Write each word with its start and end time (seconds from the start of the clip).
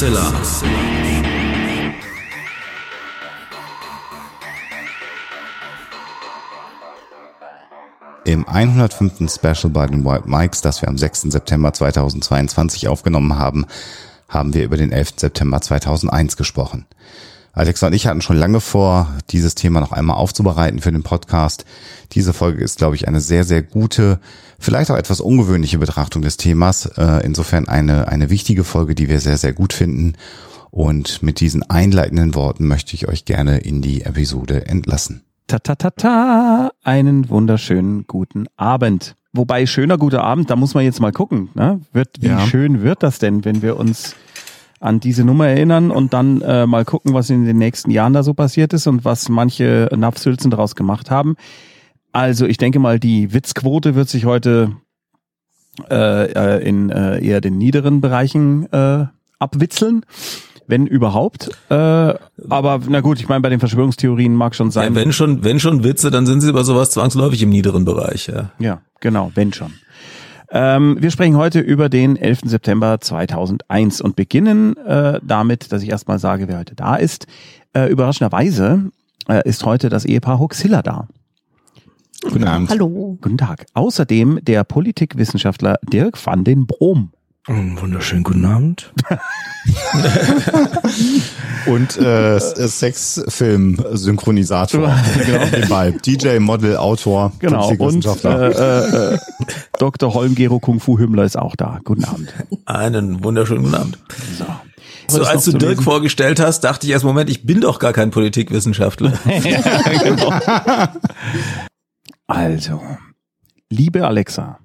Hoaxilla. 0.00 0.32
Im 8.24 8.48
105. 8.48 9.30
Special 9.30 9.70
bei 9.70 9.86
den 9.86 10.04
White 10.06 10.26
Mikes, 10.26 10.62
das 10.62 10.80
wir 10.80 10.88
am 10.88 10.96
6. 10.96 11.22
September 11.22 11.74
2022 11.74 12.88
aufgenommen 12.88 13.36
haben, 13.38 13.66
haben 14.30 14.54
wir 14.54 14.64
über 14.64 14.78
den 14.78 14.90
11. 14.90 15.14
September 15.16 15.60
2001 15.60 16.38
gesprochen. 16.38 16.86
Alexa 17.52 17.88
und 17.88 17.92
ich 17.94 18.06
hatten 18.06 18.22
schon 18.22 18.36
lange 18.36 18.60
vor, 18.60 19.08
dieses 19.30 19.54
Thema 19.54 19.80
noch 19.80 19.92
einmal 19.92 20.16
aufzubereiten 20.16 20.80
für 20.80 20.92
den 20.92 21.02
Podcast. 21.02 21.64
Diese 22.12 22.32
Folge 22.32 22.62
ist, 22.62 22.78
glaube 22.78 22.94
ich, 22.96 23.08
eine 23.08 23.20
sehr, 23.20 23.44
sehr 23.44 23.62
gute, 23.62 24.20
vielleicht 24.58 24.90
auch 24.90 24.96
etwas 24.96 25.20
ungewöhnliche 25.20 25.78
Betrachtung 25.78 26.22
des 26.22 26.36
Themas. 26.36 26.86
Äh, 26.86 27.24
insofern 27.24 27.66
eine, 27.68 28.08
eine 28.08 28.30
wichtige 28.30 28.62
Folge, 28.64 28.94
die 28.94 29.08
wir 29.08 29.20
sehr, 29.20 29.36
sehr 29.36 29.52
gut 29.52 29.72
finden. 29.72 30.14
Und 30.70 31.22
mit 31.24 31.40
diesen 31.40 31.68
einleitenden 31.68 32.34
Worten 32.36 32.68
möchte 32.68 32.94
ich 32.94 33.08
euch 33.08 33.24
gerne 33.24 33.58
in 33.58 33.82
die 33.82 34.02
Episode 34.02 34.66
entlassen. 34.66 35.22
Ta 35.48 35.58
ta 35.58 35.74
ta 35.74 35.90
ta, 35.90 36.70
einen 36.84 37.28
wunderschönen 37.28 38.06
guten 38.06 38.46
Abend. 38.56 39.16
Wobei 39.32 39.66
schöner 39.66 39.98
guter 39.98 40.22
Abend, 40.22 40.50
da 40.50 40.54
muss 40.56 40.74
man 40.74 40.84
jetzt 40.84 41.00
mal 41.00 41.10
gucken. 41.12 41.50
Ne? 41.54 41.80
Wird, 41.92 42.10
wie 42.20 42.28
Ja. 42.28 42.46
schön 42.46 42.82
wird 42.82 43.02
das 43.02 43.18
denn, 43.18 43.44
wenn 43.44 43.62
wir 43.62 43.76
uns 43.76 44.14
an 44.80 44.98
diese 44.98 45.24
Nummer 45.24 45.46
erinnern 45.46 45.90
und 45.90 46.12
dann 46.14 46.40
äh, 46.40 46.66
mal 46.66 46.84
gucken, 46.84 47.12
was 47.12 47.30
in 47.30 47.44
den 47.44 47.58
nächsten 47.58 47.90
Jahren 47.90 48.14
da 48.14 48.22
so 48.22 48.34
passiert 48.34 48.72
ist 48.72 48.86
und 48.86 49.04
was 49.04 49.28
manche 49.28 49.88
Napfsülzen 49.94 50.50
daraus 50.50 50.74
gemacht 50.74 51.10
haben. 51.10 51.36
Also 52.12 52.46
ich 52.46 52.56
denke 52.56 52.78
mal, 52.78 52.98
die 52.98 53.32
Witzquote 53.32 53.94
wird 53.94 54.08
sich 54.08 54.24
heute 54.24 54.72
äh, 55.90 56.24
äh, 56.32 56.66
in 56.66 56.90
äh, 56.90 57.24
eher 57.24 57.40
den 57.40 57.58
niederen 57.58 58.00
Bereichen 58.00 58.70
äh, 58.72 59.06
abwitzeln, 59.38 60.04
wenn 60.66 60.86
überhaupt. 60.86 61.50
Äh, 61.68 61.74
aber 61.74 62.80
na 62.88 63.00
gut, 63.00 63.20
ich 63.20 63.28
meine, 63.28 63.42
bei 63.42 63.50
den 63.50 63.60
Verschwörungstheorien 63.60 64.34
mag 64.34 64.54
schon 64.54 64.70
sein. 64.70 64.94
Ja, 64.94 65.00
wenn 65.00 65.12
schon, 65.12 65.44
wenn 65.44 65.60
schon 65.60 65.84
Witze, 65.84 66.10
dann 66.10 66.26
sind 66.26 66.40
sie 66.40 66.48
über 66.48 66.64
sowas 66.64 66.90
zwangsläufig 66.90 67.42
im 67.42 67.50
niederen 67.50 67.84
Bereich, 67.84 68.26
ja. 68.26 68.50
Ja, 68.58 68.80
genau, 69.00 69.30
wenn 69.34 69.52
schon. 69.52 69.72
Ähm, 70.52 70.96
wir 71.00 71.10
sprechen 71.10 71.36
heute 71.36 71.60
über 71.60 71.88
den 71.88 72.16
11. 72.16 72.40
September 72.44 73.00
2001 73.00 74.00
und 74.00 74.16
beginnen 74.16 74.76
äh, 74.78 75.20
damit, 75.22 75.72
dass 75.72 75.82
ich 75.82 75.90
erstmal 75.90 76.18
sage, 76.18 76.48
wer 76.48 76.58
heute 76.58 76.74
da 76.74 76.96
ist. 76.96 77.26
Äh, 77.72 77.86
überraschenderweise 77.86 78.90
äh, 79.28 79.48
ist 79.48 79.64
heute 79.64 79.88
das 79.88 80.04
Ehepaar 80.04 80.40
Hoxilla 80.40 80.82
da. 80.82 81.06
Guten 82.22 82.44
Abend. 82.44 82.68
Hallo. 82.68 83.16
Guten 83.20 83.38
Tag. 83.38 83.66
Außerdem 83.74 84.40
der 84.42 84.64
Politikwissenschaftler 84.64 85.78
Dirk 85.90 86.18
van 86.24 86.44
den 86.44 86.66
Brom. 86.66 87.12
Wunderschönen 87.48 88.22
guten 88.22 88.44
Abend. 88.44 88.92
Und 91.66 91.96
äh, 91.98 92.38
Sexfilm-Synchronisator. 92.38 94.94
Genau. 95.24 95.44
Nebenbei. 95.46 95.90
DJ, 95.92 96.38
Model, 96.38 96.76
Autor, 96.76 97.32
Genau. 97.38 97.68
Und 97.68 97.78
Politikwissenschaftler. 97.78 98.50
äh, 98.50 99.12
äh, 99.12 99.14
äh, 99.14 99.18
Dr. 99.78 100.12
Holmgero 100.14 100.58
Kung 100.60 100.80
Fu 100.80 100.98
Hümmler 100.98 101.24
ist 101.24 101.38
auch 101.38 101.56
da. 101.56 101.80
Guten 101.84 102.04
Abend. 102.04 102.32
Einen 102.66 103.24
wunderschönen 103.24 103.62
guten 103.64 103.74
Abend. 103.74 103.98
So. 104.38 104.44
So, 105.08 105.24
als 105.24 105.44
du 105.46 105.52
Dirk 105.52 105.70
lesen? 105.72 105.82
vorgestellt 105.82 106.38
hast, 106.40 106.60
dachte 106.60 106.86
ich 106.86 106.92
erst, 106.92 107.04
Moment, 107.04 107.28
ich 107.30 107.44
bin 107.44 107.60
doch 107.62 107.78
gar 107.80 107.92
kein 107.92 108.10
Politikwissenschaftler. 108.10 109.12
ja, 109.26 109.60
genau. 110.02 110.30
Also, 112.28 112.80
liebe 113.70 114.06
Alexa, 114.06 114.58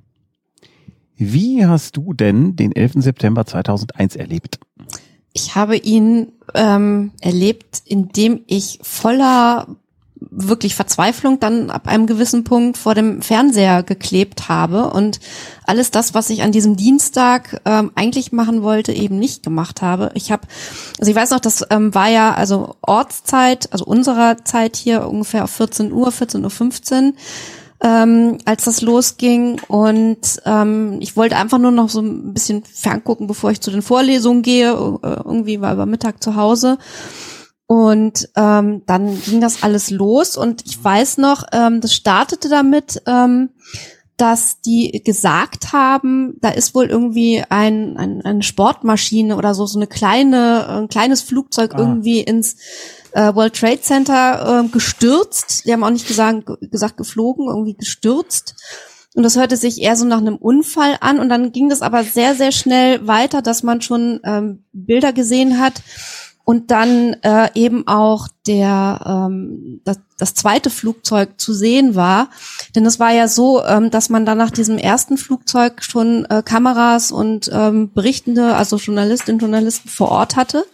wie 1.18 1.66
hast 1.66 1.98
du 1.98 2.14
denn 2.14 2.56
den 2.56 2.76
11. 2.76 2.94
September 2.98 3.46
2001 3.46 4.16
erlebt? 4.16 4.60
Ich 5.34 5.56
habe 5.56 5.78
ihn 5.78 6.32
ähm, 6.54 7.12
erlebt, 7.22 7.82
indem 7.86 8.42
ich 8.48 8.80
voller 8.82 9.68
wirklich 10.32 10.76
Verzweiflung 10.76 11.40
dann 11.40 11.70
ab 11.70 11.88
einem 11.88 12.08
gewissen 12.08 12.44
Punkt 12.44 12.78
vor 12.78 12.96
dem 12.96 13.22
Fernseher 13.22 13.84
geklebt 13.84 14.50
habe 14.50 14.92
und 14.92 15.20
alles 15.66 15.92
das, 15.92 16.14
was 16.14 16.30
ich 16.30 16.42
an 16.42 16.52
diesem 16.52 16.76
Dienstag 16.76 17.62
ähm, 17.66 17.92
eigentlich 17.96 18.32
machen 18.32 18.62
wollte, 18.62 18.92
eben 18.94 19.20
nicht 19.20 19.44
gemacht 19.44 19.82
habe. 19.82 20.12
Ich 20.14 20.32
habe, 20.32 20.48
also 21.00 21.10
ich 21.10 21.16
weiß 21.16 21.32
noch, 21.32 21.40
das 21.40 21.66
ähm, 21.70 21.94
war 21.94 22.10
ja 22.10 22.34
also 22.34 22.76
Ortszeit, 22.82 23.72
also 23.72 23.86
unserer 23.86 24.44
Zeit 24.44 24.76
hier 24.76 25.08
ungefähr 25.08 25.44
auf 25.44 25.52
14 25.52 25.92
Uhr, 25.92 26.10
14.15 26.10 27.04
Uhr 27.04 27.14
ähm, 27.82 28.38
als 28.46 28.66
das 28.66 28.82
losging. 28.82 29.60
Und 29.68 30.42
ähm, 30.46 30.98
ich 31.02 31.16
wollte 31.18 31.38
einfach 31.38 31.58
nur 31.58 31.72
noch 31.72 31.90
so 31.90 32.02
ein 32.02 32.34
bisschen 32.34 32.64
ferngucken, 32.64 33.28
bevor 33.28 33.52
ich 33.52 33.62
zu 33.62 33.72
den 33.72 33.82
Vorlesungen 33.82 34.42
gehe. 34.42 34.72
Äh, 34.72 35.08
irgendwie 35.24 35.62
war 35.62 35.74
über 35.74 35.86
Mittag 35.86 36.24
zu 36.24 36.36
Hause. 36.36 36.78
Und 37.68 38.30
ähm, 38.36 38.84
dann 38.86 39.22
ging 39.24 39.42
das 39.42 39.64
alles 39.64 39.90
los. 39.90 40.38
Und 40.38 40.64
ich 40.66 40.84
weiß 40.84 41.18
noch, 41.18 41.44
ähm, 41.52 41.82
das 41.82 41.94
startete 41.94 42.48
damit, 42.48 43.02
ähm, 43.08 43.50
dass 44.18 44.62
die 44.62 45.02
gesagt 45.04 45.74
haben, 45.74 46.36
da 46.40 46.50
ist 46.50 46.74
wohl 46.74 46.86
irgendwie 46.86 47.44
ein, 47.50 47.98
ein, 47.98 48.22
eine 48.22 48.44
Sportmaschine 48.44 49.36
oder 49.36 49.54
so, 49.54 49.66
so 49.66 49.78
eine 49.78 49.88
kleine, 49.88 50.70
ein 50.70 50.88
kleines 50.88 51.22
Flugzeug 51.22 51.74
Ah. 51.74 51.80
irgendwie 51.80 52.22
ins 52.22 52.56
äh, 53.16 53.34
World 53.34 53.56
Trade 53.56 53.82
Center 53.82 54.64
äh, 54.66 54.68
gestürzt. 54.68 55.66
Die 55.66 55.74
haben 55.74 55.84
auch 55.84 55.90
nicht 55.90 56.08
gesagt, 56.08 56.44
gesagt 56.60 56.98
geflogen, 56.98 57.48
irgendwie 57.48 57.74
gestürzt. 57.74 58.56
Und 59.16 59.24
das 59.24 59.38
hörte 59.38 59.56
sich 59.56 59.82
eher 59.82 59.96
so 59.96 60.06
nach 60.06 60.18
einem 60.18 60.36
Unfall 60.36 60.98
an. 61.00 61.20
Und 61.20 61.30
dann 61.30 61.54
ging 61.54 61.70
das 61.70 61.82
aber 61.82 62.04
sehr, 62.04 62.36
sehr 62.36 62.52
schnell 62.52 63.08
weiter, 63.08 63.42
dass 63.42 63.64
man 63.64 63.82
schon 63.82 64.20
ähm, 64.26 64.64
Bilder 64.74 65.14
gesehen 65.14 65.60
hat. 65.60 65.82
Und 66.44 66.70
dann 66.70 67.14
äh, 67.24 67.50
eben 67.56 67.88
auch 67.88 68.28
der 68.46 69.02
ähm, 69.04 69.82
das, 69.84 69.98
das 70.20 70.36
zweite 70.36 70.70
Flugzeug 70.70 71.40
zu 71.40 71.54
sehen 71.54 71.96
war. 71.96 72.30
Denn 72.76 72.86
es 72.86 73.00
war 73.00 73.12
ja 73.14 73.28
so, 73.28 73.64
ähm, 73.64 73.90
dass 73.90 74.10
man 74.10 74.26
dann 74.26 74.38
nach 74.38 74.52
diesem 74.52 74.78
ersten 74.78 75.18
Flugzeug 75.18 75.82
schon 75.84 76.26
äh, 76.26 76.44
Kameras 76.46 77.12
und 77.12 77.50
ähm, 77.52 77.92
Berichtende, 77.94 78.56
also 78.56 78.76
Journalistinnen 78.76 79.38
und 79.38 79.42
Journalisten 79.42 79.90
vor 79.90 80.10
Ort 80.10 80.36
hatte. 80.36 80.66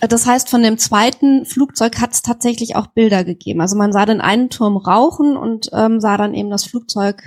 Das 0.00 0.26
heißt, 0.26 0.48
von 0.48 0.62
dem 0.62 0.76
zweiten 0.78 1.46
Flugzeug 1.46 2.00
hat 2.00 2.12
es 2.12 2.22
tatsächlich 2.22 2.76
auch 2.76 2.88
Bilder 2.88 3.24
gegeben. 3.24 3.60
Also 3.60 3.76
man 3.76 3.92
sah 3.92 4.04
den 4.04 4.20
einen 4.20 4.50
Turm 4.50 4.76
rauchen 4.76 5.36
und 5.36 5.70
ähm, 5.72 6.00
sah 6.00 6.16
dann 6.16 6.34
eben 6.34 6.50
das 6.50 6.64
Flugzeug 6.64 7.22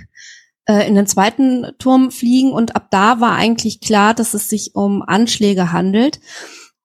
äh, 0.66 0.88
in 0.88 0.96
den 0.96 1.08
zweiten 1.08 1.68
Turm 1.80 2.12
fliegen. 2.12 2.52
Und 2.52 2.76
ab 2.76 2.88
da 2.92 3.20
war 3.20 3.34
eigentlich 3.34 3.82
klar, 3.82 4.14
dass 4.14 4.34
es 4.34 4.50
sich 4.50 4.76
um 4.76 5.02
Anschläge 5.02 5.72
handelt. 5.72 6.20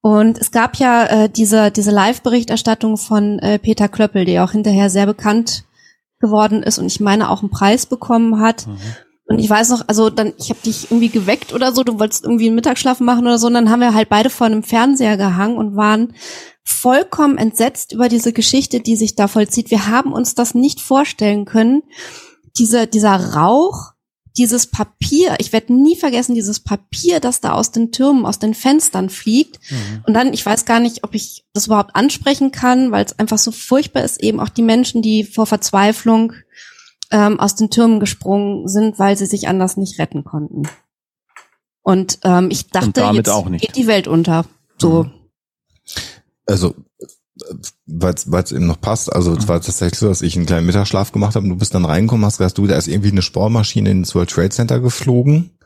Und 0.00 0.38
es 0.38 0.50
gab 0.50 0.76
ja 0.76 1.04
äh, 1.06 1.28
diese, 1.28 1.70
diese 1.70 1.90
Live-Berichterstattung 1.90 2.96
von 2.96 3.38
äh, 3.38 3.58
Peter 3.58 3.88
Klöppel, 3.88 4.24
der 4.24 4.44
auch 4.44 4.52
hinterher 4.52 4.90
sehr 4.90 5.06
bekannt 5.06 5.64
geworden 6.18 6.62
ist 6.62 6.78
und 6.78 6.86
ich 6.86 7.00
meine 7.00 7.28
auch 7.28 7.42
einen 7.42 7.50
Preis 7.50 7.84
bekommen 7.84 8.40
hat. 8.40 8.66
Und 9.24 9.38
ich 9.38 9.48
weiß 9.48 9.70
noch, 9.70 9.84
also 9.86 10.10
dann, 10.10 10.32
ich 10.38 10.50
habe 10.50 10.60
dich 10.64 10.90
irgendwie 10.90 11.08
geweckt 11.08 11.52
oder 11.52 11.72
so, 11.72 11.84
du 11.84 11.98
wolltest 11.98 12.24
irgendwie 12.24 12.46
einen 12.46 12.56
Mittagsschlaf 12.56 13.00
machen 13.00 13.26
oder 13.26 13.38
so, 13.38 13.46
und 13.46 13.54
dann 13.54 13.70
haben 13.70 13.80
wir 13.80 13.94
halt 13.94 14.08
beide 14.08 14.30
vor 14.30 14.46
einem 14.46 14.62
Fernseher 14.62 15.16
gehangen 15.16 15.56
und 15.56 15.76
waren 15.76 16.14
vollkommen 16.64 17.38
entsetzt 17.38 17.92
über 17.92 18.08
diese 18.08 18.32
Geschichte, 18.32 18.80
die 18.80 18.96
sich 18.96 19.14
da 19.14 19.28
vollzieht. 19.28 19.70
Wir 19.70 19.86
haben 19.88 20.12
uns 20.12 20.34
das 20.34 20.54
nicht 20.54 20.80
vorstellen 20.80 21.44
können. 21.44 21.82
Diese, 22.58 22.86
dieser 22.86 23.34
Rauch, 23.34 23.92
dieses 24.36 24.66
Papier, 24.66 25.36
ich 25.38 25.52
werde 25.52 25.74
nie 25.74 25.96
vergessen, 25.96 26.34
dieses 26.34 26.60
Papier, 26.60 27.20
das 27.20 27.40
da 27.40 27.52
aus 27.52 27.70
den 27.70 27.92
Türmen, 27.92 28.24
aus 28.24 28.38
den 28.38 28.54
Fenstern 28.54 29.10
fliegt. 29.10 29.60
Und 30.06 30.14
dann, 30.14 30.32
ich 30.32 30.44
weiß 30.44 30.64
gar 30.64 30.80
nicht, 30.80 31.04
ob 31.04 31.14
ich 31.14 31.44
das 31.52 31.66
überhaupt 31.66 31.94
ansprechen 31.96 32.50
kann, 32.50 32.92
weil 32.92 33.04
es 33.04 33.18
einfach 33.18 33.38
so 33.38 33.50
furchtbar 33.50 34.04
ist, 34.04 34.22
eben 34.22 34.40
auch 34.40 34.48
die 34.48 34.62
Menschen, 34.62 35.02
die 35.02 35.24
vor 35.24 35.46
Verzweiflung 35.46 36.32
ähm, 37.12 37.38
aus 37.38 37.54
den 37.54 37.70
Türmen 37.70 38.00
gesprungen 38.00 38.66
sind, 38.66 38.98
weil 38.98 39.16
sie 39.16 39.26
sich 39.26 39.46
anders 39.46 39.76
nicht 39.76 39.98
retten 39.98 40.24
konnten. 40.24 40.62
Und 41.82 42.18
ähm, 42.24 42.48
ich 42.50 42.68
dachte, 42.68 42.92
damit 42.92 43.26
jetzt 43.26 43.30
auch 43.30 43.48
nicht. 43.48 43.62
geht 43.62 43.76
die 43.76 43.86
Welt 43.86 44.08
unter. 44.08 44.46
So. 44.78 45.10
Also, 46.46 46.74
weil 47.86 48.14
es 48.14 48.52
eben 48.52 48.66
noch 48.66 48.80
passt, 48.80 49.12
also 49.12 49.34
es 49.34 49.48
war 49.48 49.60
tatsächlich 49.60 49.98
so, 49.98 50.08
dass 50.08 50.22
ich 50.22 50.36
einen 50.36 50.46
kleinen 50.46 50.66
Mittagsschlaf 50.66 51.12
gemacht 51.12 51.34
habe 51.34 51.44
und 51.44 51.50
du 51.50 51.56
bist 51.56 51.74
dann 51.74 51.84
reingekommen, 51.84 52.24
hast 52.24 52.38
gesagt, 52.38 52.58
du, 52.58 52.66
da 52.66 52.76
ist 52.76 52.88
irgendwie 52.88 53.10
eine 53.10 53.22
Sportmaschine 53.22 53.90
ins 53.90 54.14
World 54.14 54.30
Trade 54.30 54.50
Center 54.50 54.80
geflogen. 54.80 55.58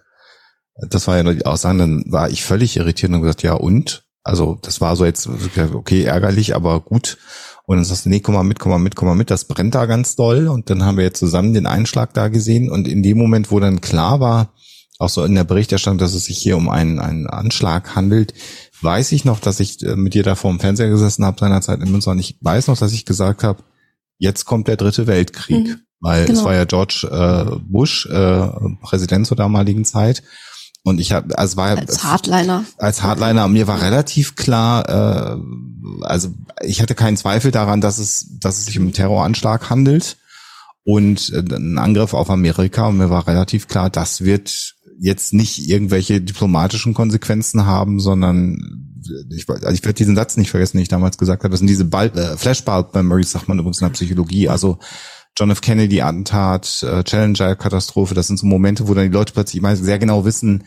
Das 0.90 1.06
war 1.06 1.16
ja 1.16 1.22
nur 1.22 1.34
die 1.34 1.46
Aussage, 1.46 1.78
dann 1.78 2.04
war 2.08 2.30
ich 2.30 2.44
völlig 2.44 2.76
irritiert 2.76 3.12
und 3.12 3.22
gesagt, 3.22 3.42
ja 3.42 3.54
und? 3.54 4.04
Also 4.22 4.58
das 4.62 4.80
war 4.80 4.96
so 4.96 5.04
jetzt, 5.04 5.28
okay, 5.72 6.02
ärgerlich, 6.02 6.54
aber 6.54 6.80
gut. 6.80 7.18
Und 7.66 7.76
dann 7.76 7.84
sagst 7.84 8.06
du, 8.06 8.08
nee, 8.08 8.20
komm 8.20 8.34
mal 8.36 8.44
mit, 8.44 8.58
komm 8.60 8.70
mal 8.70 8.78
mit, 8.78 8.94
komm 8.94 9.08
mal 9.08 9.14
mit, 9.14 9.30
das 9.30 9.44
brennt 9.46 9.74
da 9.74 9.86
ganz 9.86 10.14
doll. 10.16 10.46
Und 10.48 10.70
dann 10.70 10.84
haben 10.84 10.96
wir 10.96 11.04
jetzt 11.04 11.18
zusammen 11.18 11.52
den 11.52 11.66
Einschlag 11.66 12.14
da 12.14 12.28
gesehen. 12.28 12.70
Und 12.70 12.86
in 12.86 13.02
dem 13.02 13.18
Moment, 13.18 13.50
wo 13.50 13.58
dann 13.60 13.80
klar 13.80 14.20
war, 14.20 14.52
auch 14.98 15.08
so 15.08 15.24
in 15.24 15.34
der 15.34 15.44
Berichterstattung, 15.44 15.98
dass 15.98 16.14
es 16.14 16.24
sich 16.26 16.38
hier 16.38 16.56
um 16.56 16.68
einen, 16.68 16.98
einen 17.00 17.26
Anschlag 17.26 17.96
handelt, 17.96 18.32
weiß 18.80 19.12
ich 19.12 19.24
noch, 19.24 19.40
dass 19.40 19.60
ich 19.60 19.82
äh, 19.82 19.96
mit 19.96 20.14
dir 20.14 20.22
da 20.22 20.34
vor 20.36 20.50
dem 20.50 20.60
Fernseher 20.60 20.88
gesessen 20.88 21.24
habe 21.24 21.38
seinerzeit 21.38 21.80
in 21.80 21.90
Münster 21.90 22.12
und 22.12 22.18
ich 22.18 22.38
weiß 22.40 22.68
noch, 22.68 22.78
dass 22.78 22.92
ich 22.92 23.04
gesagt 23.04 23.42
habe, 23.42 23.62
jetzt 24.18 24.44
kommt 24.46 24.68
der 24.68 24.76
dritte 24.76 25.06
Weltkrieg. 25.06 25.66
Mhm. 25.66 25.76
Weil 26.00 26.22
es 26.22 26.28
Genau. 26.28 26.44
war 26.44 26.54
ja 26.54 26.64
George 26.66 27.08
äh, 27.10 27.56
Bush, 27.68 28.06
äh, 28.06 28.48
Präsident 28.82 29.26
zur 29.26 29.36
damaligen 29.36 29.84
Zeit. 29.84 30.22
Und 30.86 31.00
ich 31.00 31.10
habe, 31.10 31.36
also 31.36 31.56
war 31.56 31.76
Als 31.76 32.04
Hardliner. 32.04 32.64
als 32.78 33.02
Hardliner, 33.02 33.48
mir 33.48 33.66
war 33.66 33.82
relativ 33.82 34.36
klar, 34.36 34.88
äh, 34.88 35.36
also 36.02 36.28
ich 36.62 36.80
hatte 36.80 36.94
keinen 36.94 37.16
Zweifel 37.16 37.50
daran, 37.50 37.80
dass 37.80 37.98
es, 37.98 38.38
dass 38.38 38.58
es 38.58 38.66
sich 38.66 38.78
um 38.78 38.84
einen 38.84 38.92
Terroranschlag 38.92 39.68
handelt 39.68 40.16
und 40.84 41.32
äh, 41.32 41.38
ein 41.40 41.78
Angriff 41.78 42.14
auf 42.14 42.30
Amerika. 42.30 42.86
Und 42.86 42.98
mir 42.98 43.10
war 43.10 43.26
relativ 43.26 43.66
klar, 43.66 43.90
das 43.90 44.20
wird 44.20 44.76
jetzt 45.00 45.34
nicht 45.34 45.68
irgendwelche 45.68 46.20
diplomatischen 46.20 46.94
Konsequenzen 46.94 47.66
haben, 47.66 47.98
sondern 47.98 48.56
ich, 49.30 49.48
also 49.48 49.70
ich 49.70 49.82
werde 49.82 49.94
diesen 49.94 50.14
Satz 50.14 50.36
nicht 50.36 50.52
vergessen, 50.52 50.76
den 50.76 50.84
ich 50.84 50.88
damals 50.88 51.18
gesagt 51.18 51.42
habe. 51.42 51.50
Das 51.50 51.58
sind 51.58 51.68
diese 51.68 51.84
Bulb, 51.84 52.16
äh, 52.16 52.36
Flashbulb 52.36 52.94
Memories, 52.94 53.32
sagt 53.32 53.48
man 53.48 53.58
übrigens 53.58 53.80
in 53.80 53.88
der 53.88 53.94
Psychologie. 53.94 54.48
Also 54.48 54.78
John 55.38 55.50
F. 55.50 55.60
Kennedy 55.60 56.00
Attentat, 56.00 56.82
äh, 56.82 57.04
Challenger 57.04 57.56
Katastrophe, 57.56 58.14
das 58.14 58.26
sind 58.26 58.38
so 58.38 58.46
Momente, 58.46 58.88
wo 58.88 58.94
dann 58.94 59.04
die 59.10 59.16
Leute 59.16 59.32
plötzlich 59.34 59.60
immer 59.60 59.76
sehr 59.76 59.98
genau 59.98 60.24
wissen, 60.24 60.64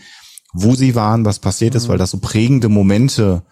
wo 0.53 0.75
sie 0.75 0.95
waren, 0.95 1.25
was 1.25 1.39
passiert 1.39 1.75
ist, 1.75 1.89
weil 1.89 1.97
das 1.97 2.11
so 2.11 2.19
prägende 2.19 2.69
Momente 2.69 3.43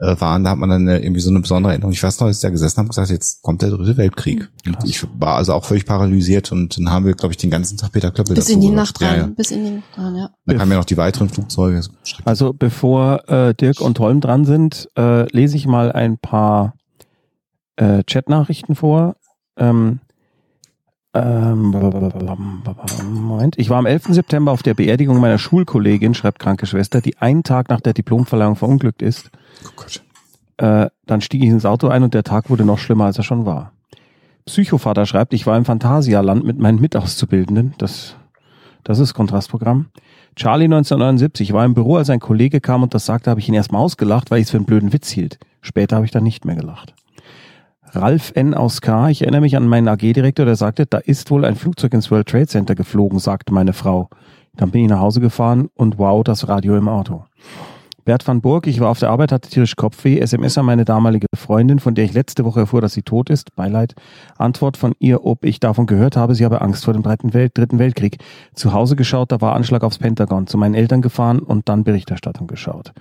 äh, 0.00 0.18
waren. 0.20 0.44
Da 0.44 0.50
hat 0.50 0.58
man 0.58 0.68
dann 0.70 0.88
äh, 0.88 0.98
irgendwie 0.98 1.20
so 1.20 1.30
eine 1.30 1.40
besondere 1.40 1.72
Erinnerung. 1.72 1.92
Ich 1.92 2.02
weiß 2.02 2.20
noch, 2.20 2.26
als 2.26 2.36
ich 2.38 2.42
da 2.42 2.50
gesessen 2.50 2.78
habe, 2.78 2.88
gesagt, 2.88 3.10
jetzt 3.10 3.42
kommt 3.42 3.62
der 3.62 3.70
dritte 3.70 3.96
Weltkrieg. 3.96 4.50
Und 4.66 4.76
ich 4.84 5.06
war 5.18 5.36
also 5.36 5.54
auch 5.54 5.64
völlig 5.64 5.86
paralysiert 5.86 6.52
und 6.52 6.76
dann 6.78 6.90
haben 6.90 7.06
wir, 7.06 7.14
glaube 7.14 7.32
ich, 7.32 7.38
den 7.38 7.50
ganzen 7.50 7.76
Tag 7.78 7.92
Peter 7.92 8.10
Klöppel 8.10 8.34
Bis 8.34 8.46
dazu 8.46 8.54
in 8.54 8.60
die. 8.60 8.70
Nacht 8.70 9.00
Ja, 9.00 9.08
rein. 9.08 9.18
ja. 9.18 9.26
Bis 9.26 9.50
in 9.50 9.64
die 9.64 9.70
Nacht 9.70 9.98
rein, 9.98 10.14
ja. 10.16 10.30
Dann 10.46 10.58
kamen 10.58 10.72
ja 10.72 10.78
noch 10.78 10.84
die 10.84 10.96
weiteren 10.96 11.28
Flugzeuge. 11.28 11.82
Also 12.24 12.52
bevor 12.52 13.28
äh, 13.28 13.54
Dirk 13.54 13.80
und 13.80 13.98
Holm 13.98 14.20
dran 14.20 14.44
sind, 14.44 14.88
äh, 14.96 15.30
lese 15.34 15.56
ich 15.56 15.66
mal 15.66 15.92
ein 15.92 16.18
paar 16.18 16.74
äh, 17.76 18.02
Chatnachrichten 18.04 18.74
vor. 18.74 19.16
Ähm, 19.56 20.00
ähm, 21.14 21.70
Moment. 23.12 23.58
Ich 23.58 23.68
war 23.68 23.78
am 23.78 23.86
11. 23.86 24.04
September 24.08 24.52
auf 24.52 24.62
der 24.62 24.74
Beerdigung 24.74 25.20
meiner 25.20 25.38
Schulkollegin, 25.38 26.14
schreibt 26.14 26.38
kranke 26.38 26.66
Schwester, 26.66 27.00
die 27.00 27.18
einen 27.18 27.42
Tag 27.42 27.68
nach 27.68 27.80
der 27.80 27.92
Diplomverleihung 27.92 28.56
verunglückt 28.56 29.02
ist. 29.02 29.30
Oh 29.66 29.70
Gott. 29.76 30.02
Äh, 30.56 30.88
dann 31.06 31.20
stieg 31.20 31.42
ich 31.42 31.50
ins 31.50 31.66
Auto 31.66 31.88
ein 31.88 32.02
und 32.02 32.14
der 32.14 32.24
Tag 32.24 32.48
wurde 32.48 32.64
noch 32.64 32.78
schlimmer, 32.78 33.06
als 33.06 33.18
er 33.18 33.24
schon 33.24 33.44
war. 33.46 33.72
Psychovater 34.46 35.06
schreibt, 35.06 35.34
ich 35.34 35.46
war 35.46 35.56
im 35.56 35.64
Phantasialand 35.64 36.44
mit 36.44 36.58
meinen 36.58 36.80
Mitauszubildenden. 36.80 37.74
Das, 37.78 38.16
das 38.82 38.98
ist 38.98 39.14
Kontrastprogramm. 39.14 39.86
Charlie 40.34 40.64
1979, 40.64 41.50
ich 41.50 41.52
war 41.52 41.64
im 41.64 41.74
Büro, 41.74 41.96
als 41.96 42.08
ein 42.08 42.20
Kollege 42.20 42.60
kam 42.60 42.82
und 42.82 42.94
das 42.94 43.04
sagte, 43.04 43.28
habe 43.30 43.40
ich 43.40 43.48
ihn 43.48 43.54
erstmal 43.54 43.82
ausgelacht, 43.82 44.30
weil 44.30 44.38
ich 44.38 44.44
es 44.44 44.50
für 44.50 44.56
einen 44.56 44.66
blöden 44.66 44.92
Witz 44.92 45.10
hielt. 45.10 45.38
Später 45.60 45.96
habe 45.96 46.06
ich 46.06 46.10
dann 46.10 46.24
nicht 46.24 46.44
mehr 46.46 46.56
gelacht. 46.56 46.94
Ralf 47.94 48.32
N. 48.34 48.54
aus 48.54 48.80
K. 48.80 49.10
Ich 49.10 49.20
erinnere 49.20 49.42
mich 49.42 49.54
an 49.54 49.68
meinen 49.68 49.86
AG-Direktor, 49.86 50.46
der 50.46 50.56
sagte, 50.56 50.86
da 50.86 50.96
ist 50.96 51.30
wohl 51.30 51.44
ein 51.44 51.56
Flugzeug 51.56 51.92
ins 51.92 52.10
World 52.10 52.26
Trade 52.26 52.46
Center 52.46 52.74
geflogen, 52.74 53.18
sagte 53.18 53.52
meine 53.52 53.74
Frau. 53.74 54.08
Dann 54.56 54.70
bin 54.70 54.84
ich 54.84 54.88
nach 54.88 55.00
Hause 55.00 55.20
gefahren 55.20 55.68
und 55.74 55.98
wow, 55.98 56.24
das 56.24 56.48
Radio 56.48 56.74
im 56.76 56.88
Auto. 56.88 57.24
Bert 58.06 58.26
van 58.26 58.40
Burg, 58.40 58.66
ich 58.66 58.80
war 58.80 58.88
auf 58.88 58.98
der 58.98 59.10
Arbeit, 59.10 59.30
hatte 59.30 59.50
tierisch 59.50 59.76
Kopfweh. 59.76 60.18
SMS 60.18 60.56
an 60.56 60.64
meine 60.64 60.86
damalige 60.86 61.26
Freundin, 61.36 61.80
von 61.80 61.94
der 61.94 62.04
ich 62.04 62.14
letzte 62.14 62.44
Woche 62.46 62.60
erfuhr, 62.60 62.80
dass 62.80 62.94
sie 62.94 63.02
tot 63.02 63.28
ist. 63.28 63.54
Beileid. 63.54 63.94
Antwort 64.38 64.78
von 64.78 64.94
ihr, 64.98 65.24
ob 65.26 65.44
ich 65.44 65.60
davon 65.60 65.84
gehört 65.86 66.16
habe, 66.16 66.34
sie 66.34 66.46
habe 66.46 66.62
Angst 66.62 66.84
vor 66.84 66.94
dem 66.94 67.02
dritten, 67.02 67.34
Welt, 67.34 67.56
dritten 67.56 67.78
Weltkrieg. 67.78 68.16
Zu 68.54 68.72
Hause 68.72 68.96
geschaut, 68.96 69.30
da 69.30 69.40
war 69.42 69.54
Anschlag 69.54 69.84
aufs 69.84 69.98
Pentagon. 69.98 70.46
Zu 70.46 70.56
meinen 70.56 70.74
Eltern 70.74 71.02
gefahren 71.02 71.40
und 71.40 71.68
dann 71.68 71.84
Berichterstattung 71.84 72.46
geschaut. 72.46 72.92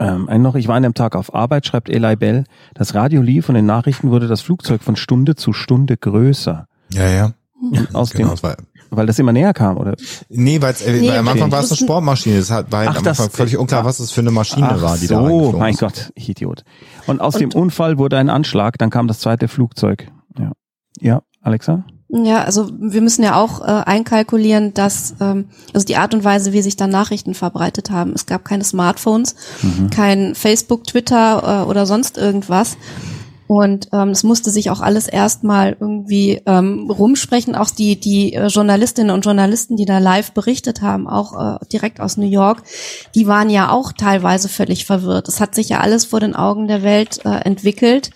Ähm, 0.00 0.28
ein 0.28 0.42
noch, 0.42 0.54
ich 0.54 0.68
war 0.68 0.76
an 0.76 0.82
dem 0.84 0.94
Tag 0.94 1.16
auf 1.16 1.34
Arbeit, 1.34 1.66
schreibt 1.66 1.88
Eli 1.90 2.14
Bell. 2.16 2.44
Das 2.74 2.94
Radio 2.94 3.20
lief 3.22 3.48
und 3.48 3.56
in 3.56 3.66
Nachrichten 3.66 4.10
wurde 4.10 4.28
das 4.28 4.40
Flugzeug 4.40 4.82
von 4.82 4.94
Stunde 4.96 5.34
zu 5.34 5.52
Stunde 5.52 5.96
größer. 5.96 6.66
Ja, 6.92 7.08
ja. 7.08 7.32
Und 7.60 7.94
aus 7.94 8.10
genau, 8.10 8.34
dem, 8.36 8.54
weil 8.90 9.06
das 9.06 9.18
immer 9.18 9.32
näher 9.32 9.52
kam, 9.52 9.76
oder? 9.76 9.96
nee, 10.28 10.62
weil's, 10.62 10.80
äh, 10.82 10.92
Nee, 10.92 11.08
weil 11.08 11.18
am 11.18 11.26
Anfang 11.28 11.50
war 11.50 11.60
es 11.60 11.70
eine 11.72 11.76
Sportmaschine. 11.78 12.36
Es 12.36 12.50
hat, 12.52 12.70
war 12.70 12.86
Ach, 12.88 12.96
am 12.96 13.02
das- 13.02 13.18
Anfang 13.18 13.34
völlig 13.34 13.56
unklar, 13.58 13.84
was 13.84 13.98
es 13.98 14.12
für 14.12 14.20
eine 14.20 14.30
Maschine 14.30 14.68
Ach 14.70 14.80
war, 14.82 14.96
die 14.96 15.06
so, 15.06 15.14
da 15.16 15.20
reingeflogen 15.22 15.58
mein 15.58 15.74
ist. 15.74 15.80
Gott, 15.80 16.12
ich 16.14 16.28
Idiot. 16.28 16.62
Und 17.08 17.20
aus 17.20 17.34
Und- 17.34 17.40
dem 17.54 17.60
Unfall 17.60 17.98
wurde 17.98 18.16
ein 18.16 18.30
Anschlag, 18.30 18.78
dann 18.78 18.90
kam 18.90 19.08
das 19.08 19.18
zweite 19.18 19.48
Flugzeug. 19.48 20.06
Ja, 20.38 20.52
ja 21.00 21.22
Alexa? 21.42 21.84
Ja, 22.10 22.42
also 22.44 22.70
wir 22.78 23.02
müssen 23.02 23.22
ja 23.22 23.36
auch 23.36 23.60
äh, 23.60 23.64
einkalkulieren, 23.64 24.72
dass 24.72 25.14
ähm, 25.20 25.50
also 25.74 25.84
die 25.84 25.96
Art 25.96 26.14
und 26.14 26.24
Weise, 26.24 26.54
wie 26.54 26.62
sich 26.62 26.76
dann 26.76 26.88
Nachrichten 26.88 27.34
verbreitet 27.34 27.90
haben. 27.90 28.12
Es 28.14 28.24
gab 28.24 28.46
keine 28.46 28.64
Smartphones, 28.64 29.34
kein 29.90 30.34
Facebook, 30.34 30.84
Twitter 30.84 31.64
äh, 31.64 31.68
oder 31.68 31.84
sonst 31.84 32.16
irgendwas. 32.16 32.78
Und 33.48 33.88
ähm, 33.94 34.10
es 34.10 34.24
musste 34.24 34.50
sich 34.50 34.68
auch 34.68 34.80
alles 34.80 35.08
erstmal 35.08 35.74
irgendwie 35.80 36.42
ähm, 36.44 36.90
rumsprechen. 36.90 37.54
Auch 37.54 37.70
die, 37.70 37.98
die 37.98 38.34
äh, 38.34 38.48
Journalistinnen 38.48 39.10
und 39.10 39.24
Journalisten, 39.24 39.74
die 39.76 39.86
da 39.86 39.98
live 39.98 40.32
berichtet 40.32 40.82
haben, 40.82 41.08
auch 41.08 41.56
äh, 41.56 41.66
direkt 41.72 41.98
aus 41.98 42.18
New 42.18 42.28
York, 42.28 42.62
die 43.14 43.26
waren 43.26 43.48
ja 43.48 43.70
auch 43.70 43.92
teilweise 43.92 44.50
völlig 44.50 44.84
verwirrt. 44.84 45.28
Es 45.28 45.40
hat 45.40 45.54
sich 45.54 45.70
ja 45.70 45.80
alles 45.80 46.04
vor 46.04 46.20
den 46.20 46.36
Augen 46.36 46.68
der 46.68 46.82
Welt 46.82 47.24
äh, 47.24 47.30
entwickelt. 47.30 48.10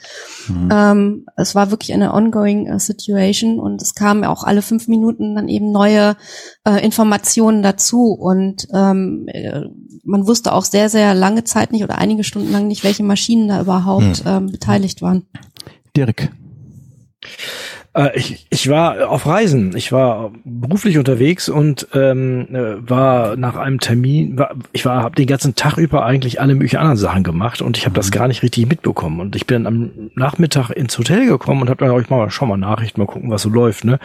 Ähm, 0.48 1.26
es 1.36 1.54
war 1.54 1.70
wirklich 1.70 1.92
eine 1.92 2.14
ongoing 2.14 2.66
äh, 2.66 2.78
Situation 2.80 3.58
und 3.58 3.80
es 3.82 3.94
kamen 3.94 4.24
auch 4.24 4.44
alle 4.44 4.62
fünf 4.62 4.88
Minuten 4.88 5.34
dann 5.34 5.48
eben 5.48 5.72
neue 5.72 6.16
äh, 6.64 6.84
Informationen 6.84 7.62
dazu 7.62 8.12
und 8.12 8.68
ähm, 8.74 9.26
äh, 9.28 9.62
man 10.04 10.26
wusste 10.26 10.52
auch 10.52 10.64
sehr, 10.64 10.88
sehr 10.88 11.14
lange 11.14 11.44
Zeit 11.44 11.72
nicht 11.72 11.84
oder 11.84 11.98
einige 11.98 12.24
Stunden 12.24 12.52
lang 12.52 12.66
nicht, 12.68 12.84
welche 12.84 13.04
Maschinen 13.04 13.48
da 13.48 13.60
überhaupt 13.60 14.22
ähm, 14.26 14.50
beteiligt 14.50 15.02
waren. 15.02 15.26
Dirk. 15.96 16.30
Äh, 17.94 18.10
ich, 18.14 18.46
ich 18.50 18.68
war 18.68 19.08
auf 19.08 19.26
Reisen. 19.26 19.76
Ich 19.76 19.92
war 19.92 20.32
beruflich 20.44 20.98
unterwegs 20.98 21.48
und 21.48 21.88
ähm, 21.94 22.48
äh, 22.54 22.88
war 22.88 23.36
nach 23.36 23.56
einem 23.56 23.80
Termin, 23.80 24.38
war, 24.38 24.54
ich 24.72 24.84
war, 24.84 25.02
habe 25.02 25.16
den 25.16 25.26
ganzen 25.26 25.54
Tag 25.54 25.76
über 25.76 26.04
eigentlich 26.04 26.40
alle 26.40 26.54
möglichen 26.54 26.78
anderen 26.78 26.96
Sachen 26.96 27.22
gemacht 27.22 27.60
und 27.60 27.76
ich 27.76 27.84
habe 27.84 27.94
das 27.94 28.10
gar 28.10 28.28
nicht 28.28 28.42
richtig 28.42 28.66
mitbekommen. 28.66 29.20
Und 29.20 29.36
ich 29.36 29.46
bin 29.46 29.66
am 29.66 30.10
Nachmittag 30.14 30.70
ins 30.70 30.98
Hotel 30.98 31.26
gekommen 31.26 31.62
und 31.62 31.70
habe 31.70 31.84
dann 31.84 32.00
ich 32.00 32.10
mal, 32.10 32.30
schau 32.30 32.46
mal 32.46 32.56
Nachrichten, 32.56 33.00
mal 33.00 33.06
gucken, 33.06 33.30
was 33.30 33.42
so 33.42 33.50
läuft, 33.50 33.84
ne? 33.84 33.98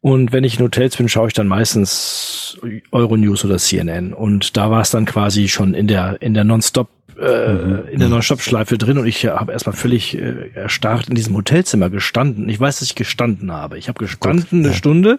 Und 0.00 0.32
wenn 0.32 0.44
ich 0.44 0.58
in 0.58 0.64
Hotels 0.64 0.96
bin, 0.96 1.08
schaue 1.08 1.26
ich 1.26 1.34
dann 1.34 1.48
meistens 1.48 2.56
Euronews 2.92 3.44
oder 3.44 3.58
CNN. 3.58 4.12
Und 4.12 4.56
da 4.56 4.70
war 4.70 4.80
es 4.80 4.90
dann 4.90 5.06
quasi 5.06 5.48
schon 5.48 5.74
in 5.74 5.88
der 5.88 6.22
in 6.22 6.34
der 6.34 6.44
Nonstop 6.44 6.88
äh, 7.18 7.92
in 7.92 8.00
der 8.00 8.08
Non-Stop-Schleife 8.08 8.78
drin 8.78 8.98
und 8.98 9.06
ich 9.06 9.26
habe 9.26 9.52
erstmal 9.52 9.74
völlig 9.74 10.16
äh, 10.16 10.50
erstarrt 10.54 11.08
in 11.08 11.14
diesem 11.14 11.36
Hotelzimmer 11.36 11.90
gestanden. 11.90 12.48
Ich 12.48 12.60
weiß, 12.60 12.78
dass 12.78 12.88
ich 12.88 12.94
gestanden 12.94 13.52
habe. 13.52 13.78
Ich 13.78 13.88
habe 13.88 13.98
gestanden 13.98 14.64
eine 14.64 14.74
Stunde. 14.74 15.18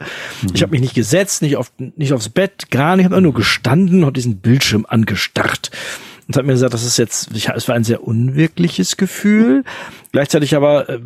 Ich 0.54 0.62
habe 0.62 0.72
mich 0.72 0.82
nicht 0.82 0.96
gesetzt, 0.96 1.42
nicht 1.42 1.58
auf 1.58 1.72
nicht 1.78 2.14
aufs 2.14 2.30
Bett, 2.30 2.72
gar 2.72 2.96
nicht. 2.96 3.06
Ich 3.06 3.12
habe 3.12 3.22
nur 3.22 3.34
gestanden 3.34 4.04
und 4.04 4.16
diesen 4.16 4.38
Bildschirm 4.38 4.86
angestarrt 4.88 5.72
und 6.30 6.38
hat 6.38 6.46
mir 6.46 6.54
gesagt, 6.54 6.76
das 6.76 6.86
ist 6.86 6.98
jetzt, 6.98 7.32
ich, 7.34 7.50
es 7.50 7.68
war 7.68 7.74
ein 7.74 7.84
sehr 7.84 8.04
unwirkliches 8.04 8.98
Gefühl. 8.98 9.64
Gleichzeitig 10.12 10.56
aber 10.56 10.88
äh, 10.88 11.00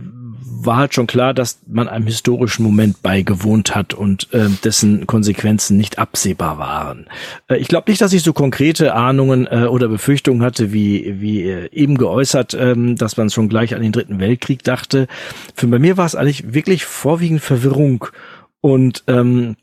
war 0.45 0.77
halt 0.77 0.93
schon 0.93 1.07
klar, 1.07 1.33
dass 1.33 1.59
man 1.67 1.87
einem 1.87 2.05
historischen 2.05 2.63
Moment 2.63 3.01
beigewohnt 3.01 3.75
hat 3.75 3.93
und 3.93 4.33
äh, 4.33 4.49
dessen 4.63 5.07
Konsequenzen 5.07 5.77
nicht 5.77 5.99
absehbar 5.99 6.57
waren. 6.57 7.07
Äh, 7.47 7.57
ich 7.57 7.67
glaube 7.67 7.89
nicht, 7.89 8.01
dass 8.01 8.13
ich 8.13 8.23
so 8.23 8.33
konkrete 8.33 8.93
Ahnungen 8.93 9.47
äh, 9.47 9.65
oder 9.65 9.87
Befürchtungen 9.87 10.41
hatte, 10.41 10.73
wie, 10.73 11.21
wie 11.21 11.43
äh, 11.43 11.69
eben 11.71 11.97
geäußert, 11.97 12.53
ähm, 12.53 12.95
dass 12.95 13.17
man 13.17 13.29
schon 13.29 13.49
gleich 13.49 13.75
an 13.75 13.81
den 13.81 13.91
Dritten 13.91 14.19
Weltkrieg 14.19 14.63
dachte. 14.63 15.07
Für 15.55 15.67
bei 15.67 15.79
mir 15.79 15.97
war 15.97 16.05
es 16.05 16.15
eigentlich 16.15 16.53
wirklich 16.53 16.85
vorwiegend 16.85 17.41
Verwirrung 17.41 18.07
und 18.61 19.03
ähm, 19.07 19.55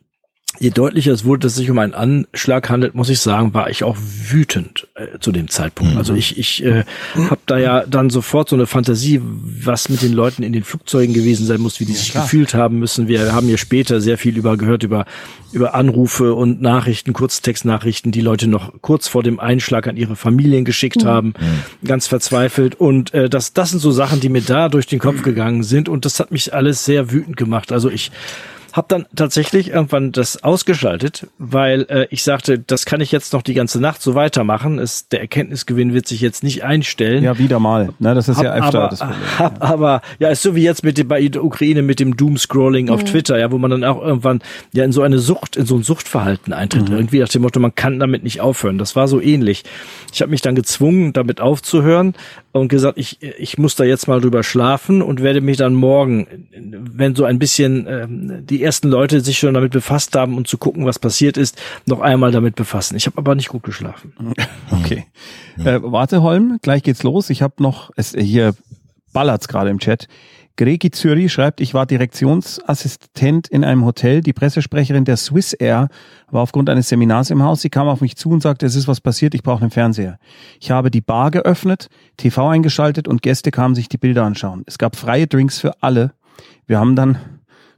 Je 0.59 0.71
deutlicher 0.71 1.13
es 1.13 1.25
wurde, 1.25 1.41
dass 1.41 1.53
es 1.53 1.59
sich 1.59 1.71
um 1.71 1.79
einen 1.79 1.95
Anschlag 1.95 2.69
handelt, 2.69 2.95
muss 2.95 3.09
ich 3.09 3.21
sagen, 3.21 3.55
war 3.55 3.71
ich 3.71 3.85
auch 3.85 3.97
wütend 3.99 4.89
äh, 4.95 5.19
zu 5.21 5.33
dem 5.33 5.49
Zeitpunkt. 5.49 5.97
Also 5.97 6.15
ich, 6.15 6.39
ich 6.39 6.65
äh, 6.65 6.85
habe 7.15 7.41
da 7.47 7.57
ja 7.57 7.87
dann 7.87 8.11
sofort 8.11 8.49
so 8.49 8.57
eine 8.57 8.67
Fantasie, 8.67 9.23
was 9.23 9.89
mit 9.89 10.03
den 10.03 10.13
Leuten 10.13 10.43
in 10.43 10.53
den 10.53 10.65
Flugzeugen 10.65 11.15
gewesen 11.15 11.47
sein 11.47 11.61
muss, 11.61 11.79
wie 11.79 11.85
die 11.85 11.95
sich 11.95 12.13
gefühlt 12.13 12.55
haben 12.55 12.79
müssen. 12.79 13.07
Wir 13.07 13.33
haben 13.33 13.49
ja 13.49 13.57
später 13.57 14.01
sehr 14.01 14.19
viel 14.19 14.37
über 14.37 14.57
gehört 14.57 14.83
über 14.83 15.07
über 15.53 15.75
Anrufe 15.75 16.35
und 16.35 16.61
Nachrichten, 16.61 17.13
Kurztextnachrichten, 17.13 18.13
die 18.13 18.21
Leute 18.21 18.47
noch 18.47 18.73
kurz 18.83 19.09
vor 19.09 19.23
dem 19.23 19.41
Einschlag 19.41 19.87
an 19.89 19.97
ihre 19.97 20.15
Familien 20.15 20.65
geschickt 20.65 21.05
haben, 21.05 21.35
ganz 21.85 22.07
verzweifelt. 22.07 22.77
Und 22.77 23.13
äh, 23.15 23.29
das, 23.29 23.53
das 23.53 23.71
sind 23.71 23.81
so 23.81 23.91
Sachen, 23.91 24.21
die 24.21 24.29
mir 24.29 24.43
da 24.43 24.69
durch 24.69 24.87
den 24.87 24.99
Kopf 24.99 25.23
gegangen 25.23 25.63
sind. 25.63 25.89
Und 25.89 26.05
das 26.05 26.21
hat 26.21 26.31
mich 26.31 26.55
alles 26.55 26.85
sehr 26.85 27.11
wütend 27.11 27.37
gemacht. 27.37 27.73
Also 27.73 27.91
ich 27.91 28.13
hab 28.73 28.89
dann 28.89 29.07
tatsächlich 29.15 29.71
irgendwann 29.71 30.13
das 30.13 30.43
ausgeschaltet, 30.43 31.27
weil 31.39 31.87
äh, 31.89 32.07
ich 32.11 32.23
sagte, 32.23 32.59
das 32.59 32.85
kann 32.87 33.01
ich 33.01 33.13
jetzt 33.13 33.33
noch 33.33 33.43
die 33.43 33.55
ganze 33.55 33.81
Nacht 33.81 34.03
so 34.03 34.15
weitermachen. 34.15 34.79
Es, 34.79 35.09
der 35.09 35.21
Erkenntnisgewinn 35.21 35.93
wird 35.95 36.07
sich 36.07 36.21
jetzt 36.21 36.43
nicht 36.43 36.65
einstellen. 36.65 37.25
Ja, 37.25 37.39
wieder 37.39 37.59
mal. 37.59 37.91
Ne, 37.99 38.15
das 38.15 38.29
ist 38.29 38.39
Hab 38.39 38.45
ja 38.45 38.55
öfter 38.55 38.81
aber, 38.81 38.89
das 38.89 38.99
Problem. 39.01 39.39
Hab 39.39 39.63
aber, 39.63 40.03
ja, 40.19 40.29
ist 40.29 40.43
so 40.43 40.55
wie 40.55 40.63
jetzt 40.63 40.85
mit 40.85 40.99
dem, 40.99 41.09
bei 41.09 41.27
der 41.27 41.45
Ukraine 41.45 41.83
mit 41.83 42.01
dem 42.01 42.17
Doomscrolling 42.17 42.91
auf 42.91 43.05
Twitter, 43.05 43.39
ja, 43.39 43.51
wo 43.51 43.59
man 43.59 43.71
dann 43.71 43.85
auch 43.85 44.03
irgendwann 44.03 44.41
ja 44.73 44.85
in 44.85 44.93
so 44.93 45.03
eine 45.03 45.19
Sucht, 45.19 45.57
in 45.57 45.67
so 45.67 45.77
ein 45.77 45.83
Suchtverhalten 45.83 46.53
eintritt. 46.53 46.89
Irgendwie 46.89 47.19
nach 47.21 47.29
dem 47.29 47.43
Motto, 47.43 47.61
man 47.61 47.75
kann 47.75 47.99
damit 47.99 48.23
nicht 48.23 48.41
aufhören. 48.41 48.79
Das 48.79 48.97
war 48.97 49.09
so 49.09 49.21
ähnlich. 49.21 49.65
Ich 50.13 50.23
habe 50.23 50.31
mich 50.31 50.43
dann 50.43 50.55
gezwungen, 50.55 51.13
damit 51.13 51.41
aufzuhören 51.41 52.15
und 52.53 52.69
gesagt, 52.69 52.99
ich, 52.99 53.19
ich 53.21 53.59
muss 53.59 53.77
da 53.77 53.85
jetzt 53.85 54.09
mal 54.09 54.21
drüber 54.21 54.43
schlafen 54.43 55.03
und 55.03 55.23
werde 55.23 55.41
mich 55.41 55.57
dann 55.57 55.75
morgen, 55.75 56.27
wenn 56.53 57.15
so 57.15 57.25
ein 57.25 57.39
bisschen 57.39 57.87
ähm, 57.89 58.47
die 58.47 58.60
die 58.61 58.65
ersten 58.65 58.89
Leute 58.89 59.23
sich 59.23 59.39
schon 59.39 59.55
damit 59.55 59.73
befasst 59.73 60.15
haben 60.15 60.37
und 60.37 60.47
zu 60.47 60.59
gucken, 60.59 60.85
was 60.85 60.99
passiert 60.99 61.39
ist, 61.39 61.59
noch 61.87 62.01
einmal 62.01 62.31
damit 62.31 62.57
befassen. 62.57 62.95
Ich 62.95 63.07
habe 63.07 63.17
aber 63.17 63.35
nicht 63.35 63.49
gut 63.49 63.63
geschlafen. 63.63 64.13
Okay. 64.71 65.07
Äh, 65.59 65.81
warte, 65.83 66.23
Holm, 66.23 66.59
gleich 66.63 66.83
geht's 66.83 67.03
los. 67.03 67.29
Ich 67.31 67.43
habe 67.43 67.63
noch, 67.63 67.91
es 67.97 68.13
hier 68.13 68.55
ballert's 69.13 69.47
gerade 69.47 69.71
im 69.71 69.79
Chat. 69.79 70.09
Gregi 70.57 70.91
Zürich 70.91 71.33
schreibt, 71.33 71.61
ich 71.61 71.75
war 71.75 71.87
Direktionsassistent 71.87 73.49
in 73.49 73.65
einem 73.65 73.85
Hotel. 73.85 74.21
Die 74.21 74.33
Pressesprecherin 74.33 75.05
der 75.05 75.17
Swiss 75.17 75.53
Air 75.53 75.89
war 76.31 76.43
aufgrund 76.43 76.71
eines 76.71 76.89
Seminars 76.89 77.31
im 77.31 77.43
Haus. 77.43 77.63
Sie 77.63 77.71
kam 77.71 77.89
auf 77.89 78.01
mich 78.01 78.17
zu 78.17 78.31
und 78.31 78.43
sagte, 78.43 78.67
es 78.67 78.75
ist 78.75 78.89
was 78.89 79.01
passiert, 79.01 79.35
ich 79.35 79.43
brauche 79.43 79.63
einen 79.63 79.71
Fernseher. 79.71 80.19
Ich 80.61 80.71
habe 80.71 80.91
die 80.91 81.01
Bar 81.01 81.31
geöffnet, 81.31 81.89
TV 82.17 82.49
eingeschaltet 82.49 83.07
und 83.07 83.23
Gäste 83.23 83.51
kamen 83.51 83.75
sich 83.75 83.89
die 83.89 83.99
Bilder 83.99 84.25
anschauen. 84.25 84.65
Es 84.67 84.79
gab 84.79 84.97
freie 84.97 85.27
Drinks 85.27 85.59
für 85.59 85.83
alle. 85.83 86.13
Wir 86.67 86.79
haben 86.79 86.97
dann 86.97 87.19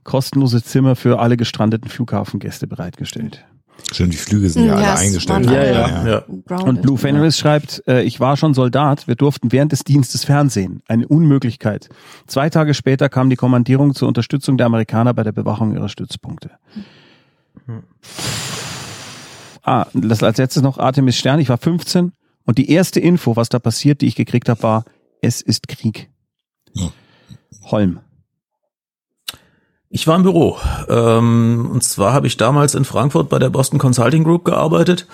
kostenlose 0.05 0.63
Zimmer 0.63 0.97
für 0.97 1.19
alle 1.21 1.37
gestrandeten 1.37 1.91
Flughafengäste 1.91 2.67
bereitgestellt. 2.67 3.45
Stimmt, 3.91 4.13
die 4.13 4.17
Flüge 4.17 4.49
sind 4.49 4.67
ja, 4.67 4.81
Ja, 4.81 4.93
alle 4.93 4.95
es 4.95 5.01
eingestellt. 5.01 5.47
Ja, 5.47 5.61
alle 5.61 5.73
ja. 5.73 6.25
Ja. 6.51 6.57
Und 6.59 6.83
Blue 6.83 6.99
Fenris 6.99 7.39
schreibt, 7.39 7.83
äh, 7.87 8.03
ich 8.03 8.21
war 8.21 8.37
schon 8.37 8.55
Soldat, 8.55 9.09
wir 9.09 9.17
durften 9.17 9.53
während 9.53 9.73
des 9.73 9.85
Dienstes 9.85 10.25
Fernsehen. 10.25 10.83
Eine 10.87 11.09
Unmöglichkeit. 11.09 11.89
Zwei 12.27 12.51
Tage 12.51 12.75
später 12.75 13.09
kam 13.09 13.31
die 13.31 13.37
Kommandierung 13.37 13.95
zur 13.95 14.09
Unterstützung 14.09 14.57
der 14.57 14.67
Amerikaner 14.67 15.15
bei 15.15 15.23
der 15.23 15.33
Bewachung 15.33 15.75
ihrer 15.75 15.89
Stützpunkte. 15.89 16.51
Ah, 19.63 19.87
das 19.95 20.23
als 20.23 20.39
letztes 20.39 20.63
noch 20.63 20.79
Artemis 20.79 21.17
Stern. 21.17 21.41
Ich 21.41 21.49
war 21.49 21.59
15 21.59 22.13
und 22.45 22.59
die 22.59 22.71
erste 22.71 23.01
Info, 23.01 23.37
was 23.37 23.49
da 23.49 23.59
passiert, 23.59 24.01
die 24.01 24.07
ich 24.07 24.17
gekriegt 24.17 24.49
habe, 24.49 24.63
war, 24.63 24.85
es 25.21 25.41
ist 25.41 25.69
Krieg. 25.69 26.11
Ja. 26.75 26.91
Holm. 27.65 28.01
Ich 29.95 30.07
war 30.07 30.17
im 30.17 30.23
Büro. 30.23 30.57
Ähm, 30.89 31.69
und 31.71 31.85
zwar 31.85 32.15
habe 32.15 32.27
ich 32.27 32.39
damals 32.39 32.75
in 32.75 32.87
Frankfurt 32.87 33.29
bei 33.29 33.39
der 33.39 33.51
Boston 33.51 33.79
Consulting 33.79 34.25
Group 34.25 34.47
gearbeitet. 34.47 35.07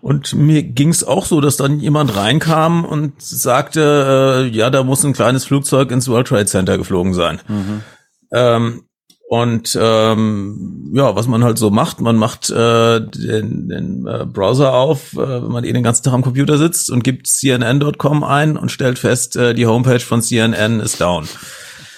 Und 0.00 0.32
mir 0.34 0.62
ging 0.62 0.90
es 0.90 1.02
auch 1.02 1.26
so, 1.26 1.40
dass 1.40 1.56
dann 1.56 1.80
jemand 1.80 2.14
reinkam 2.14 2.84
und 2.84 3.20
sagte, 3.20 4.44
äh, 4.46 4.56
ja, 4.56 4.70
da 4.70 4.84
muss 4.84 5.04
ein 5.04 5.12
kleines 5.12 5.44
Flugzeug 5.44 5.90
ins 5.90 6.08
World 6.08 6.28
Trade 6.28 6.46
Center 6.46 6.78
geflogen 6.78 7.14
sein. 7.14 7.40
Ähm, 8.32 8.84
und 9.28 9.76
ähm, 9.80 10.92
ja, 10.94 11.16
was 11.16 11.26
man 11.26 11.42
halt 11.42 11.58
so 11.58 11.70
macht, 11.70 12.00
man 12.00 12.14
macht 12.14 12.50
äh, 12.50 13.00
den, 13.00 13.68
den 13.68 14.06
äh, 14.06 14.24
Browser 14.24 14.72
auf, 14.74 15.14
äh, 15.14 15.42
wenn 15.42 15.50
man 15.50 15.64
eh 15.64 15.72
den 15.72 15.82
ganzen 15.82 16.04
Tag 16.04 16.12
am 16.12 16.22
Computer 16.22 16.58
sitzt 16.58 16.90
und 16.92 17.02
gibt 17.02 17.26
cnn.com 17.26 18.22
ein 18.22 18.56
und 18.56 18.70
stellt 18.70 19.00
fest, 19.00 19.34
äh, 19.34 19.52
die 19.52 19.66
Homepage 19.66 19.98
von 19.98 20.22
CNN 20.22 20.78
ist 20.78 21.00
down. 21.00 21.26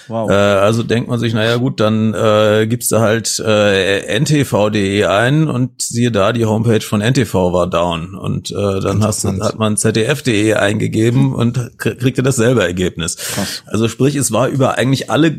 Wow. 0.07 0.29
Äh, 0.29 0.33
also 0.33 0.83
denkt 0.83 1.09
man 1.09 1.19
sich, 1.19 1.33
naja 1.33 1.57
gut, 1.57 1.79
dann 1.79 2.13
äh, 2.13 2.67
gibst 2.67 2.91
du 2.91 2.99
halt 2.99 3.39
äh, 3.45 4.19
ntv.de 4.19 5.03
ein 5.05 5.47
und 5.47 5.81
siehe 5.81 6.11
da, 6.11 6.33
die 6.33 6.45
Homepage 6.45 6.81
von 6.81 7.01
NTV 7.01 7.33
war 7.53 7.69
down. 7.69 8.15
Und 8.15 8.51
äh, 8.51 8.79
dann 8.79 9.03
hast 9.03 9.23
hat 9.25 9.57
man 9.59 9.77
zdf.de 9.77 10.53
eingegeben 10.53 11.33
und 11.33 11.57
krie- 11.77 11.95
kriegte 11.95 12.23
dasselbe 12.23 12.63
Ergebnis. 12.63 13.15
Krass. 13.17 13.63
Also 13.65 13.87
sprich, 13.87 14.15
es 14.15 14.31
war 14.31 14.47
über 14.47 14.77
eigentlich 14.77 15.09
alle 15.11 15.37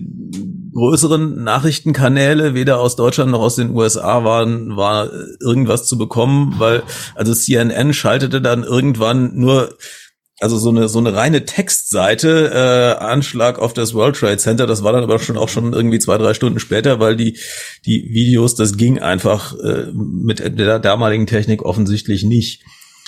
größeren 0.74 1.42
Nachrichtenkanäle, 1.42 2.54
weder 2.54 2.78
aus 2.78 2.94
Deutschland 2.94 3.30
noch 3.32 3.40
aus 3.40 3.56
den 3.56 3.70
USA, 3.74 4.22
waren, 4.24 4.76
war 4.76 5.08
irgendwas 5.40 5.86
zu 5.86 5.98
bekommen, 5.98 6.54
weil 6.58 6.82
also 7.14 7.34
CNN 7.34 7.92
schaltete 7.94 8.40
dann 8.40 8.62
irgendwann 8.62 9.34
nur 9.34 9.70
also 10.40 10.56
so 10.56 10.70
eine 10.70 10.88
so 10.88 10.98
eine 10.98 11.14
reine 11.14 11.44
Textseite 11.44 12.50
äh, 13.00 13.04
Anschlag 13.04 13.58
auf 13.58 13.72
das 13.72 13.94
World 13.94 14.16
Trade 14.16 14.36
Center 14.36 14.66
das 14.66 14.82
war 14.82 14.92
dann 14.92 15.02
aber 15.02 15.18
schon 15.18 15.36
auch 15.36 15.48
schon 15.48 15.72
irgendwie 15.72 15.98
zwei 15.98 16.16
drei 16.18 16.34
Stunden 16.34 16.60
später 16.60 17.00
weil 17.00 17.16
die 17.16 17.38
die 17.86 18.08
Videos 18.10 18.54
das 18.54 18.76
ging 18.76 18.98
einfach 19.00 19.54
äh, 19.58 19.86
mit 19.92 20.58
der 20.58 20.78
damaligen 20.78 21.26
Technik 21.26 21.62
offensichtlich 21.62 22.24
nicht. 22.24 22.62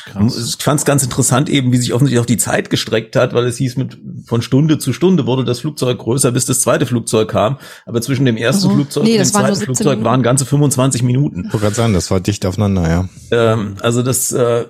Ich 0.07 0.57
fand 0.65 0.81
es 0.81 0.87
ganz 0.87 1.03
interessant 1.05 1.51
eben 1.51 1.73
wie 1.73 1.77
sich 1.77 1.93
offensichtlich 1.93 2.21
auch 2.21 2.27
die 2.27 2.39
Zeit 2.39 2.71
gestreckt 2.71 3.17
hat 3.17 3.35
weil 3.35 3.45
es 3.45 3.59
hieß 3.59 3.77
mit 3.77 3.99
von 4.27 4.41
Stunde 4.43 4.79
zu 4.79 4.93
Stunde 4.93 5.27
wurde 5.27 5.45
das 5.45 5.61
Flugzeug 5.61 5.99
größer 5.99 6.33
bis 6.33 6.47
das 6.47 6.61
zweite 6.61 6.87
Flugzeug 6.87 7.29
kam. 7.29 7.59
Aber 7.87 8.01
zwischen 8.01 8.25
dem 8.25 8.37
ersten 8.37 8.69
Mhm. 8.69 8.75
Flugzeug 8.77 9.05
Nee, 9.05 9.13
und 9.13 9.19
dem 9.19 9.27
zweiten 9.27 9.55
17 9.55 9.65
Flugzeug 9.67 10.05
waren 10.05 10.23
ganze 10.23 10.47
25 10.47 11.03
Minuten. 11.03 11.45
Ich 11.47 11.53
wollte 11.53 11.65
gerade 11.65 11.77
sagen, 11.77 11.93
das 11.93 12.11
war 12.11 12.21
dicht 12.21 12.47
aufeinander, 12.47 12.89
ja. 12.89 13.09
ähm, 13.31 13.77
also 13.81 14.03
das, 14.03 14.33
äh, 14.33 14.67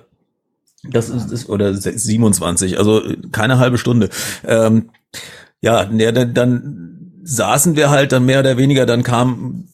das 0.83 1.09
ist, 1.09 1.31
ist 1.31 1.49
oder 1.49 1.73
se- 1.73 1.97
27, 1.97 2.77
also 2.77 3.01
keine 3.31 3.59
halbe 3.59 3.77
Stunde. 3.77 4.09
Ähm, 4.45 4.89
ja, 5.61 5.89
ja, 5.91 6.11
dann, 6.11 6.33
dann 6.33 7.11
saßen 7.23 7.75
wir 7.75 7.89
halt 7.89 8.11
dann 8.11 8.25
mehr 8.25 8.39
oder 8.39 8.57
weniger, 8.57 8.85
dann 8.85 9.03
kam 9.03 9.67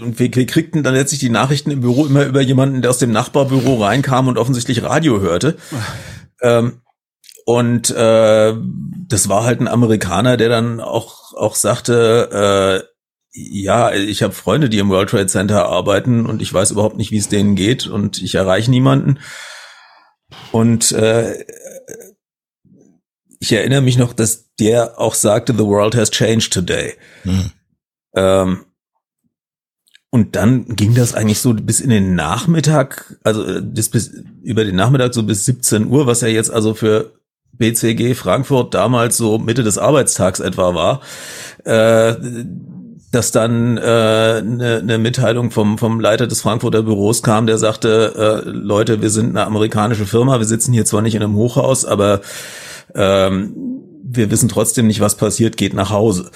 und 0.00 0.18
wir, 0.18 0.34
wir 0.34 0.46
kriegten 0.46 0.82
dann 0.82 0.94
letztlich 0.94 1.20
die 1.20 1.30
Nachrichten 1.30 1.70
im 1.70 1.80
Büro 1.80 2.04
immer 2.04 2.26
über 2.26 2.42
jemanden, 2.42 2.82
der 2.82 2.90
aus 2.90 2.98
dem 2.98 3.12
Nachbarbüro 3.12 3.82
reinkam 3.82 4.28
und 4.28 4.36
offensichtlich 4.36 4.82
Radio 4.82 5.20
hörte. 5.20 5.56
Ähm, 6.42 6.80
und 7.46 7.90
äh, 7.90 8.54
das 9.08 9.28
war 9.30 9.44
halt 9.44 9.60
ein 9.60 9.68
Amerikaner, 9.68 10.36
der 10.36 10.50
dann 10.50 10.80
auch 10.80 11.32
auch 11.34 11.54
sagte, 11.54 12.84
äh, 12.84 12.86
ja, 13.32 13.92
ich 13.94 14.22
habe 14.22 14.34
Freunde, 14.34 14.68
die 14.68 14.78
im 14.78 14.90
World 14.90 15.10
Trade 15.10 15.26
Center 15.26 15.66
arbeiten 15.66 16.26
und 16.26 16.42
ich 16.42 16.52
weiß 16.52 16.72
überhaupt 16.72 16.96
nicht, 16.98 17.12
wie 17.12 17.18
es 17.18 17.28
denen 17.28 17.54
geht 17.54 17.86
und 17.86 18.20
ich 18.20 18.34
erreiche 18.34 18.70
niemanden. 18.70 19.18
Und 20.52 20.92
äh, 20.92 21.44
ich 23.38 23.52
erinnere 23.52 23.80
mich 23.80 23.96
noch, 23.96 24.12
dass 24.12 24.50
der 24.58 24.98
auch 24.98 25.14
sagte, 25.14 25.54
the 25.54 25.64
world 25.64 25.94
has 25.94 26.10
changed 26.10 26.52
today. 26.52 26.94
Hm. 27.22 27.50
Ähm, 28.14 28.64
und 30.10 30.34
dann 30.34 30.66
ging 30.74 30.94
das 30.94 31.14
eigentlich 31.14 31.38
so 31.38 31.54
bis 31.54 31.80
in 31.80 31.90
den 31.90 32.14
Nachmittag, 32.14 33.18
also 33.22 33.46
äh, 33.46 33.60
bis, 33.62 33.88
bis 33.88 34.08
über 34.42 34.64
den 34.64 34.76
Nachmittag 34.76 35.14
so 35.14 35.22
bis 35.22 35.44
17 35.44 35.86
Uhr, 35.86 36.06
was 36.06 36.20
ja 36.20 36.28
jetzt 36.28 36.50
also 36.50 36.74
für 36.74 37.12
BCG 37.52 38.14
Frankfurt 38.14 38.74
damals 38.74 39.16
so 39.16 39.38
Mitte 39.38 39.62
des 39.62 39.78
Arbeitstags 39.78 40.40
etwa 40.40 40.74
war, 40.74 41.00
äh, 41.64 42.16
dass 43.12 43.32
dann 43.32 43.78
eine 43.78 44.38
äh, 44.38 44.42
ne- 44.42 44.82
ne 44.84 44.98
Mitteilung 44.98 45.50
vom, 45.50 45.78
vom 45.78 45.98
Leiter 46.00 46.26
des 46.26 46.42
Frankfurter 46.42 46.82
Büros 46.82 47.22
kam, 47.22 47.46
der 47.46 47.58
sagte, 47.58 48.42
äh, 48.46 48.48
Leute, 48.48 49.02
wir 49.02 49.10
sind 49.10 49.30
eine 49.30 49.44
amerikanische 49.46 50.06
Firma, 50.06 50.38
wir 50.38 50.46
sitzen 50.46 50.72
hier 50.72 50.84
zwar 50.84 51.02
nicht 51.02 51.14
in 51.14 51.22
einem 51.22 51.34
Hochhaus, 51.34 51.84
aber 51.84 52.20
ähm, 52.94 53.54
wir 54.12 54.30
wissen 54.30 54.48
trotzdem 54.48 54.86
nicht, 54.88 55.00
was 55.00 55.16
passiert, 55.16 55.56
geht 55.56 55.72
nach 55.74 55.90
Hause. 55.90 56.30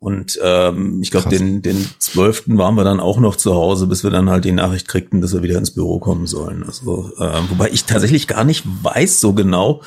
Und 0.00 0.38
ähm, 0.42 1.00
ich 1.02 1.10
glaube, 1.10 1.30
den, 1.30 1.62
den 1.62 1.86
12. 1.98 2.44
waren 2.48 2.74
wir 2.74 2.84
dann 2.84 3.00
auch 3.00 3.18
noch 3.20 3.36
zu 3.36 3.54
Hause, 3.54 3.86
bis 3.86 4.04
wir 4.04 4.10
dann 4.10 4.28
halt 4.28 4.44
die 4.44 4.52
Nachricht 4.52 4.86
kriegten, 4.86 5.20
dass 5.22 5.32
wir 5.32 5.42
wieder 5.42 5.56
ins 5.58 5.70
Büro 5.72 5.98
kommen 5.98 6.26
sollen. 6.26 6.62
Also, 6.62 7.10
äh, 7.18 7.40
wobei 7.48 7.70
ich 7.70 7.84
tatsächlich 7.84 8.26
gar 8.26 8.44
nicht 8.44 8.64
weiß 8.82 9.20
so 9.20 9.32
genau, 9.32 9.82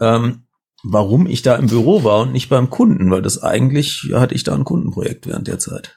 ähm, 0.00 0.42
warum 0.82 1.26
ich 1.26 1.42
da 1.42 1.56
im 1.56 1.66
Büro 1.66 2.04
war 2.04 2.20
und 2.22 2.32
nicht 2.32 2.48
beim 2.48 2.70
Kunden, 2.70 3.10
weil 3.10 3.22
das 3.22 3.42
eigentlich 3.42 4.10
hatte 4.14 4.34
ich 4.34 4.44
da 4.44 4.54
ein 4.54 4.64
Kundenprojekt 4.64 5.26
während 5.26 5.46
der 5.48 5.58
Zeit. 5.58 5.96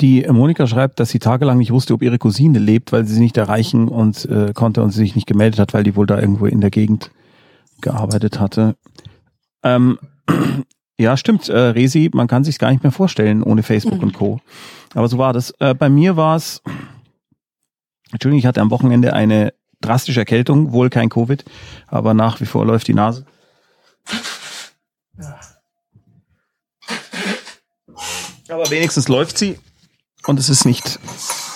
Die 0.00 0.26
Monika 0.30 0.66
schreibt, 0.66 0.98
dass 0.98 1.10
sie 1.10 1.18
tagelang 1.18 1.58
nicht 1.58 1.72
wusste, 1.72 1.92
ob 1.92 2.02
ihre 2.02 2.18
Cousine 2.18 2.58
lebt, 2.58 2.90
weil 2.92 3.04
sie 3.04 3.14
sie 3.14 3.20
nicht 3.20 3.36
erreichen 3.36 3.88
und 3.88 4.24
äh, 4.26 4.52
konnte 4.54 4.82
und 4.82 4.90
sie 4.92 5.00
sich 5.00 5.14
nicht 5.14 5.26
gemeldet 5.26 5.60
hat, 5.60 5.74
weil 5.74 5.84
die 5.84 5.94
wohl 5.94 6.06
da 6.06 6.18
irgendwo 6.18 6.46
in 6.46 6.60
der 6.62 6.70
Gegend 6.70 7.10
gearbeitet 7.82 8.40
hatte. 8.40 8.76
Ähm, 9.62 9.98
ja, 10.98 11.16
stimmt, 11.18 11.50
äh, 11.50 11.58
Resi, 11.58 12.10
man 12.14 12.28
kann 12.28 12.44
sich 12.44 12.58
gar 12.58 12.70
nicht 12.70 12.82
mehr 12.82 12.92
vorstellen 12.92 13.42
ohne 13.42 13.62
Facebook 13.62 13.98
Mhm. 13.98 14.04
und 14.04 14.12
Co. 14.14 14.40
Aber 14.94 15.08
so 15.08 15.18
war 15.18 15.34
das. 15.34 15.50
Äh, 15.58 15.74
bei 15.74 15.90
mir 15.90 16.16
war 16.16 16.36
es, 16.36 16.62
Entschuldigung, 18.10 18.38
ich 18.38 18.46
hatte 18.46 18.62
am 18.62 18.70
Wochenende 18.70 19.12
eine 19.12 19.52
drastische 19.82 20.20
Erkältung, 20.20 20.72
wohl 20.72 20.88
kein 20.90 21.08
Covid, 21.10 21.44
aber 21.88 22.14
nach 22.14 22.40
wie 22.40 22.46
vor 22.46 22.64
läuft 22.64 22.88
die 22.88 22.94
Nase. 22.94 23.26
Aber 28.48 28.70
wenigstens 28.70 29.08
läuft 29.08 29.38
sie 29.38 29.58
und 30.26 30.38
es 30.38 30.48
ist 30.48 30.64
nicht 30.64 30.98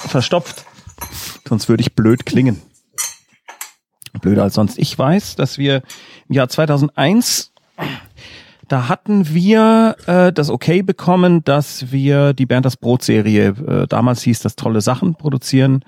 verstopft. 0.08 0.64
Sonst 1.48 1.68
würde 1.68 1.82
ich 1.82 1.94
blöd 1.94 2.24
klingen. 2.24 2.62
Blöder 4.20 4.44
als 4.44 4.54
sonst. 4.54 4.78
Ich 4.78 4.96
weiß, 4.96 5.34
dass 5.36 5.58
wir 5.58 5.82
im 6.28 6.36
Jahr 6.36 6.48
2001, 6.48 7.52
da 8.68 8.88
hatten 8.88 9.34
wir 9.34 9.96
äh, 10.06 10.32
das 10.32 10.50
Okay 10.50 10.82
bekommen, 10.82 11.44
dass 11.44 11.90
wir 11.90 12.32
die 12.32 12.46
Bernd 12.46 12.64
das 12.64 12.76
Brot 12.76 13.02
Serie, 13.02 13.48
äh, 13.48 13.86
damals 13.86 14.22
hieß 14.22 14.40
das 14.40 14.56
tolle 14.56 14.80
Sachen 14.80 15.16
produzieren, 15.16 15.84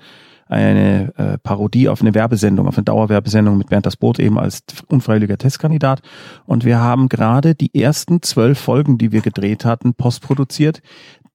eine 0.47 1.13
äh, 1.17 1.37
Parodie 1.37 1.89
auf 1.89 2.01
eine 2.01 2.13
Werbesendung, 2.13 2.67
auf 2.67 2.77
eine 2.77 2.85
Dauerwerbesendung 2.85 3.57
mit 3.57 3.69
Bernd 3.69 3.85
das 3.85 3.97
Brot 3.97 4.19
eben 4.19 4.37
als 4.39 4.63
unfreiwilliger 4.87 5.37
Testkandidat. 5.37 6.01
Und 6.45 6.65
wir 6.65 6.79
haben 6.79 7.09
gerade 7.09 7.55
die 7.55 7.79
ersten 7.79 8.21
zwölf 8.21 8.59
Folgen, 8.59 8.97
die 8.97 9.11
wir 9.11 9.21
gedreht 9.21 9.65
hatten, 9.65 9.93
postproduziert. 9.93 10.81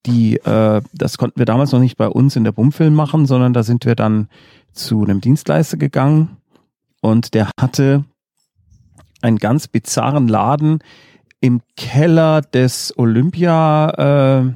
Die, 0.07 0.37
äh, 0.37 0.83
das 0.93 1.19
konnten 1.19 1.39
wir 1.39 1.47
damals 1.47 1.73
noch 1.73 1.81
nicht 1.81 1.97
bei 1.97 2.09
uns 2.09 2.37
in 2.37 2.45
der 2.45 2.53
Bumfilm 2.53 2.95
machen, 2.95 3.27
sondern 3.27 3.53
da 3.53 3.63
sind 3.63 3.85
wir 3.85 3.95
dann 3.95 4.29
zu 4.73 5.05
einem 5.05 5.21
Dienstleister 5.21 5.77
gegangen 5.77 6.39
und 7.01 7.35
der 7.35 7.51
hatte 7.61 8.05
einen 9.21 9.39
ganz 9.39 9.69
bizarren 9.69 10.29
Laden 10.29 10.81
im 11.41 11.61
Keller 11.77 12.41
des 12.41 12.97
Olympia, 12.97 14.43
äh, 14.45 14.53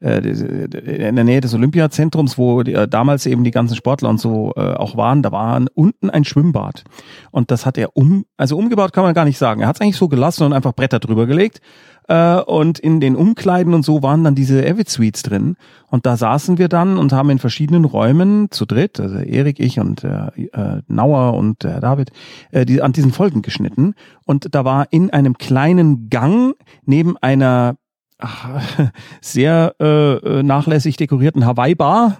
in 0.00 1.16
der 1.16 1.24
Nähe 1.24 1.40
des 1.40 1.54
Olympiazentrums, 1.54 2.38
wo 2.38 2.62
die, 2.62 2.74
äh, 2.74 2.86
damals 2.86 3.26
eben 3.26 3.44
die 3.44 3.50
ganzen 3.50 3.76
Sportler 3.76 4.08
und 4.08 4.20
so 4.20 4.52
äh, 4.56 4.60
auch 4.60 4.96
waren, 4.96 5.22
da 5.22 5.32
war 5.32 5.60
unten 5.74 6.10
ein 6.10 6.24
Schwimmbad. 6.24 6.84
Und 7.30 7.50
das 7.50 7.66
hat 7.66 7.78
er 7.78 7.96
um, 7.96 8.24
also 8.36 8.56
umgebaut 8.56 8.92
kann 8.92 9.04
man 9.04 9.14
gar 9.14 9.24
nicht 9.24 9.38
sagen. 9.38 9.62
Er 9.62 9.68
hat 9.68 9.76
es 9.76 9.80
eigentlich 9.80 9.96
so 9.96 10.08
gelassen 10.08 10.44
und 10.44 10.52
einfach 10.52 10.72
Bretter 10.72 11.00
drüber 11.00 11.26
gelegt. 11.26 11.60
Äh, 12.08 12.40
und 12.40 12.78
in 12.78 13.00
den 13.00 13.16
Umkleiden 13.16 13.74
und 13.74 13.84
so 13.84 14.02
waren 14.02 14.24
dann 14.24 14.34
diese 14.34 14.66
Avid 14.66 14.88
Suites 14.88 15.22
drin. 15.22 15.56
Und 15.88 16.06
da 16.06 16.16
saßen 16.16 16.58
wir 16.58 16.68
dann 16.68 16.96
und 16.96 17.12
haben 17.12 17.30
in 17.30 17.38
verschiedenen 17.38 17.84
Räumen 17.84 18.50
zu 18.50 18.66
dritt, 18.66 18.98
also 18.98 19.16
Erik, 19.18 19.60
ich 19.60 19.78
und 19.78 20.04
äh, 20.04 20.28
äh, 20.52 20.82
Nauer 20.88 21.34
und 21.34 21.64
äh, 21.64 21.80
David, 21.80 22.10
äh, 22.50 22.64
die, 22.64 22.82
an 22.82 22.92
diesen 22.92 23.12
Folgen 23.12 23.42
geschnitten. 23.42 23.94
Und 24.24 24.54
da 24.54 24.64
war 24.64 24.86
in 24.90 25.10
einem 25.10 25.38
kleinen 25.38 26.08
Gang 26.08 26.54
neben 26.84 27.16
einer 27.18 27.76
sehr 29.20 29.74
äh, 29.80 30.14
äh, 30.14 30.42
nachlässig 30.42 30.96
dekorierten 30.96 31.46
Hawaii-Bar 31.46 32.18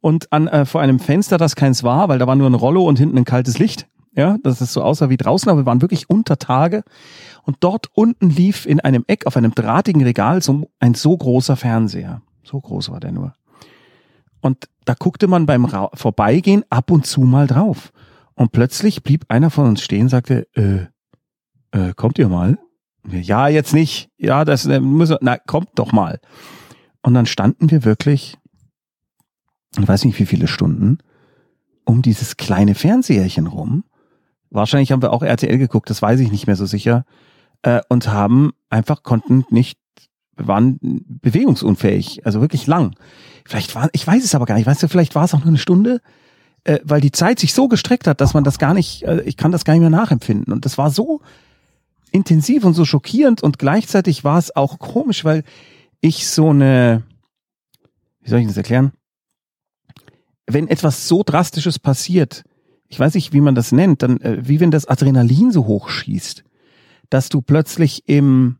und 0.00 0.32
an 0.32 0.48
äh, 0.48 0.64
vor 0.64 0.80
einem 0.80 0.98
Fenster, 0.98 1.38
das 1.38 1.56
keins 1.56 1.82
war, 1.82 2.08
weil 2.08 2.18
da 2.18 2.26
war 2.26 2.36
nur 2.36 2.50
ein 2.50 2.54
Rollo 2.54 2.84
und 2.84 2.98
hinten 2.98 3.18
ein 3.18 3.24
kaltes 3.24 3.58
Licht. 3.58 3.88
Ja, 4.14 4.36
dass 4.42 4.60
es 4.60 4.74
so 4.74 4.82
aussah 4.82 5.08
wie 5.08 5.16
draußen, 5.16 5.48
aber 5.48 5.62
wir 5.62 5.66
waren 5.66 5.80
wirklich 5.80 6.10
unter 6.10 6.38
Tage. 6.38 6.84
Und 7.44 7.56
dort 7.60 7.86
unten 7.94 8.28
lief 8.28 8.66
in 8.66 8.78
einem 8.78 9.04
Eck 9.06 9.26
auf 9.26 9.38
einem 9.38 9.54
drahtigen 9.54 10.02
Regal 10.02 10.42
so 10.42 10.68
ein 10.80 10.92
so 10.92 11.16
großer 11.16 11.56
Fernseher. 11.56 12.20
So 12.44 12.60
groß 12.60 12.90
war 12.90 13.00
der 13.00 13.12
nur. 13.12 13.32
Und 14.42 14.68
da 14.84 14.92
guckte 14.92 15.28
man 15.28 15.46
beim 15.46 15.64
Ra 15.64 15.88
Vorbeigehen 15.94 16.62
ab 16.68 16.90
und 16.90 17.06
zu 17.06 17.22
mal 17.22 17.46
drauf. 17.46 17.92
Und 18.34 18.52
plötzlich 18.52 19.02
blieb 19.02 19.24
einer 19.28 19.48
von 19.48 19.66
uns 19.66 19.80
stehen, 19.80 20.10
sagte, 20.10 20.46
äh, 20.54 20.86
äh, 21.70 21.94
kommt 21.94 22.18
ihr 22.18 22.28
mal? 22.28 22.58
Ja, 23.10 23.48
jetzt 23.48 23.74
nicht. 23.74 24.10
Ja, 24.16 24.44
das 24.44 24.66
äh, 24.66 24.80
müssen, 24.80 25.16
na, 25.20 25.38
kommt 25.38 25.70
doch 25.74 25.92
mal. 25.92 26.20
Und 27.02 27.14
dann 27.14 27.26
standen 27.26 27.70
wir 27.70 27.84
wirklich, 27.84 28.38
ich 29.78 29.88
weiß 29.88 30.04
nicht 30.04 30.18
wie 30.18 30.26
viele 30.26 30.46
Stunden, 30.46 30.98
um 31.84 32.02
dieses 32.02 32.36
kleine 32.36 32.74
Fernseherchen 32.74 33.46
rum. 33.46 33.84
Wahrscheinlich 34.50 34.92
haben 34.92 35.02
wir 35.02 35.12
auch 35.12 35.22
RTL 35.22 35.58
geguckt, 35.58 35.90
das 35.90 36.02
weiß 36.02 36.20
ich 36.20 36.30
nicht 36.30 36.46
mehr 36.46 36.56
so 36.56 36.66
sicher. 36.66 37.04
Äh, 37.62 37.80
und 37.88 38.08
haben 38.08 38.52
einfach 38.70 39.02
konnten 39.02 39.44
nicht, 39.50 39.78
waren 40.36 40.78
bewegungsunfähig, 40.80 42.24
also 42.24 42.40
wirklich 42.40 42.66
lang. 42.66 42.94
Vielleicht 43.44 43.74
war, 43.74 43.88
ich 43.92 44.06
weiß 44.06 44.22
es 44.22 44.34
aber 44.34 44.46
gar 44.46 44.54
nicht, 44.54 44.66
weißt 44.66 44.82
du, 44.82 44.88
vielleicht 44.88 45.14
war 45.14 45.24
es 45.24 45.34
auch 45.34 45.40
nur 45.40 45.48
eine 45.48 45.58
Stunde, 45.58 46.00
äh, 46.64 46.78
weil 46.84 47.00
die 47.00 47.12
Zeit 47.12 47.40
sich 47.40 47.52
so 47.52 47.66
gestreckt 47.66 48.06
hat, 48.06 48.20
dass 48.20 48.34
man 48.34 48.44
das 48.44 48.58
gar 48.58 48.74
nicht, 48.74 49.02
äh, 49.02 49.22
ich 49.22 49.36
kann 49.36 49.50
das 49.50 49.64
gar 49.64 49.72
nicht 49.72 49.80
mehr 49.80 49.90
nachempfinden. 49.90 50.52
Und 50.52 50.64
das 50.64 50.78
war 50.78 50.90
so 50.90 51.20
intensiv 52.12 52.64
und 52.64 52.74
so 52.74 52.84
schockierend 52.84 53.42
und 53.42 53.58
gleichzeitig 53.58 54.24
war 54.24 54.38
es 54.38 54.54
auch 54.54 54.78
komisch, 54.78 55.24
weil 55.24 55.44
ich 56.00 56.28
so 56.28 56.50
eine, 56.50 57.02
wie 58.20 58.30
soll 58.30 58.40
ich 58.40 58.46
das 58.46 58.56
erklären? 58.56 58.92
Wenn 60.46 60.68
etwas 60.68 61.08
so 61.08 61.22
Drastisches 61.22 61.78
passiert, 61.78 62.44
ich 62.88 62.98
weiß 62.98 63.14
nicht, 63.14 63.32
wie 63.32 63.40
man 63.40 63.54
das 63.54 63.72
nennt, 63.72 64.02
dann 64.02 64.20
äh, 64.20 64.38
wie 64.46 64.60
wenn 64.60 64.70
das 64.70 64.86
Adrenalin 64.86 65.50
so 65.50 65.66
hoch 65.66 65.88
schießt, 65.88 66.44
dass 67.08 67.28
du 67.28 67.40
plötzlich 67.40 68.02
im 68.06 68.58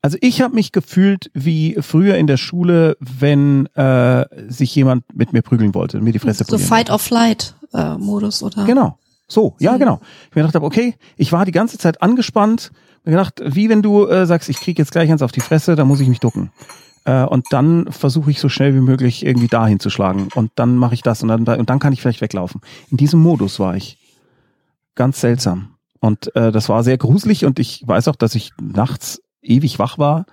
also 0.00 0.16
ich 0.20 0.40
habe 0.40 0.54
mich 0.54 0.70
gefühlt 0.70 1.30
wie 1.34 1.76
früher 1.80 2.16
in 2.16 2.28
der 2.28 2.36
Schule, 2.36 2.96
wenn 3.00 3.66
äh, 3.74 4.24
sich 4.48 4.72
jemand 4.74 5.04
mit 5.12 5.32
mir 5.32 5.42
prügeln 5.42 5.74
wollte, 5.74 6.00
mir 6.00 6.12
die 6.12 6.20
Fresse 6.20 6.44
So 6.44 6.56
Fight 6.56 6.88
or 6.88 7.00
Flight 7.00 7.56
äh, 7.74 7.98
Modus 7.98 8.42
oder? 8.42 8.64
Genau. 8.64 8.96
So, 9.28 9.54
ja, 9.58 9.76
genau. 9.76 10.00
Ich 10.30 10.36
mir 10.36 10.42
gedacht 10.42 10.54
habe, 10.54 10.66
okay, 10.66 10.94
ich 11.16 11.32
war 11.32 11.44
die 11.44 11.52
ganze 11.52 11.78
Zeit 11.78 12.00
angespannt, 12.02 12.72
mir 13.04 13.12
gedacht, 13.12 13.40
wie 13.44 13.68
wenn 13.68 13.82
du 13.82 14.06
äh, 14.06 14.26
sagst, 14.26 14.48
ich 14.48 14.60
krieg 14.60 14.78
jetzt 14.78 14.92
gleich 14.92 15.10
eins 15.10 15.22
auf 15.22 15.32
die 15.32 15.40
Fresse, 15.40 15.76
da 15.76 15.84
muss 15.84 16.00
ich 16.00 16.08
mich 16.08 16.20
ducken. 16.20 16.50
Äh, 17.04 17.24
und 17.24 17.46
dann 17.50 17.90
versuche 17.90 18.30
ich 18.30 18.40
so 18.40 18.48
schnell 18.48 18.74
wie 18.74 18.80
möglich 18.80 19.24
irgendwie 19.24 19.48
dahin 19.48 19.80
zu 19.80 19.90
schlagen. 19.90 20.28
Und 20.34 20.52
dann 20.56 20.76
mache 20.76 20.94
ich 20.94 21.02
das 21.02 21.22
und 21.22 21.28
dann, 21.28 21.46
und 21.46 21.70
dann 21.70 21.78
kann 21.78 21.92
ich 21.92 22.02
vielleicht 22.02 22.20
weglaufen. 22.20 22.60
In 22.90 22.96
diesem 22.96 23.20
Modus 23.20 23.58
war 23.60 23.76
ich. 23.76 23.98
Ganz 24.94 25.20
seltsam. 25.20 25.76
Und 26.00 26.34
äh, 26.36 26.52
das 26.52 26.68
war 26.68 26.82
sehr 26.82 26.98
gruselig 26.98 27.44
und 27.44 27.58
ich 27.58 27.82
weiß 27.86 28.08
auch, 28.08 28.16
dass 28.16 28.34
ich 28.34 28.52
nachts 28.60 29.22
ewig 29.42 29.78
wach 29.78 29.98
war. 29.98 30.26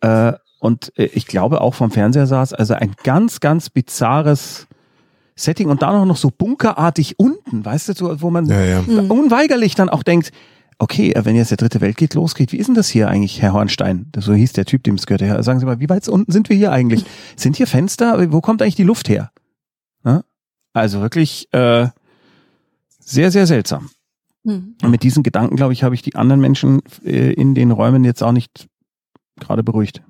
Äh, 0.00 0.34
und 0.60 0.92
äh, 0.96 1.06
ich 1.06 1.26
glaube 1.26 1.60
auch 1.60 1.74
vom 1.74 1.90
Fernseher 1.90 2.26
saß. 2.26 2.52
Also 2.52 2.74
ein 2.74 2.94
ganz, 3.02 3.40
ganz 3.40 3.70
bizarres 3.70 4.68
Setting 5.34 5.68
und 5.68 5.82
dann 5.82 5.94
auch 5.94 6.04
noch 6.04 6.16
so 6.16 6.30
bunkerartig 6.30 7.18
unten, 7.18 7.64
weißt 7.64 7.88
du, 7.88 7.92
so, 7.94 8.20
wo 8.20 8.30
man 8.30 8.46
Ja, 8.46 8.60
ja. 8.62 8.80
unweigerlich 9.08 9.74
dann 9.74 9.88
auch 9.88 10.02
denkt, 10.02 10.30
okay, 10.78 11.12
äh, 11.12 11.24
wenn 11.24 11.36
jetzt 11.36 11.50
der 11.50 11.56
dritte 11.58 11.80
Weltkrieg 11.80 12.12
losgeht, 12.14 12.52
wie 12.52 12.56
ist 12.58 12.66
denn 12.66 12.74
das 12.74 12.88
hier 12.88 13.08
eigentlich, 13.08 13.40
Herr 13.40 13.52
Hornstein? 13.52 14.06
Das- 14.12 14.24
So 14.24 14.34
hieß 14.34 14.52
der 14.52 14.64
Typ, 14.64 14.82
dem 14.84 14.96
es 14.96 15.06
gehörte. 15.06 15.26
Ja, 15.26 15.42
Sagen 15.42 15.60
Sie 15.60 15.66
mal, 15.66 15.80
wie 15.80 15.88
weit 15.88 16.06
unten 16.08 16.30
sind 16.32 16.48
wir 16.48 16.56
hier 16.56 16.72
eigentlich? 16.72 17.04
Sind 17.36 17.56
hier 17.56 17.66
Fenster? 17.66 18.30
Wo 18.32 18.40
kommt 18.40 18.60
eigentlich 18.62 18.74
die 18.76 18.82
Luft 18.82 19.08
her? 19.08 19.30
Ne? 20.04 20.24
Also 20.74 21.00
wirklich 21.00 21.48
äh, 21.52 21.88
sehr, 22.98 23.30
sehr 23.30 23.46
seltsam. 23.46 23.90
Hm. 24.44 24.74
Und 24.82 24.90
mit 24.90 25.02
diesen 25.02 25.22
Gedanken, 25.22 25.54
glaube 25.56 25.72
ich, 25.72 25.84
habe 25.84 25.94
ich 25.94 26.02
die 26.02 26.16
anderen 26.16 26.40
Menschen 26.40 26.80
äh, 27.04 27.32
in 27.32 27.54
den 27.54 27.70
Räumen 27.70 28.04
jetzt 28.04 28.22
auch 28.22 28.32
nicht 28.32 28.66
gerade 29.38 29.62
beruhigt. 29.62 30.02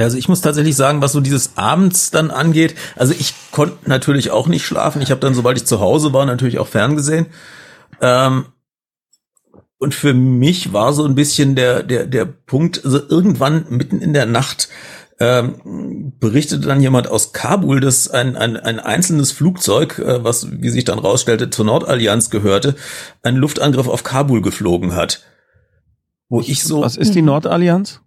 Also 0.00 0.16
ich 0.16 0.28
muss 0.28 0.40
tatsächlich 0.40 0.76
sagen, 0.76 1.02
was 1.02 1.12
so 1.12 1.20
dieses 1.20 1.56
Abends 1.56 2.10
dann 2.10 2.30
angeht, 2.30 2.74
also 2.96 3.12
ich 3.18 3.34
konnte 3.52 3.88
natürlich 3.88 4.30
auch 4.30 4.46
nicht 4.48 4.64
schlafen. 4.64 5.02
Ich 5.02 5.10
habe 5.10 5.20
dann, 5.20 5.34
sobald 5.34 5.56
ich 5.56 5.66
zu 5.66 5.80
Hause 5.80 6.12
war, 6.12 6.26
natürlich 6.26 6.58
auch 6.58 6.68
ferngesehen. 6.68 7.26
Ähm, 8.00 8.46
und 9.78 9.94
für 9.94 10.12
mich 10.12 10.72
war 10.72 10.92
so 10.92 11.04
ein 11.04 11.14
bisschen 11.14 11.54
der, 11.54 11.82
der, 11.82 12.06
der 12.06 12.26
Punkt, 12.26 12.84
also 12.84 13.00
irgendwann 13.08 13.64
mitten 13.70 14.00
in 14.00 14.12
der 14.12 14.26
Nacht 14.26 14.68
ähm, 15.20 16.14
berichtete 16.18 16.66
dann 16.66 16.80
jemand 16.80 17.08
aus 17.08 17.32
Kabul, 17.32 17.80
dass 17.80 18.08
ein, 18.08 18.36
ein, 18.36 18.56
ein 18.56 18.80
einzelnes 18.80 19.32
Flugzeug, 19.32 19.98
äh, 19.98 20.24
was, 20.24 20.48
wie 20.50 20.70
sich 20.70 20.84
dann 20.84 20.98
rausstellte, 20.98 21.50
zur 21.50 21.66
Nordallianz 21.66 22.30
gehörte, 22.30 22.74
einen 23.22 23.36
Luftangriff 23.36 23.86
auf 23.86 24.02
Kabul 24.02 24.40
geflogen 24.40 24.94
hat. 24.94 25.22
Wo 26.30 26.40
ich 26.40 26.62
so, 26.62 26.80
Was 26.80 26.96
ist 26.96 27.14
die 27.14 27.20
Mhm. 27.20 27.26
Nordallianz? 27.26 28.00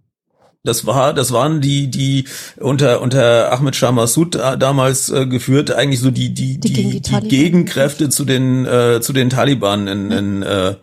Das 0.63 0.85
war, 0.85 1.13
das 1.13 1.31
waren 1.31 1.59
die, 1.59 1.89
die 1.91 2.25
unter 2.59 3.01
unter 3.01 3.51
Ahmed 3.51 3.75
Shah 3.75 3.91
Massoud 3.91 4.35
da, 4.35 4.55
damals 4.55 5.09
äh, 5.09 5.27
geführt, 5.27 5.71
eigentlich 5.71 5.99
so 5.99 6.09
die 6.09 6.33
die 6.33 6.57
Die 6.59 6.73
die, 6.73 6.83
die, 6.83 6.89
die 6.91 7.01
Taliban. 7.01 7.29
Gegenkräfte 7.29 8.09
zu 8.09 8.23
den 8.23 8.65
äh, 8.65 9.01
zu 9.01 9.11
den 9.11 9.29
Taliban 9.29 9.87
in, 9.87 10.11
in 10.11 10.43
äh, 10.43 10.75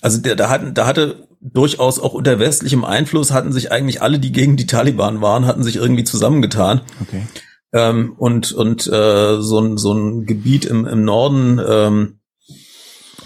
also 0.00 0.18
der, 0.18 0.36
da 0.36 0.48
hatten 0.48 0.74
da 0.74 0.86
hatte 0.86 1.26
durchaus 1.40 1.98
auch 1.98 2.14
unter 2.14 2.38
westlichem 2.38 2.84
Einfluss 2.84 3.32
hatten 3.32 3.52
sich 3.52 3.70
eigentlich 3.72 4.00
alle, 4.00 4.18
die 4.18 4.32
gegen 4.32 4.56
die 4.56 4.66
Taliban 4.66 5.20
waren, 5.20 5.46
hatten 5.46 5.62
sich 5.64 5.76
irgendwie 5.76 6.04
zusammengetan 6.04 6.80
Okay. 7.02 7.22
ähm, 7.72 8.14
und 8.16 8.52
und 8.52 8.86
äh, 8.86 9.40
so 9.42 9.58
ein 9.58 9.76
so 9.78 9.92
ein 9.92 10.26
Gebiet 10.26 10.64
im 10.64 10.86
im 10.86 11.04
Norden 11.04 11.60
ähm, 11.68 12.18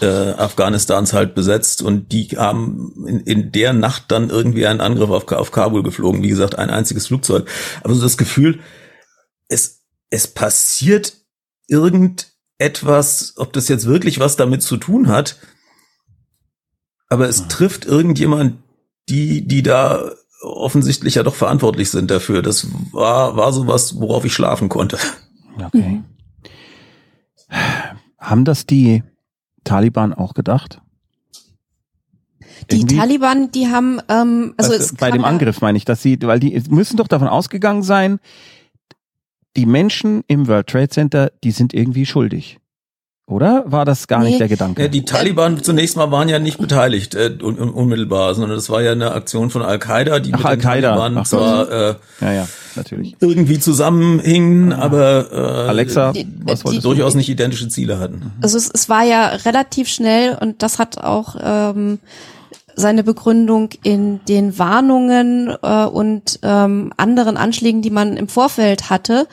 äh, 0.01 0.33
Afghanistans 0.33 1.13
halt 1.13 1.35
besetzt 1.35 1.83
und 1.83 2.13
die 2.13 2.29
haben 2.37 2.93
in, 3.07 3.21
in 3.21 3.53
der 3.53 3.73
Nacht 3.73 4.05
dann 4.09 4.31
irgendwie 4.31 4.67
einen 4.67 4.81
Angriff 4.81 5.11
auf, 5.11 5.31
auf 5.33 5.53
Kabul 5.53 5.83
geflogen. 5.83 6.23
Wie 6.23 6.29
gesagt, 6.29 6.59
ein 6.59 6.71
einziges 6.71 7.09
Flugzeug. 7.09 7.49
Aber 7.83 7.95
so 7.95 8.03
das 8.03 8.17
Gefühl, 8.17 8.61
es, 9.49 9.83
es 10.11 10.27
passiert 10.29 11.15
irgendetwas, 11.67 13.35
ob 13.37 13.53
das 13.53 13.69
jetzt 13.69 13.87
wirklich 13.87 14.21
was 14.21 14.37
damit 14.37 14.63
zu 14.63 14.77
tun 14.77 15.09
hat, 15.09 15.37
aber 17.09 17.29
es 17.29 17.49
trifft 17.49 17.85
irgendjemand, 17.85 18.59
die, 19.09 19.47
die 19.47 19.63
da 19.63 20.13
offensichtlich 20.43 21.17
ja 21.17 21.23
doch 21.23 21.35
verantwortlich 21.35 21.91
sind 21.91 22.11
dafür. 22.11 22.43
Das 22.43 22.69
war, 22.93 23.37
war 23.37 23.53
sowas, 23.53 23.99
worauf 23.99 24.25
ich 24.25 24.33
schlafen 24.33 24.69
konnte. 24.69 24.99
Okay. 25.57 26.03
Haben 28.19 28.45
das 28.45 28.67
die 28.67 29.03
Taliban 29.64 30.14
auch 30.14 30.35
gedacht? 30.35 30.81
Die 32.71 32.81
Irgendwie? 32.81 32.97
Taliban, 32.97 33.51
die 33.51 33.68
haben, 33.68 34.01
ähm, 34.09 34.55
also 34.57 34.73
es 34.73 34.94
bei 34.94 35.11
dem 35.11 35.25
Angriff 35.25 35.61
meine 35.61 35.79
ich, 35.79 35.85
dass 35.85 36.03
sie, 36.03 36.18
weil 36.23 36.40
die 36.40 36.61
müssen 36.71 36.97
doch 36.97 37.09
davon 37.09 37.29
ausgegangen 37.29 37.83
sein, 37.83 38.18
die 39.57 39.66
Menschen 39.66 40.25
im 40.27 40.47
World 40.47 40.66
Trade 40.66 40.88
Center, 40.88 41.33
die 41.42 41.51
sind 41.51 41.75
irgendwie 41.75 42.07
schuldig. 42.07 42.59
Oder 43.29 43.64
war 43.67 43.85
das 43.85 44.07
gar 44.09 44.21
Nee. 44.21 44.29
nicht 44.31 44.41
der 44.41 44.49
Gedanke? 44.49 44.81
Ja, 44.81 44.88
die 44.88 45.05
Taliban 45.05 45.62
zunächst 45.62 45.99
mal 45.99 46.11
waren 46.11 46.31
ja 46.31 46.38
nicht 46.38 46.57
beteiligt 46.59 47.14
äh, 47.14 47.31
un 47.43 47.59
un 47.59 47.69
unmittelbar, 47.71 48.35
sondern 48.35 48.57
das 48.57 48.71
war 48.71 48.81
ja 48.81 48.93
eine 48.93 49.12
Aktion 49.12 49.51
von 49.51 49.61
Al-Qaida, 49.61 50.19
die 50.19 50.33
Ach, 50.33 50.38
mit 50.38 50.45
den 50.45 50.47
Al-Qaida. 50.67 50.88
Taliban 50.97 51.19
Ach 51.19 51.27
zwar 51.27 51.71
äh, 51.71 51.95
ja, 52.23 52.33
ja, 52.33 52.49
natürlich. 52.75 53.17
irgendwie 53.21 53.59
zusammenhingen, 53.59 54.73
aber 54.73 55.29
äh, 55.31 55.37
Alexa, 55.69 56.12
die- 56.12 56.27
was 56.43 56.62
die- 56.62 56.81
durchaus 56.81 57.14
nicht 57.14 57.29
identische 57.29 57.69
Ziele 57.69 57.99
hatten. 57.99 58.33
Also 58.41 58.57
es, 58.57 58.71
es 58.73 58.88
war 58.88 59.05
ja 59.05 59.27
relativ 59.45 59.88
schnell 59.88 60.38
und 60.41 60.62
das 60.62 60.79
hat 60.79 60.97
auch 60.97 61.37
ähm, 61.43 61.99
seine 62.79 63.03
Begründung 63.03 63.71
in 63.83 64.21
den 64.27 64.59
Warnungen 64.59 65.55
äh, 65.62 65.85
und 65.85 66.38
ähm, 66.43 66.93
anderen 66.97 67.37
Anschlägen, 67.37 67.83
die 67.83 67.91
man 67.91 68.17
im 68.17 68.29
Vorfeld 68.29 68.88
hatte, 68.88 69.27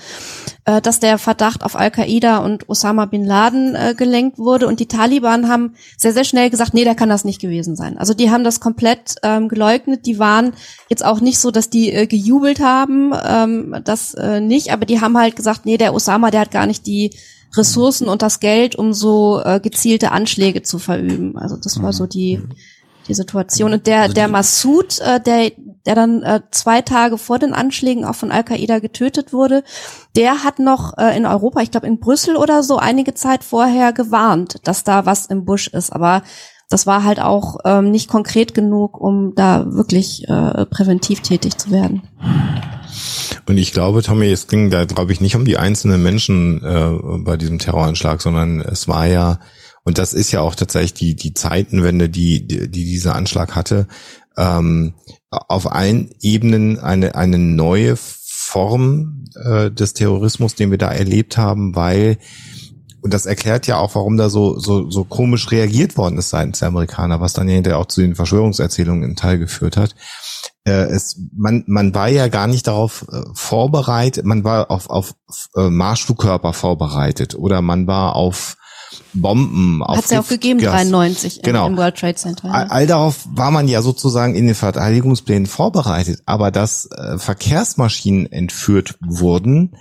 äh, 0.66 0.82
dass 0.82 1.00
der 1.00 1.18
Verdacht 1.18 1.64
auf 1.64 1.76
Al-Qaida 1.76 2.40
und 2.40 2.68
Osama 2.70 3.06
bin 3.06 3.24
Laden 3.24 3.76
äh, 3.76 3.94
gelenkt 3.96 4.40
wurde. 4.40 4.68
Und 4.68 4.80
die 4.80 4.88
Taliban 4.88 5.48
haben 5.48 5.76
sehr, 5.98 6.14
sehr 6.14 6.24
schnell 6.24 6.50
gesagt, 6.50 6.74
nee, 6.74 6.84
der 6.84 6.96
kann 6.96 7.10
das 7.10 7.24
nicht 7.24 7.40
gewesen 7.40 7.76
sein. 7.76 7.98
Also 7.98 8.14
die 8.14 8.32
haben 8.32 8.44
das 8.44 8.60
komplett 8.60 9.16
ähm, 9.24 9.48
geleugnet. 9.48 10.06
Die 10.06 10.20
waren 10.20 10.54
jetzt 10.90 11.06
auch 11.06 11.22
nicht 11.22 11.40
so, 11.40 11.52
dass 11.52 11.70
die 11.70 11.92
äh, 11.92 12.08
gejubelt 12.08 12.60
haben, 12.60 13.14
ähm, 13.26 13.76
das 13.84 14.14
äh, 14.16 14.42
nicht, 14.42 14.72
aber 14.72 14.86
die 14.86 15.02
haben 15.02 15.18
halt 15.18 15.36
gesagt, 15.36 15.66
nee, 15.66 15.78
der 15.78 15.94
Osama, 15.94 16.32
der 16.32 16.42
hat 16.42 16.52
gar 16.52 16.66
nicht 16.66 16.88
die 16.88 17.12
Ressourcen 17.58 18.08
und 18.08 18.22
das 18.22 18.40
Geld, 18.40 18.76
um 18.76 18.94
so 18.94 19.42
äh, 19.44 19.60
gezielte 19.60 20.12
Anschläge 20.12 20.62
zu 20.62 20.80
verüben. 20.80 21.38
Also 21.38 21.58
das 21.58 21.82
war 21.82 21.94
so 21.94 22.06
die 22.06 22.42
die 23.08 23.14
Situation. 23.14 23.74
Und 23.74 23.88
der, 23.88 24.10
der 24.10 24.28
Massoud, 24.28 25.00
äh, 25.00 25.20
der, 25.20 25.52
der 25.86 25.96
dann 25.96 26.24
äh, 26.24 26.42
zwei 26.52 26.82
Tage 26.82 27.18
vor 27.18 27.40
den 27.40 27.54
Anschlägen 27.54 28.06
auch 28.06 28.16
von 28.16 28.32
Al-Qaida 28.32 28.80
getötet 28.80 29.34
wurde, 29.34 29.64
der 30.16 30.44
hat 30.44 30.60
noch 30.60 30.98
äh, 30.98 31.16
in 31.16 31.26
Europa, 31.26 31.62
ich 31.62 31.72
glaube 31.72 31.88
in 31.88 32.00
Brüssel 32.00 32.36
oder 32.36 32.64
so, 32.64 32.78
einige 32.78 33.14
Zeit 33.14 33.44
vorher 33.44 33.94
gewarnt, 33.94 34.56
dass 34.64 34.84
da 34.84 35.06
was 35.06 35.28
im 35.28 35.46
Busch 35.46 35.68
ist. 35.68 35.94
Aber 35.94 36.24
das 36.70 36.88
war 36.88 37.04
halt 37.04 37.20
auch 37.20 37.58
ähm, 37.64 37.92
nicht 37.92 38.10
konkret 38.10 38.54
genug, 38.54 39.00
um 39.00 39.34
da 39.36 39.66
wirklich 39.68 40.28
äh, 40.28 40.66
präventiv 40.66 41.22
tätig 41.22 41.58
zu 41.58 41.72
werden. 41.72 42.04
Und 43.48 43.58
ich 43.58 43.72
glaube, 43.74 44.02
Tommy, 44.02 44.28
es 44.28 44.48
ging 44.48 44.72
da, 44.72 44.86
glaube 44.86 45.12
ich, 45.12 45.22
nicht 45.22 45.36
um 45.36 45.46
die 45.46 45.58
einzelnen 45.58 46.02
Menschen 46.02 46.64
äh, 46.64 47.20
bei 47.20 47.38
diesem 47.38 47.60
Terroranschlag, 47.60 48.22
sondern 48.22 48.62
es 48.62 48.88
war 48.88 49.06
ja, 49.06 49.40
und 49.86 50.00
das 50.00 50.14
ist 50.14 50.32
ja 50.32 50.42
auch 50.42 50.56
tatsächlich 50.56 50.94
die, 50.96 51.16
die 51.16 51.34
Zeitenwende, 51.34 52.10
die, 52.10 52.46
die, 52.46 52.70
die 52.70 52.86
dieser 52.86 53.16
Anschlag 53.16 53.56
hatte, 53.56 53.88
ähm, 54.36 54.96
auf 55.30 55.72
allen 55.72 56.10
Ebenen 56.22 56.80
eine, 56.80 57.16
eine 57.16 57.38
neue 57.38 57.96
Form 57.96 59.26
äh, 59.36 59.72
des 59.72 59.94
Terrorismus, 59.94 60.56
den 60.56 60.72
wir 60.72 60.78
da 60.78 60.92
erlebt 60.92 61.38
haben, 61.38 61.76
weil 61.76 62.18
und 63.02 63.14
das 63.14 63.28
erklärt 63.28 63.68
ja 63.68 63.78
auch, 63.78 63.94
warum 63.94 64.18
da 64.18 64.30
so, 64.30 64.58
so, 64.58 64.90
so 64.90 65.04
komisch 65.04 65.52
reagiert 65.52 65.96
worden 65.96 66.18
ist 66.18 66.32
seitens 66.32 66.58
der 66.58 66.70
Amerikaner, 66.70 67.22
was 67.22 67.34
dann 67.34 67.48
ja 67.48 67.54
hinterher 67.54 67.78
auch 67.78 67.86
zu 67.86 68.02
den 68.02 68.16
Verschwörungserzählungen 68.16 69.04
im 69.04 69.16
Teil 69.16 69.38
geführt 69.38 69.78
hat. 69.78 69.94
Äh, 70.64 70.86
es, 70.88 71.22
man, 71.32 71.64
man 71.68 71.94
war 71.94 72.08
ja 72.08 72.30
gar 72.30 72.48
nicht 72.48 72.66
darauf 72.66 73.06
äh, 73.12 73.22
vorbereitet, 73.36 74.26
man 74.26 74.44
war 74.44 74.72
auf, 74.72 74.90
auf 74.90 75.14
äh, 75.56 75.70
Marschflugkörper 75.70 76.54
vorbereitet 76.54 77.36
oder 77.36 77.62
man 77.62 77.86
war 77.86 78.16
auf 78.16 78.58
Bomben. 79.22 79.84
Hat 79.86 80.06
es 80.06 80.12
ja 80.12 80.22
auch 80.22 80.28
gegeben, 80.28 80.60
Gas. 80.60 80.74
93 80.74 81.42
genau. 81.42 81.68
im 81.68 81.78
World 81.78 81.98
Trade 81.98 82.16
Center. 82.16 82.54
All, 82.54 82.68
all, 82.68 82.88
darauf 82.88 83.26
war 83.32 83.52
man 83.52 83.68
ja 83.68 83.82
sozusagen 83.82 84.36
in 84.36 84.46
den 84.46 84.56
Verteidigungsplänen 84.56 85.48
vorbereitet, 85.48 86.22
aber 86.26 86.52
dass 86.52 86.90
äh, 86.92 87.18
Verkehrsmaschinen 87.18 88.32
entführt 88.32 88.96
wurden, 89.02 89.76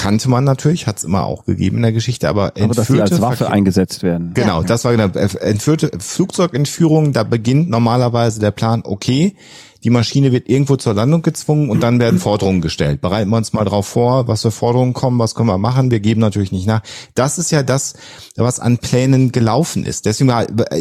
kannte 0.00 0.30
man 0.30 0.44
natürlich, 0.44 0.86
hat 0.86 0.96
es 0.96 1.04
immer 1.04 1.26
auch 1.26 1.44
gegeben 1.44 1.76
in 1.76 1.82
der 1.82 1.92
Geschichte, 1.92 2.30
aber 2.30 2.54
aber 2.58 2.74
dass 2.74 2.86
sie 2.86 3.02
als 3.02 3.20
Waffe 3.20 3.36
Verkehr 3.36 3.52
eingesetzt 3.52 4.02
werden. 4.02 4.32
Genau, 4.32 4.62
ja. 4.62 4.66
das 4.66 4.84
war 4.86 4.96
genau 4.96 5.08
entführte 5.18 5.90
Flugzeugentführung. 5.98 7.12
Da 7.12 7.22
beginnt 7.22 7.68
normalerweise 7.68 8.40
der 8.40 8.50
Plan: 8.50 8.80
Okay, 8.82 9.36
die 9.84 9.90
Maschine 9.90 10.32
wird 10.32 10.48
irgendwo 10.48 10.76
zur 10.76 10.94
Landung 10.94 11.20
gezwungen 11.20 11.68
und 11.68 11.82
dann 11.82 12.00
werden 12.00 12.18
Forderungen 12.18 12.62
gestellt. 12.62 13.02
Bereiten 13.02 13.28
wir 13.28 13.36
uns 13.36 13.52
mal 13.52 13.66
drauf 13.66 13.88
vor, 13.88 14.26
was 14.26 14.40
für 14.40 14.50
Forderungen 14.50 14.94
kommen, 14.94 15.18
was 15.18 15.34
können 15.34 15.48
wir 15.48 15.58
machen. 15.58 15.90
Wir 15.90 16.00
geben 16.00 16.22
natürlich 16.22 16.50
nicht 16.50 16.66
nach. 16.66 16.80
Das 17.14 17.36
ist 17.36 17.50
ja 17.50 17.62
das, 17.62 17.92
was 18.36 18.58
an 18.58 18.78
Plänen 18.78 19.32
gelaufen 19.32 19.84
ist. 19.84 20.06
Deswegen 20.06 20.30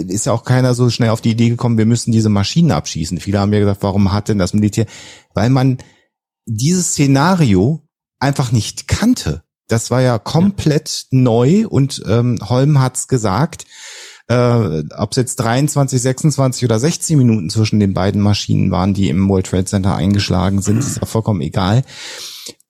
ist 0.08 0.28
ja 0.28 0.32
auch 0.32 0.46
keiner 0.46 0.74
so 0.74 0.90
schnell 0.90 1.10
auf 1.10 1.20
die 1.20 1.32
Idee 1.32 1.50
gekommen, 1.50 1.78
wir 1.78 1.86
müssen 1.86 2.14
diese 2.14 2.30
Maschinen 2.30 2.72
abschießen. 2.72 3.20
Viele 3.20 3.40
haben 3.40 3.52
ja 3.52 3.60
gesagt, 3.60 3.84
warum 3.84 4.14
hat 4.14 4.30
denn 4.30 4.38
das 4.38 4.54
Militär? 4.54 4.86
Weil 5.34 5.50
man 5.50 5.78
dieses 6.46 6.92
Szenario 6.92 7.82
einfach 8.20 8.52
nicht 8.52 8.88
kannte. 8.88 9.44
Das 9.68 9.92
war 9.92 10.02
ja 10.02 10.18
komplett 10.18 11.06
ja. 11.12 11.20
neu 11.20 11.68
und 11.68 12.04
ähm, 12.08 12.40
Holm 12.42 12.80
hat's 12.80 13.08
gesagt. 13.08 13.66
Äh, 14.28 14.84
Ob 14.98 15.12
es 15.12 15.18
jetzt 15.18 15.36
23, 15.38 16.02
26 16.02 16.66
oder 16.66 16.80
16 16.80 17.18
Minuten 17.18 17.50
zwischen 17.50 17.80
den 17.80 17.94
beiden 17.94 18.22
Maschinen 18.22 18.72
waren, 18.72 18.94
die 18.94 19.10
im 19.10 19.30
World 19.30 19.48
Trade 19.48 19.66
Center 19.66 19.96
eingeschlagen 19.96 20.62
sind, 20.62 20.80
ist 20.80 20.98
ja 21.00 21.06
vollkommen 21.06 21.42
egal. 21.42 21.84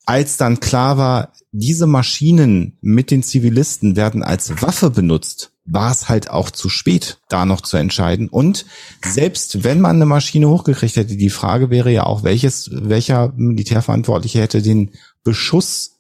Als 0.06 0.38
dann 0.38 0.60
klar 0.60 0.98
war, 0.98 1.34
diese 1.52 1.88
Maschinen 1.88 2.78
mit 2.82 3.12
den 3.12 3.24
Zivilisten 3.24 3.96
werden 3.96 4.24
als 4.24 4.62
Waffe 4.62 4.90
benutzt, 4.90 5.52
war 5.66 5.92
es 5.92 6.10
halt 6.10 6.30
auch 6.30 6.50
zu 6.50 6.68
spät, 6.70 7.20
da 7.30 7.46
noch 7.46 7.62
zu 7.62 7.78
entscheiden. 7.78 8.28
Und 8.28 8.66
selbst 9.06 9.64
wenn 9.64 9.80
man 9.82 9.98
eine 9.98 10.06
Maschine 10.06 10.50
hochgekriegt 10.50 10.96
hätte, 10.96 11.16
die 11.16 11.30
Frage 11.30 11.70
wäre 11.70 11.92
ja 11.92 12.04
auch, 12.06 12.24
welches, 12.24 12.70
welcher 12.72 13.34
Militärverantwortliche 13.36 14.42
hätte 14.42 14.62
den 14.62 14.92
Beschuss 15.24 16.00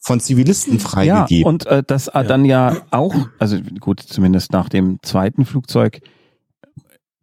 von 0.00 0.20
Zivilisten 0.20 0.80
freigegeben. 0.80 1.42
Ja, 1.42 1.46
und 1.46 1.66
äh, 1.66 1.82
das 1.86 2.10
ja. 2.12 2.22
dann 2.24 2.44
ja 2.44 2.82
auch, 2.90 3.14
also 3.38 3.58
gut, 3.80 4.00
zumindest 4.00 4.52
nach 4.52 4.68
dem 4.68 4.98
zweiten 5.02 5.44
Flugzeug, 5.44 6.00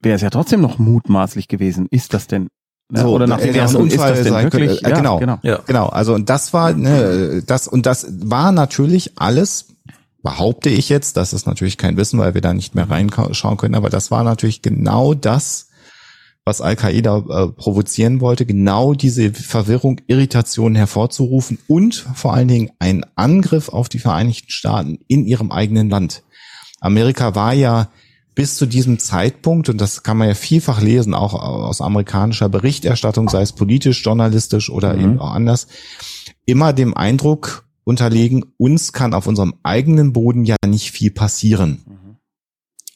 wäre 0.01 0.15
es 0.15 0.21
ja 0.21 0.29
trotzdem 0.29 0.61
noch 0.61 0.79
mutmaßlich 0.79 1.47
gewesen. 1.47 1.87
Ist 1.91 2.13
das 2.13 2.27
denn 2.27 2.47
Ne? 2.91 3.01
So, 3.01 3.09
oder 3.09 3.27
nach 3.27 3.39
dem 3.39 3.53
ersten 3.53 3.77
Unfall 3.77 4.13
ist 4.13 4.25
das 4.25 4.33
denn 4.33 4.43
wirklich? 4.43 4.81
Könnte, 4.81 4.85
äh, 4.85 4.95
genau, 4.95 5.19
genau, 5.19 5.37
ja. 5.43 5.59
genau. 5.67 5.89
Also 5.89 6.15
und 6.15 6.27
das 6.27 6.53
war 6.53 6.73
ne, 6.73 7.43
das 7.45 7.67
und 7.67 7.85
das 7.85 8.07
war 8.09 8.51
natürlich 8.51 9.11
alles 9.15 9.75
behaupte 10.23 10.69
ich 10.69 10.89
jetzt, 10.89 11.15
das 11.15 11.31
ist 11.31 11.45
natürlich 11.45 11.77
kein 11.77 11.97
Wissen, 11.97 12.19
weil 12.19 12.33
wir 12.33 12.41
da 12.41 12.53
nicht 12.53 12.75
mehr 12.75 12.89
reinschauen 12.89 13.57
können, 13.57 13.75
aber 13.75 13.89
das 13.89 14.11
war 14.11 14.23
natürlich 14.23 14.61
genau 14.61 15.13
das, 15.13 15.68
was 16.45 16.62
Al-Qaida 16.62 17.17
äh, 17.30 17.47
provozieren 17.49 18.21
wollte, 18.21 18.45
genau 18.45 18.93
diese 18.93 19.32
Verwirrung, 19.34 20.02
Irritation 20.08 20.75
hervorzurufen 20.75 21.60
und 21.67 21.95
vor 22.15 22.34
allen 22.34 22.47
Dingen 22.47 22.71
einen 22.80 23.06
Angriff 23.15 23.69
auf 23.69 23.89
die 23.89 23.99
Vereinigten 23.99 24.49
Staaten 24.49 24.99
in 25.08 25.25
ihrem 25.25 25.52
eigenen 25.52 25.89
Land. 25.89 26.23
Amerika 26.80 27.36
war 27.36 27.54
ja 27.54 27.89
bis 28.36 28.56
zu 28.56 28.65
diesem 28.65 28.99
Zeitpunkt, 28.99 29.69
und 29.69 29.82
das 29.82 30.02
kann 30.02 30.17
man 30.17 30.30
ja 30.30 30.34
vielfach 30.34 30.82
lesen, 30.82 31.13
auch 31.13 31.34
aus 31.34 31.82
amerikanischer 31.82 32.47
Berichterstattung, 32.47 33.28
sei 33.28 33.41
es 33.41 33.52
politisch, 33.52 34.04
journalistisch 34.04 34.69
oder 34.69 34.93
mhm. 34.93 35.02
eben 35.02 35.19
auch 35.19 35.32
anders, 35.32 35.67
immer 36.45 36.71
dem 36.71 36.95
Eindruck 36.95 37.65
unterlegen, 37.84 38.45
uns 38.58 38.93
kann 38.93 39.13
auf 39.13 39.28
unserem 39.28 39.56
eigenen 39.63 40.13
Boden 40.13 40.45
ja 40.45 40.56
nicht 40.65 40.91
viel 40.91 41.12
passieren. 41.12 41.84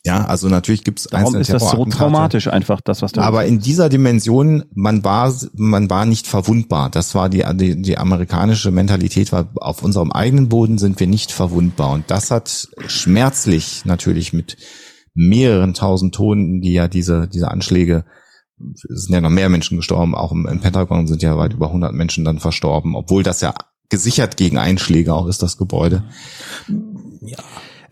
Ja, 0.05 0.25
also 0.25 0.49
natürlich 0.49 0.83
gibt 0.83 0.99
es 0.99 1.13
einzelne 1.13 1.39
ist 1.39 1.53
das 1.53 1.71
so 1.71 1.85
traumatisch 1.85 2.49
einfach, 2.49 2.81
das, 2.81 3.01
was 3.01 3.13
du 3.13 3.21
Aber 3.21 3.45
in 3.45 3.59
dieser 3.59 3.87
Dimension, 3.87 4.65
man 4.75 5.03
war, 5.05 5.33
man 5.53 5.89
war 5.89 6.05
nicht 6.05 6.27
verwundbar. 6.27 6.89
Das 6.89 7.15
war 7.15 7.29
die, 7.29 7.45
die, 7.53 7.81
die 7.81 7.97
amerikanische 7.97 8.71
Mentalität, 8.71 9.31
weil 9.31 9.47
auf 9.55 9.81
unserem 9.81 10.11
eigenen 10.11 10.49
Boden 10.49 10.77
sind 10.77 10.99
wir 10.99 11.07
nicht 11.07 11.31
verwundbar. 11.31 11.91
Und 11.91 12.11
das 12.11 12.31
hat 12.31 12.67
schmerzlich 12.87 13.85
natürlich 13.85 14.33
mit 14.33 14.57
mehreren 15.13 15.73
tausend 15.73 16.13
Tonen, 16.13 16.59
die 16.59 16.73
ja 16.73 16.89
diese, 16.89 17.29
diese 17.29 17.49
Anschläge 17.49 18.03
es 18.73 19.05
sind 19.05 19.13
ja 19.13 19.21
noch 19.21 19.29
mehr 19.29 19.49
Menschen 19.49 19.77
gestorben, 19.77 20.15
auch 20.15 20.31
im, 20.31 20.45
im 20.47 20.59
Pentagon 20.59 21.07
sind 21.07 21.21
ja 21.21 21.37
weit 21.37 21.53
über 21.53 21.67
100 21.67 21.93
Menschen 21.93 22.23
dann 22.23 22.39
verstorben, 22.39 22.95
obwohl 22.95 23.23
das 23.23 23.41
ja 23.41 23.53
gesichert 23.89 24.37
gegen 24.37 24.57
Einschläge 24.57 25.13
auch 25.13 25.27
ist, 25.27 25.43
das 25.43 25.57
Gebäude. 25.57 26.03
Ja. 27.21 27.43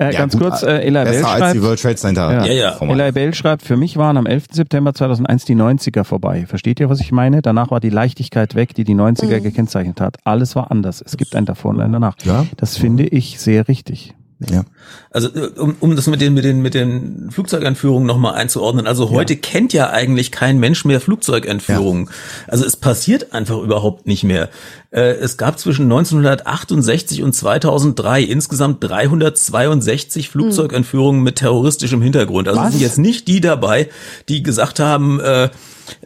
Äh, 0.02 0.14
ja, 0.14 0.20
ganz 0.20 0.34
gut, 0.34 0.50
kurz, 0.50 0.64
äh, 0.64 0.80
Ella 0.80 1.04
Bell 1.04 1.22
schreibt, 1.22 1.42
als 1.44 1.54
die 1.54 1.62
World 1.62 1.80
Trade 1.80 1.96
Center. 1.96 2.32
Ja, 2.32 2.46
ja, 2.46 2.54
ja. 2.54 2.88
Ella 2.88 3.12
Bell 3.12 3.36
schreibt, 3.36 3.62
für 3.62 3.78
mich 3.78 3.98
waren 3.98 4.18
am 4.18 4.26
11. 4.26 4.46
September 4.52 4.96
2001 4.96 5.46
die 5.46 5.56
90er 5.56 6.04
vorbei. 6.04 6.46
Versteht 6.48 6.80
ihr, 6.80 6.90
was 6.90 7.00
ich 7.02 7.12
meine? 7.12 7.44
Danach 7.44 7.70
war 7.70 7.80
die 7.80 7.92
Leichtigkeit 7.92 8.56
weg, 8.56 8.74
die 8.74 8.84
die 8.84 8.96
90er 8.96 9.40
mhm. 9.40 9.44
gekennzeichnet 9.44 10.02
hat. 10.02 10.18
Alles 10.24 10.56
war 10.56 10.72
anders. 10.72 11.04
Es 11.06 11.18
gibt 11.18 11.36
ein 11.36 11.46
davor 11.46 11.72
und 11.72 11.82
ein 11.82 11.92
danach. 11.92 12.16
Ja. 12.24 12.48
Das 12.58 12.78
finde 12.78 13.04
ich 13.04 13.40
sehr 13.40 13.68
richtig. 13.68 14.16
Ja. 14.50 14.64
Also 15.12 15.28
äh, 15.30 15.60
um, 15.60 15.76
um 15.80 15.96
das 15.96 16.08
mit 16.08 16.22
den 16.22 16.34
mit 16.34 16.44
den 16.44 16.62
mit 16.62 16.74
den 16.74 17.30
Flugzeugentführungen 17.32 18.08
nochmal 18.08 18.36
einzuordnen. 18.36 18.88
Also 18.88 19.10
heute 19.10 19.34
ja. 19.34 19.40
kennt 19.42 19.74
ja 19.74 19.90
eigentlich 19.90 20.32
kein 20.32 20.60
Mensch 20.60 20.86
mehr 20.86 21.02
Flugzeugentführungen. 21.02 22.06
Ja. 22.06 22.12
Also 22.48 22.66
es 22.66 22.76
passiert 22.76 23.34
einfach 23.34 23.60
überhaupt 23.60 24.08
nicht 24.08 24.24
mehr. 24.24 24.50
Äh, 24.92 25.12
es 25.16 25.38
gab 25.38 25.60
zwischen 25.60 25.84
1968 25.84 27.24
und 27.24 27.34
2003 27.34 28.24
insgesamt 28.24 28.84
362 28.84 30.30
Flugzeugentführungen 30.30 31.22
mit 31.22 31.38
terroristischem 31.38 32.02
Hintergrund. 32.02 32.48
Also 32.48 32.60
Was? 32.60 32.72
sind 32.72 32.82
jetzt 32.82 32.98
nicht 32.98 33.28
die 33.28 33.42
dabei, 33.42 33.90
die 34.28 34.44
gesagt 34.44 34.80
haben, 34.80 35.20
äh, 35.20 35.50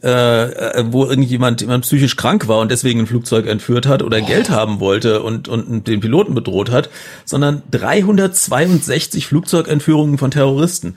äh, 0.01 0.83
wo 0.87 1.05
irgendjemand 1.05 1.61
jemand 1.61 1.83
psychisch 1.83 2.15
krank 2.15 2.47
war 2.47 2.59
und 2.59 2.71
deswegen 2.71 3.01
ein 3.01 3.07
Flugzeug 3.07 3.47
entführt 3.47 3.87
hat 3.87 4.03
oder 4.03 4.19
oh. 4.21 4.25
Geld 4.25 4.49
haben 4.49 4.79
wollte 4.79 5.21
und, 5.21 5.47
und 5.47 5.87
den 5.87 5.99
Piloten 5.99 6.35
bedroht 6.35 6.71
hat, 6.71 6.89
sondern 7.25 7.63
362 7.71 9.27
Flugzeugentführungen 9.27 10.17
von 10.17 10.31
Terroristen. 10.31 10.95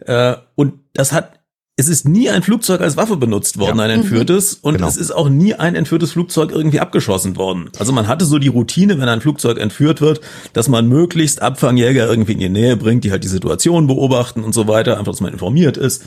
Äh, 0.00 0.34
und 0.54 0.74
das 0.92 1.12
hat 1.12 1.36
es 1.78 1.88
ist 1.88 2.08
nie 2.08 2.30
ein 2.30 2.42
Flugzeug 2.42 2.80
als 2.80 2.96
Waffe 2.96 3.18
benutzt 3.18 3.58
worden, 3.58 3.78
ja. 3.78 3.84
ein 3.84 3.90
entführtes, 3.90 4.56
mhm. 4.56 4.60
und 4.62 4.74
genau. 4.76 4.88
es 4.88 4.96
ist 4.96 5.10
auch 5.10 5.28
nie 5.28 5.54
ein 5.54 5.74
entführtes 5.74 6.12
Flugzeug 6.12 6.50
irgendwie 6.50 6.80
abgeschossen 6.80 7.36
worden. 7.36 7.68
Also 7.78 7.92
man 7.92 8.08
hatte 8.08 8.24
so 8.24 8.38
die 8.38 8.48
Routine, 8.48 8.98
wenn 8.98 9.08
ein 9.10 9.20
Flugzeug 9.20 9.58
entführt 9.58 10.00
wird, 10.00 10.22
dass 10.54 10.68
man 10.68 10.88
möglichst 10.88 11.42
Abfangjäger 11.42 12.08
irgendwie 12.08 12.32
in 12.32 12.38
die 12.38 12.48
Nähe 12.48 12.78
bringt, 12.78 13.04
die 13.04 13.10
halt 13.10 13.24
die 13.24 13.28
Situation 13.28 13.86
beobachten 13.88 14.42
und 14.42 14.54
so 14.54 14.66
weiter, 14.68 14.98
einfach, 14.98 15.12
dass 15.12 15.20
man 15.20 15.34
informiert 15.34 15.76
ist. 15.76 16.06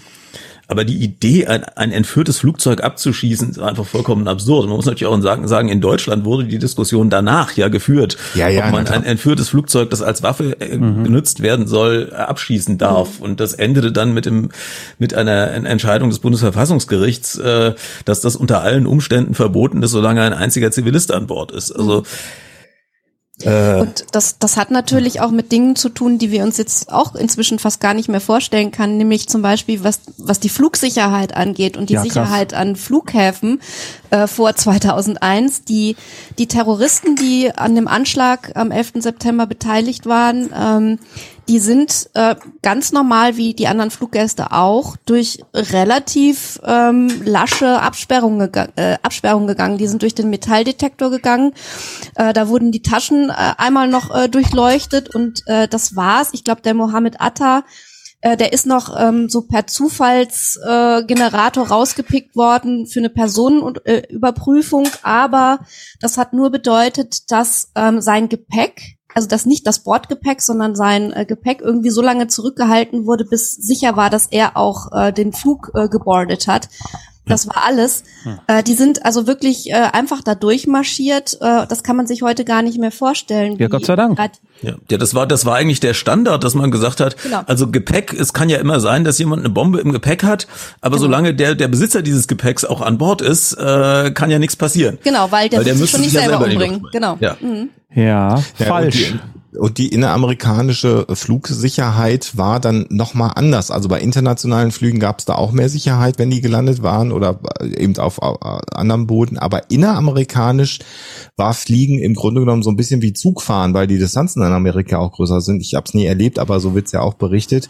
Aber 0.69 0.85
die 0.85 0.97
Idee, 1.03 1.47
ein, 1.47 1.63
ein 1.63 1.91
entführtes 1.91 2.37
Flugzeug 2.37 2.83
abzuschießen, 2.83 3.49
ist 3.49 3.59
einfach 3.59 3.87
vollkommen 3.87 4.27
absurd. 4.27 4.67
Man 4.67 4.75
muss 4.75 4.85
natürlich 4.85 5.07
auch 5.07 5.19
sagen, 5.19 5.47
sagen, 5.47 5.67
in 5.67 5.81
Deutschland 5.81 6.25
wurde 6.25 6.45
die 6.45 6.59
Diskussion 6.59 7.09
danach 7.09 7.53
ja 7.53 7.69
geführt, 7.69 8.17
Ja, 8.35 8.47
ja, 8.49 8.67
ob 8.67 8.71
man 8.71 8.87
ein 8.87 9.03
entführtes 9.03 9.49
Flugzeug, 9.49 9.89
das 9.89 10.03
als 10.03 10.21
Waffe 10.21 10.61
äh, 10.61 10.77
benutzt 10.77 11.41
werden 11.41 11.65
soll, 11.65 12.13
abschießen 12.13 12.77
darf. 12.77 13.19
Und 13.19 13.39
das 13.39 13.53
endete 13.53 13.91
dann 13.91 14.13
mit 14.13 14.27
dem 14.27 14.49
mit 14.99 15.15
einer 15.15 15.51
Entscheidung 15.51 16.11
des 16.11 16.19
Bundesverfassungsgerichts, 16.19 17.39
äh, 17.39 17.73
dass 18.05 18.21
das 18.21 18.35
unter 18.35 18.61
allen 18.61 18.85
Umständen 18.85 19.33
verboten 19.33 19.81
ist, 19.81 19.89
solange 19.89 20.21
ein 20.21 20.33
einziger 20.33 20.69
Zivilist 20.69 21.11
an 21.11 21.25
Bord 21.25 21.51
ist. 21.51 21.71
Also 21.71 22.03
äh, 23.43 23.75
Und 23.79 24.05
das, 24.11 24.37
das 24.39 24.57
hat 24.57 24.71
natürlich 24.71 25.21
auch 25.21 25.31
mit 25.31 25.51
Dingen 25.51 25.75
zu 25.75 25.89
tun, 25.89 26.17
die 26.17 26.31
wir 26.31 26.43
uns 26.43 26.57
jetzt 26.57 26.91
auch 26.91 27.15
inzwischen 27.15 27.59
fast 27.59 27.79
gar 27.79 27.93
nicht 27.93 28.09
mehr 28.09 28.21
vorstellen 28.21 28.71
kann, 28.71 28.97
nämlich 28.97 29.27
zum 29.29 29.41
Beispiel 29.41 29.83
was, 29.83 30.01
was 30.17 30.39
die 30.39 30.49
Flugsicherheit 30.49 31.35
angeht 31.35 31.77
und 31.77 31.89
die 31.89 31.93
Ja. 31.93 32.01
Sicherheit 32.01 32.53
an 32.53 32.75
Flughäfen 32.75 33.61
äh, 34.09 34.27
vor 34.27 34.55
2001. 34.55 35.63
Die, 35.63 35.95
die 36.37 36.47
Terroristen, 36.47 37.15
die 37.15 37.51
an 37.55 37.75
dem 37.75 37.87
Anschlag 37.87 38.51
am 38.55 38.71
11. 38.71 38.93
September 38.95 39.45
beteiligt 39.47 40.05
waren, 40.05 40.49
ähm, 40.57 40.99
die 41.49 41.57
sind 41.57 42.11
äh, 42.13 42.35
ganz 42.61 42.91
normal 42.91 43.35
wie 43.35 43.55
die 43.55 43.67
anderen 43.67 43.89
Fluggäste 43.89 44.51
auch 44.51 44.95
durch 45.07 45.39
relativ 45.55 46.61
ähm, 46.63 47.09
lasche 47.25 47.81
Absperrungen, 47.81 48.39
gega 48.39 48.67
äh, 48.75 48.97
Absperrungen 49.01 49.47
gegangen. 49.47 49.79
Die 49.79 49.87
sind 49.87 50.03
durch 50.03 50.13
den 50.13 50.29
Metalldetektor 50.29 51.09
gegangen. 51.09 51.53
Äh, 52.13 52.33
da 52.33 52.49
wurden 52.49 52.71
die 52.71 52.83
Taschen 52.83 53.31
äh, 53.31 53.33
einmal 53.57 53.87
noch 53.87 54.15
äh, 54.15 54.29
durchleuchtet 54.29 55.15
und 55.15 55.41
äh, 55.47 55.67
das 55.67 55.95
war's. 55.95 56.29
Ich 56.33 56.43
glaube, 56.43 56.61
der 56.61 56.75
Mohammed 56.75 57.19
Atta, 57.19 57.63
äh, 58.21 58.37
der 58.37 58.53
ist 58.53 58.67
noch 58.67 58.95
ähm, 58.95 59.27
so 59.27 59.41
per 59.41 59.65
Zufallsgenerator 59.65 60.99
äh, 60.99 61.05
Generator 61.05 61.67
rausgepickt 61.67 62.35
worden 62.35 62.85
für 62.85 62.99
eine 62.99 63.09
Personenüberprüfung, 63.09 64.85
äh, 64.85 64.89
aber 65.01 65.61
das 65.99 66.19
hat 66.19 66.31
nur 66.31 66.51
bedeutet, 66.51 67.31
dass 67.31 67.71
ähm, 67.75 68.01
sein 68.01 68.29
Gepäck 68.29 68.98
also 69.13 69.27
dass 69.27 69.45
nicht 69.45 69.65
das 69.67 69.79
Bordgepäck, 69.79 70.41
sondern 70.41 70.75
sein 70.75 71.11
äh, 71.13 71.25
Gepäck 71.25 71.61
irgendwie 71.61 71.89
so 71.89 72.01
lange 72.01 72.27
zurückgehalten 72.27 73.05
wurde, 73.05 73.25
bis 73.25 73.53
sicher 73.53 73.95
war, 73.97 74.09
dass 74.09 74.27
er 74.27 74.55
auch 74.57 74.91
äh, 74.91 75.11
den 75.11 75.33
Flug 75.33 75.71
äh, 75.75 75.87
gebordet 75.87 76.47
hat. 76.47 76.69
Das 77.25 77.47
war 77.47 77.63
alles. 77.63 78.03
Äh, 78.47 78.63
die 78.63 78.73
sind 78.73 79.05
also 79.05 79.27
wirklich 79.27 79.69
äh, 79.69 79.73
einfach 79.73 80.23
da 80.23 80.33
durchmarschiert. 80.33 81.37
Äh, 81.41 81.67
das 81.67 81.83
kann 81.83 81.95
man 81.95 82.07
sich 82.07 82.23
heute 82.23 82.43
gar 82.43 82.63
nicht 82.63 82.79
mehr 82.79 82.91
vorstellen. 82.91 83.55
Ja, 83.59 83.67
Gott 83.67 83.85
sei 83.85 83.95
Dank. 83.95 84.17
Ja, 84.63 84.73
ja, 84.89 84.97
das 84.97 85.13
war 85.13 85.27
das 85.27 85.45
war 85.45 85.55
eigentlich 85.55 85.79
der 85.79 85.93
Standard, 85.93 86.43
dass 86.43 86.55
man 86.55 86.71
gesagt 86.71 86.99
hat, 86.99 87.21
Genau. 87.21 87.41
also 87.45 87.69
Gepäck, 87.69 88.13
es 88.13 88.33
kann 88.33 88.49
ja 88.49 88.57
immer 88.57 88.79
sein, 88.79 89.03
dass 89.03 89.19
jemand 89.19 89.41
eine 89.41 89.49
Bombe 89.51 89.79
im 89.79 89.91
Gepäck 89.91 90.23
hat, 90.23 90.47
aber 90.81 90.95
Genau. 90.95 91.03
solange 91.05 91.35
der 91.35 91.53
der 91.53 91.67
Besitzer 91.67 92.01
dieses 92.01 92.27
Gepäcks 92.27 92.65
auch 92.65 92.81
an 92.81 92.97
Bord 92.97 93.21
ist, 93.21 93.53
äh, 93.53 94.09
kann 94.11 94.31
ja 94.31 94.39
nichts 94.39 94.55
passieren. 94.55 94.97
Genau, 95.03 95.31
weil 95.31 95.49
der, 95.49 95.59
Weil 95.59 95.65
der 95.65 95.77
wird 95.77 95.77
sich 95.77 95.81
müsste 95.81 95.97
schon 95.97 96.01
nicht 96.05 96.13
selber 96.13 96.39
selber 96.39 96.51
umbringen. 96.51 96.87
Genau. 96.91 97.17
Ja. 97.19 97.37
Mhm. 97.39 97.69
Ja, 97.93 98.37
Ja, 98.59 98.65
falsch. 98.65 99.13
Und 99.13 99.21
die, 99.51 99.57
und 99.57 99.77
die 99.79 99.87
inneramerikanische 99.87 101.07
Flugsicherheit 101.11 102.37
war 102.37 102.59
dann 102.59 102.85
nochmal 102.89 103.31
anders. 103.35 103.71
Also 103.71 103.89
bei 103.89 103.99
internationalen 103.99 104.71
Flügen 104.71 104.99
gab 104.99 105.19
es 105.19 105.25
da 105.25 105.35
auch 105.35 105.51
mehr 105.51 105.69
Sicherheit, 105.69 106.19
wenn 106.19 106.29
die 106.29 106.41
gelandet 106.41 106.83
waren 106.83 107.11
oder 107.11 107.39
eben 107.61 107.97
auf, 107.97 108.19
auf 108.19 108.37
anderem 108.71 109.07
Boden. 109.07 109.39
Aber 109.39 109.71
inneramerikanisch 109.71 110.79
war 111.35 111.55
Fliegen 111.55 111.97
im 111.97 112.13
Grunde 112.13 112.41
genommen 112.41 112.61
so 112.61 112.69
ein 112.69 112.75
bisschen 112.75 113.01
wie 113.01 113.13
Zugfahren, 113.13 113.73
weil 113.73 113.87
die 113.87 113.97
Distanzen 113.97 114.43
in 114.43 114.53
Amerika 114.53 114.99
auch 114.99 115.13
größer 115.13 115.41
sind. 115.41 115.61
Ich 115.61 115.73
habe 115.73 115.85
es 115.87 115.95
nie 115.95 116.05
erlebt, 116.05 116.37
aber 116.37 116.59
so 116.59 116.75
wird's 116.75 116.91
ja 116.91 117.01
auch 117.01 117.15
berichtet. 117.15 117.69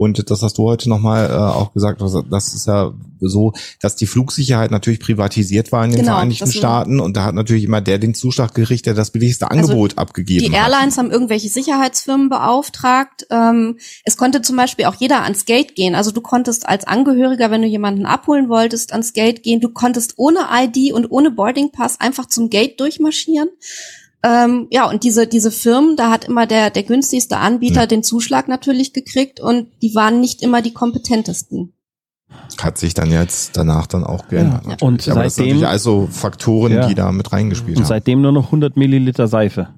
Und 0.00 0.30
das 0.30 0.42
hast 0.42 0.56
du 0.56 0.62
heute 0.62 0.88
nochmal 0.88 1.28
äh, 1.28 1.34
auch 1.34 1.74
gesagt, 1.74 2.00
also 2.00 2.22
das 2.22 2.54
ist 2.54 2.66
ja 2.66 2.94
so, 3.20 3.52
dass 3.82 3.96
die 3.96 4.06
Flugsicherheit 4.06 4.70
natürlich 4.70 4.98
privatisiert 4.98 5.72
war 5.72 5.84
in 5.84 5.90
den 5.90 6.00
Genau, 6.00 6.12
Vereinigten 6.12 6.50
Staaten 6.50 7.00
und 7.00 7.18
da 7.18 7.24
hat 7.24 7.34
natürlich 7.34 7.64
immer 7.64 7.82
der 7.82 7.98
den 7.98 8.14
Zuschlag 8.14 8.54
gekriegt, 8.54 8.86
der 8.86 8.94
das 8.94 9.10
billigste 9.10 9.50
Angebot 9.50 9.98
abgegeben 9.98 10.40
Also 10.40 10.52
Die 10.52 10.58
hat. 10.58 10.72
Airlines 10.72 10.96
haben 10.96 11.10
irgendwelche 11.10 11.50
Sicherheitsfirmen 11.50 12.30
beauftragt. 12.30 13.26
Ähm, 13.28 13.76
es 14.02 14.16
konnte 14.16 14.40
zum 14.40 14.56
Beispiel 14.56 14.86
auch 14.86 14.94
jeder 14.94 15.22
ans 15.22 15.44
Gate 15.44 15.74
gehen. 15.74 15.94
Also 15.94 16.12
du 16.12 16.22
konntest 16.22 16.66
als 16.66 16.86
Angehöriger, 16.86 17.50
wenn 17.50 17.60
du 17.60 17.68
jemanden 17.68 18.06
abholen 18.06 18.48
wolltest, 18.48 18.92
ans 18.92 19.12
Gate 19.12 19.42
gehen. 19.42 19.60
Du 19.60 19.68
konntest 19.68 20.14
ohne 20.16 20.46
ID 20.50 20.94
und 20.94 21.10
ohne 21.10 21.30
Boarding 21.30 21.72
Pass 21.72 22.00
einfach 22.00 22.24
zum 22.24 22.48
Gate 22.48 22.80
durchmarschieren. 22.80 23.50
Ähm, 24.22 24.66
ja, 24.70 24.88
und 24.88 25.02
diese, 25.04 25.26
diese 25.26 25.50
Firmen, 25.50 25.96
da 25.96 26.10
hat 26.10 26.26
immer 26.26 26.46
der, 26.46 26.70
der 26.70 26.82
günstigste 26.82 27.38
Anbieter 27.38 27.86
den 27.86 28.02
Zuschlag 28.02 28.48
natürlich 28.48 28.92
gekriegt 28.92 29.40
und 29.40 29.68
die 29.80 29.94
waren 29.94 30.20
nicht 30.20 30.42
immer 30.42 30.60
die 30.60 30.72
kompetentesten. 30.74 31.72
Hat 32.60 32.76
sich 32.78 32.94
dann 32.94 33.10
jetzt 33.10 33.56
danach 33.56 33.86
dann 33.86 34.04
auch 34.04 34.28
geändert. 34.28 34.64
Ja. 34.64 34.70
natürlich. 34.70 34.82
Und 34.82 35.08
Aber 35.08 35.22
das 35.24 35.34
sind 35.34 35.44
seitdem- 35.44 35.56
natürlich 35.56 35.68
also 35.68 36.08
Faktoren, 36.10 36.72
Ja. 36.72 36.86
die 36.86 36.94
da 36.94 37.10
mit 37.12 37.32
reingespielt 37.32 37.78
Und 37.78 37.84
haben. 37.84 37.88
seitdem 37.88 38.20
nur 38.20 38.32
noch 38.32 38.46
100 38.52 38.76
Milliliter 38.76 39.26
Seife. 39.26 39.68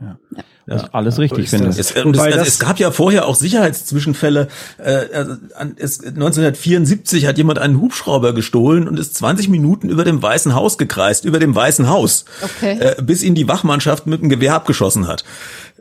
Ja. 0.00 0.18
Was 0.30 0.44
ich 0.66 0.82
alles 0.94 1.18
richtig 1.18 1.50
finde. 1.50 1.66
das. 1.66 1.78
Es, 1.78 2.04
und 2.04 2.14
es, 2.16 2.22
also 2.22 2.38
es 2.40 2.58
gab 2.58 2.78
ja 2.78 2.90
vorher 2.90 3.26
auch 3.26 3.34
Sicherheitszwischenfälle. 3.34 4.48
Äh, 4.78 5.06
also 5.12 5.32
an, 5.56 5.74
es, 5.76 6.00
1974 6.04 7.26
hat 7.26 7.38
jemand 7.38 7.58
einen 7.58 7.80
Hubschrauber 7.80 8.32
gestohlen 8.32 8.86
und 8.88 8.98
ist 8.98 9.14
20 9.16 9.48
Minuten 9.48 9.88
über 9.88 10.04
dem 10.04 10.22
Weißen 10.22 10.54
Haus 10.54 10.78
gekreist, 10.78 11.24
über 11.24 11.38
dem 11.38 11.54
Weißen 11.54 11.88
Haus, 11.88 12.24
Okay. 12.42 12.78
äh, 12.80 13.02
bis 13.02 13.22
ihn 13.22 13.34
die 13.34 13.48
Wachmannschaft 13.48 14.06
mit 14.06 14.22
dem 14.22 14.28
Gewehr 14.28 14.54
abgeschossen 14.54 15.06
hat. 15.08 15.24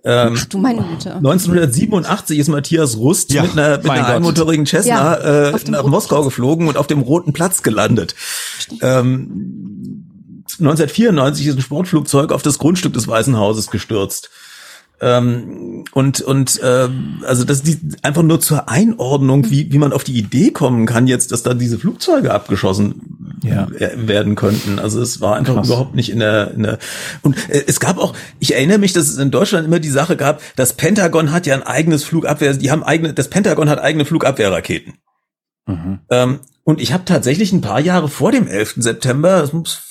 Ähm, 0.04 0.36
Ach 0.36 0.46
du 0.46 0.58
meine 0.58 0.82
Güte. 0.82 1.14
1987 1.16 2.40
ist 2.40 2.48
Matthias 2.48 2.98
Rust 2.98 3.32
Ja, 3.34 3.44
mit 3.44 3.52
einer, 3.52 3.78
mit 3.78 3.90
einer 3.90 4.08
einmotorigen 4.08 4.66
Cessna 4.66 5.20
Ja, 5.20 5.50
äh, 5.52 5.60
nach 5.70 5.84
Moskau 5.86 6.16
Platz. 6.16 6.26
geflogen 6.26 6.68
und 6.68 6.78
auf 6.78 6.88
dem 6.88 7.02
Roten 7.02 7.34
Platz 7.34 7.62
gelandet. 7.62 8.16
Ähm, 8.82 10.08
1994 10.60 11.48
ist 11.48 11.56
ein 11.56 11.62
Sportflugzeug 11.62 12.32
auf 12.32 12.42
das 12.42 12.58
Grundstück 12.58 12.94
des 12.94 13.08
Weißen 13.08 13.38
Hauses 13.38 13.70
gestürzt. 13.72 14.30
Ähm, 15.04 15.84
und 15.94 16.22
und 16.22 16.60
ähm, 16.64 17.24
also 17.26 17.44
das 17.44 17.64
die 17.64 17.80
einfach 18.04 18.22
nur 18.22 18.40
zur 18.40 18.70
Einordnung, 18.70 19.50
wie 19.50 19.72
wie 19.74 19.80
man 19.80 19.94
auf 19.94 20.04
die 20.04 20.16
Idee 20.18 20.52
kommen 20.52 20.86
kann 20.86 21.08
jetzt, 21.08 21.32
dass 21.32 21.42
da 21.42 21.56
diese 21.56 21.80
Flugzeuge 21.80 22.32
abgeschossen 22.32 23.40
Ja. 23.44 23.68
äh, 23.80 24.08
werden 24.08 24.36
könnten. 24.36 24.78
Also 24.78 25.02
es 25.02 25.20
war 25.20 25.38
einfach 25.38 25.56
Krass. 25.56 25.68
überhaupt 25.68 25.96
nicht 25.96 26.12
in 26.12 26.20
der 26.20 26.52
in 26.54 26.62
der 26.64 26.78
und 27.24 27.36
äh, 27.50 27.64
es 27.66 27.80
gab 27.80 27.98
auch, 27.98 28.14
ich 28.40 28.54
erinnere 28.54 28.78
mich, 28.78 28.94
dass 28.94 29.10
es 29.10 29.18
in 29.18 29.32
Deutschland 29.32 29.66
immer 29.66 29.80
die 29.80 29.90
Sache 29.90 30.16
gab, 30.18 30.40
das 30.56 30.74
Pentagon 30.74 31.32
hat 31.32 31.48
ja 31.48 31.56
ein 31.56 31.64
eigenes 31.64 32.04
Flugabwehr, 32.04 32.54
die 32.54 32.70
haben 32.70 32.84
eigene, 32.84 33.14
das 33.16 33.28
Pentagon 33.30 33.70
hat 33.70 33.80
eigene 33.80 34.06
Flugabwehrraketen. 34.06 34.94
Mhm. 35.66 36.00
Ähm, 36.12 36.40
und 36.64 36.80
ich 36.80 36.94
habe 36.94 37.06
tatsächlich 37.06 37.52
ein 37.54 37.62
paar 37.62 37.80
Jahre 37.80 38.08
vor 38.08 38.32
dem 38.32 38.48
11. 38.48 38.76
September, 38.78 39.42
das 39.42 39.52
muss 39.52 39.82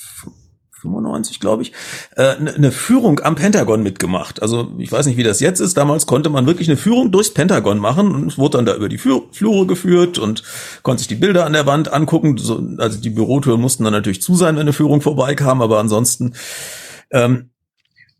95, 0.81 1.39
glaube 1.39 1.63
ich, 1.63 1.73
äh, 2.15 2.35
eine 2.35 2.53
eine 2.53 2.71
Führung 2.71 3.19
am 3.21 3.35
Pentagon 3.35 3.83
mitgemacht. 3.83 4.41
Also 4.41 4.71
ich 4.77 4.91
weiß 4.91 5.05
nicht, 5.05 5.17
wie 5.17 5.23
das 5.23 5.39
jetzt 5.39 5.59
ist. 5.59 5.77
Damals 5.77 6.05
konnte 6.05 6.29
man 6.29 6.45
wirklich 6.45 6.67
eine 6.67 6.77
Führung 6.77 7.11
durchs 7.11 7.33
Pentagon 7.33 7.77
machen 7.77 8.13
und 8.13 8.27
es 8.27 8.37
wurde 8.37 8.57
dann 8.57 8.65
da 8.65 8.75
über 8.75 8.89
die 8.89 8.97
Flur, 8.97 9.27
Flure 9.31 9.65
geführt 9.65 10.17
und 10.17 10.43
konnte 10.83 10.99
sich 10.99 11.07
die 11.07 11.15
Bilder 11.15 11.45
an 11.45 11.53
der 11.53 11.65
Wand 11.65 11.91
angucken. 11.91 12.37
So, 12.37 12.61
also 12.77 12.99
die 12.99 13.09
Bürotüren 13.09 13.61
mussten 13.61 13.83
dann 13.83 13.93
natürlich 13.93 14.21
zu 14.21 14.35
sein, 14.35 14.55
wenn 14.55 14.61
eine 14.61 14.73
Führung 14.73 15.01
vorbeikam, 15.01 15.61
aber 15.61 15.79
ansonsten 15.79 16.33
ähm, 17.11 17.49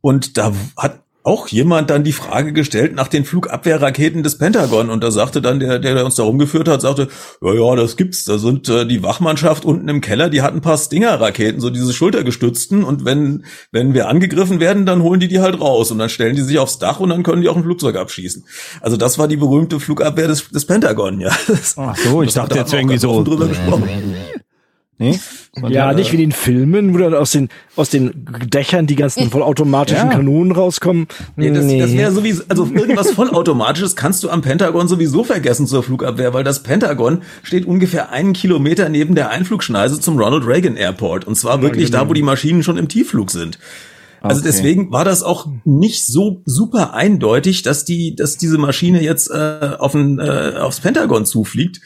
und 0.01 0.37
da 0.37 0.51
hat 0.77 1.00
auch 1.23 1.47
jemand 1.47 1.89
dann 1.89 2.03
die 2.03 2.13
Frage 2.13 2.51
gestellt 2.51 2.95
nach 2.95 3.07
den 3.07 3.25
Flugabwehrraketen 3.25 4.23
des 4.23 4.37
Pentagon 4.37 4.89
und 4.89 5.03
da 5.03 5.11
sagte 5.11 5.41
dann 5.41 5.59
der, 5.59 5.79
der 5.79 6.03
uns 6.03 6.15
da 6.15 6.23
rumgeführt 6.23 6.67
hat, 6.67 6.81
sagte, 6.81 7.09
ja, 7.41 7.53
ja, 7.53 7.75
das 7.75 7.95
gibt's. 7.95 8.23
Da 8.23 8.37
sind 8.37 8.67
äh, 8.69 8.85
die 8.85 9.03
Wachmannschaft 9.03 9.63
unten 9.63 9.87
im 9.87 10.01
Keller, 10.01 10.29
die 10.29 10.41
hat 10.41 10.53
ein 10.53 10.61
paar 10.61 10.77
Stinger-Raketen, 10.77 11.61
so 11.61 11.69
diese 11.69 11.93
schultergestützten 11.93 12.83
und 12.83 13.05
wenn, 13.05 13.45
wenn 13.71 13.93
wir 13.93 14.07
angegriffen 14.07 14.59
werden, 14.59 14.85
dann 14.85 15.03
holen 15.03 15.19
die 15.19 15.27
die 15.27 15.39
halt 15.39 15.59
raus 15.61 15.91
und 15.91 15.99
dann 15.99 16.09
stellen 16.09 16.35
die 16.35 16.41
sich 16.41 16.57
aufs 16.57 16.79
Dach 16.79 16.99
und 16.99 17.09
dann 17.09 17.23
können 17.23 17.41
die 17.41 17.49
auch 17.49 17.57
ein 17.57 17.63
Flugzeug 17.63 17.95
abschießen. 17.95 18.45
Also 18.81 18.97
das 18.97 19.19
war 19.19 19.27
die 19.27 19.37
berühmte 19.37 19.79
Flugabwehr 19.79 20.27
des, 20.27 20.49
des 20.49 20.65
Pentagon, 20.65 21.19
ja. 21.19 21.31
Ach 21.75 21.97
so, 21.97 22.23
ich 22.23 22.33
dachte 22.33 22.55
da 22.55 22.61
jetzt 22.61 22.73
irgendwie 22.73 22.97
so. 22.97 23.23
drüber 23.23 23.47
gesprochen. 23.47 23.87
Nee? 25.01 25.19
Ja, 25.69 25.91
nicht 25.93 26.11
wie 26.11 26.15
in 26.15 26.21
den 26.21 26.31
Filmen, 26.31 26.93
wo 26.93 26.99
dann 26.99 27.13
aus 27.13 27.31
den, 27.31 27.49
aus 27.75 27.89
den 27.89 28.25
Dächern 28.45 28.87
die 28.87 28.95
ganzen 28.95 29.29
vollautomatischen 29.31 30.09
Ja. 30.09 30.15
Kanonen 30.15 30.51
rauskommen. 30.51 31.07
Nee, 31.35 31.49
das, 31.49 31.65
das 31.67 31.91
wäre 31.93 32.11
sowieso, 32.11 32.43
also 32.47 32.65
irgendwas 32.73 33.11
vollautomatisches 33.15 33.95
kannst 33.95 34.23
du 34.23 34.29
am 34.29 34.41
Pentagon 34.41 34.87
sowieso 34.87 35.23
vergessen 35.23 35.67
zur 35.67 35.83
Flugabwehr, 35.83 36.33
weil 36.33 36.43
das 36.43 36.63
Pentagon 36.63 37.23
steht 37.43 37.65
ungefähr 37.65 38.11
einen 38.11 38.33
Kilometer 38.33 38.87
neben 38.89 39.15
der 39.15 39.29
Einflugschneise 39.29 39.99
zum 39.99 40.17
Ronald 40.17 40.45
Reagan 40.45 40.77
Airport 40.77 41.25
und 41.25 41.35
zwar 41.35 41.61
wirklich 41.61 41.91
da, 41.91 42.07
wo 42.07 42.13
die 42.13 42.21
Maschinen 42.21 42.63
schon 42.63 42.77
im 42.77 42.87
Tiefflug 42.87 43.31
sind. 43.31 43.57
Also 44.21 44.41
Okay. 44.41 44.49
deswegen 44.51 44.91
war 44.91 45.03
das 45.03 45.23
auch 45.23 45.47
nicht 45.65 46.05
so 46.05 46.43
super 46.45 46.93
eindeutig, 46.93 47.63
dass 47.63 47.85
die, 47.85 48.15
dass 48.15 48.37
diese 48.37 48.59
Maschine 48.59 49.01
jetzt 49.01 49.31
äh, 49.31 49.71
auf 49.79 49.95
ein, 49.95 50.19
äh, 50.19 50.53
aufs 50.59 50.79
Pentagon 50.79 51.25
zufliegt. 51.25 51.81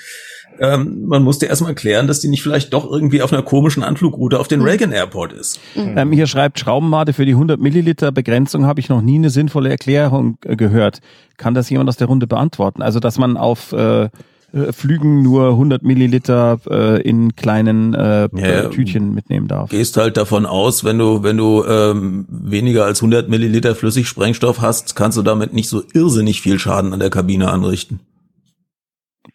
Ähm, 0.59 1.05
man 1.05 1.23
musste 1.23 1.45
erstmal 1.45 1.75
klären, 1.75 2.07
dass 2.07 2.19
die 2.19 2.27
nicht 2.27 2.43
vielleicht 2.43 2.73
doch 2.73 2.89
irgendwie 2.89 3.21
auf 3.21 3.33
einer 3.33 3.41
komischen 3.41 3.83
Anflugroute 3.83 4.39
auf 4.39 4.47
den 4.47 4.61
Reagan 4.61 4.91
Airport 4.91 5.33
ist. 5.33 5.59
Ähm, 5.75 6.11
hier 6.11 6.27
schreibt 6.27 6.59
Schraubenmate, 6.59 7.13
für 7.13 7.25
die 7.25 7.33
100 7.33 7.59
Milliliter 7.59 8.11
Begrenzung 8.11 8.65
habe 8.65 8.79
ich 8.79 8.89
noch 8.89 9.01
nie 9.01 9.15
eine 9.15 9.29
sinnvolle 9.29 9.69
Erklärung 9.69 10.37
äh, 10.45 10.55
gehört. 10.55 11.01
Kann 11.37 11.53
das 11.53 11.69
jemand 11.69 11.89
aus 11.89 11.97
der 11.97 12.07
Runde 12.07 12.27
beantworten? 12.27 12.81
Also, 12.81 12.99
dass 12.99 13.17
man 13.17 13.37
auf 13.37 13.73
äh, 13.73 14.09
äh, 14.55 14.71
Flügen 14.71 15.21
nur 15.21 15.49
100 15.49 15.83
Milliliter 15.83 16.59
äh, 16.69 17.01
in 17.01 17.35
kleinen 17.35 17.93
äh, 17.93 18.29
Ja, 18.33 18.69
Tütchen 18.69 19.13
mitnehmen 19.13 19.47
darf. 19.47 19.69
Gehst 19.69 19.97
halt 19.97 20.17
davon 20.17 20.45
aus, 20.45 20.83
wenn 20.83 20.97
du, 20.97 21.23
wenn 21.23 21.37
du 21.37 21.63
ähm, 21.65 22.25
weniger 22.29 22.85
als 22.85 22.99
100 23.01 23.29
Milliliter 23.29 23.75
Flüssigsprengstoff 23.75 24.61
hast, 24.61 24.95
kannst 24.95 25.17
du 25.17 25.21
damit 25.21 25.53
nicht 25.53 25.69
so 25.69 25.83
irrsinnig 25.93 26.41
viel 26.41 26.57
Schaden 26.57 26.93
an 26.93 26.99
der 26.99 27.09
Kabine 27.09 27.51
anrichten. 27.51 27.99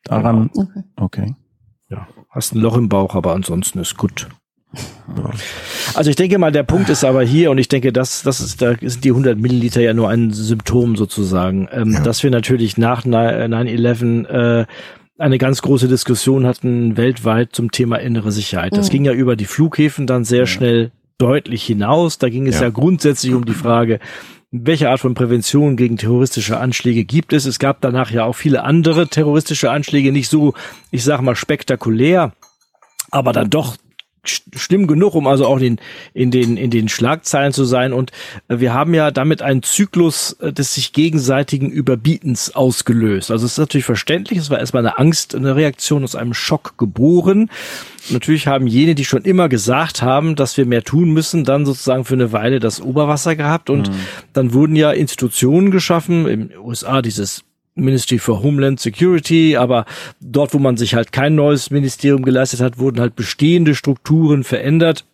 Daran, 0.05 0.51
Okay. 0.55 0.83
okay. 0.97 1.35
Ja, 1.89 2.07
hast 2.31 2.55
ein 2.55 2.61
Loch 2.61 2.77
im 2.77 2.89
Bauch, 2.89 3.15
aber 3.15 3.33
ansonsten 3.35 3.79
ist 3.81 3.97
gut. 3.97 4.29
Also 5.95 6.11
ich 6.11 6.17
denke 6.17 6.39
mal, 6.39 6.53
der 6.53 6.63
Punkt 6.63 6.89
ist 6.91 7.03
aber 7.05 7.23
hier, 7.25 7.51
und 7.51 7.59
ich 7.59 7.67
denke, 7.69 7.93
das, 7.93 8.23
das 8.23 8.41
ist, 8.41 8.63
da 8.63 8.75
sind 8.81 9.03
die 9.05 9.11
100 9.11 9.37
Milliliter 9.39 9.81
ja 9.81 9.93
nur 9.93 10.09
ein 10.09 10.31
Symptom 10.33 10.95
sozusagen, 10.97 11.69
ähm, 11.73 11.93
Ja. 11.95 12.01
dass 12.03 12.23
wir 12.23 12.31
natürlich 12.31 12.79
nach 12.79 13.05
9-11 13.05 14.27
äh, 14.27 14.67
eine 15.19 15.39
ganz 15.39 15.61
große 15.63 15.89
Diskussion 15.89 16.47
hatten 16.47 16.97
weltweit 16.97 17.51
zum 17.53 17.73
Thema 17.73 17.97
innere 17.97 18.31
Sicherheit. 18.33 18.77
Das 18.77 18.87
Mhm. 18.89 18.93
ging 18.93 19.05
ja 19.07 19.13
über 19.13 19.35
die 19.37 19.45
Flughäfen 19.45 20.07
dann 20.07 20.25
sehr 20.25 20.47
schnell 20.47 20.93
deutlich 21.19 21.65
hinaus. 21.65 22.19
Da 22.19 22.29
ging 22.31 22.47
es 22.47 22.57
ja. 22.61 22.67
Ja. 22.67 22.71
grundsätzlich 22.71 23.35
um 23.35 23.45
die 23.45 23.53
Frage, 23.53 23.99
welche 24.53 24.91
Art 24.91 25.01
von 25.01 25.15
Prävention 25.15 25.77
gegen 25.77 25.97
terroristische 25.97 26.59
Anschläge 26.59 27.05
gibt 27.05 27.33
es? 27.33 27.47
Es 27.47 27.59
gab 27.59 27.81
danach 27.81 28.11
ja 28.11 28.25
auch 28.25 28.35
viele 28.35 28.65
andere 28.65 29.09
terroristische 29.09 29.71
Anschläge, 29.71 30.11
nicht 30.13 30.29
so, 30.29 30.55
ich 30.91 31.05
sag 31.05 31.21
mal, 31.21 31.37
spektakulär, 31.37 32.33
aber 33.11 33.33
dann 33.33 33.51
doch 33.51 33.77
schlimm 34.25 34.87
genug, 34.87 35.15
um 35.15 35.27
also 35.27 35.47
auch 35.47 35.59
in, 35.61 35.79
in 36.13 36.31
den 36.31 36.57
in 36.57 36.71
den 36.71 36.89
Schlagzeilen 36.89 37.53
zu 37.53 37.65
sein. 37.65 37.93
Und 37.93 38.13
äh, 38.49 38.59
wir 38.59 38.75
haben 38.75 38.95
ja 38.95 39.11
damit 39.11 39.43
einen 39.43 39.63
Zyklus 39.63 40.35
äh, 40.41 40.53
des 40.53 40.75
sich 40.75 40.93
gegenseitigen 40.93 41.71
Überbietens 41.71 42.55
ausgelöst. 42.55 43.31
Also 43.31 43.47
es 43.47 43.53
ist 43.53 43.59
natürlich 43.59 43.85
verständlich. 43.85 44.39
Es 44.39 44.51
war 44.51 44.59
erstmal 44.59 44.87
eine 44.87 44.99
Angst, 44.99 45.35
eine 45.35 45.57
Reaktion 45.57 46.05
aus 46.05 46.15
einem 46.15 46.35
Schock 46.35 46.77
geboren. 46.77 47.51
Natürlich 48.11 48.47
haben 48.47 48.67
jene, 48.67 48.95
die 48.95 49.05
schon 49.05 49.23
immer 49.23 49.49
gesagt 49.49 50.03
haben, 50.03 50.35
dass 50.35 50.57
wir 50.57 50.67
mehr 50.67 50.83
tun 50.83 51.11
müssen, 51.13 51.45
dann 51.45 51.67
sozusagen 51.67 52.05
für 52.05 52.15
eine 52.15 52.33
Weile 52.33 52.59
das 52.59 52.81
Oberwasser 52.81 53.37
gehabt 53.37 53.71
und 53.71 53.91
dann 54.33 54.53
wurden 54.53 54.75
ja 54.75 54.91
Institutionen 54.91 55.71
geschaffen, 55.71 56.27
im 56.27 56.51
USA 56.63 57.03
dieses 57.03 57.45
Ministry 57.81 58.19
for 58.19 58.43
Homeland 58.43 58.81
Security, 58.81 59.57
aber 59.57 59.87
dort, 60.21 60.55
wo 60.55 60.59
man 60.59 60.77
sich 60.77 60.95
halt 60.95 61.13
kein 61.13 61.35
neues 61.35 61.71
Ministerium 61.71 62.23
geleistet 62.23 62.61
hat, 62.61 62.79
wurden 62.79 63.01
halt 63.01 63.17
bestehende 63.17 63.75
Strukturen 63.75 64.45
verändert. 64.45 65.05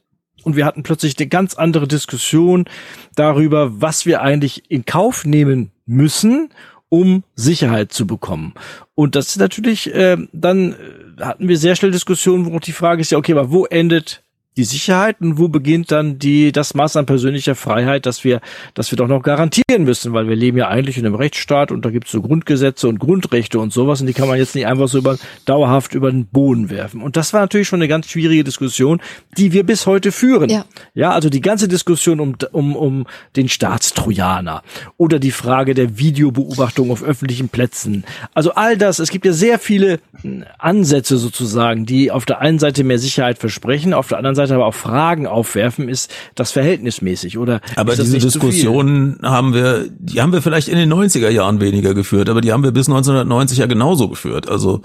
Und 0.42 0.55
wir 0.57 0.64
hatten 0.64 0.83
plötzlich 0.83 1.18
eine 1.18 1.26
ganz 1.26 1.55
andere 1.55 1.88
Diskussion 1.88 2.66
darüber, 3.14 3.81
was 3.81 4.07
wir 4.07 4.22
eigentlich 4.22 4.70
in 4.70 4.85
Kauf 4.85 5.24
nehmen 5.24 5.72
müssen, 5.87 6.50
um 6.88 7.24
Sicherheit 7.35 7.92
zu 7.92 8.07
bekommen. 8.07 8.55
Und 8.94 9.16
das 9.16 9.29
ist 9.29 9.38
natürlich, 9.38 9.92
äh, 9.94 10.16
dann 10.33 10.72
äh, 10.72 11.24
hatten 11.24 11.48
wir 11.48 11.59
sehr 11.59 11.74
schnell 11.76 11.90
Diskussionen, 11.90 12.46
wo 12.46 12.57
auch 12.57 12.61
die 12.61 12.72
Frage 12.72 13.00
ist 13.00 13.11
ja, 13.11 13.18
okay, 13.18 13.33
aber 13.33 13.50
wo 13.50 13.64
endet 13.66 14.22
die 14.56 14.64
Sicherheit 14.64 15.20
und 15.20 15.38
wo 15.38 15.48
beginnt 15.48 15.92
dann 15.92 16.18
die, 16.18 16.50
das 16.50 16.74
Maß 16.74 16.96
an 16.96 17.06
persönlicher 17.06 17.54
Freiheit, 17.54 18.06
dass 18.06 18.24
wir, 18.24 18.40
dass 18.74 18.90
wir 18.90 18.96
doch 18.96 19.08
noch 19.08 19.22
garantieren 19.22 19.84
müssen, 19.84 20.12
weil 20.12 20.28
wir 20.28 20.36
leben 20.36 20.56
ja 20.56 20.68
eigentlich 20.68 20.96
in 20.96 21.04
einem 21.04 21.14
Rechtsstaat 21.14 21.70
und 21.70 21.84
da 21.84 21.90
gibt 21.90 22.06
es 22.06 22.12
so 22.12 22.22
Grundgesetze 22.22 22.88
und 22.88 22.98
Grundrechte 22.98 23.58
und 23.58 23.72
sowas 23.72 24.00
und 24.00 24.06
die 24.06 24.14
kann 24.14 24.28
man 24.28 24.38
jetzt 24.38 24.54
nicht 24.54 24.66
einfach 24.66 24.88
so 24.88 24.98
über, 24.98 25.18
dauerhaft 25.44 25.94
über 25.94 26.10
den 26.10 26.26
Boden 26.26 26.70
werfen. 26.70 27.02
Und 27.02 27.16
das 27.16 27.32
war 27.34 27.40
natürlich 27.40 27.68
schon 27.68 27.80
eine 27.80 27.88
ganz 27.88 28.08
schwierige 28.08 28.44
Diskussion, 28.44 29.00
die 29.36 29.52
wir 29.52 29.64
bis 29.64 29.86
heute 29.86 30.10
führen. 30.10 30.48
Ja. 30.48 30.64
Ja, 30.94 31.10
also 31.10 31.28
die 31.28 31.42
ganze 31.42 31.68
Diskussion 31.68 32.20
um, 32.20 32.36
um, 32.52 32.76
um 32.76 33.06
den 33.36 33.48
Staatstrojaner 33.48 34.62
oder 34.96 35.18
die 35.18 35.30
Frage 35.30 35.74
der 35.74 35.98
Videobeobachtung 35.98 36.90
auf 36.90 37.02
öffentlichen 37.02 37.50
Plätzen. 37.50 38.04
Also 38.32 38.52
all 38.54 38.78
das, 38.78 38.98
es 39.00 39.10
gibt 39.10 39.26
ja 39.26 39.32
sehr 39.32 39.58
viele 39.58 40.00
mh, 40.22 40.46
Ansätze 40.58 41.18
sozusagen, 41.18 41.84
die 41.84 42.10
auf 42.10 42.24
der 42.24 42.40
einen 42.40 42.58
Seite 42.58 42.84
mehr 42.84 42.98
Sicherheit 42.98 43.38
versprechen, 43.38 43.92
auf 43.92 44.08
der 44.08 44.18
anderen 44.18 44.34
Seite 44.34 44.45
aber 44.52 44.66
auch 44.66 44.74
Fragen 44.74 45.26
aufwerfen, 45.26 45.88
ist 45.88 46.12
das 46.35 46.52
verhältnismäßig 46.52 47.38
oder 47.38 47.61
Aber 47.76 47.92
ist 47.92 47.98
das 47.98 48.06
diese 48.11 48.26
nicht 48.26 48.30
zu 48.32 48.40
viel? 48.40 48.50
Diskussion 48.50 49.18
haben 49.22 49.54
wir, 49.54 49.87
die 49.98 50.20
haben 50.20 50.32
wir 50.32 50.42
vielleicht 50.42 50.68
in 50.68 50.76
den 50.78 50.92
90er 50.92 51.28
Jahren 51.30 51.61
weniger 51.61 51.94
geführt, 51.94 52.28
aber 52.28 52.40
die 52.40 52.52
haben 52.52 52.62
wir 52.64 52.72
bis 52.72 52.88
1990 52.88 53.59
ja 53.59 53.66
genauso 53.66 54.09
geführt. 54.09 54.48
Also 54.48 54.80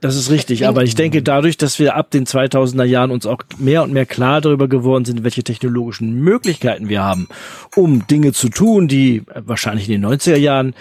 Das 0.00 0.16
ist 0.16 0.30
richtig, 0.30 0.66
aber 0.68 0.82
ich 0.82 0.96
denke 0.96 1.22
dadurch, 1.22 1.56
dass 1.56 1.78
wir 1.78 1.94
ab 1.96 2.10
den 2.10 2.26
2000er 2.26 2.84
Jahren 2.84 3.10
uns 3.10 3.24
auch 3.24 3.38
mehr 3.56 3.82
und 3.82 3.92
mehr 3.92 4.04
klar 4.04 4.42
darüber 4.42 4.68
geworden 4.68 5.06
sind, 5.06 5.24
welche 5.24 5.42
technologischen 5.42 6.12
Möglichkeiten 6.20 6.90
wir 6.90 7.02
haben, 7.02 7.26
um 7.74 8.06
Dinge 8.06 8.32
zu 8.32 8.50
tun, 8.50 8.86
die 8.86 9.22
wahrscheinlich 9.34 9.88
in 9.88 10.02
den 10.02 10.10
90er 10.10 10.36
Jahren 10.36 10.74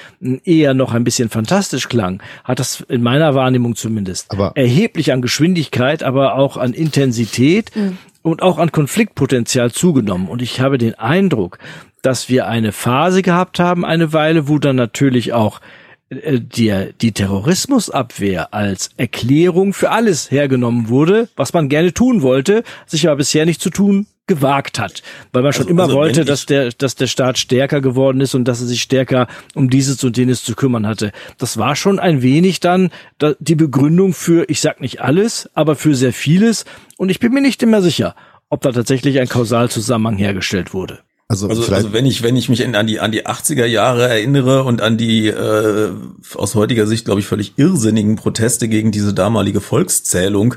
eher 0.44 0.74
noch 0.74 0.94
ein 0.94 1.06
bisschen 1.06 1.30
fantastisch 1.30 1.88
klangen, 1.88 2.22
hat 2.44 2.60
das 2.60 2.82
in 2.90 3.02
meiner 3.02 3.34
Wahrnehmung 3.34 3.76
zumindest 3.78 4.30
Aber- 4.32 4.52
erheblich 4.56 5.14
an 5.14 5.22
Geschwindigkeit, 5.22 6.04
aber 6.04 6.36
auch 6.36 6.58
an 6.58 6.74
Intensität 6.74 7.72
und 8.24 8.42
auch 8.42 8.58
an 8.58 8.72
Konfliktpotenzial 8.72 9.72
zugenommen. 9.72 10.28
Und 10.28 10.42
ich 10.42 10.60
habe 10.60 10.80
den 10.80 10.96
Eindruck, 10.96 11.60
dass 12.02 12.30
wir 12.30 12.48
eine 12.48 12.72
Phase 12.72 13.22
gehabt 13.22 13.60
haben, 13.60 13.86
eine 13.86 14.12
Weile, 14.14 14.48
wo 14.48 14.58
dann 14.58 14.76
natürlich 14.76 15.34
auch 15.34 15.62
äh, 16.10 16.40
die, 16.40 16.90
die 17.00 17.12
Terrorismusabwehr 17.12 18.54
als 18.54 18.90
Erklärung 18.98 19.74
für 19.74 19.92
alles 19.92 20.32
hergenommen 20.32 20.90
wurde, 20.90 21.30
was 21.36 21.54
man 21.54 21.70
gerne 21.70 21.94
tun 21.94 22.24
wollte, 22.24 22.64
sich 22.88 23.08
aber 23.08 23.18
bisher 23.18 23.46
nicht 23.46 23.62
zu 23.62 23.70
tun 23.70 24.08
gewagt 24.28 24.80
hat, 24.80 25.04
weil 25.34 25.44
man 25.44 25.52
schon 25.52 25.64
Also- 25.64 25.72
immer 25.72 25.84
also 25.84 25.96
wollte, 25.96 26.26
dass 26.26 26.46
der, 26.46 26.70
dass 26.72 26.96
der 26.96 27.08
Staat 27.08 27.38
stärker 27.38 27.82
geworden 27.82 28.22
ist 28.22 28.36
und 28.36 28.46
dass 28.46 28.62
er 28.62 28.68
sich 28.68 28.82
stärker 28.82 29.28
um 29.54 29.70
dieses 29.70 30.04
und 30.04 30.18
jenes 30.18 30.44
zu 30.44 30.56
kümmern 30.56 30.88
hatte. 30.88 31.12
Das 31.38 31.58
war 31.58 31.76
schon 31.76 32.00
ein 32.00 32.22
wenig 32.22 32.60
dann 32.62 32.90
da, 33.18 33.34
die 33.40 33.56
Begründung 33.56 34.14
für, 34.14 34.46
ich 34.50 34.62
sag 34.62 34.80
nicht 34.80 35.02
alles, 35.02 35.50
aber 35.56 35.76
für 35.76 35.94
sehr 35.96 36.14
vieles. 36.14 36.64
Und 36.98 37.10
ich 37.10 37.20
bin 37.20 37.34
mir 37.34 37.42
nicht 37.42 37.62
immer 37.64 37.82
sicher, 37.82 38.16
ob 38.50 38.62
da 38.62 38.72
tatsächlich 38.72 39.20
ein 39.20 39.28
Kausalzusammenhang 39.28 40.18
hergestellt 40.18 40.74
wurde. 40.74 41.00
Also, 41.34 41.48
Also, 41.50 41.74
also 41.74 41.94
wenn 41.94 42.06
ich 42.06 42.24
wenn 42.24 42.36
ich 42.36 42.50
mich 42.50 42.62
in, 42.62 42.76
an 42.76 42.88
die 42.88 43.00
an 43.00 43.12
die 43.12 43.26
80er 43.26 43.66
Jahre 43.66 44.08
erinnere 44.08 44.64
und 44.64 44.82
an 44.82 44.98
die 44.98 45.28
äh, 45.28 45.90
aus 46.36 46.56
heutiger 46.56 46.88
Sicht 46.88 47.06
glaube 47.06 47.20
ich 47.20 47.28
völlig 47.28 47.54
irrsinnigen 47.58 48.16
Proteste 48.16 48.68
gegen 48.68 48.92
diese 48.92 49.14
damalige 49.14 49.62
Volkszählung 49.62 50.56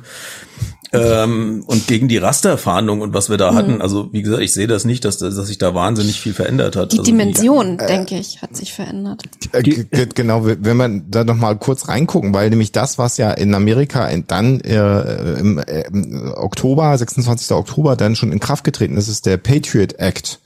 ähm, 0.93 1.65
und 1.67 1.87
gegen 1.87 2.09
die 2.09 2.19
Rasterfahndung 2.19 3.01
und 3.01 3.15
was 3.15 3.29
wir 3.29 3.37
da 3.37 3.55
hatten. 3.55 3.83
Also 3.83 4.13
wie 4.13 4.23
gesagt, 4.23 4.43
ich 4.43 4.53
sehe 4.53 4.67
das 4.67 4.85
nicht, 4.85 5.05
dass, 5.05 5.19
dass 5.19 5.35
sich 5.35 5.59
da 5.59 5.75
wahnsinnig 5.75 6.21
viel 6.21 6.33
verändert 6.33 6.77
hat. 6.77 6.93
Die 6.93 6.99
also, 6.99 7.11
Dimension, 7.11 7.79
denke 7.79 8.17
ich, 8.17 8.43
hat 8.43 8.57
sich 8.57 8.73
verändert. 8.73 9.23
äh, 9.53 10.07
genau, 10.15 10.47
wenn 10.47 10.77
man 10.77 11.11
da 11.11 11.25
noch 11.25 11.37
mal 11.37 11.57
kurz 11.57 11.89
reingucken, 11.89 12.33
weil 12.35 12.51
nämlich 12.51 12.73
das, 12.73 12.99
was 12.99 13.17
ja 13.17 13.33
in 13.33 13.55
Amerika 13.55 14.07
in, 14.09 14.27
dann 14.27 14.61
äh, 14.61 15.39
im, 15.39 15.59
äh, 15.59 15.87
im 15.89 16.33
Oktober, 16.35 16.97
26. 16.97 17.51
Oktober, 17.53 17.97
dann 17.97 18.17
schon 18.17 18.33
in 18.33 18.41
Kraft 18.41 18.65
getreten 18.65 18.97
ist, 18.97 19.09
ist 19.09 19.27
der 19.27 19.37
Patriot 19.37 19.95
Act. 19.95 20.41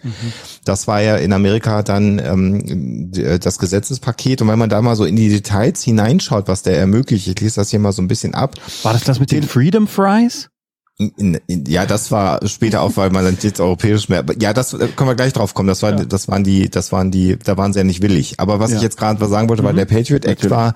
Das 0.65 0.87
war 0.87 1.01
ja 1.03 1.17
in 1.17 1.33
Amerika 1.33 1.83
dann 1.83 2.19
ähm, 2.19 3.11
d- 3.13 3.39
das 3.39 3.59
Gesetzespaket. 3.59 4.43
Und 4.43 4.49
wenn 4.49 4.59
man 4.59 4.69
da 4.71 4.81
mal 4.83 4.97
so 4.97 5.05
in 5.05 5.17
die 5.17 5.29
Details 5.29 5.83
hineinschaut, 5.83 6.49
was 6.49 6.63
der 6.63 6.79
ermöglicht, 6.79 7.27
ich 7.29 7.41
lese 7.41 7.57
das 7.61 7.71
hier 7.71 7.79
mal 7.79 7.93
so 7.93 8.03
ein 8.03 8.09
bisschen 8.09 8.35
ab, 8.35 8.55
War 8.83 8.93
das 8.93 9.05
das 9.05 9.21
mit 9.21 9.31
den 9.33 9.43
Freedom 9.43 9.87
Fries? 9.87 10.49
Ja, 11.67 11.87
das 11.87 12.11
war 12.11 12.47
später 12.47 12.83
auch, 12.83 12.97
weil 12.97 13.09
man 13.09 13.25
dann 13.25 13.39
jetzt 13.41 13.59
europäisch 13.59 14.11
mehr. 14.11 14.19
aber 14.19 14.35
Ja, 14.39 14.53
das 14.53 14.75
äh, 14.75 14.87
können 14.95 15.09
wir 15.09 15.15
gleich 15.15 15.33
drauf 15.33 15.55
kommen. 15.55 15.69
Das 15.69 15.83
war, 15.83 15.93
das 15.93 16.29
waren 16.29 16.45
die, 16.45 16.69
das 16.69 16.93
waren 16.93 17.11
die, 17.11 17.39
da 17.39 17.57
waren 17.57 17.73
sie 17.73 17.79
ja 17.79 17.85
nicht 17.85 18.03
willig. 18.03 18.35
Aber 18.39 18.61
was 18.61 18.71
Ja. 18.71 18.77
ich 18.77 18.83
jetzt 18.83 18.99
gerade 18.99 19.27
sagen 19.27 19.49
wollte, 19.49 19.65
war 19.65 19.73
der 19.73 19.87
Patriot 19.87 20.27
Act 20.27 20.51
war 20.51 20.75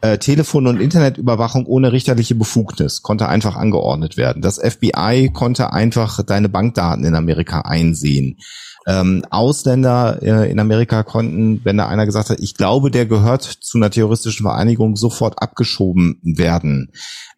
äh, 0.00 0.18
Telefon- 0.18 0.66
und 0.66 0.80
Internetüberwachung 0.80 1.64
ohne 1.66 1.92
richterliche 1.92 2.34
Befugnis 2.34 3.02
konnte 3.02 3.28
einfach 3.28 3.54
angeordnet 3.54 4.16
werden. 4.16 4.42
Das 4.42 4.58
FBI 4.58 5.30
konnte 5.32 5.72
einfach 5.72 6.24
deine 6.24 6.48
Bankdaten 6.48 7.04
in 7.04 7.14
Amerika 7.14 7.60
einsehen. 7.60 8.38
Ähm, 8.86 9.24
Ausländer 9.30 10.18
äh, 10.22 10.50
in 10.50 10.58
Amerika 10.58 11.02
konnten, 11.04 11.64
wenn 11.64 11.76
da 11.76 11.88
einer 11.88 12.06
gesagt 12.06 12.30
hat, 12.30 12.40
ich 12.40 12.54
glaube, 12.54 12.90
der 12.90 13.06
gehört 13.06 13.42
zu 13.42 13.78
einer 13.78 13.90
terroristischen 13.90 14.44
Vereinigung, 14.44 14.96
sofort 14.96 15.40
abgeschoben 15.40 16.20
werden. 16.22 16.92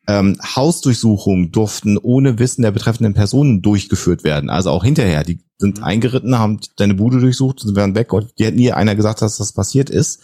Ähm, 0.06 0.38
Hausdurchsuchungen 0.42 1.52
durften 1.52 1.98
ohne 1.98 2.38
Wissen 2.38 2.62
der 2.62 2.70
betreffenden 2.70 3.14
Personen 3.14 3.62
durchgeführt 3.62 4.24
werden. 4.24 4.50
Also 4.50 4.70
auch 4.70 4.84
hinterher. 4.84 5.24
Die 5.24 5.40
sind 5.58 5.82
eingeritten, 5.82 6.38
haben 6.38 6.60
deine 6.76 6.94
Bude 6.94 7.20
durchsucht 7.20 7.64
und 7.64 7.76
werden 7.76 7.94
weg. 7.94 8.12
Und 8.12 8.32
die 8.38 8.46
hat 8.46 8.54
nie 8.54 8.72
einer 8.72 8.94
gesagt, 8.94 9.22
dass 9.22 9.36
das 9.36 9.52
passiert 9.52 9.90
ist. 9.90 10.20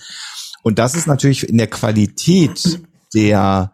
Und 0.63 0.79
das 0.79 0.95
ist 0.95 1.07
natürlich 1.07 1.49
in 1.49 1.59
der 1.59 1.69
Qualität 1.69 2.81
der, 3.15 3.73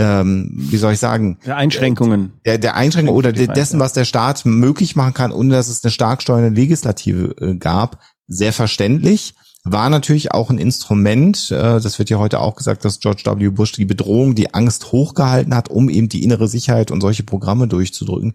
ähm, 0.00 0.50
wie 0.54 0.78
soll 0.78 0.94
ich 0.94 0.98
sagen, 0.98 1.38
Der 1.44 1.56
Einschränkungen. 1.58 2.32
der, 2.46 2.56
der 2.56 2.74
Einschränkung 2.74 3.14
oder 3.14 3.32
dessen, 3.32 3.78
was 3.80 3.92
der 3.92 4.06
Staat 4.06 4.46
möglich 4.46 4.96
machen 4.96 5.12
kann, 5.12 5.30
ohne 5.30 5.54
dass 5.54 5.68
es 5.68 5.84
eine 5.84 5.90
stark 5.90 6.22
steuernde 6.22 6.58
Legislative 6.58 7.34
äh, 7.38 7.54
gab, 7.56 8.00
sehr 8.26 8.54
verständlich. 8.54 9.34
War 9.62 9.90
natürlich 9.90 10.32
auch 10.32 10.48
ein 10.48 10.56
Instrument, 10.56 11.50
äh, 11.50 11.80
das 11.80 11.98
wird 11.98 12.08
ja 12.08 12.18
heute 12.18 12.40
auch 12.40 12.54
gesagt, 12.56 12.82
dass 12.86 13.00
George 13.00 13.24
W. 13.26 13.50
Bush 13.50 13.72
die 13.72 13.84
Bedrohung, 13.84 14.34
die 14.34 14.54
Angst 14.54 14.90
hochgehalten 14.90 15.54
hat, 15.54 15.68
um 15.68 15.90
eben 15.90 16.08
die 16.08 16.24
innere 16.24 16.48
Sicherheit 16.48 16.90
und 16.90 17.02
solche 17.02 17.24
Programme 17.24 17.68
durchzudrücken. 17.68 18.34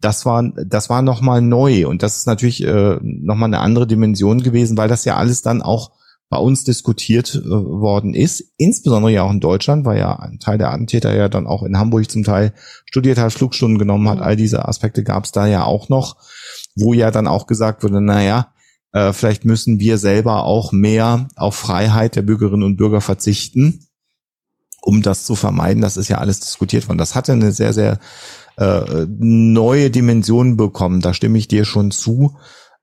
Das 0.00 0.26
war, 0.26 0.42
das 0.42 0.90
war 0.90 1.02
nochmal 1.02 1.40
neu 1.40 1.86
und 1.86 2.02
das 2.02 2.18
ist 2.18 2.26
natürlich 2.26 2.64
äh, 2.64 2.98
nochmal 3.00 3.48
eine 3.48 3.60
andere 3.60 3.86
Dimension 3.86 4.42
gewesen, 4.42 4.76
weil 4.76 4.88
das 4.88 5.04
ja 5.04 5.16
alles 5.16 5.42
dann 5.42 5.62
auch 5.62 5.92
bei 6.28 6.38
uns 6.38 6.64
diskutiert 6.64 7.34
äh, 7.34 7.48
worden 7.48 8.14
ist, 8.14 8.52
insbesondere 8.56 9.12
ja 9.12 9.22
auch 9.22 9.30
in 9.30 9.40
Deutschland, 9.40 9.84
weil 9.84 9.98
ja 9.98 10.18
ein 10.18 10.38
Teil 10.38 10.58
der 10.58 10.72
Attentäter 10.72 11.14
ja 11.14 11.28
dann 11.28 11.46
auch 11.46 11.62
in 11.62 11.78
Hamburg 11.78 12.10
zum 12.10 12.24
Teil 12.24 12.52
studiert 12.84 13.18
hat, 13.18 13.32
Flugstunden 13.32 13.78
genommen 13.78 14.08
hat, 14.08 14.20
all 14.20 14.36
diese 14.36 14.66
Aspekte 14.66 15.04
gab 15.04 15.24
es 15.24 15.32
da 15.32 15.46
ja 15.46 15.64
auch 15.64 15.88
noch, 15.88 16.16
wo 16.74 16.94
ja 16.94 17.10
dann 17.10 17.26
auch 17.26 17.46
gesagt 17.46 17.82
wurde, 17.84 18.00
naja, 18.00 18.52
äh, 18.92 19.12
vielleicht 19.12 19.44
müssen 19.44 19.78
wir 19.78 19.98
selber 19.98 20.44
auch 20.44 20.72
mehr 20.72 21.28
auf 21.36 21.54
Freiheit 21.54 22.16
der 22.16 22.22
Bürgerinnen 22.22 22.64
und 22.64 22.76
Bürger 22.76 23.00
verzichten, 23.00 23.86
um 24.82 25.02
das 25.02 25.24
zu 25.24 25.34
vermeiden. 25.36 25.82
Das 25.82 25.96
ist 25.96 26.08
ja 26.08 26.18
alles 26.18 26.40
diskutiert 26.40 26.88
worden. 26.88 26.98
Das 26.98 27.14
hatte 27.14 27.32
eine 27.32 27.52
sehr, 27.52 27.72
sehr 27.72 27.98
äh, 28.56 29.06
neue 29.18 29.90
Dimension 29.90 30.56
bekommen. 30.56 31.00
Da 31.00 31.14
stimme 31.14 31.38
ich 31.38 31.46
dir 31.46 31.64
schon 31.64 31.90
zu 31.90 32.36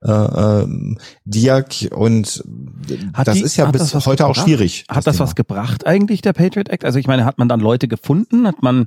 äh, 0.04 0.10
ähm, 0.10 0.98
Diak 1.24 1.88
und 1.94 2.44
Hat 3.14 3.26
das 3.28 3.36
die- 3.36 3.42
ist 3.42 3.56
ja 3.56 3.70
bis 3.70 3.90
das 3.90 4.06
heute 4.06 4.26
auch 4.26 4.30
gebracht? 4.34 4.46
schwierig. 4.46 4.84
Hat 4.88 5.06
das 5.06 5.16
Thema. 5.16 5.26
was 5.28 5.34
gebracht 5.34 5.86
eigentlich, 5.86 6.20
der 6.22 6.32
Patriot 6.34 6.68
Act? 6.68 6.84
Also 6.84 6.98
ich 6.98 7.06
meine, 7.06 7.24
hat 7.24 7.38
man 7.38 7.48
dann 7.48 7.60
Leute 7.60 7.88
gefunden? 7.88 8.46
Hat 8.46 8.62
man 8.62 8.86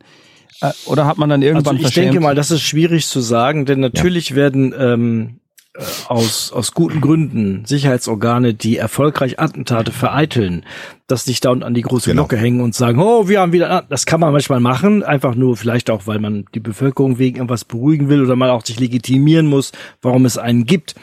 äh, 0.61 0.71
oder 0.85 1.05
hat 1.05 1.17
man 1.17 1.29
dann 1.29 1.41
irgendwann 1.41 1.75
Also 1.75 1.75
ich 1.75 1.81
verschämt? 1.81 2.07
denke 2.07 2.19
mal, 2.21 2.35
das 2.35 2.51
ist 2.51 2.61
schwierig 2.61 3.07
zu 3.07 3.19
sagen, 3.21 3.65
denn 3.65 3.79
natürlich 3.79 4.35
werden 4.35 4.73
ähm, 4.77 5.39
äh, 5.75 5.81
aus, 6.07 6.51
aus 6.51 6.73
guten 6.73 7.01
Gründen 7.01 7.65
Sicherheitsorgane, 7.65 8.53
die 8.53 8.77
erfolgreich 8.77 9.39
Attentate 9.39 9.91
vereiteln, 9.91 10.63
das 11.07 11.25
nicht 11.25 11.45
da 11.45 11.51
und 11.51 11.63
an 11.63 11.73
die 11.73 11.81
große 11.81 12.09
Genau. 12.09 12.23
Glocke 12.23 12.37
hängen 12.37 12.59
und 12.59 12.75
sagen, 12.75 12.99
oh, 12.99 13.27
wir 13.29 13.39
haben 13.39 13.53
wieder, 13.53 13.85
das 13.89 14.05
kann 14.05 14.19
man 14.19 14.33
manchmal 14.33 14.59
machen, 14.59 15.03
einfach 15.03 15.35
nur 15.35 15.55
vielleicht 15.55 15.89
auch, 15.89 16.05
weil 16.05 16.19
man 16.19 16.45
die 16.53 16.59
Bevölkerung 16.59 17.17
wegen 17.17 17.37
irgendwas 17.37 17.63
beruhigen 17.63 18.09
will 18.09 18.21
oder 18.21 18.35
man 18.35 18.49
auch 18.49 18.65
sich 18.65 18.79
legitimieren 18.79 19.47
muss, 19.47 19.71
warum 20.01 20.25
es 20.25 20.37
einen 20.37 20.65
gibt. 20.65 20.95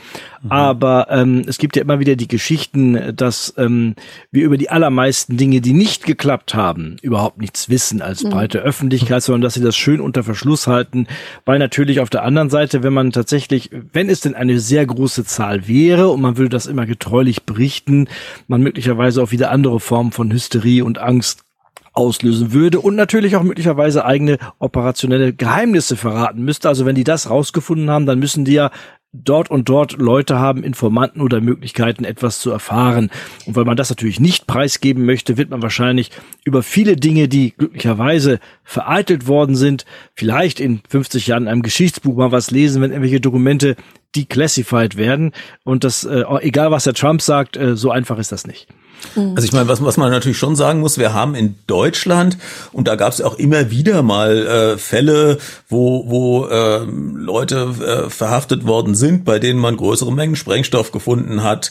Aber 0.51 1.07
ähm, 1.09 1.45
es 1.47 1.57
gibt 1.57 1.75
ja 1.75 1.81
immer 1.81 2.01
wieder 2.01 2.17
die 2.17 2.29
Geschichten, 2.29 3.17
dass 3.17 3.55
ähm, 3.57 3.95
wir 4.31 4.45
über 4.45 4.59
die 4.59 4.69
allermeisten 4.69 5.39
Dinge, 5.39 5.63
die 5.63 5.73
nicht 5.73 6.05
geklappt 6.05 6.55
haben, 6.55 6.97
überhaupt 7.01 7.41
nichts 7.41 7.71
wissen 7.71 8.03
als 8.03 8.23
breite 8.25 8.59
Öffentlichkeit, 8.59 9.23
sondern 9.23 9.41
dass 9.41 9.55
sie 9.55 9.63
das 9.63 9.75
schön 9.75 10.03
unter 10.03 10.23
Verschluss 10.23 10.67
halten, 10.67 11.07
weil 11.47 11.59
natürlich 11.59 12.01
auf 12.01 12.11
der 12.11 12.25
anderen 12.25 12.51
Seite, 12.51 12.83
wenn 12.83 12.93
man 12.93 13.11
tatsächlich, 13.11 13.71
wenn 13.95 14.11
es 14.11 14.21
denn 14.21 14.35
eine 14.35 14.61
sehr 14.61 14.85
große 14.85 15.25
Zahl 15.25 15.67
wäre 15.67 16.11
und 16.11 16.21
man 16.21 16.37
würde 16.37 16.51
das 16.51 16.67
immer 16.67 16.85
getreulich 16.85 17.45
berichten, 17.45 18.07
man 18.47 18.61
möglicherweise 18.61 19.23
auch 19.23 19.31
wieder 19.31 19.51
andere 19.51 19.81
Formen 19.81 19.94
von 20.13 20.33
Hysterie 20.33 20.83
und 20.83 20.99
Angst 20.99 21.45
auslösen 21.93 22.53
würde 22.53 22.81
und 22.81 22.97
natürlich 22.97 23.37
auch 23.37 23.43
möglicherweise 23.43 24.05
eigene 24.05 24.39
operationelle 24.59 25.33
Geheimnisse 25.33 25.97
verraten 25.97 26.43
müsste. 26.43 26.69
Also 26.69 26.87
wenn 26.87 26.97
die 26.97 27.05
das 27.05 27.31
rausgefunden 27.31 27.89
haben, 27.89 28.05
dann 28.05 28.19
müssen 28.19 28.45
die 28.45 28.55
ja 28.55 28.71
dort 29.15 29.49
und 29.51 29.69
dort 29.69 29.93
Leute 29.93 30.39
haben, 30.39 30.65
Informanten 30.65 31.21
oder 31.21 31.41
Möglichkeiten, 31.41 32.05
etwas 32.05 32.41
zu 32.41 32.51
erfahren. 32.51 33.11
Und 33.47 33.55
weil 33.55 33.65
man 33.65 33.77
das 33.77 33.91
natürlich 33.91 34.19
nicht 34.19 34.47
preisgeben 34.49 35.07
möchte, 35.07 35.37
wird 35.37 35.51
man 35.51 35.63
wahrscheinlich 35.63 36.11
über 36.45 36.65
viele 36.65 36.97
Dinge, 36.97 37.29
die 37.29 37.53
glücklicherweise 37.57 38.41
vereitelt 38.65 39.29
worden 39.29 39.55
sind, 39.55 39.85
vielleicht 40.15 40.59
in 40.59 40.81
50 40.89 41.29
Jahren 41.29 41.45
in 41.45 41.49
einem 41.49 41.63
Geschichtsbuch 41.63 42.17
mal 42.17 42.33
was 42.33 42.51
lesen, 42.51 42.83
wenn 42.83 42.91
irgendwelche 42.91 43.21
Dokumente 43.21 43.77
declassified 44.17 44.97
werden. 44.97 45.33
Und 45.65 45.85
das, 45.85 46.05
äh, 46.05 46.25
egal 46.41 46.71
was 46.71 46.85
der 46.85 46.95
Trump 46.95 47.23
sagt, 47.23 47.57
äh, 47.57 47.77
so 47.77 47.91
einfach 47.91 48.19
ist 48.19 48.33
das 48.33 48.47
nicht. 48.47 48.69
Also 49.17 49.45
ich 49.45 49.53
meine, 49.53 49.69
was, 49.69 49.83
was 49.85 49.97
man 49.97 50.11
natürlich 50.11 50.39
schon 50.39 50.57
sagen 50.57 50.81
muss, 50.81 50.99
wir 50.99 51.13
haben 51.13 51.35
in 51.35 51.57
Deutschland, 51.67 52.37
und 52.73 52.89
da 52.89 52.97
gab 52.97 53.13
es 53.13 53.21
auch 53.21 53.35
immer 53.35 53.71
wieder 53.71 54.03
mal 54.03 54.47
äh, 54.47 54.79
Fälle, 54.79 55.39
wo, 55.69 56.09
wo 56.09 56.47
äh, 56.47 56.85
Leute 56.85 58.07
äh, 58.07 58.11
verhaftet 58.11 58.67
worden 58.67 58.95
sind, 58.95 59.25
bei 59.25 59.39
denen 59.39 59.61
man 59.61 59.77
größere 59.77 60.13
Mengen 60.13 60.37
Sprengstoff 60.37 60.91
gefunden 60.91 61.43
hat, 61.43 61.71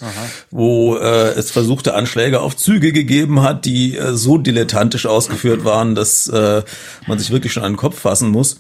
wo 0.52 0.96
äh, 0.96 1.32
es 1.32 1.52
versuchte 1.52 1.96
Anschläge 1.96 2.39
auf 2.39 2.56
Züge 2.56 2.94
gegeben 2.94 3.41
hat, 3.41 3.66
die 3.66 3.98
äh, 3.98 4.14
so 4.14 4.38
dilettantisch 4.38 5.06
ausgeführt 5.06 5.66
waren, 5.66 5.96
dass 5.96 6.28
äh, 6.28 6.64
man 7.08 7.20
sich 7.20 7.32
wirklich 7.32 7.52
schon 7.52 7.64
an 7.64 7.74
den 7.74 7.78
Kopf 7.78 8.00
fassen 8.00 8.30
muss. 8.30 8.60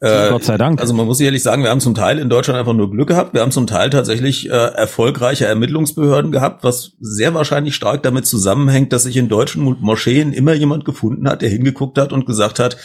Äh, 0.00 0.30
Gott 0.30 0.44
sei 0.44 0.56
Dank. 0.56 0.80
Also 0.80 0.94
man 0.94 1.06
muss 1.06 1.18
sicherlich 1.18 1.42
sagen, 1.42 1.62
wir 1.64 1.70
haben 1.70 1.80
zum 1.80 1.94
Teil 1.94 2.18
in 2.18 2.28
Deutschland 2.28 2.58
einfach 2.58 2.72
nur 2.72 2.90
Glück 2.90 3.08
gehabt. 3.08 3.34
Wir 3.34 3.40
haben 3.40 3.50
zum 3.50 3.66
Teil 3.66 3.90
tatsächlich 3.90 4.48
äh, 4.48 4.52
erfolgreiche 4.52 5.46
Ermittlungsbehörden 5.46 6.30
gehabt, 6.30 6.62
was 6.62 6.92
sehr 7.00 7.34
wahrscheinlich 7.34 7.74
stark 7.74 8.02
damit 8.04 8.26
zusammenhängt, 8.26 8.92
dass 8.92 9.02
sich 9.02 9.16
in 9.16 9.28
deutschen 9.28 9.62
Mo- 9.62 9.76
Moscheen 9.80 10.32
immer 10.32 10.52
jemand 10.52 10.84
gefunden 10.84 11.28
hat, 11.28 11.42
der 11.42 11.48
hingeguckt 11.48 11.98
hat 11.98 12.12
und 12.12 12.26
gesagt 12.26 12.60
hat, 12.60 12.76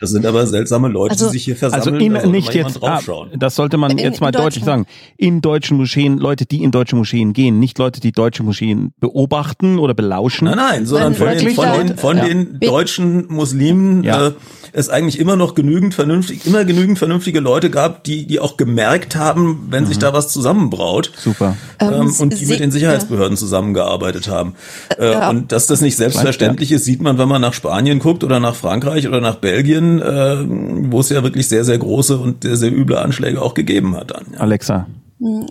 das 0.00 0.10
sind 0.10 0.26
aber 0.26 0.46
seltsame 0.46 0.88
Leute, 0.88 1.12
Also- 1.12 1.26
die 1.26 1.32
sich 1.32 1.44
hier 1.44 1.54
also 1.54 1.70
versammeln. 1.70 2.00
in, 2.02 2.14
da 2.14 2.26
nicht 2.26 2.52
jetzt, 2.54 2.76
ah, 2.82 2.94
draufschauen. 2.96 3.30
das 3.36 3.54
sollte 3.54 3.76
man 3.76 3.92
In- 3.92 3.98
jetzt 3.98 4.20
mal 4.20 4.32
deutlich 4.32 4.64
sagen. 4.64 4.86
In 5.16 5.40
deutschen 5.40 5.76
Moscheen, 5.76 6.18
Leute, 6.18 6.46
die 6.46 6.62
in 6.62 6.70
deutsche 6.70 6.96
Moscheen 6.96 7.32
gehen, 7.32 7.58
nicht 7.58 7.78
Leute, 7.78 8.00
die 8.00 8.12
deutsche 8.12 8.42
Moscheen 8.42 8.92
beobachten 9.00 9.78
oder 9.78 9.94
belauschen. 9.94 10.46
Nein, 10.46 10.56
nein, 10.56 10.86
sondern 10.86 11.14
von 11.14 11.28
den, 11.28 11.50
von 11.54 11.72
den, 11.86 11.96
von 11.96 12.16
ja. 12.18 12.24
den 12.24 12.58
deutschen 12.60 13.26
Muslimen 13.32 14.02
Ja. 14.02 14.28
äh, 14.28 14.32
es 14.72 14.88
eigentlich 14.88 15.20
immer 15.20 15.36
noch 15.36 15.54
genügend 15.54 15.94
vernünftig, 15.94 16.44
immer 16.46 16.64
genügend 16.64 16.98
vernünftige 16.98 17.38
Leute 17.40 17.70
gab, 17.70 18.02
die, 18.04 18.26
die 18.26 18.40
auch 18.40 18.56
gemerkt 18.56 19.14
haben, 19.14 19.68
wenn 19.70 19.84
Mhm. 19.84 19.88
sich 19.88 19.98
da 19.98 20.12
was 20.12 20.28
zusammenbraut. 20.32 21.12
Super. 21.16 21.56
ähm, 21.78 21.92
Ähm, 21.92 22.14
und 22.18 22.32
die 22.32 22.44
Sie- 22.44 22.52
mit 22.52 22.60
den 22.60 22.70
Sicherheitsbehörden 22.72 23.36
zusammengearbeitet 23.36 24.28
haben. 24.28 24.54
Äh, 24.98 25.12
ja. 25.12 25.30
Und 25.30 25.52
dass 25.52 25.66
das 25.66 25.80
nicht 25.80 25.96
selbstverständlich 25.96 26.72
ist, 26.72 26.84
sieht 26.84 27.00
man, 27.02 27.18
wenn 27.18 27.28
man 27.28 27.40
nach 27.40 27.52
Spanien 27.52 27.98
guckt 28.00 28.24
oder 28.24 28.40
nach 28.40 28.54
Frankreich 28.56 29.06
oder 29.06 29.20
nach 29.20 29.36
Belgien, 29.36 29.83
äh, 30.00 30.90
wo 30.90 31.00
es 31.00 31.08
ja 31.08 31.22
wirklich 31.22 31.48
sehr, 31.48 31.64
sehr 31.64 31.78
große 31.78 32.18
und 32.18 32.42
sehr, 32.42 32.56
sehr 32.56 32.72
üble 32.72 32.98
Anschläge 32.98 33.40
auch 33.40 33.54
gegeben 33.54 33.96
hat. 33.96 34.10
Dann, 34.10 34.26
ja. 34.32 34.40
Alexa. 34.40 34.86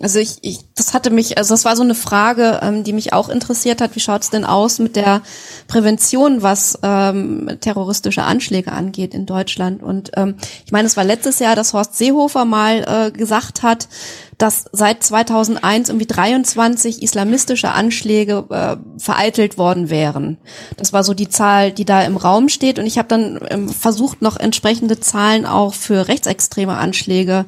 Also 0.02 0.20
ich, 0.20 0.38
ich, 0.42 0.60
das 0.76 0.94
hatte 0.94 1.10
mich, 1.10 1.38
also 1.38 1.54
das 1.54 1.66
war 1.66 1.76
so 1.76 1.84
eine 1.84 1.96
Frage, 1.96 2.60
ähm, 2.62 2.84
die 2.84 2.94
mich 2.94 3.14
auch 3.14 3.30
interessiert 3.30 3.82
hat. 3.82 3.96
Wie 3.96 4.02
schaut's 4.02 4.30
denn 4.30 4.46
aus 4.46 4.78
mit 4.78 4.96
der 4.96 5.22
Prävention, 5.68 6.44
was 6.44 6.78
ähm, 6.84 7.50
terroristische 7.62 8.24
Anschläge 8.24 8.72
angeht 8.72 9.14
in 9.14 9.26
Deutschland? 9.26 9.82
Und 9.82 10.12
ähm, 10.16 10.36
ich 10.66 10.72
meine, 10.72 10.86
es 10.86 10.98
war 10.98 11.06
letztes 11.06 11.40
Jahr, 11.40 11.56
dass 11.56 11.74
Horst 11.74 11.98
Seehofer 11.98 12.46
mal 12.46 12.84
äh, 12.86 13.12
gesagt 13.12 13.64
hat, 13.64 13.88
dass 14.38 14.66
seit 14.72 15.04
2001 15.04 15.90
irgendwie 15.90 16.06
23 16.06 17.02
islamistische 17.02 17.72
Anschläge 17.72 18.46
äh, 18.50 18.78
vereitelt 19.00 19.58
worden 19.58 19.90
wären. 19.90 20.38
Das 20.78 20.94
war 20.94 21.04
so 21.04 21.14
die 21.14 21.30
Zahl, 21.30 21.72
die 21.72 21.86
da 21.86 22.04
im 22.04 22.18
Raum 22.18 22.50
steht. 22.50 22.80
Und 22.80 22.86
ich 22.86 22.98
habe 22.98 23.08
dann 23.08 23.40
ähm, 23.50 23.70
versucht, 23.70 24.22
noch 24.22 24.38
entsprechende 24.38 25.00
Zahlen 25.00 25.46
auch 25.46 25.74
für 25.74 26.08
rechtsextreme 26.08 26.76
Anschläge 26.76 27.46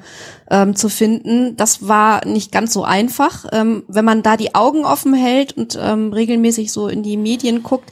ähm, 0.50 0.76
zu 0.76 0.90
finden. 0.90 1.56
Das 1.58 1.88
war 1.88 2.26
nicht 2.26 2.52
ganz 2.52 2.74
so 2.74 2.84
einfach. 2.84 3.46
Ähm, 3.52 3.84
wenn 3.88 4.06
man 4.06 4.24
da 4.24 4.38
die 4.38 4.56
Augen 4.56 4.86
offen 4.86 5.14
hält 5.14 5.54
und 5.54 5.78
ähm, 5.82 6.14
regelmäßig 6.14 6.72
so 6.72 6.88
in 6.88 7.04
die 7.04 7.18
Medien 7.18 7.64
guckt, 7.64 7.92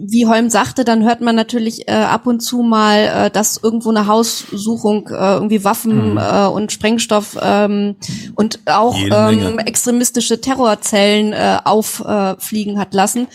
wie 0.00 0.26
Holm 0.26 0.48
sagte, 0.48 0.84
dann 0.84 1.04
hört 1.04 1.20
man 1.20 1.34
natürlich 1.34 1.88
äh, 1.88 1.92
ab 1.92 2.28
und 2.28 2.40
zu 2.40 2.62
mal, 2.62 3.26
äh, 3.26 3.30
dass 3.30 3.56
irgendwo 3.60 3.90
eine 3.90 4.06
Haussuchung 4.06 5.08
äh, 5.08 5.34
irgendwie 5.34 5.64
Waffen 5.64 6.16
äh, 6.16 6.46
und 6.46 6.70
Sprengstoff 6.70 7.36
ähm, 7.42 7.96
und 8.36 8.60
auch 8.66 8.96
ähm, 8.96 9.58
extremistische 9.58 10.40
Terrorzellen 10.40 11.32
äh, 11.32 11.58
auffliegen 11.64 12.78
hat 12.78 12.94
lassen. 12.94 13.26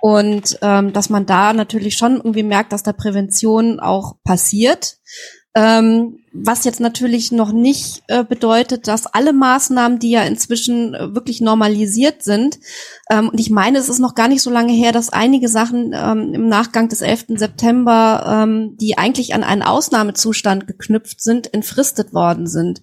Und 0.00 0.58
ähm, 0.62 0.92
dass 0.92 1.10
man 1.10 1.26
da 1.26 1.52
natürlich 1.52 1.94
schon 1.94 2.16
irgendwie 2.16 2.42
merkt, 2.42 2.72
dass 2.72 2.82
da 2.82 2.92
Prävention 2.92 3.78
auch 3.78 4.16
passiert. 4.24 4.96
Ähm, 5.56 6.20
was 6.32 6.64
jetzt 6.64 6.78
natürlich 6.78 7.32
noch 7.32 7.50
nicht 7.50 8.04
äh, 8.06 8.22
bedeutet, 8.22 8.86
dass 8.86 9.06
alle 9.06 9.32
Maßnahmen, 9.32 9.98
die 9.98 10.10
ja 10.10 10.22
inzwischen 10.22 10.94
äh, 10.94 11.12
wirklich 11.12 11.40
normalisiert 11.40 12.22
sind, 12.22 12.60
ähm, 13.10 13.30
und 13.30 13.40
ich 13.40 13.50
meine, 13.50 13.78
es 13.78 13.88
ist 13.88 13.98
noch 13.98 14.14
gar 14.14 14.28
nicht 14.28 14.42
so 14.42 14.50
lange 14.50 14.72
her, 14.72 14.92
dass 14.92 15.10
einige 15.10 15.48
Sachen 15.48 15.92
ähm, 15.92 16.34
im 16.34 16.48
Nachgang 16.48 16.88
des 16.88 17.00
11. 17.00 17.26
September, 17.30 18.44
ähm, 18.44 18.76
die 18.80 18.96
eigentlich 18.96 19.34
an 19.34 19.42
einen 19.42 19.62
Ausnahmezustand 19.62 20.68
geknüpft 20.68 21.20
sind, 21.20 21.52
entfristet 21.52 22.12
worden 22.12 22.46
sind 22.46 22.80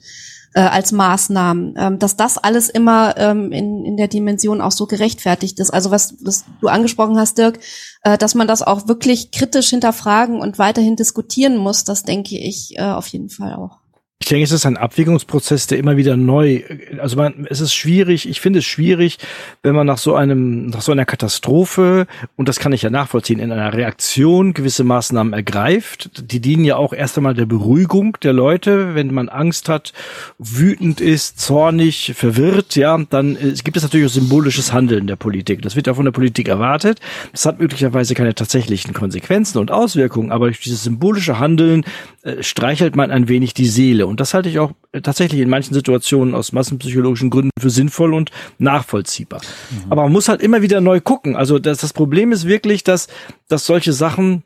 äh, 0.57 0.61
als 0.61 0.91
Maßnahmen, 0.91 1.75
ähm, 1.77 1.99
dass 1.99 2.15
das 2.15 2.39
alles 2.39 2.67
immer 2.67 3.15
ähm, 3.17 3.51
in, 3.51 3.85
in 3.85 3.95
der 3.95 4.07
Dimension 4.07 4.59
auch 4.59 4.71
so 4.71 4.87
gerechtfertigt 4.87 5.59
ist. 5.59 5.69
Also 5.69 5.91
was, 5.91 6.15
was 6.23 6.45
du 6.61 6.67
angesprochen 6.67 7.19
hast, 7.19 7.37
Dirk, 7.37 7.59
äh, 8.01 8.17
dass 8.17 8.33
man 8.33 8.47
das 8.47 8.63
auch 8.63 8.87
wirklich 8.87 9.29
kritisch 9.29 9.69
hinterfragen 9.69 10.41
und 10.41 10.57
weiterhin 10.57 10.95
diskutieren 10.95 11.57
muss, 11.57 11.83
das 11.83 12.01
denke 12.01 12.39
ich 12.39 12.75
äh, 12.75 12.81
auf 12.81 13.05
jeden 13.09 13.29
Fall 13.29 13.53
auch. 13.53 13.77
Ich 14.19 14.29
denke, 14.29 14.45
es 14.45 14.51
ist 14.51 14.65
ein 14.65 14.77
Abwägungsprozess, 14.77 15.67
der 15.67 15.77
immer 15.77 15.95
wieder 15.95 16.17
neu, 16.17 16.63
also 16.99 17.17
man, 17.17 17.45
es 17.51 17.61
ist 17.61 17.75
schwierig, 17.75 18.27
ich 18.27 18.41
finde 18.41 18.59
es 18.59 18.65
schwierig, 18.65 19.19
wenn 19.61 19.75
man 19.75 19.85
nach 19.85 19.99
so 19.99 20.15
einem, 20.15 20.67
nach 20.67 20.81
so 20.81 20.91
einer 20.91 21.05
Katastrophe, 21.05 22.07
und 22.35 22.49
das 22.49 22.59
kann 22.59 22.73
ich 22.73 22.81
ja 22.81 22.89
nachvollziehen, 22.89 23.39
in 23.39 23.51
einer 23.51 23.73
Reaktion 23.73 24.55
gewisse 24.55 24.83
Maßnahmen 24.83 25.33
ergreift. 25.33 26.09
Die 26.31 26.39
dienen 26.39 26.65
ja 26.65 26.77
auch 26.77 26.93
erst 26.93 27.17
einmal 27.17 27.35
der 27.35 27.45
Beruhigung 27.45 28.17
der 28.23 28.33
Leute, 28.33 28.95
wenn 28.95 29.13
man 29.13 29.29
Angst 29.29 29.69
hat, 29.69 29.93
wütend 30.39 30.99
ist, 30.99 31.39
zornig, 31.39 32.13
verwirrt, 32.15 32.75
ja, 32.75 32.97
dann 33.11 33.35
äh, 33.35 33.53
gibt 33.63 33.77
es 33.77 33.83
natürlich 33.83 34.07
auch 34.07 34.13
symbolisches 34.13 34.73
Handeln 34.73 35.05
der 35.05 35.15
Politik. 35.15 35.61
Das 35.61 35.75
wird 35.75 35.85
ja 35.85 35.93
von 35.93 36.05
der 36.05 36.11
Politik 36.11 36.47
erwartet. 36.47 36.99
Das 37.33 37.45
hat 37.45 37.59
möglicherweise 37.59 38.15
keine 38.15 38.33
tatsächlichen 38.33 38.93
Konsequenzen 38.95 39.59
und 39.59 39.69
Auswirkungen, 39.69 40.31
aber 40.31 40.47
durch 40.47 40.59
dieses 40.59 40.83
symbolische 40.83 41.37
Handeln 41.37 41.85
äh, 42.23 42.41
streichelt 42.41 42.95
man 42.95 43.11
ein 43.11 43.27
wenig 43.27 43.53
die 43.53 43.67
Seele. 43.67 44.06
Und 44.07 44.19
das 44.19 44.33
halte 44.33 44.49
ich 44.49 44.59
auch 44.59 44.71
tatsächlich 45.03 45.41
in 45.41 45.49
manchen 45.49 45.73
Situationen 45.73 46.33
aus 46.33 46.51
massenpsychologischen 46.51 47.29
Gründen 47.29 47.51
für 47.59 47.69
sinnvoll 47.69 48.13
und 48.13 48.31
nachvollziehbar. 48.57 49.41
Mhm. 49.69 49.91
Aber 49.91 50.03
man 50.03 50.11
muss 50.11 50.29
halt 50.29 50.41
immer 50.41 50.61
wieder 50.61 50.81
neu 50.81 51.01
gucken. 51.01 51.35
Also 51.35 51.59
das, 51.59 51.79
das 51.79 51.93
Problem 51.93 52.31
ist 52.31 52.47
wirklich, 52.47 52.83
dass, 52.83 53.07
dass 53.47 53.65
solche 53.65 53.93
Sachen 53.93 54.43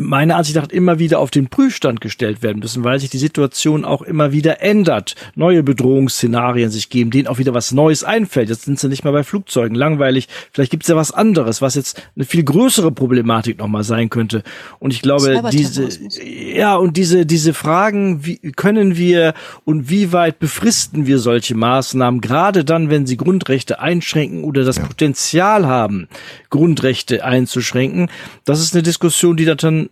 meiner 0.00 0.36
Ansicht 0.36 0.56
nach 0.56 0.68
immer 0.68 0.98
wieder 0.98 1.18
auf 1.18 1.30
den 1.30 1.48
Prüfstand 1.48 2.00
gestellt 2.00 2.42
werden 2.42 2.60
müssen, 2.60 2.84
weil 2.84 2.98
sich 2.98 3.10
die 3.10 3.18
Situation 3.18 3.84
auch 3.84 4.02
immer 4.02 4.32
wieder 4.32 4.62
ändert, 4.62 5.14
neue 5.34 5.62
Bedrohungsszenarien 5.62 6.70
sich 6.70 6.88
geben, 6.88 7.10
denen 7.10 7.28
auch 7.28 7.38
wieder 7.38 7.54
was 7.54 7.72
Neues 7.72 8.02
einfällt. 8.02 8.48
Jetzt 8.48 8.64
sind 8.64 8.78
sie 8.78 8.88
nicht 8.88 9.04
mehr 9.04 9.12
bei 9.12 9.22
Flugzeugen 9.22 9.76
langweilig. 9.76 10.28
Vielleicht 10.52 10.70
gibt 10.70 10.84
es 10.84 10.88
ja 10.88 10.96
was 10.96 11.12
anderes, 11.12 11.62
was 11.62 11.74
jetzt 11.74 12.02
eine 12.16 12.24
viel 12.24 12.42
größere 12.42 12.90
Problematik 12.92 13.58
nochmal 13.58 13.84
sein 13.84 14.10
könnte. 14.10 14.42
Und 14.78 14.92
ich 14.92 15.02
glaube, 15.02 15.42
diese, 15.52 15.88
ja, 16.24 16.76
und 16.76 16.96
diese, 16.96 17.26
diese 17.26 17.54
Fragen, 17.54 18.24
wie 18.24 18.38
können 18.56 18.96
wir 18.96 19.34
und 19.64 19.90
wie 19.90 20.12
weit 20.12 20.38
befristen 20.38 21.06
wir 21.06 21.18
solche 21.18 21.54
Maßnahmen, 21.54 22.20
gerade 22.20 22.64
dann, 22.64 22.90
wenn 22.90 23.06
sie 23.06 23.16
Grundrechte 23.16 23.80
einschränken 23.80 24.44
oder 24.44 24.64
das 24.64 24.76
ja. 24.76 24.84
Potenzial 24.84 25.66
haben, 25.66 26.08
Grundrechte 26.48 27.24
einzuschränken, 27.24 28.10
das 28.44 28.60
ist 28.60 28.74
eine 28.74 28.82
Diskussion, 28.82 29.36
die 29.36 29.44
dann 29.44 29.89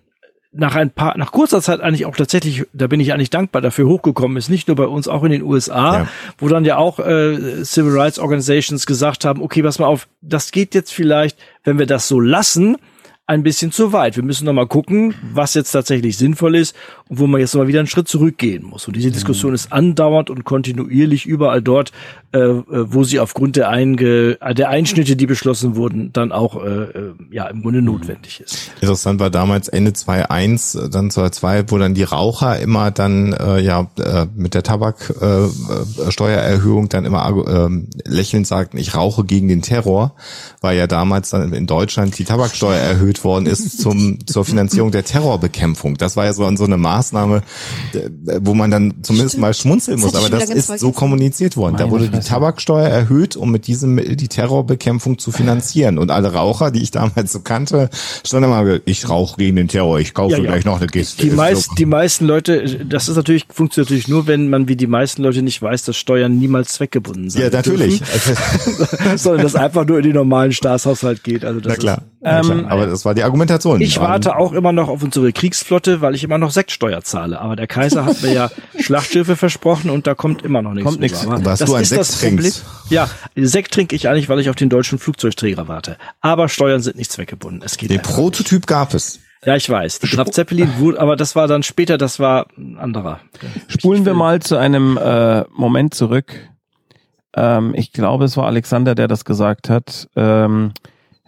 nach 0.58 0.74
ein 0.74 0.90
paar, 0.90 1.16
nach 1.16 1.30
kurzer 1.30 1.62
Zeit 1.62 1.80
eigentlich 1.80 2.04
auch 2.04 2.16
tatsächlich, 2.16 2.66
da 2.72 2.88
bin 2.88 2.98
ich 2.98 3.12
eigentlich 3.12 3.30
dankbar 3.30 3.62
dafür 3.62 3.86
hochgekommen 3.86 4.36
ist, 4.36 4.50
nicht 4.50 4.66
nur 4.66 4.76
bei 4.76 4.86
uns, 4.86 5.06
auch 5.06 5.22
in 5.22 5.30
den 5.30 5.42
USA, 5.42 5.94
ja. 5.94 6.08
wo 6.36 6.48
dann 6.48 6.64
ja 6.64 6.76
auch 6.76 6.98
äh, 6.98 7.64
Civil 7.64 7.96
Rights 7.96 8.18
Organizations 8.18 8.84
gesagt 8.84 9.24
haben, 9.24 9.40
okay, 9.40 9.62
pass 9.62 9.78
mal 9.78 9.86
auf, 9.86 10.08
das 10.20 10.50
geht 10.50 10.74
jetzt 10.74 10.92
vielleicht, 10.92 11.38
wenn 11.62 11.78
wir 11.78 11.86
das 11.86 12.08
so 12.08 12.18
lassen, 12.18 12.76
ein 13.28 13.42
bisschen 13.42 13.70
zu 13.70 13.92
weit. 13.92 14.16
Wir 14.16 14.24
müssen 14.24 14.46
noch 14.46 14.54
mal 14.54 14.66
gucken, 14.66 15.14
was 15.32 15.54
jetzt 15.54 15.70
tatsächlich 15.70 16.16
sinnvoll 16.16 16.56
ist 16.56 16.74
wo 17.08 17.26
man 17.26 17.40
jetzt 17.40 17.54
mal 17.54 17.68
wieder 17.68 17.78
einen 17.78 17.88
Schritt 17.88 18.08
zurückgehen 18.08 18.64
muss. 18.64 18.86
Und 18.86 18.96
diese 18.96 19.10
Diskussion 19.10 19.54
ist 19.54 19.72
andauernd 19.72 20.30
und 20.30 20.44
kontinuierlich 20.44 21.26
überall 21.26 21.62
dort, 21.62 21.92
äh, 22.30 22.38
äh, 22.38 22.62
wo 22.68 23.04
sie 23.04 23.20
aufgrund 23.20 23.56
der, 23.56 23.70
Einge 23.70 24.36
der 24.52 24.68
Einschnitte, 24.68 25.16
die 25.16 25.24
beschlossen 25.24 25.76
wurden, 25.76 26.12
dann 26.12 26.30
auch 26.30 26.62
äh, 26.62 26.82
äh 26.82 27.14
ja 27.30 27.46
im 27.46 27.62
Grunde 27.62 27.80
notwendig 27.80 28.40
ist. 28.40 28.70
Interessant 28.82 29.18
war 29.18 29.30
damals 29.30 29.68
Ende 29.68 29.94
2001, 29.94 30.78
dann 30.90 31.10
2002, 31.10 31.70
wo 31.70 31.78
dann 31.78 31.94
die 31.94 32.02
Raucher 32.02 32.60
immer 32.60 32.90
dann 32.90 33.32
äh, 33.32 33.60
ja 33.60 33.88
äh, 33.98 34.26
mit 34.36 34.52
der 34.52 34.62
Tabaksteuererhöhung 34.62 36.84
äh, 36.84 36.88
dann 36.88 37.06
immer 37.06 37.46
äh, 37.46 37.70
lächelnd 38.04 38.46
sagten, 38.46 38.76
ich 38.76 38.94
rauche 38.94 39.24
gegen 39.24 39.48
den 39.48 39.62
Terror, 39.62 40.12
weil 40.60 40.76
ja 40.76 40.86
damals 40.86 41.30
dann 41.30 41.54
in 41.54 41.66
Deutschland 41.66 42.18
die 42.18 42.24
Tabaksteuer 42.24 42.78
erhöht 42.78 43.24
worden 43.24 43.46
ist 43.46 43.80
zum, 43.80 44.18
zur 44.26 44.44
Finanzierung 44.44 44.90
der 44.90 45.04
Terrorbekämpfung. 45.04 45.96
Das 45.96 46.14
war 46.16 46.26
ja 46.26 46.34
so, 46.34 46.54
so 46.56 46.64
eine 46.64 46.76
Maßnahme, 46.98 47.42
wo 48.40 48.54
man 48.54 48.70
dann 48.70 48.94
zumindest 49.02 49.32
Stimmt. 49.32 49.42
mal 49.42 49.54
schmunzeln 49.54 50.00
muss. 50.00 50.14
Aber 50.14 50.28
das 50.28 50.50
ist 50.50 50.78
so 50.78 50.92
kommuniziert 50.92 51.56
worden. 51.56 51.74
Meine 51.74 51.86
da 51.86 51.90
wurde 51.90 52.08
die 52.08 52.20
Tabaksteuer 52.20 52.88
erhöht, 52.88 53.36
um 53.36 53.50
mit 53.50 53.66
diesem 53.66 53.96
die 53.96 54.28
Terrorbekämpfung 54.28 55.18
zu 55.18 55.30
finanzieren. 55.30 55.98
Und 55.98 56.10
alle 56.10 56.32
Raucher, 56.32 56.70
die 56.70 56.82
ich 56.82 56.90
damals 56.90 57.32
so 57.32 57.40
kannte, 57.40 57.90
standen 58.26 58.50
immer, 58.50 58.80
ich 58.84 59.08
rauche 59.08 59.36
gegen 59.36 59.56
den 59.56 59.68
Terror, 59.68 59.98
ich 60.00 60.14
kaufe 60.14 60.32
ja, 60.32 60.38
ja. 60.38 60.50
gleich 60.50 60.64
noch 60.64 60.78
eine 60.78 60.88
Kiste. 60.88 61.22
Die, 61.22 61.30
meist, 61.30 61.64
so. 61.64 61.74
die 61.76 61.86
meisten 61.86 62.26
Leute, 62.26 62.84
das 62.84 63.08
ist 63.08 63.16
natürlich, 63.16 63.46
funktioniert 63.48 63.88
natürlich 63.88 64.08
nur, 64.08 64.26
wenn 64.26 64.50
man 64.50 64.68
wie 64.68 64.76
die 64.76 64.86
meisten 64.86 65.22
Leute 65.22 65.42
nicht 65.42 65.62
weiß, 65.62 65.84
dass 65.84 65.96
Steuern 65.96 66.38
niemals 66.38 66.74
zweckgebunden 66.74 67.30
sind. 67.30 67.42
Ja, 67.42 67.50
natürlich. 67.50 68.02
Sondern 69.16 69.42
dass 69.42 69.54
einfach 69.54 69.86
nur 69.86 69.98
in 69.98 70.04
den 70.04 70.14
normalen 70.14 70.52
Staatshaushalt 70.52 71.22
geht. 71.22 71.44
Also 71.44 71.60
das 71.60 71.74
Na 71.74 71.76
klar. 71.76 71.96
Ist, 71.98 72.17
ähm, 72.22 72.66
aber 72.66 72.86
das 72.86 73.04
war 73.04 73.14
die 73.14 73.22
Argumentation. 73.22 73.80
Ich 73.80 74.00
warte 74.00 74.36
auch 74.36 74.52
immer 74.52 74.72
noch 74.72 74.88
auf 74.88 75.02
unsere 75.02 75.32
Kriegsflotte, 75.32 76.00
weil 76.00 76.14
ich 76.14 76.24
immer 76.24 76.38
noch 76.38 76.50
Sektsteuer 76.50 77.02
zahle. 77.02 77.40
Aber 77.40 77.54
der 77.54 77.66
Kaiser 77.66 78.04
hat 78.04 78.22
mir 78.22 78.32
ja 78.32 78.50
Schlachtschiffe 78.80 79.36
versprochen 79.36 79.90
und 79.90 80.06
da 80.06 80.14
kommt 80.14 80.42
immer 80.42 80.62
noch 80.62 80.74
nichts. 80.74 80.88
Kommt 80.88 81.00
nichts. 81.00 81.26
Was 81.26 81.60
du 81.60 81.74
ein 81.74 81.84
Sekt 81.84 82.18
trinkst. 82.20 82.64
Ja, 82.90 83.08
Sekt 83.36 83.72
trinke 83.72 83.94
ich 83.94 84.08
eigentlich, 84.08 84.28
weil 84.28 84.40
ich 84.40 84.50
auf 84.50 84.56
den 84.56 84.68
deutschen 84.68 84.98
Flugzeugträger 84.98 85.68
warte. 85.68 85.96
Aber 86.20 86.48
Steuern 86.48 86.80
sind 86.80 86.96
nicht 86.96 87.12
zweckgebunden. 87.12 87.62
Es 87.64 87.76
geht 87.76 87.90
Den 87.90 88.02
Prototyp 88.02 88.60
nicht. 88.60 88.66
gab 88.66 88.94
es. 88.94 89.20
Ja, 89.44 89.54
ich 89.54 89.70
weiß. 89.70 90.00
Die 90.00 90.08
Graf 90.08 90.30
Zeppelin 90.30 90.68
wurde, 90.78 91.00
aber 91.00 91.14
das 91.14 91.36
war 91.36 91.46
dann 91.46 91.62
später, 91.62 91.96
das 91.96 92.18
war 92.18 92.46
ein 92.56 92.76
anderer. 92.78 93.20
Spulen 93.68 94.04
wir 94.04 94.14
mal 94.14 94.40
zu 94.40 94.56
einem 94.56 94.96
äh, 94.96 95.44
Moment 95.52 95.94
zurück. 95.94 96.48
Ähm, 97.36 97.72
ich 97.76 97.92
glaube, 97.92 98.24
es 98.24 98.36
war 98.36 98.46
Alexander, 98.46 98.96
der 98.96 99.06
das 99.06 99.24
gesagt 99.24 99.70
hat. 99.70 100.08
Ähm, 100.16 100.72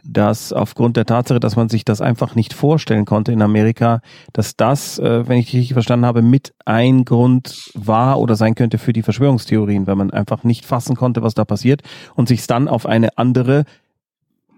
dass 0.05 0.53
aufgrund 0.53 0.97
der 0.97 1.07
Tatsache, 1.07 1.41
dass 1.41 1.57
man 1.57 1.69
sich 1.69 1.85
das 1.85 2.01
einfach 2.01 2.35
nicht 2.35 2.53
vorstellen 2.53 3.05
konnte 3.05 3.33
in 3.33 3.43
Amerika, 3.43 4.01
dass 4.33 4.57
das, 4.57 4.99
äh, 4.99 5.29
wenn 5.29 5.39
ich 5.39 5.47
dich 5.47 5.61
richtig 5.61 5.73
verstanden 5.75 6.07
habe, 6.07 6.23
mit 6.23 6.53
ein 6.65 7.05
Grund 7.05 7.71
war 7.75 8.19
oder 8.21 8.37
sein 8.37 8.55
könnte 8.55 8.79
für 8.79 8.93
die 8.93 9.03
Verschwörungstheorien, 9.03 9.87
weil 9.87 9.97
man 9.97 10.11
einfach 10.11 10.45
nicht 10.45 10.65
fassen 10.65 10.97
konnte, 10.97 11.23
was 11.23 11.35
da 11.35 11.45
passiert 11.45 11.83
und 12.15 12.29
sich 12.29 12.47
dann 12.47 12.69
auf 12.69 12.87
eine 12.87 13.17
andere 13.19 13.65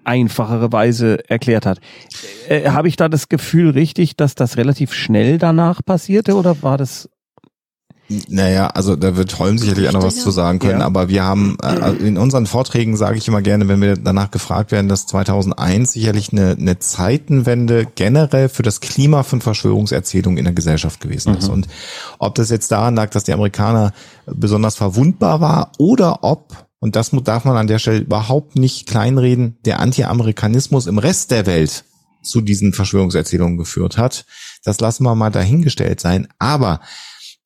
einfachere 0.05 0.73
Weise 0.73 1.29
erklärt 1.29 1.67
hat. 1.67 1.79
Äh, 2.49 2.71
Habe 2.71 2.89
ich 2.89 2.97
da 2.97 3.09
das 3.09 3.29
Gefühl 3.29 3.71
richtig, 3.71 4.17
dass 4.17 4.35
das 4.35 4.57
relativ 4.57 4.93
schnell 4.93 5.39
danach 5.39 5.85
passierte 5.85 6.35
oder 6.35 6.63
war 6.63 6.79
das 6.79 7.09
naja, 8.29 8.69
also 8.69 8.97
da 8.97 9.17
wird 9.17 9.39
Holm 9.39 9.59
sicherlich 9.59 9.89
auch 9.89 9.93
noch 9.93 10.03
was 10.03 10.21
zu 10.21 10.31
sagen 10.31 10.59
können, 10.59 10.81
ja. 10.81 10.87
aber 10.87 11.09
wir 11.09 11.25
haben 11.25 11.57
äh, 11.63 11.93
in 11.93 12.19
unseren 12.19 12.47
Vorträgen 12.47 12.97
sage 12.97 13.17
ich 13.17 13.29
immer 13.29 13.43
gerne, 13.43 13.69
wenn 13.69 13.81
wir 13.81 13.97
danach 13.97 14.31
gefragt 14.31 14.73
werden, 14.73 14.89
dass 14.89 15.07
2001 15.07 15.93
sicherlich 15.93 16.33
eine, 16.33 16.51
eine 16.59 16.79
Zeitenwende 16.79 17.87
generell 17.95 18.49
für 18.49 18.63
das 18.63 18.81
Klima 18.81 19.23
von 19.23 19.41
Verschwörungserzählungen 19.41 20.39
in 20.39 20.45
der 20.45 20.53
Gesellschaft 20.53 21.01
gewesen 21.01 21.37
ist. 21.37 21.49
Mhm. 21.49 21.55
Und 21.55 21.69
ob 22.19 22.35
das 22.35 22.51
jetzt 22.51 22.71
daran 22.73 22.97
lag, 22.97 23.11
dass 23.11 23.25
die 23.25 23.33
Amerikaner 23.33 23.93
besonders 24.27 24.77
verwundbar 24.77 25.41
war 25.41 25.73
oder 25.79 26.23
ob 26.23 26.69
und 26.81 26.97
das 26.97 27.13
darf 27.23 27.45
man 27.45 27.57
an 27.57 27.69
der 27.69 27.79
Stelle 27.79 28.01
überhaupt 28.01 28.57
nicht 28.57 28.89
kleinreden, 28.89 29.57
der 29.65 29.79
Anti-Amerikanismus 29.79 30.89
im 30.89 30.99
Rest 30.99 31.31
der 31.31 31.47
Welt 31.47 31.85
zu 32.25 32.41
diesen 32.41 32.73
Verschwörungserzählungen 32.73 33.57
geführt 33.57 33.99
hat. 33.99 34.25
Das 34.65 34.81
lassen 34.81 35.05
wir 35.05 35.15
mal 35.15 35.31
dahingestellt 35.31 36.01
sein. 36.01 36.27
Aber 36.41 36.81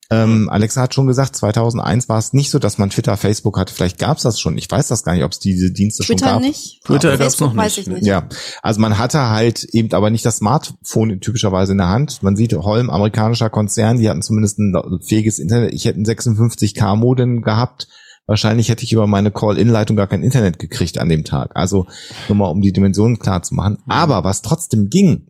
ähm, 0.09 0.49
Alexa 0.49 0.81
hat 0.81 0.93
schon 0.93 1.07
gesagt, 1.07 1.35
2001 1.35 2.07
war 2.07 2.17
es 2.17 2.31
nicht 2.31 2.49
so, 2.49 2.59
dass 2.59 2.77
man 2.77 2.89
Twitter, 2.89 3.17
Facebook 3.17 3.59
hatte. 3.59 3.73
Vielleicht 3.73 3.99
gab 3.99 4.17
es 4.17 4.23
das 4.23 4.39
schon. 4.39 4.57
Ich 4.57 4.71
weiß 4.71 4.87
das 4.87 5.03
gar 5.03 5.13
nicht, 5.13 5.23
ob 5.23 5.31
es 5.31 5.39
diese 5.39 5.71
Dienste 5.71 6.03
Twitter 6.03 6.25
schon 6.25 6.33
gab. 6.33 6.41
Nicht. 6.41 6.83
Twitter 6.85 7.17
gab 7.17 7.27
es 7.27 7.39
noch 7.39 7.53
nicht. 7.53 7.87
nicht. 7.87 8.05
Ja, 8.05 8.29
also 8.61 8.79
man 8.79 8.97
hatte 8.97 9.29
halt 9.29 9.65
eben 9.73 9.91
aber 9.93 10.09
nicht 10.09 10.25
das 10.25 10.37
Smartphone 10.37 11.19
typischerweise 11.19 11.73
in 11.73 11.79
der 11.79 11.89
Hand. 11.89 12.23
Man 12.23 12.37
sieht 12.37 12.53
Holm, 12.53 12.89
amerikanischer 12.89 13.49
Konzern, 13.49 13.97
die 13.97 14.09
hatten 14.09 14.21
zumindest 14.21 14.59
ein 14.59 14.73
fähiges 15.05 15.39
Internet. 15.39 15.73
Ich 15.73 15.85
hätte 15.85 15.99
ein 15.99 16.05
56k 16.05 16.95
Modem 16.95 17.41
gehabt. 17.41 17.87
Wahrscheinlich 18.27 18.69
hätte 18.69 18.83
ich 18.83 18.91
über 18.91 19.07
meine 19.07 19.31
Call-In-Leitung 19.31 19.95
gar 19.95 20.07
kein 20.07 20.21
Internet 20.23 20.59
gekriegt 20.59 20.97
an 20.97 21.07
dem 21.09 21.23
Tag. 21.23 21.51
Also 21.55 21.87
nur 22.27 22.37
mal, 22.37 22.49
um 22.49 22.61
die 22.61 22.73
Dimensionen 22.73 23.19
klar 23.19 23.41
zu 23.41 23.55
machen. 23.55 23.77
Aber 23.87 24.25
was 24.25 24.41
trotzdem 24.41 24.89
ging, 24.89 25.27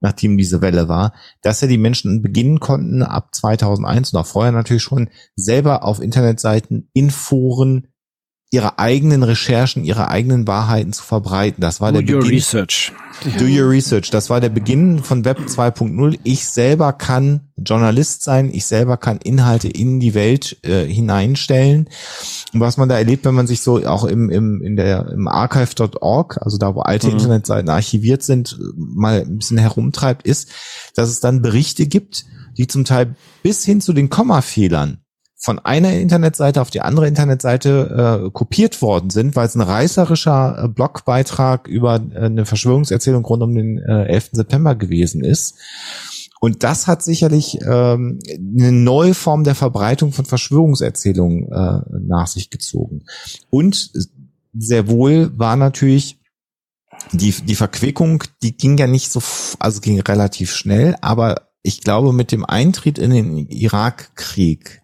nachdem 0.00 0.36
diese 0.36 0.60
Welle 0.60 0.88
war, 0.88 1.12
dass 1.42 1.60
ja 1.60 1.68
die 1.68 1.78
Menschen 1.78 2.22
beginnen 2.22 2.60
konnten, 2.60 3.02
ab 3.02 3.34
2001 3.34 4.12
und 4.12 4.20
auch 4.20 4.26
vorher 4.26 4.52
natürlich 4.52 4.82
schon, 4.82 5.10
selber 5.36 5.84
auf 5.84 6.00
Internetseiten, 6.00 6.88
in 6.92 7.10
Foren 7.10 7.88
ihre 8.52 8.80
eigenen 8.80 9.22
Recherchen, 9.22 9.84
ihre 9.84 10.08
eigenen 10.08 10.48
Wahrheiten 10.48 10.92
zu 10.92 11.04
verbreiten. 11.04 11.60
Das 11.60 11.80
war 11.80 11.92
Do 11.92 12.00
der 12.00 12.16
your 12.16 12.22
Beginn. 12.22 12.36
Research. 12.36 12.92
Do 13.38 13.44
your 13.44 13.70
research. 13.70 14.10
Das 14.10 14.28
war 14.28 14.40
der 14.40 14.48
Beginn 14.48 15.04
von 15.04 15.24
Web 15.24 15.38
2.0. 15.46 16.18
Ich 16.24 16.46
selber 16.46 16.92
kann 16.92 17.42
Journalist 17.56 18.24
sein. 18.24 18.50
Ich 18.52 18.66
selber 18.66 18.96
kann 18.96 19.18
Inhalte 19.18 19.68
in 19.68 20.00
die 20.00 20.14
Welt 20.14 20.56
äh, 20.62 20.84
hineinstellen. 20.84 21.88
Und 22.52 22.60
was 22.60 22.76
man 22.76 22.88
da 22.88 22.98
erlebt, 22.98 23.24
wenn 23.24 23.34
man 23.34 23.46
sich 23.46 23.60
so 23.60 23.86
auch 23.86 24.04
im, 24.04 24.30
im, 24.30 24.62
in 24.62 24.74
der, 24.74 25.08
im 25.10 25.28
archive.org, 25.28 26.38
also 26.40 26.58
da, 26.58 26.74
wo 26.74 26.80
alte 26.80 27.06
mhm. 27.06 27.14
Internetseiten 27.14 27.68
archiviert 27.68 28.24
sind, 28.24 28.58
mal 28.76 29.20
ein 29.20 29.38
bisschen 29.38 29.58
herumtreibt, 29.58 30.26
ist, 30.26 30.48
dass 30.96 31.08
es 31.08 31.20
dann 31.20 31.42
Berichte 31.42 31.86
gibt, 31.86 32.24
die 32.58 32.66
zum 32.66 32.84
Teil 32.84 33.14
bis 33.44 33.64
hin 33.64 33.80
zu 33.80 33.92
den 33.92 34.10
Kommafehlern 34.10 34.99
von 35.42 35.58
einer 35.58 35.92
Internetseite 35.94 36.60
auf 36.60 36.70
die 36.70 36.82
andere 36.82 37.08
Internetseite 37.08 38.26
äh, 38.26 38.30
kopiert 38.30 38.82
worden 38.82 39.08
sind, 39.08 39.34
weil 39.36 39.46
es 39.46 39.54
ein 39.54 39.62
reißerischer 39.62 40.64
äh, 40.64 40.68
Blogbeitrag 40.68 41.66
über 41.66 41.96
äh, 41.96 42.26
eine 42.26 42.44
Verschwörungserzählung 42.44 43.24
rund 43.24 43.42
um 43.42 43.54
den 43.54 43.78
äh, 43.78 44.04
11. 44.04 44.30
September 44.32 44.74
gewesen 44.74 45.24
ist. 45.24 45.56
Und 46.40 46.62
das 46.62 46.86
hat 46.86 47.02
sicherlich 47.02 47.58
ähm, 47.62 48.18
eine 48.28 48.72
neue 48.72 49.14
Form 49.14 49.44
der 49.44 49.54
Verbreitung 49.54 50.12
von 50.12 50.26
Verschwörungserzählungen 50.26 51.50
äh, 51.50 51.80
nach 52.00 52.26
sich 52.26 52.50
gezogen. 52.50 53.04
Und 53.48 53.92
sehr 54.52 54.88
wohl 54.88 55.38
war 55.38 55.56
natürlich 55.56 56.20
die, 57.12 57.32
die 57.32 57.54
Verquickung, 57.54 58.24
die 58.42 58.56
ging 58.56 58.76
ja 58.76 58.86
nicht 58.86 59.10
so, 59.10 59.22
also 59.58 59.80
ging 59.80 60.00
relativ 60.00 60.52
schnell, 60.54 60.96
aber 61.00 61.48
ich 61.62 61.82
glaube, 61.82 62.12
mit 62.12 62.32
dem 62.32 62.44
Eintritt 62.44 62.98
in 62.98 63.10
den 63.10 63.48
Irakkrieg 63.48 64.79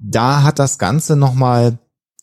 da 0.00 0.42
hat 0.42 0.58
das 0.58 0.78
Ganze 0.78 1.16
nochmal 1.16 1.78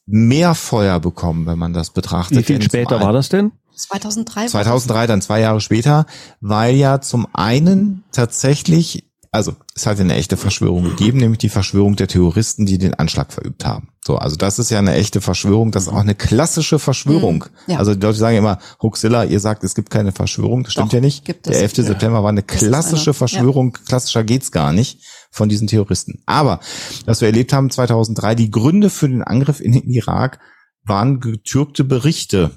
mehr 0.06 0.56
Feuer 0.56 1.00
bekommen, 1.00 1.46
wenn 1.46 1.60
man 1.60 1.74
das 1.74 1.92
betrachtet. 1.92 2.38
Wie 2.38 2.44
viel 2.44 2.62
später 2.62 3.00
war 3.00 3.14
das 3.14 3.30
denn? 3.30 3.52
2003. 3.76 4.48
2003, 4.48 5.08
dann 5.08 5.22
zwei 5.22 5.40
Jahre 5.42 5.62
später, 5.62 6.08
weil 6.42 6.76
ja 6.76 7.00
zum 7.00 7.28
einen 7.34 8.04
tatsächlich 8.12 9.04
also 9.32 9.56
es 9.76 9.86
hat 9.86 10.00
eine 10.00 10.16
echte 10.16 10.38
Verschwörung 10.38 10.84
gegeben, 10.86 11.20
nämlich 11.20 11.38
die 11.38 11.50
Verschwörung 11.50 11.96
der 11.96 12.08
Terroristen, 12.08 12.66
die 12.66 12.78
den 12.78 12.94
Anschlag 12.94 13.32
verübt 13.32 13.66
haben. 13.66 13.90
So, 14.04 14.18
also 14.18 14.36
das 14.36 14.58
ist 14.58 14.72
ja 14.72 14.80
eine 14.80 14.96
echte 14.96 15.22
Verschwörung, 15.22 15.72
das 15.72 15.84
ist 15.84 15.90
auch 15.90 15.98
eine 15.98 16.16
klassische 16.16 16.80
Verschwörung. 16.80 17.46
Mhm, 17.68 17.74
ja. 17.74 17.78
Also 17.78 17.94
die 17.94 18.00
Leute 18.00 18.18
sagen 18.18 18.38
immer, 18.38 18.58
Huxilla, 18.82 19.26
ihr 19.26 19.40
sagt, 19.40 19.64
es 19.64 19.76
gibt 19.76 19.90
keine 19.90 20.12
Verschwörung, 20.12 20.64
das 20.64 20.74
stimmt 20.74 20.88
Doch, 20.88 20.94
ja 20.94 21.02
nicht. 21.02 21.26
gibt 21.26 21.46
es. 21.46 21.54
Der 21.54 21.62
11. 21.62 21.76
September 21.76 22.24
war 22.24 22.30
eine 22.30 22.42
klassische 22.42 23.12
eine, 23.12 23.14
Verschwörung, 23.14 23.74
klassischer 23.74 24.24
geht's 24.24 24.52
gar 24.52 24.72
nicht 24.72 25.02
von 25.38 25.50
diesen 25.50 25.68
Terroristen. 25.68 26.22
Aber 26.26 26.60
was 27.06 27.22
wir 27.22 27.28
erlebt 27.28 27.54
haben 27.54 27.70
2003, 27.70 28.36
die 28.36 28.52
Gründe 28.52 28.90
für 28.90 29.08
den 29.08 29.24
Angriff 29.24 29.62
in 29.62 29.72
den 29.72 29.90
Irak 29.90 30.40
waren 30.84 31.20
getürkte 31.20 31.84
Berichte 31.84 32.52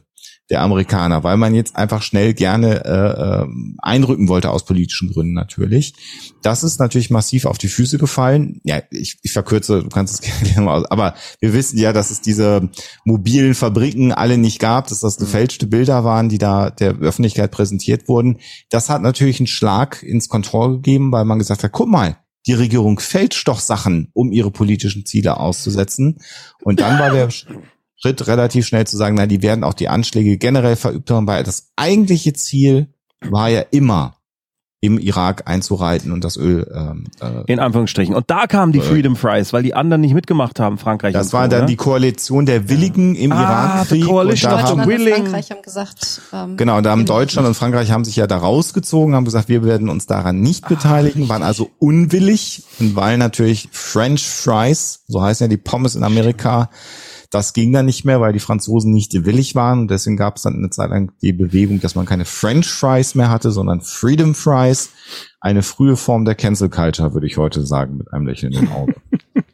der 0.50 0.62
Amerikaner, 0.62 1.22
weil 1.22 1.36
man 1.36 1.54
jetzt 1.54 1.76
einfach 1.76 2.02
schnell 2.02 2.34
gerne 2.34 2.84
äh, 2.84 3.42
äh, 3.42 3.46
einrücken 3.78 4.28
wollte 4.28 4.50
aus 4.50 4.64
politischen 4.64 5.12
Gründen 5.12 5.32
natürlich. 5.32 5.94
Das 6.42 6.64
ist 6.64 6.80
natürlich 6.80 7.08
massiv 7.08 7.46
auf 7.46 7.56
die 7.56 7.68
Füße 7.68 7.98
gefallen. 7.98 8.60
Ja, 8.64 8.82
ich, 8.90 9.18
ich 9.22 9.32
verkürze, 9.32 9.84
du 9.84 9.88
kannst 9.88 10.14
es 10.14 10.20
gerne 10.44 10.62
mal 10.62 10.80
aus. 10.80 10.90
Aber 10.90 11.14
wir 11.40 11.54
wissen 11.54 11.78
ja, 11.78 11.92
dass 11.92 12.10
es 12.10 12.20
diese 12.20 12.68
mobilen 13.04 13.54
Fabriken 13.54 14.12
alle 14.12 14.38
nicht 14.38 14.58
gab, 14.58 14.88
dass 14.88 15.00
das 15.00 15.18
gefälschte 15.18 15.68
Bilder 15.68 16.02
waren, 16.02 16.28
die 16.28 16.38
da 16.38 16.70
der 16.70 16.98
Öffentlichkeit 16.98 17.52
präsentiert 17.52 18.08
wurden. 18.08 18.38
Das 18.70 18.90
hat 18.90 19.02
natürlich 19.02 19.38
einen 19.38 19.46
Schlag 19.46 20.02
ins 20.02 20.28
Kontroll 20.28 20.76
gegeben, 20.76 21.12
weil 21.12 21.24
man 21.24 21.38
gesagt 21.38 21.62
hat, 21.62 21.72
guck 21.72 21.88
mal, 21.88 22.16
die 22.46 22.52
Regierung 22.54 23.00
fälscht 23.00 23.46
doch 23.48 23.60
Sachen, 23.60 24.10
um 24.14 24.32
ihre 24.32 24.50
politischen 24.50 25.04
Ziele 25.04 25.38
auszusetzen. 25.38 26.18
Und 26.62 26.80
dann 26.80 26.98
war 26.98 27.10
der 27.10 27.28
Schritt 27.96 28.26
relativ 28.26 28.66
schnell 28.66 28.86
zu 28.86 28.96
sagen, 28.96 29.16
na, 29.16 29.26
die 29.26 29.42
werden 29.42 29.64
auch 29.64 29.74
die 29.74 29.88
Anschläge 29.88 30.38
generell 30.38 30.76
verübt 30.76 31.10
haben, 31.10 31.26
weil 31.26 31.44
das 31.44 31.70
eigentliche 31.76 32.32
Ziel 32.32 32.94
war 33.20 33.50
ja 33.50 33.60
immer 33.60 34.19
im 34.82 34.98
Irak 34.98 35.42
einzureiten 35.46 36.10
und 36.10 36.24
das 36.24 36.38
Öl. 36.38 36.66
Ähm, 36.74 37.04
äh, 37.20 37.52
In 37.52 37.60
Anführungsstrichen. 37.60 38.14
Und 38.14 38.30
da 38.30 38.46
kamen 38.46 38.72
die 38.72 38.78
Äh. 38.78 38.82
Freedom 38.82 39.14
Fries, 39.14 39.52
weil 39.52 39.62
die 39.62 39.74
anderen 39.74 40.00
nicht 40.00 40.14
mitgemacht 40.14 40.58
haben, 40.58 40.78
Frankreich 40.78 41.12
das 41.12 41.26
und 41.26 41.32
war 41.34 41.44
so, 41.44 41.50
dann 41.50 41.60
ne? 41.60 41.66
die 41.66 41.76
Koalition 41.76 42.46
der 42.46 42.70
Willigen 42.70 43.14
im 43.14 43.30
Ah, 43.32 43.76
Irakkrieg. 43.82 44.06
coalition 44.06 44.52
und 44.54 44.58
da 44.62 44.68
haben, 44.68 44.80
und 44.80 44.86
Willing. 44.88 45.14
Frankreich 45.24 45.50
haben 45.50 45.60
gesagt, 45.62 46.22
ähm, 46.32 46.56
genau, 46.56 46.80
da 46.80 46.92
haben. 46.92 47.04
Deutschland 47.04 47.46
und 47.46 47.54
Frankreich 47.54 47.90
haben 47.90 48.04
sich 48.06 48.16
ja 48.16 48.26
da 48.26 48.38
rausgezogen, 48.38 49.14
haben 49.14 49.26
gesagt, 49.26 49.50
wir 49.50 49.64
werden 49.64 49.90
uns 49.90 50.06
daran 50.06 50.40
nicht 50.40 50.66
beteiligen, 50.66 51.28
waren 51.28 51.42
also 51.42 51.68
unwillig 51.78 52.62
und 52.78 52.96
weil 52.96 53.18
natürlich 53.18 53.68
French 53.72 54.26
Fries, 54.26 55.00
so 55.08 55.20
heißen 55.22 55.44
ja 55.44 55.48
die 55.48 55.56
Pommes 55.58 55.94
in 55.94 56.04
Amerika, 56.04 56.70
das 57.30 57.52
ging 57.52 57.72
dann 57.72 57.86
nicht 57.86 58.04
mehr, 58.04 58.20
weil 58.20 58.32
die 58.32 58.40
Franzosen 58.40 58.92
nicht 58.92 59.24
willig 59.24 59.54
waren. 59.54 59.80
Und 59.80 59.90
deswegen 59.90 60.16
gab 60.16 60.36
es 60.36 60.42
dann 60.42 60.56
eine 60.56 60.70
Zeit 60.70 60.90
lang 60.90 61.12
die 61.22 61.32
Bewegung, 61.32 61.80
dass 61.80 61.94
man 61.94 62.04
keine 62.04 62.24
French 62.24 62.68
Fries 62.68 63.14
mehr 63.14 63.30
hatte, 63.30 63.52
sondern 63.52 63.80
Freedom 63.80 64.34
Fries. 64.34 64.90
Eine 65.40 65.62
frühe 65.62 65.96
Form 65.96 66.24
der 66.24 66.34
Cancel 66.34 66.68
Culture, 66.68 67.14
würde 67.14 67.26
ich 67.26 67.36
heute 67.36 67.64
sagen, 67.64 67.96
mit 67.96 68.12
einem 68.12 68.26
lächelnden 68.26 68.70
Auge. 68.72 68.96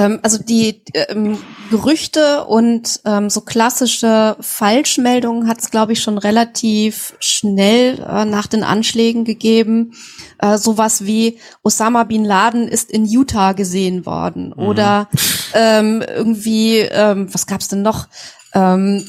Ähm, 0.00 0.18
also 0.22 0.42
die 0.42 0.82
ähm, 0.94 1.38
Gerüchte 1.70 2.44
und 2.44 3.00
ähm, 3.04 3.28
so 3.28 3.42
klassische 3.42 4.36
Falschmeldungen 4.40 5.46
hat 5.46 5.58
es, 5.58 5.70
glaube 5.70 5.92
ich, 5.92 6.02
schon 6.02 6.16
relativ 6.16 7.14
schnell 7.20 7.98
äh, 7.98 8.24
nach 8.24 8.46
den 8.46 8.64
Anschlägen 8.64 9.24
gegeben. 9.24 9.92
Äh, 10.38 10.56
sowas 10.56 11.04
wie 11.04 11.38
Osama 11.62 12.04
bin 12.04 12.24
Laden 12.24 12.66
ist 12.66 12.90
in 12.90 13.04
Utah 13.04 13.52
gesehen 13.52 14.06
worden 14.06 14.54
oder 14.54 15.08
ähm, 15.52 16.02
irgendwie, 16.02 16.78
ähm, 16.78 17.32
was 17.32 17.46
gab's 17.46 17.68
denn 17.68 17.82
noch? 17.82 18.08
Ähm, 18.54 19.04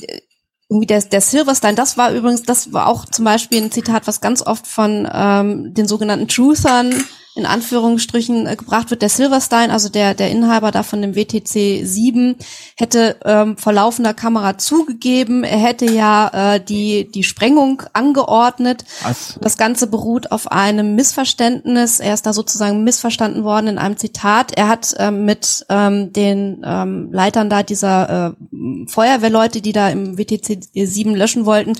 irgendwie 0.69 0.87
der, 0.87 1.01
der 1.01 1.21
Silverstein, 1.21 1.75
das 1.75 1.97
war 1.97 2.11
übrigens, 2.11 2.43
das 2.43 2.73
war 2.73 2.87
auch 2.87 3.05
zum 3.05 3.25
Beispiel 3.25 3.61
ein 3.61 3.71
Zitat, 3.71 4.07
was 4.07 4.21
ganz 4.21 4.41
oft 4.41 4.67
von 4.67 5.07
ähm, 5.11 5.73
den 5.73 5.87
sogenannten 5.87 6.27
Truthern 6.27 6.93
in 7.35 7.45
Anführungsstrichen 7.45 8.45
äh, 8.45 8.55
gebracht 8.55 8.89
wird. 8.89 9.01
Der 9.01 9.09
Silverstein, 9.09 9.71
also 9.71 9.87
der, 9.89 10.13
der 10.13 10.29
Inhaber 10.31 10.71
da 10.71 10.83
von 10.83 11.01
dem 11.01 11.15
WTC 11.15 11.85
7, 11.85 12.35
hätte 12.77 13.15
ähm, 13.23 13.55
vor 13.57 13.71
laufender 13.73 14.13
Kamera 14.13 14.57
zugegeben, 14.57 15.43
er 15.43 15.57
hätte 15.59 15.85
ja 15.85 16.55
äh, 16.55 16.59
die, 16.59 17.09
die 17.09 17.23
Sprengung 17.23 17.83
angeordnet. 17.93 18.83
Was? 19.03 19.37
Das 19.41 19.57
Ganze 19.57 19.87
beruht 19.87 20.31
auf 20.31 20.51
einem 20.51 20.95
Missverständnis. 20.95 21.99
Er 22.01 22.13
ist 22.13 22.25
da 22.25 22.33
sozusagen 22.33 22.83
missverstanden 22.83 23.43
worden 23.43 23.67
in 23.67 23.77
einem 23.77 23.97
Zitat. 23.97 24.51
Er 24.57 24.67
hat 24.67 24.93
ähm, 24.99 25.23
mit 25.25 25.65
ähm, 25.69 26.11
den 26.11 26.61
ähm, 26.65 27.09
Leitern 27.13 27.49
da 27.49 27.63
dieser 27.63 28.35
äh, 28.51 28.87
Feuerwehrleute, 28.87 29.61
die 29.61 29.71
da 29.71 29.89
im 29.89 30.17
WTC 30.17 30.59
7 30.73 31.15
löschen 31.15 31.45
wollten, 31.45 31.73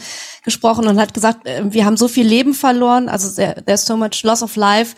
gesprochen 0.43 0.88
und 0.88 0.99
hat 0.99 1.14
gesagt, 1.14 1.45
äh, 1.45 1.64
wir 1.66 1.86
haben 1.86 1.97
so 1.97 2.08
viel 2.08 2.26
Leben 2.26 2.54
verloren, 2.54 3.10
also 3.10 3.28
there- 3.41 3.62
there's 3.66 3.86
so 3.86 3.97
much 3.97 4.24
loss 4.24 4.41
of 4.43 4.56
life, 4.56 4.95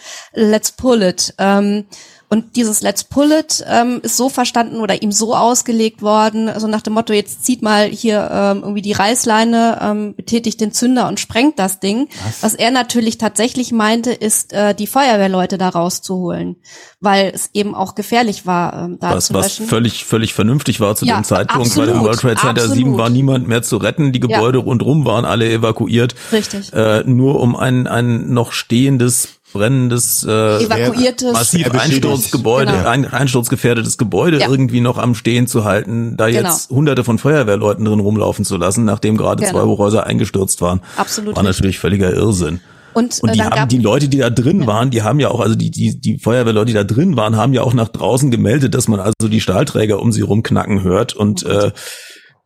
let's 0.50 0.72
pull 0.72 1.02
it. 1.02 1.34
Ähm, 1.38 1.86
und 2.34 2.56
dieses 2.56 2.82
Let's 2.82 3.04
Pull 3.04 3.32
It 3.32 3.64
ähm, 3.68 4.00
ist 4.02 4.18
so 4.18 4.28
verstanden 4.28 4.78
oder 4.78 5.04
ihm 5.04 5.12
so 5.12 5.36
ausgelegt 5.36 6.02
worden, 6.02 6.50
also 6.50 6.66
nach 6.66 6.82
dem 6.82 6.94
Motto, 6.94 7.14
jetzt 7.14 7.46
zieht 7.46 7.62
mal 7.62 7.86
hier 7.86 8.28
ähm, 8.34 8.62
irgendwie 8.64 8.82
die 8.82 8.92
Reißleine, 8.92 9.78
ähm, 9.80 10.16
betätigt 10.16 10.60
den 10.60 10.72
Zünder 10.72 11.08
und 11.08 11.20
sprengt 11.20 11.60
das 11.60 11.80
Ding. 11.80 12.08
Was 12.42 12.56
er 12.56 12.72
natürlich 12.72 13.20
tatsächlich 13.20 13.72
meinte, 13.72 14.12
ist, 14.12 14.52
äh, 14.52 14.74
die 14.74 14.88
Feuerwehrleute 14.88 15.60
da 15.60 15.70
rauszuholen, 15.70 16.56
weil 17.00 17.32
es 17.36 17.52
eben 17.54 17.76
auch 17.76 17.94
gefährlich 17.94 18.48
war, 18.48 18.86
ähm, 18.86 18.98
da 19.00 19.14
Was, 19.14 19.28
zu 19.28 19.36
was 19.36 19.60
löschen. 19.60 19.68
völlig, 19.68 20.04
völlig 20.04 20.34
vernünftig 20.34 20.80
war 20.80 20.96
zu 20.96 21.06
Ja, 21.06 21.20
dem 21.20 21.26
Zeitpunkt, 21.26 21.78
weil 21.78 21.90
im 21.90 21.98
absolut, 21.98 22.08
World 22.08 22.20
Trade 22.20 22.36
Center 22.38 22.62
absolut. 22.64 22.78
7 22.78 22.98
war 22.98 23.10
niemand 23.12 23.48
mehr 23.48 23.62
zu 23.62 23.78
retten, 23.78 24.12
die 24.12 24.20
Gebäude 24.20 24.58
rundherum 24.58 25.06
waren 25.06 25.26
alle 25.26 25.48
evakuiert, 25.52 26.16
Richtig. 26.32 26.74
äh, 26.74 27.04
nur 27.06 27.42
um 27.42 27.56
ein, 27.56 27.86
ein 27.86 28.34
noch 28.34 28.54
stehendes, 28.54 29.28
brennendes, 29.54 30.26
äh, 30.28 30.64
Evakuiertes. 30.66 31.32
massiv. 31.34 31.72
Einsturzgebäude, 31.72 32.72
Genau. 32.74 32.88
ein, 32.90 33.06
einsturzgefährdetes 33.06 33.98
Gebäude 33.98 34.40
Ja. 34.40 34.50
irgendwie 34.50 34.82
noch 34.82 34.98
am 34.98 35.16
Stehen 35.16 35.48
zu 35.48 35.64
halten, 35.64 36.18
da 36.18 36.28
Genau. 36.30 36.50
jetzt 36.50 36.70
hunderte 36.70 37.04
von 37.04 37.18
Feuerwehrleuten 37.18 37.86
drin 37.86 38.00
rumlaufen 38.00 38.44
zu 38.46 38.58
lassen, 38.58 38.84
nachdem 38.86 39.16
gerade 39.18 39.44
Genau. 39.44 39.60
zwei 39.60 39.66
Hochhäuser 39.68 40.06
eingestürzt 40.06 40.62
waren, 40.62 40.82
Absolut 40.98 41.36
war 41.36 41.44
richtig. 41.44 41.58
natürlich 41.58 41.80
völliger 41.80 42.12
Irrsinn. 42.14 42.60
Und, 42.96 43.20
Und 43.24 43.30
äh, 43.30 43.32
die 43.34 43.38
dann 43.40 43.50
haben 43.52 43.70
die 43.70 43.80
Leute, 43.80 44.08
die 44.08 44.18
da 44.20 44.30
drin 44.30 44.68
waren, 44.68 44.92
die 44.92 45.02
haben 45.02 45.20
ja 45.20 45.30
auch, 45.30 45.40
also 45.40 45.56
die, 45.56 45.72
die, 45.72 46.00
die 46.00 46.20
Feuerwehrleute, 46.20 46.68
die 46.68 46.74
da 46.74 46.84
drin 46.84 47.16
waren, 47.18 47.36
haben 47.36 47.54
ja 47.54 47.64
auch 47.64 47.74
nach 47.74 47.88
draußen 47.88 48.30
gemeldet, 48.30 48.76
dass 48.76 48.88
man 48.88 49.00
also 49.00 49.30
die 49.30 49.42
Stahlträger 49.42 50.00
um 50.00 50.12
sie 50.12 50.22
rumknacken 50.22 50.84
hört. 50.84 51.14
Und 51.16 51.44
äh, 51.44 51.72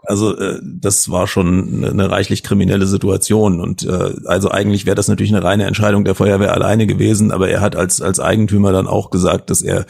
also 0.04 0.38
äh, 0.38 0.60
das 0.64 1.10
war 1.10 1.28
schon 1.28 1.74
eine, 1.84 1.90
eine 1.90 2.10
reichlich 2.12 2.44
kriminelle 2.44 2.88
Situation. 2.88 3.60
Und 3.60 3.84
äh, 3.84 4.14
also 4.26 4.50
eigentlich 4.52 4.86
wäre 4.86 4.96
das 4.96 5.08
natürlich 5.08 5.34
eine 5.34 5.44
reine 5.44 5.66
Entscheidung 5.66 6.06
der 6.06 6.16
Feuerwehr 6.16 6.54
alleine 6.54 6.88
gewesen, 6.88 7.32
aber 7.32 7.50
er 7.50 7.62
hat 7.62 7.76
als, 7.76 8.02
als 8.02 8.20
Eigentümer 8.20 8.72
dann 8.72 8.88
auch 8.88 9.10
gesagt, 9.10 9.50
dass 9.50 9.62
er 9.62 9.86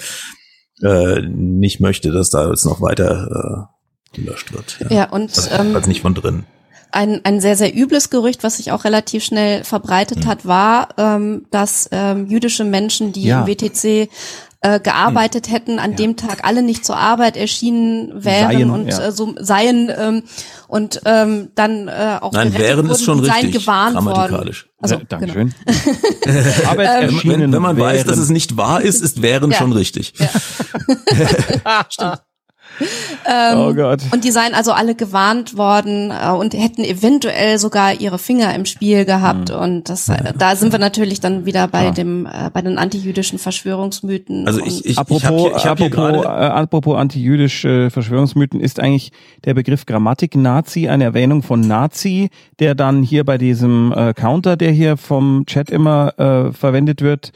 äh, 0.84 1.22
nicht 1.22 1.80
möchte, 1.80 2.12
dass 2.12 2.30
da 2.30 2.50
jetzt 2.50 2.66
noch 2.66 2.82
weiter 2.82 3.68
äh, 4.14 4.16
gelöscht 4.16 4.54
wird. 4.54 4.78
ja, 4.90 5.10
und 5.10 5.36
Also, 5.36 5.50
ähm, 5.52 5.76
also 5.76 5.88
nicht 5.90 6.02
von 6.02 6.14
drin. 6.16 6.46
ein, 6.92 7.20
ein 7.26 7.42
sehr, 7.42 7.56
sehr 7.58 7.76
übles 7.76 8.10
Gerücht, 8.10 8.44
was 8.44 8.58
sich 8.58 8.72
auch 8.72 8.86
relativ 8.86 9.24
schnell 9.24 9.64
verbreitet 9.64 10.20
Hm. 10.24 10.28
hat, 10.28 10.46
war, 10.46 10.90
ähm, 10.98 11.46
dass 11.52 11.90
ähm, 11.92 12.28
jüdische 12.28 12.64
Menschen, 12.64 13.12
die 13.12 13.24
Ja. 13.26 13.42
im 13.42 13.48
WTC 13.48 14.10
äh, 14.68 14.80
gearbeitet 14.80 15.50
hätten, 15.50 15.80
an 15.80 15.96
dem 15.96 16.18
Tag 16.18 16.44
alle 16.44 16.62
nicht 16.62 16.86
zur 16.86 16.98
Arbeit 16.98 17.38
erschienen 17.38 18.12
wären 18.14 18.52
Seien, 18.52 18.70
und 18.70 18.88
ja. 18.88 19.08
äh, 19.08 19.12
so 19.12 19.34
seien 19.40 19.92
ähm, 19.96 20.24
und 20.68 21.02
ähm, 21.06 21.50
dann 21.56 21.88
äh, 21.88 22.18
auch 22.20 22.34
Nein, 22.34 22.54
wären 22.58 22.78
wurden, 22.80 22.92
ist 22.92 23.04
schon 23.04 23.20
richtig, 23.20 23.54
gewarnt 23.54 23.96
worden. 23.96 24.06
grammatikalisch. 24.14 24.70
Also, 24.80 24.96
ja, 24.96 25.02
genau. 25.02 25.34
Dankeschön. 25.34 25.54
Aber 26.68 26.84
es 26.84 27.26
Wenn, 27.26 27.52
wenn, 27.52 27.62
man 27.62 27.80
weiß, 27.80 28.06
dass 28.06 28.18
es 28.18 28.30
nicht 28.30 28.58
wahr 28.58 28.82
ist, 28.82 29.02
ist 29.02 29.22
wären 29.22 29.52
Ja. 29.52 29.58
schon 29.58 29.72
richtig. 29.72 30.14
Ähm, 33.30 33.58
Oh 33.58 33.74
Gott. 33.74 34.02
Und 34.12 34.24
die 34.24 34.32
seien 34.32 34.54
also 34.54 34.72
alle 34.72 34.96
gewarnt 34.96 35.58
worden 35.58 36.12
äh, 36.12 36.32
und 36.32 36.54
hätten 36.54 36.84
eventuell 36.84 37.60
sogar 37.60 38.00
ihre 38.00 38.20
Finger 38.20 38.56
im 38.56 38.66
Spiel 38.66 39.04
gehabt. 39.04 39.50
Hm. 39.50 39.60
Und 39.60 39.90
das, 39.90 40.08
äh, 40.08 40.34
da 40.38 40.56
sind 40.56 40.72
wir 40.72 40.80
natürlich 40.80 41.20
dann 41.20 41.46
wieder 41.46 41.68
bei 41.68 41.92
dem, 41.92 42.26
äh, 42.26 42.50
bei 42.54 42.62
den 42.62 42.78
antijüdischen 42.78 43.38
Verschwörungsmythen. 43.38 44.48
Also 44.48 44.62
ich, 44.64 44.86
ich, 44.86 44.98
apropos, 44.98 45.22
ich 45.22 45.26
habe 45.26 45.38
hier, 45.38 45.58
ich 45.58 45.66
hab 45.66 45.82
apropos, 45.82 46.26
äh, 46.26 46.28
apropos 46.28 46.98
antijüdische 46.98 47.90
Verschwörungsmythen 47.90 48.62
ist 48.62 48.80
eigentlich 48.80 49.12
der 49.44 49.54
Begriff 49.54 49.86
Grammatik-Nazi 49.86 50.88
eine 50.88 51.04
Erwähnung 51.04 51.44
von 51.44 51.60
Nazi, 51.60 52.30
der 52.60 52.76
dann 52.76 53.04
hier 53.04 53.26
bei 53.26 53.38
diesem 53.38 53.94
äh, 53.94 54.14
Counter, 54.14 54.56
der 54.56 54.72
hier 54.72 54.96
vom 54.96 55.46
Chat 55.46 55.70
immer 55.70 56.14
äh, 56.18 56.54
verwendet 56.54 57.02
wird, 57.02 57.34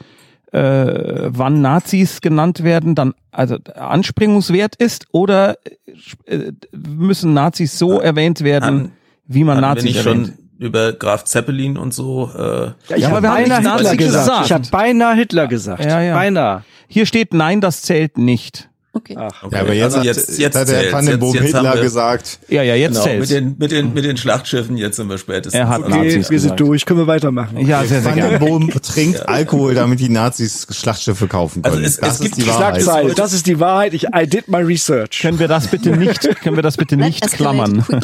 äh, 0.52 1.28
wann 1.28 1.60
Nazis 1.62 2.20
genannt 2.20 2.62
werden, 2.62 2.94
dann 2.94 3.14
also 3.30 3.56
anspringungswert 3.74 4.76
ist 4.76 5.06
oder 5.12 5.56
äh, 6.26 6.52
müssen 6.72 7.32
Nazis 7.34 7.78
so 7.78 8.00
erwähnt 8.00 8.42
werden, 8.42 8.64
Hatten- 8.64 8.92
wie 9.26 9.44
man 9.44 9.60
Nazis 9.60 9.84
nicht 9.84 9.96
erwähnt. 10.04 10.26
schon 10.28 10.38
über 10.58 10.92
Graf 10.92 11.24
Zeppelin 11.24 11.76
und 11.76 11.92
so. 11.94 12.30
Äh, 12.36 12.40
Ja, 12.88 12.96
ich 12.96 13.06
aber 13.06 13.16
habe 13.16 13.28
beinahe 13.28 13.58
Hitler 13.58 13.60
Nazi 13.62 13.96
gesagt. 13.96 13.98
gesagt. 13.98 14.46
Ich 14.46 14.52
habe 14.52 14.64
beinahe 14.70 15.14
Hitler 15.16 15.46
gesagt. 15.48 15.84
Ja, 15.84 16.00
ja. 16.02 16.14
Beinahe. 16.14 16.64
Hier 16.86 17.06
steht 17.06 17.32
nein, 17.34 17.60
das 17.60 17.82
zählt 17.82 18.18
nicht. 18.18 18.68
Okay. 18.94 19.16
Ach, 19.18 19.44
Okay, 19.44 19.54
Ja, 19.54 19.60
aber 19.62 19.72
jetzt, 19.72 19.84
also 19.84 19.98
hat, 19.98 20.04
jetzt, 20.04 20.38
jetzt, 20.38 20.54
hat 20.54 20.68
der. 20.68 20.92
Vandenboom 20.92 21.32
Jetzt- 21.34 21.44
jetzt 21.44 21.54
haben 21.54 21.64
Hitler 21.64 21.74
wir- 21.78 21.82
gesagt, 21.82 22.38
Ja, 22.48 22.62
ja, 22.62 22.74
jetzt 22.74 22.92
Genau, 22.92 23.04
zählt's. 23.04 23.20
mit 23.20 23.30
den, 23.30 23.56
mit 23.58 23.72
den, 23.72 23.94
mit 23.94 24.04
den 24.04 24.16
Schlachtschiffen 24.18 24.76
jetzt 24.76 24.96
sind 24.96 25.08
wir 25.08 25.16
spätestens. 25.16 25.54
Er 25.54 25.68
hat 25.70 25.80
okay, 25.80 25.90
Nazis 25.90 26.28
wir 26.30 26.38
sind 26.40 26.50
gesagt. 26.56 26.60
durch, 26.60 26.84
können 26.84 27.00
wir 27.00 27.06
weitermachen. 27.06 27.58
Ja, 27.66 27.84
sehr, 27.84 28.02
sehr. 28.02 28.14
Vandenboom 28.14 28.70
trinkt 28.82 29.26
Alkohol, 29.26 29.74
damit 29.74 29.98
die 29.98 30.10
Nazis 30.10 30.66
Schlachtschiffe 30.70 31.26
kaufen 31.26 31.62
können. 31.62 31.76
Also 31.76 31.86
es- 31.86 31.96
das 31.96 32.14
es 32.16 32.20
gibt 32.20 32.36
ist 32.36 32.44
die 32.46 32.50
Wahrheit. 32.50 32.82
Schlagzeile, 32.82 33.14
das 33.14 33.32
ist 33.32 33.46
die 33.46 33.58
Wahrheit. 33.60 33.94
Ich, 33.94 34.04
I 34.14 34.26
did 34.26 34.48
my 34.48 34.58
research. 34.58 35.20
Können 35.22 35.38
wir 35.38 35.48
das 35.48 35.68
bitte 35.68 35.96
nicht, 35.96 36.20
können 36.42 36.56
wir 36.56 36.62
das 36.62 36.76
bitte 36.76 36.96
That 36.98 37.06
nicht 37.06 37.32
klammern? 37.32 37.84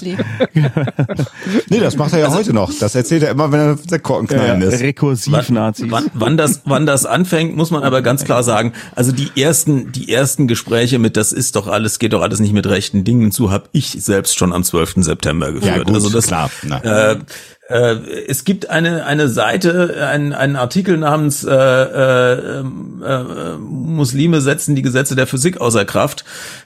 Nee, 1.68 1.80
das 1.80 1.96
macht 1.96 2.12
er 2.14 2.20
ja 2.20 2.32
heute 2.32 2.52
noch. 2.54 2.72
Das 2.78 2.94
erzählt 2.94 3.22
er 3.24 3.30
immer, 3.32 3.52
wenn 3.52 3.60
er 3.60 3.74
der 3.76 3.98
Korken 3.98 4.26
knallen 4.26 4.62
ist. 4.62 4.80
Rekursiv-Nazis. 4.80 5.86
Wann, 5.90 6.06
wann, 6.14 6.36
das, 6.38 6.62
wann 6.64 6.86
das 6.86 7.04
anfängt, 7.04 7.56
muss 7.56 7.70
man 7.70 7.82
aber 7.82 8.00
ganz 8.02 8.24
klar 8.24 8.42
sagen. 8.42 8.72
Also 8.94 9.12
die 9.12 9.30
ersten, 9.40 9.92
die 9.92 10.10
ersten 10.12 10.48
Gespräche 10.48 10.77
mit, 10.98 11.16
das 11.16 11.32
ist 11.32 11.56
doch 11.56 11.66
alles, 11.66 11.98
geht 11.98 12.12
doch 12.12 12.22
alles 12.22 12.40
nicht 12.40 12.52
mit 12.52 12.66
rechten 12.66 13.04
Dingen 13.04 13.32
zu, 13.32 13.50
habe 13.50 13.68
ich 13.72 13.90
selbst 13.90 14.38
schon 14.38 14.52
am 14.52 14.64
12. 14.64 14.94
September 14.98 15.52
geführt. 15.52 15.76
Ja, 15.76 15.82
gut, 15.82 15.94
also 15.94 16.10
das, 16.10 16.26
klar. 16.26 16.50
Äh, 16.82 17.16
äh, 17.68 17.96
es 18.26 18.44
gibt 18.44 18.70
eine 18.70 19.04
eine 19.04 19.28
Seite, 19.28 20.08
einen, 20.08 20.32
einen 20.32 20.56
Artikel 20.56 20.96
namens 20.96 21.44
äh, 21.44 21.52
äh, 21.52 22.60
äh, 22.60 23.56
Muslime 23.58 24.40
setzen 24.40 24.74
die 24.74 24.82
Gesetze 24.82 25.16
der 25.16 25.26
Physik 25.26 25.60
außer 25.60 25.84
Kraft 25.84 26.24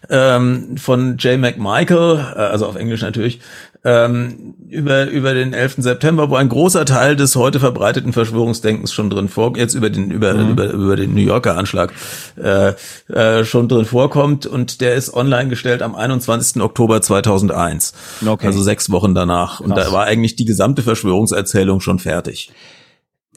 ähm, 0.08 0.76
von 0.76 1.16
Jay 1.18 1.36
McMichael, 1.36 2.18
äh, 2.18 2.38
also 2.38 2.66
auf 2.66 2.76
Englisch 2.76 3.02
natürlich, 3.02 3.40
ähm, 3.84 4.54
über 4.68 5.08
über 5.08 5.34
den 5.34 5.52
11. 5.52 5.76
September, 5.78 6.30
wo 6.30 6.36
ein 6.36 6.48
großer 6.48 6.84
Teil 6.84 7.16
des 7.16 7.34
heute 7.34 7.58
verbreiteten 7.58 8.12
Verschwörungsdenkens 8.12 8.92
schon 8.92 9.10
drin 9.10 9.28
vor, 9.28 9.56
jetzt 9.56 9.74
über 9.74 9.90
den 9.90 10.10
über 10.10 10.32
über, 10.32 10.70
über 10.70 10.96
den 10.96 11.14
New 11.14 11.20
Yorker 11.20 11.56
Anschlag 11.56 11.92
äh, 12.36 12.74
äh, 13.12 13.44
schon 13.44 13.68
drin 13.68 13.84
vorkommt 13.84 14.46
und 14.46 14.80
der 14.80 14.94
ist 14.94 15.12
online 15.12 15.48
gestellt 15.48 15.82
am 15.82 15.94
21. 15.94 16.62
Oktober 16.62 17.02
2001, 17.02 17.92
Okay. 18.24 18.46
also 18.46 18.62
sechs 18.62 18.90
Wochen 18.90 19.14
danach 19.14 19.60
und 19.60 19.72
Krass. 19.74 19.86
da 19.86 19.92
war 19.92 20.04
eigentlich 20.04 20.36
die 20.36 20.44
gesamte 20.44 20.82
Verschwörungserzählung 20.82 21.80
schon 21.80 21.98
fertig. 21.98 22.52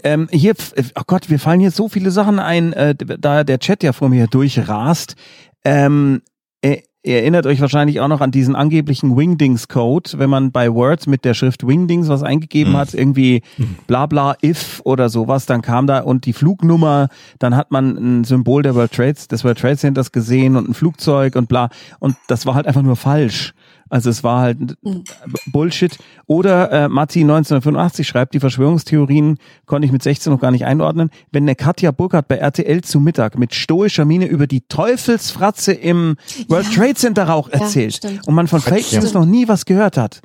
Ähm, 0.03 0.27
hier, 0.31 0.53
oh 0.95 1.01
Gott, 1.07 1.29
wir 1.29 1.39
fallen 1.39 1.59
hier 1.59 1.71
so 1.71 1.89
viele 1.89 2.11
Sachen 2.11 2.37
ein, 2.37 2.73
äh, 2.73 2.93
da 2.95 3.43
der 3.43 3.59
Chat 3.59 3.81
ja 3.81 3.93
vor 3.93 4.09
mir 4.09 4.27
durchrast. 4.27 5.15
Ähm, 5.63 6.21
äh, 6.61 6.81
ihr 7.05 7.17
erinnert 7.17 7.45
euch 7.45 7.61
wahrscheinlich 7.61 7.99
auch 8.01 8.07
noch 8.07 8.21
an 8.21 8.31
diesen 8.31 8.55
angeblichen 8.55 9.15
Wingdings-Code, 9.15 10.11
wenn 10.17 10.29
man 10.29 10.51
bei 10.51 10.73
Word 10.73 11.07
mit 11.07 11.23
der 11.23 11.33
Schrift 11.33 11.65
Wingdings 11.67 12.07
was 12.09 12.23
eingegeben 12.23 12.73
Mhm. 12.73 12.77
hat, 12.77 12.93
irgendwie 12.93 13.41
bla 13.87 14.05
bla 14.07 14.35
if 14.43 14.81
oder 14.83 15.09
sowas, 15.09 15.45
dann 15.45 15.61
kam 15.61 15.87
da 15.87 15.99
und 15.99 16.25
die 16.25 16.33
Flugnummer, 16.33 17.09
dann 17.39 17.55
hat 17.55 17.71
man 17.71 17.95
ein 17.97 18.23
Symbol 18.23 18.63
der 18.63 18.75
World 18.75 18.91
Trades, 18.91 19.27
des 19.27 19.43
World 19.43 19.59
Trade 19.59 19.77
Centers 19.77 20.11
gesehen 20.11 20.55
und 20.55 20.67
ein 20.69 20.73
Flugzeug 20.73 21.35
und 21.35 21.47
bla 21.47 21.69
und 21.99 22.15
das 22.27 22.45
war 22.45 22.55
halt 22.55 22.65
einfach 22.67 22.81
nur 22.81 22.95
falsch. 22.95 23.53
Also 23.89 24.09
es 24.09 24.23
war 24.23 24.41
halt 24.41 24.57
Mhm. 24.83 25.03
Bullshit. 25.51 25.97
Oder 26.27 26.71
äh, 26.71 26.89
Matti 26.89 27.21
1985 27.21 28.07
schreibt, 28.07 28.33
die 28.33 28.39
Verschwörungstheorien 28.39 29.37
konnte 29.65 29.85
ich 29.85 29.91
mit 29.91 30.01
16 30.03 30.33
noch 30.33 30.39
gar 30.39 30.51
nicht 30.51 30.65
einordnen. 30.65 31.09
Wenn 31.31 31.43
eine 31.43 31.55
Katja 31.55 31.91
Burkhardt 31.91 32.27
bei 32.27 32.37
RTL 32.37 32.81
zu 32.83 32.99
Mittag 32.99 33.37
mit 33.37 33.53
stoischer 33.53 34.05
Miene 34.05 34.25
über 34.25 34.47
die 34.47 34.61
Teufelsfratze 34.61 35.71
im 35.73 36.15
World 36.47 36.67
Ja. 36.69 36.73
Trade 36.81 36.95
Center 36.95 37.23
Rauch 37.25 37.49
Ja, 37.53 37.59
erzählt 37.59 37.93
stimmt. 37.95 38.27
und 38.27 38.33
man 38.35 38.47
von 38.47 38.59
Fake. 38.61 38.91
News 38.93 39.13
noch 39.13 39.25
nie 39.25 39.47
was 39.47 39.65
gehört 39.65 39.97
hat. 39.97 40.21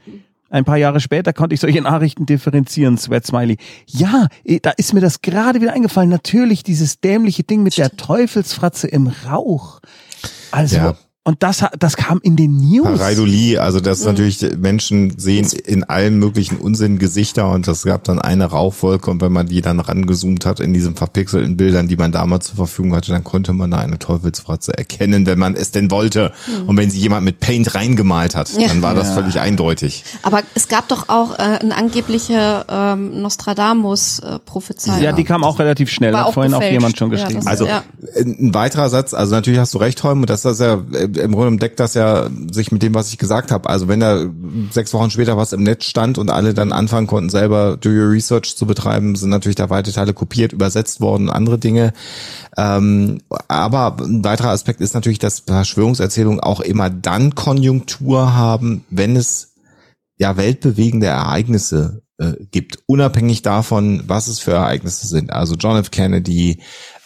Ein 0.53 0.65
paar 0.65 0.79
Jahre 0.79 0.99
später 0.99 1.33
konnte 1.33 1.55
ich 1.55 1.61
solche 1.61 1.81
Nachrichten 1.81 2.27
differenzieren, 2.27 2.99
Sweat 2.99 3.25
Smiley. 3.25 3.57
Ja, 3.87 4.27
eh, 4.45 4.59
da 4.61 4.71
ist 4.71 4.93
mir 4.95 5.01
das 5.01 5.23
gerade 5.23 5.61
wieder 5.61 5.73
eingefallen. 5.75 6.09
Natürlich 6.11 6.65
dieses 6.65 7.01
dämliche 7.01 7.45
Ding 7.45 7.63
mit 7.63 7.77
der 7.79 7.97
Teufelsfratze 7.97 8.89
im 8.89 9.13
Rauch. 9.31 9.81
Also, 10.51 10.77
Ja. 10.77 10.95
Und 11.23 11.43
das, 11.43 11.61
hat- 11.61 11.75
das 11.79 11.97
kam 11.99 12.19
in 12.23 12.35
den 12.37 12.57
News. 12.57 12.87
Pareidolie, 12.99 13.59
also 13.61 13.79
das 13.79 13.99
ist 14.01 14.07
natürlich, 14.07 14.41
Menschen 14.57 15.19
sehen 15.19 15.47
in 15.67 15.85
allen 15.85 16.19
möglichen 16.19 16.57
Unsinn 16.57 16.99
Gesichter 16.99 17.51
und 17.51 17.69
es 17.69 17.83
gab 17.83 18.05
dann 18.05 18.19
eine 18.21 18.47
Rauchwolke 18.47 19.11
und 19.11 19.21
wenn 19.21 19.31
man 19.31 19.47
die 19.47 19.61
dann 19.61 19.81
rangezoomt 19.81 20.47
hat 20.47 20.61
in 20.61 20.73
diesen 20.73 20.97
verpixelten 20.97 21.59
Bildern, 21.59 21.89
die 21.89 21.97
man 21.97 22.11
damals 22.11 22.47
zur 22.47 22.57
Verfügung 22.57 22.95
hatte, 22.97 23.13
dann 23.13 23.23
konnte 23.23 23.53
man 23.53 23.71
da 23.71 23.79
eine 23.79 23.99
Teufelsfratze 23.99 24.77
erkennen, 24.77 25.27
wenn 25.27 25.39
man 25.39 25.55
es 25.57 25.71
denn 25.73 25.91
wollte. 25.91 26.33
Und 26.67 26.77
wenn 26.79 26.91
sie 26.91 26.99
jemand 26.99 27.25
mit 27.27 27.39
Paint 27.39 27.75
reingemalt 27.75 28.35
hat, 28.35 28.51
Ja. 28.59 28.69
dann 28.69 28.81
war 28.81 28.95
das 28.95 29.13
völlig 29.13 29.39
eindeutig. 29.41 30.05
Aber 30.23 30.41
es 30.55 30.69
gab 30.69 30.89
doch 30.89 31.11
auch 31.11 31.39
äh, 31.39 31.43
eine 31.43 31.77
angebliche 31.77 32.65
ähm, 32.69 33.21
Nostradamus-Prophezeiung. 33.21 35.03
Ja, 35.03 35.13
die 35.13 35.25
kam 35.25 35.45
auch 35.45 35.59
relativ 35.59 35.91
schnell, 35.91 36.13
War 36.13 36.21
hat 36.21 36.27
auch 36.29 36.35
vorhin 36.35 36.55
auch 36.55 36.61
gefälscht. 36.61 36.73
jemand 36.81 36.97
schon 36.99 37.11
Ja, 37.13 37.17
geschrieben. 37.17 37.41
das- 37.41 37.47
Also 37.47 37.67
Ja. 37.67 37.83
ein 38.17 38.55
weiterer 38.55 38.89
Satz, 38.89 39.15
also 39.15 39.35
natürlich 39.35 39.61
hast 39.61 39.75
du 39.75 39.79
recht, 39.79 40.03
Holm, 40.03 40.21
und 40.23 40.31
das 40.31 40.45
ist 40.45 40.61
ja 40.61 40.75
äh, 40.95 41.09
im 41.17 41.33
Grunde 41.33 41.59
deckt 41.59 41.81
das 41.81 41.95
ja 41.95 42.29
sich 42.51 42.73
mit 42.73 42.83
dem, 42.83 42.95
was 42.95 43.11
ich 43.11 43.19
gesagt 43.19 43.51
habe. 43.51 43.69
Also 43.69 43.89
wenn 43.89 44.01
da 44.01 44.27
sechs 44.71 44.93
Wochen 44.95 45.11
später 45.11 45.37
was 45.37 45.53
im 45.53 45.63
Netz 45.63 45.85
stand 45.85 46.19
und 46.19 46.31
alle 46.31 46.55
dann 46.55 46.73
anfangen 46.73 47.07
konnten, 47.07 47.31
selber 47.31 47.77
Do 47.77 47.91
Your 47.91 48.11
Research 48.11 48.57
zu 48.57 48.67
betreiben, 48.67 49.17
sind 49.17 49.31
natürlich 49.31 49.57
da 49.57 49.71
weite 49.71 49.93
Teile 49.93 50.15
kopiert, 50.15 50.53
übersetzt 50.53 51.01
worden, 51.01 51.31
andere 51.31 51.59
Dinge. 51.59 51.93
Ähm, 52.57 53.21
aber 53.49 53.97
ein 54.01 54.25
weiterer 54.25 54.51
Aspekt 54.51 54.81
ist 54.81 54.95
natürlich, 54.95 55.19
dass 55.19 55.41
Verschwörungserzählungen 55.41 56.41
auch 56.41 56.61
immer 56.61 56.91
dann 56.91 57.35
Konjunktur 57.35 58.35
haben, 58.35 58.85
wenn 58.91 59.17
es 59.17 59.55
ja 60.19 60.37
weltbewegende 60.37 61.07
Ereignisse 61.07 62.03
äh, 62.21 62.35
gibt, 62.51 62.81
unabhängig 62.87 63.41
davon, 63.41 64.05
was 64.07 64.29
es 64.29 64.39
für 64.39 64.53
Ereignisse 64.53 65.07
sind. 65.07 65.33
Also 65.33 65.55
John 65.55 65.79
F. 65.79 65.91
Kennedy, 65.91 66.61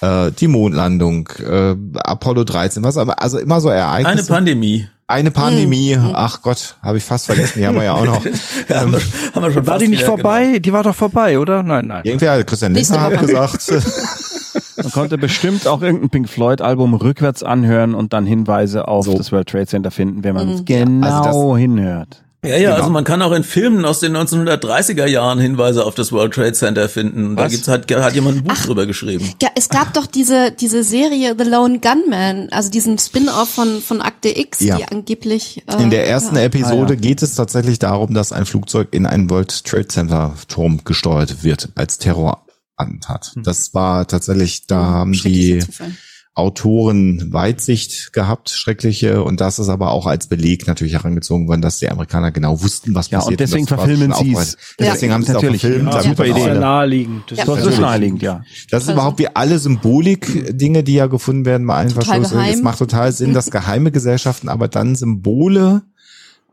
äh, 0.05 0.33
die 0.33 0.49
Mondlandung, 0.49 1.29
äh, 1.39 1.75
Apollo 2.03 2.45
13, 2.45 2.83
was 2.83 2.97
aber, 2.97 3.23
also 3.23 3.39
immer 3.39 3.61
so 3.61 3.69
Ereignisse. 3.69 4.11
Eine 4.11 4.23
Pandemie. 4.23 4.87
Eine 5.07 5.31
Pandemie, 5.31 5.97
Mhm. 5.97 6.13
ach 6.15 6.41
Gott, 6.41 6.77
habe 6.83 6.97
ich 6.99 7.05
fast 7.05 7.27
vergessen, 7.27 7.59
die 7.59 7.67
haben 7.67 7.75
wir 7.77 7.85
ja 7.85 7.93
auch 7.95 8.07
noch. 8.07 8.25
Ja, 8.69 8.81
haben, 8.81 8.93
wir, 8.93 9.01
haben 9.35 9.43
wir 9.43 9.53
schon 9.53 9.67
War 9.67 9.79
die 9.79 9.89
nicht 9.89 9.99
wieder, 10.01 10.09
vorbei? 10.09 10.59
Die 10.61 10.73
war 10.73 10.83
doch 10.83 10.95
vorbei, 10.95 11.39
oder? 11.39 11.63
Nein, 11.63 11.87
nein. 11.89 12.01
Irgendwer, 12.05 12.33
hat 12.39 12.47
Christian 12.47 12.73
Lindner 12.75 13.01
hat 13.03 13.19
gesagt, 13.21 13.73
Man 14.77 14.91
konnte 14.93 15.19
bestimmt 15.19 15.67
auch 15.69 15.83
irgendein 15.83 16.11
Pink 16.11 16.29
Floyd 16.29 16.61
Album 16.61 16.95
rückwärts 16.95 17.43
anhören 17.43 17.95
und 17.95 18.13
dann 18.13 18.27
Hinweise 18.27 18.89
auf 18.89 19.05
So. 19.05 19.17
das 19.17 19.31
World 19.31 19.49
Trade 19.49 19.67
Center 19.67 19.91
finden, 19.91 20.25
wenn 20.25 20.35
man 20.35 20.49
Mhm. 20.49 20.65
genau 20.65 21.07
Also 21.07 21.57
hinhört. 21.57 22.25
Ja, 22.45 22.57
ja, 22.57 22.71
Genau. 22.71 22.75
also 22.83 22.91
man 22.91 23.05
kann 23.05 23.23
auch 23.23 23.33
in 23.33 23.43
Filmen 23.45 23.85
aus 23.85 24.01
den 24.01 24.17
1930er 24.17 25.07
Jahren 25.07 25.39
Hinweise 25.39 25.85
auf 25.85 25.95
das 25.95 26.13
World 26.13 26.35
Trade 26.35 26.53
Center 26.53 26.89
finden. 26.89 27.37
Da 27.37 27.45
Was? 27.45 27.53
gibt's 27.53 27.69
hat, 27.69 27.91
hat 27.91 28.15
jemand 28.15 28.39
ein 28.39 28.45
Buch 28.45 28.55
drüber 28.65 28.87
geschrieben. 28.87 29.31
Ja, 29.43 29.49
es 29.57 29.69
gab 29.69 29.93
doch 29.95 30.07
diese, 30.07 30.53
diese 30.53 30.85
Serie 30.85 31.35
The 31.39 31.45
Lone 31.45 31.81
Gunman, 31.81 32.49
also 32.51 32.71
diesen 32.71 32.99
Spin-off 32.99 33.49
von, 33.49 33.81
von 33.81 34.01
Akte 34.01 34.29
X, 34.39 34.61
Ja. 34.61 34.77
die 34.77 34.85
angeblich. 34.87 35.63
Äh, 35.67 35.83
in 35.83 35.91
der 35.91 36.07
ersten 36.09 36.37
ja. 36.37 36.43
Episode 36.43 36.93
Ah, 36.93 36.97
ja. 36.97 37.01
geht 37.01 37.23
es 37.23 37.35
tatsächlich 37.35 37.79
darum, 37.79 38.15
dass 38.15 38.33
ein 38.33 38.47
Flugzeug 38.47 38.89
in 38.93 39.07
einen 39.07 39.29
World 39.31 39.65
Trade 39.65 39.89
Center 39.89 40.35
Turm 40.49 40.81
gesteuert 40.85 41.43
wird 41.45 41.69
als 41.75 41.99
Terrorattentat. 41.99 43.33
Hm. 43.35 43.43
Das 43.43 43.75
war 43.75 44.07
tatsächlich, 44.07 44.67
da 44.67 44.77
haben 44.83 45.15
Schrecklicher 45.15 45.55
die 45.57 45.67
Zufall. 45.67 45.93
Autoren 46.37 47.33
Weitsicht 47.33 48.13
gehabt, 48.13 48.51
schreckliche, 48.51 49.23
und 49.23 49.41
das 49.41 49.61
ist 49.61 49.69
aber 49.69 49.93
auch 49.93 50.07
als 50.07 50.27
Beleg 50.27 50.67
natürlich 50.67 50.95
herangezogen 50.95 51.47
worden, 51.47 51.63
dass 51.63 51.79
die 51.79 51.89
Amerikaner 51.89 52.33
genau 52.33 52.61
wussten, 52.61 52.93
was 52.95 53.09
Ja, 53.11 53.19
und 53.19 53.23
passiert. 53.25 53.41
deswegen 53.41 53.67
das 53.67 53.71
war 53.71 53.79
verfilmen 53.87 54.13
aufbereitet. 54.13 54.57
Ja. 54.81 54.93
Deswegen 54.93 55.13
haben 55.13 55.23
sie 55.23 55.31
es 55.31 55.37
auch 55.37 55.41
verfilmt. 55.41 55.93
Ja, 55.95 56.03
super 56.03 56.27
Idee. 56.27 56.41
Sehr 56.41 56.51
alle- 56.51 56.61
naheliegend. 56.61 57.23
Das 57.31 57.39
Ja. 57.39 57.45
ist 57.45 57.65
Das 57.65 57.73
ist 57.75 57.79
naheliegend, 57.81 58.23
ja. 58.23 58.43
Das 58.71 58.83
ist 58.83 58.91
überhaupt 58.91 59.21
wie 59.21 59.29
alle 59.29 59.59
Symbolik-Dinge, 59.61 60.83
die 60.83 60.95
ja 60.95 61.07
gefunden 61.07 61.45
werden 61.45 61.67
bei 61.69 61.75
allen 61.77 61.91
Verschwörungstheorien. 61.91 62.55
Es 62.55 62.63
macht 62.63 62.79
total 62.79 63.13
Sinn, 63.13 63.33
dass 63.33 63.53
geheime 63.53 63.93
Gesellschaften 63.93 64.49
aber 64.49 64.67
dann 64.67 64.97
Symbole 64.97 65.83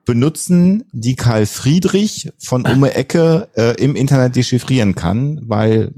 benutzen, 0.05 0.83
die 0.91 1.15
Karl 1.15 1.45
Friedrich 1.45 2.29
von 2.39 2.65
um 2.67 2.83
die 2.83 2.89
Ecke 2.89 3.47
äh, 3.55 3.75
im 3.83 3.95
Internet 3.95 4.35
dechiffrieren 4.35 4.95
kann, 4.95 5.41
weil 5.47 5.93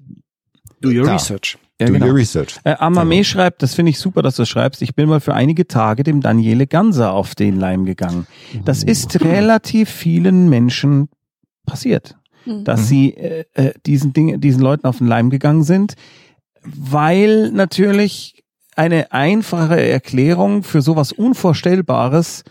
Do 0.82 0.90
your 0.90 1.06
Ja. 1.06 1.14
research. 1.14 1.58
Ja 1.80 1.88
do 1.88 1.94
genau. 1.94 2.08
your 2.08 2.16
research. 2.16 2.60
Äh, 2.64 2.76
Amame 2.80 3.24
schreibt, 3.24 3.62
das 3.64 3.74
finde 3.76 3.90
ich 3.92 4.00
super, 4.00 4.22
dass 4.22 4.36
du 4.36 4.46
schreibst, 4.46 4.82
ich 4.82 4.96
bin 4.96 5.10
mal 5.10 5.20
für 5.20 5.34
einige 5.34 5.68
Tage 5.68 6.04
dem 6.04 6.22
Daniele 6.22 6.68
Ganser 6.68 7.14
auf 7.14 7.36
den 7.36 7.58
Leim 7.60 7.86
gegangen. 7.86 8.28
Das 8.66 8.84
ist 8.84 9.22
relativ 9.24 9.90
vielen 9.90 10.50
Menschen 10.50 11.10
passiert, 11.66 12.16
Mhm. 12.46 12.64
dass 12.64 12.82
Mhm. 12.82 12.86
sie 12.86 13.14
äh, 13.18 13.46
äh, 13.54 13.74
diesen 13.86 14.14
Ding, 14.14 14.40
diesen 14.42 14.62
Leuten 14.62 14.86
auf 14.88 14.98
den 15.00 15.08
Leim 15.08 15.30
gegangen 15.30 15.64
sind, 15.64 15.94
weil 16.64 17.52
natürlich 17.52 18.44
eine 18.76 19.12
einfache 19.12 19.80
Erklärung 19.82 20.64
für 20.64 20.82
sowas 20.82 21.12
Unvorstellbares 21.12 22.44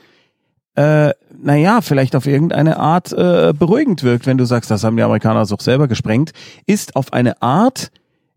äh, 0.75 1.11
naja, 1.39 1.83
vielleicht 1.83 2.17
auf 2.17 2.27
irgendeine 2.27 2.79
Art 2.79 3.13
äh, 3.13 3.53
beruhigend 3.53 4.03
wirkt, 4.05 4.27
wenn 4.27 4.39
du 4.39 4.47
sagst, 4.47 4.71
das 4.71 4.85
haben 4.85 4.97
die 4.97 5.03
Amerikaner 5.03 5.45
so 5.45 5.57
selber 5.61 5.87
gesprengt, 5.87 6.33
ist 6.67 6.97
auf 6.97 7.13
eine 7.13 7.43
Art, 7.43 7.91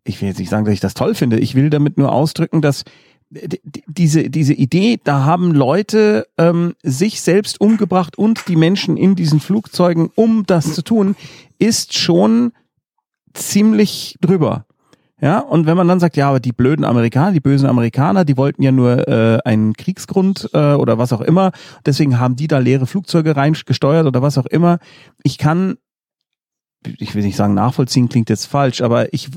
ich 0.06 0.22
will 0.22 0.30
jetzt 0.30 0.40
nicht 0.40 0.50
sagen, 0.50 0.64
dass 0.64 0.74
ich 0.74 0.80
das 0.80 0.94
toll 0.94 1.16
finde, 1.16 1.40
ich 1.40 1.56
will 1.56 1.70
damit 1.70 1.98
nur 1.98 2.12
ausdrücken, 2.12 2.62
dass 2.62 2.84
d- 3.30 3.60
diese, 3.88 4.30
diese 4.30 4.54
Idee, 4.54 5.00
da 5.04 5.26
haben 5.26 5.52
Leute 5.52 6.28
ähm, 6.38 6.76
sich 6.84 7.22
selbst 7.22 7.60
umgebracht 7.60 8.18
und 8.18 8.48
die 8.48 8.56
Menschen 8.56 8.96
in 8.96 9.16
diesen 9.16 9.40
Flugzeugen, 9.40 10.10
um 10.16 10.46
das 10.46 10.74
zu 10.74 10.84
tun, 10.84 11.16
ist 11.60 11.98
schon 11.98 12.54
ziemlich 13.34 14.16
drüber. 14.22 14.66
Ja, 15.22 15.40
und 15.40 15.66
wenn 15.66 15.78
man 15.78 15.88
dann 15.88 16.02
sagt, 16.02 16.18
ja, 16.18 16.28
aber 16.28 16.42
die 16.42 16.52
blöden 16.52 16.84
Amerikaner, 16.84 17.32
die 17.32 17.40
bösen 17.40 17.70
Amerikaner, 17.70 18.26
die 18.26 18.36
wollten 18.36 18.62
ja 18.62 18.74
nur 18.74 19.08
äh, 19.08 19.40
einen 19.46 19.74
Kriegsgrund 19.74 20.50
äh, 20.54 20.74
oder 20.74 20.98
was 20.98 21.14
auch 21.14 21.22
immer, 21.22 21.52
deswegen 21.86 22.20
haben 22.20 22.36
die 22.36 22.48
da 22.48 22.60
leere 22.60 22.86
Flugzeuge 22.86 23.36
reingesteuert 23.36 24.06
oder 24.06 24.22
was 24.22 24.38
auch 24.38 24.46
immer. 24.46 24.78
Ich 25.24 25.38
kann, 25.38 25.78
ich 26.98 27.16
will 27.16 27.24
nicht 27.24 27.38
sagen 27.38 27.54
nachvollziehen, 27.54 28.10
klingt 28.10 28.30
jetzt 28.30 28.46
falsch, 28.46 28.82
aber 28.82 29.14
ich 29.14 29.30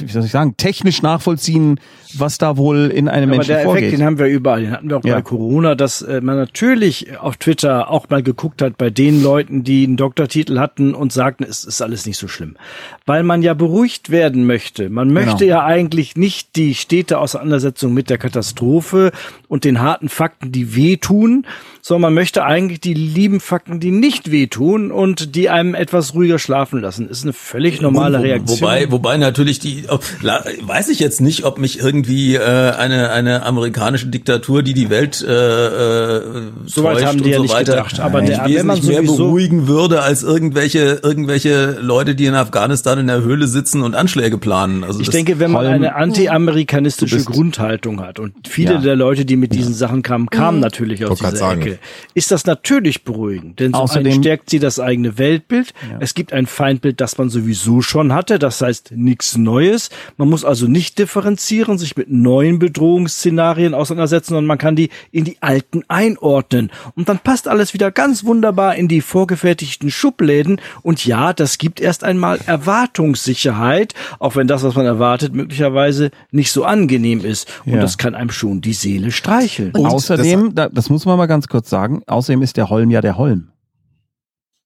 wie 0.00 0.10
soll 0.10 0.24
ich 0.24 0.30
sagen, 0.30 0.56
technisch 0.56 1.02
nachvollziehen, 1.02 1.78
was 2.14 2.38
da 2.38 2.56
wohl 2.56 2.86
in 2.94 3.08
einem 3.08 3.28
Aber 3.30 3.36
Menschen 3.38 3.48
der 3.54 3.64
vorgeht. 3.64 3.84
Effekt, 3.84 3.98
den 4.00 4.06
haben 4.06 4.18
wir 4.18 4.26
überall. 4.26 4.62
Den 4.62 4.70
hatten 4.72 4.88
wir 4.90 4.96
auch 4.96 5.04
Ja. 5.04 5.16
bei 5.16 5.22
Corona, 5.22 5.74
dass 5.74 6.02
äh, 6.02 6.20
man 6.20 6.36
natürlich 6.36 7.18
auf 7.18 7.36
Twitter 7.36 7.90
auch 7.90 8.08
mal 8.08 8.22
geguckt 8.22 8.62
hat 8.62 8.78
bei 8.78 8.90
den 8.90 9.22
Leuten, 9.22 9.64
die 9.64 9.84
einen 9.84 9.96
Doktortitel 9.96 10.58
hatten 10.58 10.94
und 10.94 11.12
sagten, 11.12 11.44
es 11.44 11.64
ist 11.64 11.82
alles 11.82 12.06
nicht 12.06 12.18
so 12.18 12.28
schlimm. 12.28 12.56
Weil 13.04 13.22
man 13.22 13.42
ja 13.42 13.54
beruhigt 13.54 14.10
werden 14.10 14.46
möchte. 14.46 14.88
Man 14.88 15.12
möchte 15.12 15.44
Genau. 15.44 15.58
ja 15.58 15.64
eigentlich 15.64 16.16
nicht 16.16 16.56
die 16.56 16.74
stete 16.74 17.18
Auseinandersetzung 17.18 17.92
mit 17.94 18.08
der 18.10 18.18
Katastrophe 18.18 19.12
und 19.48 19.64
den 19.64 19.80
harten 19.80 20.08
Fakten, 20.08 20.52
die 20.52 20.74
wehtun, 20.76 21.46
sondern 21.86 22.02
man 22.02 22.14
möchte 22.14 22.44
eigentlich 22.44 22.80
die 22.80 22.94
lieben 22.94 23.38
Fakten, 23.38 23.78
die 23.78 23.92
nicht 23.92 24.32
wehtun 24.32 24.90
und 24.90 25.36
die 25.36 25.50
einem 25.50 25.76
etwas 25.76 26.14
ruhiger 26.14 26.40
schlafen 26.40 26.80
lassen. 26.80 27.08
Ist 27.08 27.22
eine 27.22 27.32
völlig 27.32 27.80
normale 27.80 28.20
Reaktion. 28.20 28.60
Wobei, 28.60 28.90
wobei 28.90 29.16
natürlich 29.18 29.60
die, 29.60 29.84
weiß 29.86 30.88
ich 30.88 30.98
jetzt 30.98 31.20
nicht, 31.20 31.44
ob 31.44 31.58
mich 31.58 31.78
irgendwie 31.78 32.34
äh, 32.34 32.40
eine 32.40 33.10
eine 33.12 33.44
amerikanische 33.44 34.08
Diktatur, 34.08 34.64
die 34.64 34.74
die 34.74 34.90
Welt 34.90 35.22
äh, 35.22 35.30
äh, 35.32 36.22
So 36.66 36.82
weit 36.82 37.04
haben 37.06 37.22
die 37.22 37.30
ja 37.30 37.36
so 37.36 37.42
nicht 37.44 37.54
weiter, 37.54 37.74
gedacht. 37.76 38.00
Aber 38.00 38.20
mich 38.20 38.30
der- 38.30 38.44
wenn 38.46 38.66
man 38.66 38.84
mehr 38.84 39.02
beruhigen 39.02 39.68
würde 39.68 40.02
als 40.02 40.24
irgendwelche 40.24 40.98
irgendwelche 41.04 41.78
Leute, 41.80 42.16
die 42.16 42.26
in 42.26 42.34
Afghanistan 42.34 42.98
in 42.98 43.06
der 43.06 43.22
Höhle 43.22 43.46
sitzen 43.46 43.82
und 43.84 43.94
Anschläge 43.94 44.38
planen. 44.38 44.82
Also 44.82 44.98
Ich 45.00 45.10
denke, 45.10 45.38
wenn 45.38 45.52
man 45.52 45.64
Holm, 45.66 45.74
eine 45.74 45.94
anti-amerikanistische 45.94 47.22
Grundhaltung 47.24 48.00
hat 48.00 48.18
und 48.18 48.34
viele 48.48 48.74
Ja. 48.74 48.80
der 48.80 48.96
Leute, 48.96 49.24
die 49.24 49.36
mit 49.36 49.54
diesen 49.54 49.72
Sachen 49.74 50.02
kamen, 50.02 50.28
kamen 50.30 50.58
natürlich 50.58 51.04
aus 51.06 51.18
dieser 51.20 51.36
sagen. 51.36 51.62
Ecke, 51.62 51.75
ist 52.14 52.30
das 52.30 52.46
natürlich 52.46 53.04
beruhigend. 53.04 53.60
Denn 53.60 53.72
zum 53.72 53.82
Außerdem- 53.82 54.12
einen 54.12 54.22
stärkt 54.22 54.50
sie 54.50 54.58
das 54.58 54.80
eigene 54.80 55.18
Weltbild. 55.18 55.74
Es 56.00 56.14
gibt 56.14 56.32
ein 56.32 56.46
Feindbild, 56.46 57.00
das 57.00 57.18
man 57.18 57.28
sowieso 57.28 57.82
schon 57.82 58.12
hatte. 58.12 58.38
Das 58.38 58.60
heißt 58.60 58.92
nichts 58.94 59.36
Neues. 59.36 59.90
Man 60.16 60.28
muss 60.28 60.44
also 60.44 60.66
nicht 60.66 60.98
differenzieren, 60.98 61.78
sich 61.78 61.96
mit 61.96 62.10
neuen 62.10 62.58
Bedrohungsszenarien 62.58 63.74
auseinandersetzen, 63.74 64.28
sondern 64.30 64.46
man 64.46 64.58
kann 64.58 64.76
die 64.76 64.90
in 65.12 65.24
die 65.24 65.36
alten 65.40 65.82
einordnen. 65.88 66.70
Und 66.94 67.08
dann 67.08 67.18
passt 67.18 67.48
alles 67.48 67.74
wieder 67.74 67.90
ganz 67.90 68.24
wunderbar 68.24 68.76
in 68.76 68.88
die 68.88 69.00
vorgefertigten 69.00 69.90
Schubläden. 69.90 70.60
Und 70.82 71.04
ja, 71.06 71.32
das 71.32 71.58
gibt 71.58 71.80
erst 71.80 72.04
einmal 72.04 72.38
Erwartungssicherheit, 72.46 73.94
auch 74.18 74.36
wenn 74.36 74.46
das, 74.46 74.62
was 74.62 74.74
man 74.74 74.86
erwartet, 74.86 75.34
möglicherweise 75.34 76.10
nicht 76.30 76.50
so 76.52 76.64
angenehm 76.64 77.24
ist. 77.24 77.48
Und 77.64 77.74
Ja. 77.74 77.80
das 77.80 77.98
kann 77.98 78.14
einem 78.14 78.30
schon 78.30 78.60
die 78.60 78.72
Seele 78.72 79.10
streicheln. 79.12 79.72
Und 79.72 79.86
außerdem, 79.86 80.54
da, 80.54 80.68
das 80.68 80.90
muss 80.90 81.04
man 81.04 81.16
mal 81.18 81.26
ganz 81.26 81.48
kurz 81.48 81.65
sagen, 81.68 82.02
außerdem 82.06 82.42
ist 82.42 82.56
der 82.56 82.70
Holm 82.70 82.90
ja 82.90 83.00
der 83.00 83.16
Holm. 83.18 83.48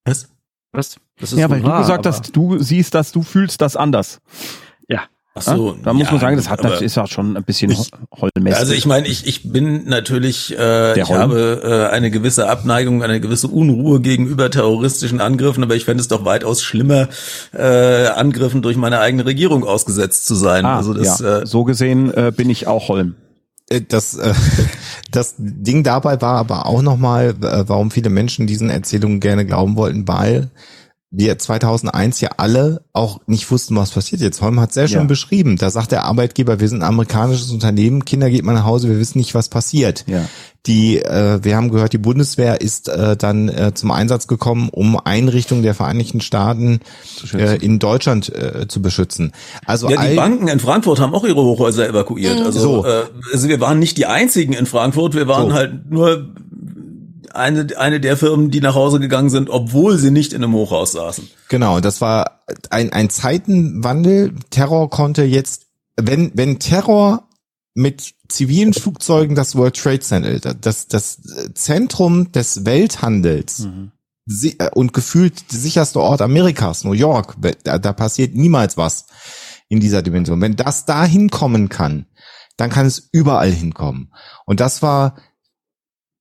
Was? 0.05 0.29
Was? 0.73 0.97
Das 1.21 1.33
ist 1.33 1.39
Ja, 1.39 1.51
weil 1.51 1.61
du 1.61 1.67
wahr, 1.67 1.81
gesagt 1.81 2.07
aber- 2.07 2.17
hast, 2.17 2.35
du 2.35 2.59
siehst 2.59 2.95
das, 2.95 3.13
du 3.13 3.23
fühlst 3.23 3.61
das 3.61 3.77
anders. 3.77 4.21
Ja. 4.89 5.01
Ach 5.35 5.43
so, 5.43 5.77
da 5.85 5.93
muss 5.93 6.07
ja, 6.07 6.11
man 6.13 6.21
sagen, 6.21 6.37
das 6.37 6.49
hat 6.51 6.63
natürlich 6.63 6.83
ist 6.87 6.97
ja 6.97 7.07
schon 7.07 7.37
ein 7.37 7.45
bisschen 7.45 7.71
Ich- 7.71 7.91
Holmäßig. 8.21 8.59
Also 8.59 8.73
ich 8.73 8.85
meine, 8.87 9.07
ich, 9.07 9.27
ich 9.27 9.53
bin 9.53 9.85
natürlich, 9.89 10.57
äh, 10.59 11.01
ich 11.01 11.09
habe 11.13 11.61
äh, 11.63 11.95
eine 11.95 12.11
gewisse 12.11 12.49
Abneigung, 12.49 13.03
eine 13.05 13.21
gewisse 13.21 13.47
Unruhe 13.49 14.01
gegenüber 14.01 14.51
terroristischen 14.51 15.21
Angriffen, 15.21 15.63
aber 15.63 15.77
ich 15.77 15.85
fände 15.85 16.01
es 16.01 16.09
doch 16.09 16.25
weitaus 16.25 16.63
schlimmer, 16.65 17.09
äh, 17.53 18.07
Angriffen 18.09 18.61
durch 18.61 18.77
meine 18.77 18.99
eigene 18.99 19.25
Regierung 19.25 19.65
ausgesetzt 19.65 20.27
zu 20.27 20.35
sein. 20.35 20.65
ah, 20.65 20.77
also 20.79 20.95
das, 20.95 21.21
ja. 21.21 21.39
äh, 21.41 21.47
so 21.47 21.63
gesehen 21.65 22.13
äh, 22.13 22.33
bin 22.37 22.51
ich 22.51 22.67
auch 22.67 22.89
Holm. 22.89 23.15
Äh, 23.71 23.81
Das, 23.83 24.15
äh, 24.17 24.35
das 25.11 25.35
Ding 25.39 25.83
dabei 25.83 26.21
war 26.21 26.37
aber 26.37 26.67
auch 26.67 26.83
nochmal, 26.83 27.31
äh, 27.43 27.65
warum 27.67 27.91
viele 27.91 28.11
Menschen 28.11 28.47
diesen 28.47 28.69
Erzählungen 28.71 29.21
gerne 29.21 29.47
glauben 29.47 29.77
wollten, 29.77 30.07
weil 30.07 30.51
wir 31.13 31.37
2001 31.39 32.21
ja 32.21 32.31
alle 32.37 32.83
auch 32.93 33.21
nicht 33.27 33.51
wussten, 33.51 33.75
was 33.75 33.91
passiert 33.91 34.21
jetzt. 34.21 34.41
Holm 34.43 34.61
hat 34.61 34.73
sehr 34.73 34.87
schön 34.87 34.99
Ja. 34.99 35.05
beschrieben. 35.05 35.57
Da 35.57 35.69
sagt 35.71 35.91
der 35.91 36.05
Arbeitgeber, 36.05 36.61
wir 36.61 36.69
sind 36.69 36.83
ein 36.83 36.89
amerikanisches 36.89 37.51
Unternehmen, 37.51 38.05
Kinder 38.05 38.31
geht 38.31 38.45
mal 38.45 38.53
nach 38.53 38.65
Hause, 38.65 38.89
wir 38.89 38.99
wissen 39.01 39.19
nicht, 39.19 39.35
was 39.35 39.49
passiert. 39.49 40.05
Ja. 40.07 40.27
Die, 40.67 40.99
äh, 41.03 41.41
wir 41.43 41.57
haben 41.57 41.71
gehört, 41.71 41.95
die 41.95 41.99
Bundeswehr 41.99 42.61
ist 42.61 42.89
äh, 42.89 43.17
dann 43.17 43.49
äh, 43.49 43.73
zum 43.75 43.91
Einsatz 43.91 44.27
gekommen, 44.29 44.69
um 44.71 44.99
Einrichtungen 45.05 45.63
der 45.65 45.75
Vereinigten 45.75 46.21
Staaten 46.21 46.81
äh, 47.35 47.57
in 47.57 47.79
Deutschland 47.81 48.29
äh, 48.33 48.69
zu 48.69 48.81
beschützen. 48.83 49.33
Also 49.67 49.89
ja, 49.91 50.07
die 50.07 50.15
Banken 50.15 50.47
in 50.49 50.61
Frankfurt 50.61 51.01
haben 51.01 51.15
auch 51.15 51.25
ihre 51.25 51.43
Hochhäuser 51.43 51.89
evakuiert. 51.89 52.41
Also, 52.41 52.61
So. 52.61 52.85
äh, 52.87 53.05
also 53.33 53.49
wir 53.49 53.59
waren 53.61 53.79
nicht 53.81 53.97
die 53.97 54.07
einzigen 54.07 54.53
in 54.53 54.67
Frankfurt, 54.67 55.15
wir 55.15 55.27
waren 55.27 55.49
So. 55.49 55.55
halt 55.55 55.91
nur 55.91 56.29
eine, 57.35 57.67
eine 57.77 58.01
der 58.01 58.17
Firmen, 58.17 58.51
die 58.51 58.61
nach 58.61 58.75
Hause 58.75 59.01
gegangen 59.01 59.31
sind, 59.31 59.51
obwohl 59.51 59.99
sie 59.99 60.11
nicht 60.11 60.33
in 60.33 60.43
einem 60.43 60.53
Hochhaus 60.55 60.93
saßen. 60.93 61.29
Genau, 61.49 61.81
das 61.81 62.01
war 62.01 62.41
ein, 62.71 62.93
ein 62.93 63.11
Zeitenwandel. 63.11 64.35
Terror 64.51 64.91
konnte 64.91 65.23
jetzt, 65.25 65.67
wenn, 65.97 66.33
wenn 66.35 66.59
Terror 66.59 67.29
mit 67.75 68.15
zivilen 68.29 68.73
Flugzeugen 68.75 69.35
das 69.37 69.55
World 69.57 69.77
Trade 69.77 70.01
Center, 70.01 70.55
das, 70.55 70.89
das 70.89 71.21
Zentrum 71.55 72.33
des 72.33 72.65
Welthandels 72.65 73.69
si- 74.27 74.57
äh, 74.59 74.71
und 74.75 74.93
gefühlt 74.93 75.53
der 75.53 75.59
sicherste 75.59 76.01
Ort 76.01 76.21
Amerikas, 76.23 76.85
New 76.85 76.93
York, 76.93 77.37
da, 77.65 77.79
da 77.79 77.93
passiert 77.93 78.35
niemals 78.35 78.77
was 78.77 79.07
in 79.69 79.81
dieser 79.81 80.03
Dimension. 80.03 80.41
Wenn 80.41 80.57
das 80.57 80.85
da 80.85 81.05
hinkommen 81.05 81.69
kann, 81.69 82.07
dann 82.57 82.71
kann 82.71 82.87
es 82.87 83.09
überall 83.13 83.51
hinkommen. 83.51 84.13
Und 84.47 84.61
das 84.61 84.83
war 84.83 85.17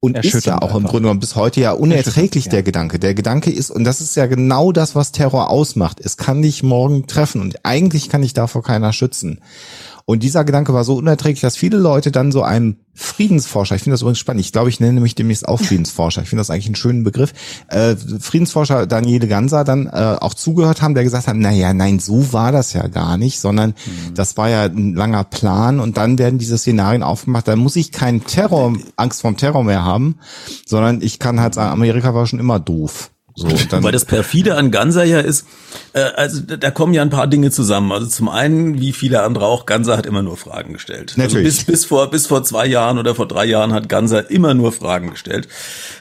und 0.01 0.17
ist 0.17 0.45
ja 0.45 0.61
auch 0.61 0.75
im. 0.75 0.83
Grunde 0.83 1.03
genommen 1.03 1.19
bis 1.19 1.35
heute 1.35 1.59
ja 1.59 1.71
unerträglich, 1.71 2.45
ja. 2.45 2.51
der 2.51 2.63
Gedanke. 2.63 2.99
Der 2.99 3.13
Gedanke 3.13 3.51
ist, 3.51 3.69
und 3.69 3.83
das 3.83 3.99
ist 3.99 4.15
ja 4.15 4.27
genau 4.27 4.71
das, 4.71 4.95
was 4.95 5.11
Terror 5.11 5.49
ausmacht. 5.49 5.99
Es 5.99 6.17
kann 6.17 6.41
dich 6.41 6.63
morgen 6.63 7.07
treffen 7.07 7.41
und 7.41 7.65
eigentlich 7.65 8.09
kann 8.09 8.21
dich 8.21 8.33
davor 8.33 8.63
keiner 8.63 8.93
schützen. 8.93 9.41
Und 10.10 10.24
dieser 10.24 10.43
Gedanke 10.43 10.74
war 10.74 10.84
so 10.84 10.95
unerträglich, 10.95 11.41
dass 11.41 11.55
viele 11.55 11.78
Leute 11.78 12.10
dann 12.10 12.32
so 12.32 12.41
einem 12.41 12.78
Friedensforscher, 12.95 13.76
ich 13.76 13.84
finde 13.84 13.93
das 13.93 14.01
übrigens 14.01 14.18
spannend, 14.18 14.41
ich 14.41 14.51
glaube, 14.51 14.68
ich 14.70 14.80
nenne 14.80 15.01
mich 15.01 15.14
demnächst 15.14 15.47
auch 15.47 15.60
Friedensforscher, 15.62 16.24
ich 16.24 16.30
finde 16.30 16.39
das 16.39 16.49
eigentlich 16.49 16.66
einen 16.66 16.74
schönen 16.74 17.03
Begriff, 17.03 17.32
äh, 17.68 17.95
Friedensforscher 17.95 18.88
Daniele 18.88 19.28
Ganser 19.28 19.64
dann 19.64 19.86
äh, 19.86 20.18
auch 20.20 20.34
zugehört 20.34 20.82
haben, 20.82 20.95
der 20.95 21.03
gesagt 21.03 21.28
hat, 21.28 21.36
na 21.38 21.51
ja, 21.51 21.76
nein, 21.76 21.99
so 21.99 22.34
war 22.34 22.51
das 22.51 22.74
ja 22.74 22.88
gar 22.88 23.18
nicht, 23.18 23.39
sondern 23.39 23.76
das 24.16 24.36
war 24.36 24.49
ja 24.49 24.64
ein 24.64 24.95
langer 24.95 25.26
Plan 25.26 25.80
und 25.80 25.97
dann 25.97 26.18
werden 26.18 26.39
diese 26.39 26.57
Szenarien 26.57 27.03
aufgemacht, 27.03 27.47
dann 27.47 27.60
muss 27.60 27.76
ich 27.76 27.91
keinen 27.91 28.26
Terror, 28.26 28.76
Angst 28.95 29.22
vorm 29.22 29.38
Terror 29.38 29.64
mehr 29.64 29.84
haben, 29.84 30.16
sondern 30.66 31.03
ich 31.03 31.20
kann 31.20 31.39
halt 31.39 31.53
sagen, 31.53 31.72
Amerika 31.72 32.16
war 32.16 32.26
schon 32.26 32.39
immer 32.39 32.60
doof. 32.60 33.12
So, 33.39 33.47
dann, 33.69 33.83
Weil 33.83 33.91
das 33.91 34.05
perfide 34.05 34.55
an 34.55 34.69
Ganser 34.71 35.03
ja 35.03 35.19
ist, 35.19 35.45
äh, 35.93 35.99
also 36.01 36.41
da, 36.41 36.71
kommen 36.71 36.93
ja 36.93 37.01
ein 37.01 37.09
paar 37.09 37.27
Dinge 37.27 37.51
zusammen. 37.51 37.91
Also 37.91 38.07
zum 38.07 38.27
einen, 38.29 38.79
wie 38.81 38.91
viele 38.91 39.23
andere 39.23 39.45
auch, 39.45 39.65
Ganser 39.65 39.97
hat 39.97 40.05
immer 40.05 40.21
nur 40.21 40.35
Fragen 40.37 40.73
gestellt. 40.73 41.13
Natürlich. 41.15 41.45
Also 41.47 41.57
bis, 41.57 41.63
bis 41.65 41.85
vor 41.85 42.09
bis 42.09 42.27
vor 42.27 42.43
zwei 42.43 42.65
Jahren 42.65 42.97
oder 42.97 43.15
vor 43.15 43.27
drei 43.27 43.45
Jahren 43.45 43.71
hat 43.73 43.87
Ganser 43.89 44.29
immer 44.29 44.53
nur 44.53 44.71
Fragen 44.71 45.11
gestellt. 45.11 45.47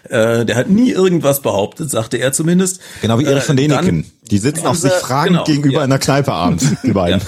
Äh, 0.09 0.45
der 0.45 0.57
hat 0.57 0.69
nie 0.69 0.91
irgendwas 0.91 1.41
behauptet, 1.41 1.91
sagte 1.91 2.17
er 2.19 2.33
zumindest. 2.33 2.81
genau 3.03 3.19
wie 3.19 3.25
Erich 3.25 3.45
von 3.45 3.57
Äh, 3.59 3.69
dann- 3.69 3.85
Däniken. 3.85 4.13
Die 4.31 4.39
sitzen 4.39 4.67
auf 4.67 4.77
sich 4.77 4.91
Ganser- 4.91 5.07
fragend 5.07 5.33
genau, 5.33 5.45
gegenüber 5.45 5.79
ja. 5.79 5.85
in 5.85 5.91
der 5.91 5.99
Kneipe 5.99 6.33
abends, 6.33 6.67
die 6.85 6.93
beiden. 6.93 7.21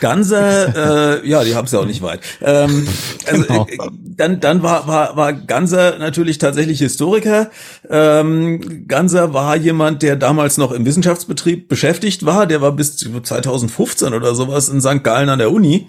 Ganser, 0.00 1.20
äh, 1.22 1.28
ja, 1.28 1.44
die 1.44 1.54
haben 1.54 1.64
es 1.64 1.72
ja 1.72 1.78
auch 1.80 1.86
nicht 1.86 2.02
weit. 2.02 2.20
Ähm, 2.42 2.86
also, 3.26 3.42
Genau. 3.44 3.66
äh, 3.68 3.76
dann, 4.16 4.40
dann 4.40 4.62
war, 4.62 4.86
war, 4.86 5.16
war 5.16 5.32
Ganser 5.32 5.98
natürlich 5.98 6.38
tatsächlich 6.38 6.78
Historiker. 6.78 7.50
Ähm, 7.88 8.86
Ganser 8.88 9.32
war 9.32 9.56
jemand, 9.56 10.02
der 10.02 10.16
damals 10.16 10.58
noch 10.58 10.72
im 10.72 10.84
Wissenschaftsbetrieb 10.84 11.68
beschäftigt 11.68 12.24
war. 12.26 12.46
Der 12.46 12.60
war 12.60 12.72
bis 12.72 12.96
2015 12.96 14.12
oder 14.14 14.34
sowas 14.34 14.68
in 14.68 14.80
St. 14.80 15.02
Gallen 15.04 15.28
an 15.28 15.38
der 15.38 15.52
Uni. 15.52 15.86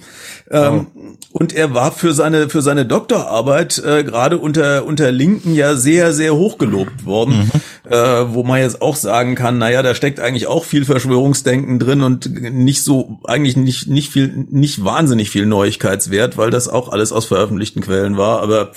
Ähm, 0.51 0.88
Und 1.32 1.53
er 1.53 1.74
war 1.74 1.91
für 1.91 2.14
seine 2.14 2.49
für 2.49 2.62
seine 2.62 2.86
Doktorarbeit 2.86 3.78
äh, 3.86 4.03
gerade 4.03 4.38
unter 4.39 4.86
unter 4.86 5.12
Linken 5.12 5.53
ja 5.53 5.76
sehr 5.76 6.12
sehr 6.14 6.36
hochgelobt 6.36 7.05
worden, 7.05 7.51
äh, 7.88 7.95
wo 7.97 8.43
man 8.43 8.60
jetzt 8.60 8.82
auch 8.82 8.95
sagen 8.95 9.36
kann, 9.36 9.60
naja, 9.60 9.84
da 9.84 9.93
steckt 9.93 10.20
eigentlich 10.20 10.47
auch 10.50 10.66
viel 10.66 10.86
Verschwörungsdenken 10.86 11.80
drin 11.80 12.02
und 12.02 12.30
nicht 12.54 12.84
so 12.84 13.20
eigentlich 13.26 13.56
nicht 13.56 13.88
nicht 13.88 14.12
viel 14.12 14.28
nicht 14.50 14.84
wahnsinnig 14.84 15.30
viel 15.30 15.45
Neuigkeitswert, 15.45 16.38
weil 16.38 16.50
das 16.50 16.68
auch 16.68 16.89
alles 16.89 17.12
aus 17.12 17.26
veröffentlichten 17.26 17.82
Quellen 17.82 18.18
war. 18.18 18.41
Aber 18.41 18.72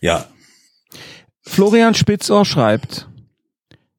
ja, 0.00 0.26
Florian 1.40 1.94
Spitzohr 1.94 2.44
schreibt, 2.44 3.08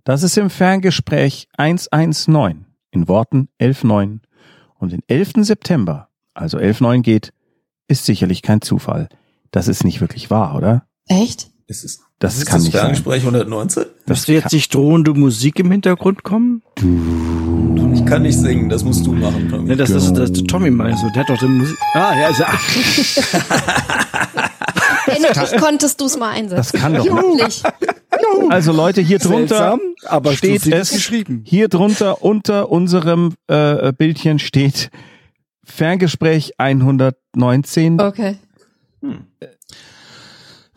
das 0.04 0.24
ist 0.24 0.38
im 0.38 0.50
Ferngespräch 0.50 1.48
119 1.58 2.66
in 2.92 3.08
Worten 3.08 3.50
11.9 3.60 4.20
und 4.80 4.92
den 4.92 5.02
11. 5.08 5.46
September, 5.46 6.10
also 6.34 6.58
11.9 6.58 7.02
geht, 7.02 7.34
ist 7.88 8.06
sicherlich 8.06 8.42
kein 8.42 8.62
Zufall. 8.62 9.10
Das 9.52 9.68
ist 9.68 9.84
nicht 9.84 10.02
wirklich 10.02 10.30
wahr, 10.30 10.56
oder? 10.56 10.86
Echt? 11.08 11.50
Es 11.68 11.84
ist 11.84 12.02
Das 12.20 12.38
ist 12.38 12.46
kann 12.46 12.58
das 12.58 12.64
nicht 12.64 12.74
sein. 12.74 12.82
Ferngespräch 12.82 13.22
119. 13.22 13.86
Das 14.06 14.18
Müsste 14.20 14.34
jetzt 14.34 14.54
nicht 14.54 14.74
drohende 14.74 15.14
Musik 15.14 15.60
im 15.60 15.72
Hintergrund 15.72 16.24
kommen? 16.24 16.62
Ich 17.94 18.06
kann 18.06 18.22
nicht 18.22 18.38
singen, 18.38 18.70
das 18.70 18.84
musst 18.84 19.06
du 19.06 19.14
machen, 19.14 19.50
Tommy. 19.50 19.70
Ne, 19.70 19.76
das, 19.76 19.92
das, 19.92 20.14
das, 20.14 20.32
das 20.32 20.44
Tommy 20.44 20.70
meinst 20.70 21.04
du, 21.04 21.10
der 21.10 21.24
hat 21.24 21.30
doch 21.30 21.40
die 21.40 21.48
Musik. 21.48 21.78
Ah, 21.94 22.14
ja, 22.20 22.28
also, 22.28 22.44
Endlich 25.08 25.58
konntest 25.62 26.02
du 26.02 26.06
es 26.06 26.18
mal 26.18 26.32
einsetzen. 26.32 26.56
Das 26.56 26.82
kann 26.82 26.94
doch 26.94 27.06
Endlich. 27.06 27.64
Also 28.50 28.72
Leute, 28.72 29.02
hier 29.02 29.20
drunter 29.20 29.72
Seltsam, 29.72 29.80
aber 30.06 30.34
steht 30.34 30.66
es 30.66 30.92
geschrieben. 30.92 31.42
Hier 31.46 31.68
drunter 31.68 32.22
unter 32.22 32.72
unserem 32.72 33.34
äh, 33.48 33.92
Bildchen 33.94 34.40
steht 34.40 34.90
Ferngespräch 35.64 36.54
119. 36.58 38.00
Okay. 38.00 38.38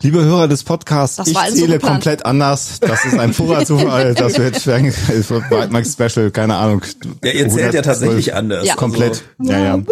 Liebe 0.01 0.23
Hörer 0.23 0.47
des 0.47 0.63
Podcasts, 0.63 1.17
Das 1.17 1.27
ich 1.27 1.37
so 1.37 1.55
zähle 1.55 1.73
geplant. 1.73 1.95
komplett 1.95 2.25
anders. 2.25 2.79
Das 2.79 3.03
ist 3.03 3.19
ein 3.19 3.33
purer 3.33 3.65
Zufall. 3.65 4.13
Das 4.15 4.37
wird 4.37 4.55
Schwenk- 4.61 4.93
es 5.09 5.29
wird 5.29 5.71
Max 5.71 5.91
Special, 5.93 6.31
keine 6.31 6.55
Ahnung. 6.55 6.81
Ja, 7.23 7.31
ihr 7.31 7.49
zählt 7.49 7.73
ja 7.73 7.81
tatsächlich 7.81 8.33
anders. 8.33 8.65
Ja. 8.65 8.75
Komplett. 8.75 9.23
Ja, 9.41 9.59
ja. 9.59 9.79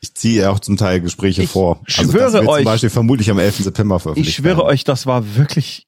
Ich 0.00 0.14
ziehe 0.14 0.42
ja 0.42 0.50
auch 0.50 0.58
zum 0.60 0.76
Teil 0.76 1.00
Gespräche 1.00 1.42
Ich 1.42 1.50
vor. 1.50 1.80
Also 1.96 2.10
schwöre 2.12 2.24
das 2.24 2.32
wird 2.34 2.48
euch- 2.48 2.56
zum 2.56 2.64
Beispiel 2.64 2.90
vermutlich 2.90 3.30
am 3.30 3.38
11. 3.38 3.56
September 3.64 4.00
veröffentlicht 4.00 4.30
Ich 4.30 4.36
schwöre 4.36 4.58
werden. 4.58 4.68
euch, 4.68 4.84
das 4.84 5.06
war 5.06 5.36
wirklich 5.36 5.86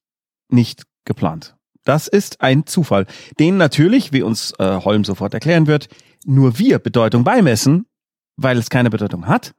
nicht 0.49 0.83
geplant. 1.05 1.57
Das 1.85 2.07
ist 2.07 2.41
ein 2.41 2.67
Zufall, 2.67 3.07
den 3.39 3.57
natürlich, 3.57 4.13
wie 4.13 4.23
uns 4.23 4.53
äh, 4.59 4.77
Holm 4.85 5.05
sofort 5.05 5.33
erklären 5.35 5.67
wird, 5.67 5.89
nur 6.27 6.59
wir 6.59 6.79
Bedeutung 6.79 7.25
beimessen, 7.25 7.87
weil 8.37 8.59
es 8.59 8.69
keine 8.71 8.91
Bedeutung 8.91 9.27
hat. 9.27 9.53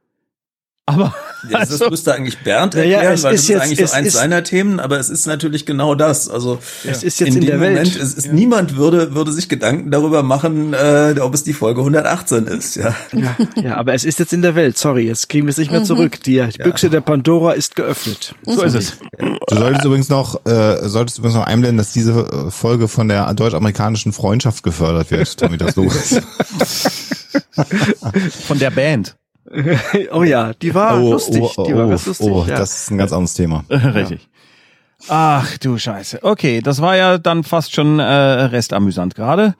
Aber 0.93 1.15
Ja, 1.49 1.57
das 1.61 1.71
also, 1.71 1.89
müsste 1.89 2.13
eigentlich 2.13 2.37
Bernd 2.43 2.75
Ja, 2.75 2.83
ja, 2.83 2.97
erklären, 2.97 3.13
es 3.15 3.23
weil 3.23 3.33
ist 3.33 3.41
das 3.41 3.47
jetzt- 3.49 3.57
ist 3.57 3.63
eigentlich 3.63 3.89
so 3.89 3.95
eins 3.95 4.07
ist- 4.09 4.13
seiner 4.13 4.43
Themen, 4.43 4.79
aber 4.79 4.99
es 4.99 5.09
ist 5.09 5.25
natürlich 5.25 5.65
genau 5.65 5.95
das. 5.95 6.29
Also 6.29 6.59
Es 6.83 7.01
ist 7.01 7.19
jetzt 7.19 7.29
in, 7.29 7.33
in 7.37 7.41
dem 7.41 7.47
der 7.47 7.59
Welt. 7.61 7.73
Moment, 7.77 7.95
es 7.95 8.13
ist 8.13 8.31
niemand 8.31 8.75
würde 8.77 9.15
würde 9.15 9.31
sich 9.31 9.49
Gedanken 9.49 9.89
darüber 9.89 10.21
machen, 10.21 10.75
äh, 10.75 11.15
ob 11.19 11.33
es 11.33 11.43
die 11.43 11.53
Folge 11.53 11.81
118 11.81 12.45
ist. 12.45 12.75
Ja, 12.75 12.95
Ja, 13.11 13.35
ja, 13.59 13.75
aber 13.77 13.95
es 13.95 14.03
ist 14.05 14.19
jetzt 14.19 14.33
in 14.33 14.43
der 14.43 14.53
Welt. 14.53 14.77
Sorry, 14.77 15.07
jetzt 15.07 15.29
kriegen 15.29 15.47
wir 15.47 15.49
es 15.51 15.57
nicht 15.57 15.71
mehr 15.71 15.83
zurück. 15.83 16.21
Die 16.21 16.39
Büchse 16.61 16.91
der 16.91 17.01
Pandora 17.01 17.53
ist 17.53 17.75
geöffnet. 17.75 18.35
so 18.45 18.61
ist 18.61 18.75
es. 18.75 18.97
Du 19.47 19.55
solltest 19.55 19.83
übrigens 19.83 20.09
noch, 20.09 20.45
äh, 20.45 20.87
solltest 20.87 21.17
übrigens 21.17 21.37
noch 21.39 21.47
einblenden, 21.47 21.77
dass 21.79 21.91
diese 21.91 22.11
äh, 22.11 22.51
Folge 22.51 22.87
von 22.87 23.07
der 23.07 23.33
deutsch-amerikanischen 23.33 24.13
Freundschaft 24.13 24.61
gefördert 24.61 25.09
wird, 25.09 25.35
Tommy, 25.39 25.57
das 25.57 25.75
Logo. 25.75 25.89
Von 28.47 28.59
der 28.59 28.69
Band. 28.71 29.15
Oh 30.11 30.23
ja, 30.23 30.53
die 30.53 30.73
war 30.73 30.99
lustig. 30.99 31.43
die 31.67 31.75
war 31.75 31.87
ganz 31.87 32.05
lustig. 32.05 32.27
oh, 32.29 32.45
ja. 32.47 32.57
das 32.57 32.83
ist 32.83 32.91
ein 32.91 32.97
ganz 32.97 33.11
anderes 33.11 33.33
Thema. 33.33 33.65
Richtig. 33.69 34.29
Ach 35.07 35.57
du 35.57 35.77
Scheiße. 35.77 36.19
Okay, 36.21 36.61
das 36.61 36.81
war 36.81 36.95
ja 36.95 37.17
dann 37.17 37.43
fast 37.43 37.73
schon 37.73 37.99
äh, 37.99 38.03
restamüsant 38.03 39.15
gerade. 39.15 39.55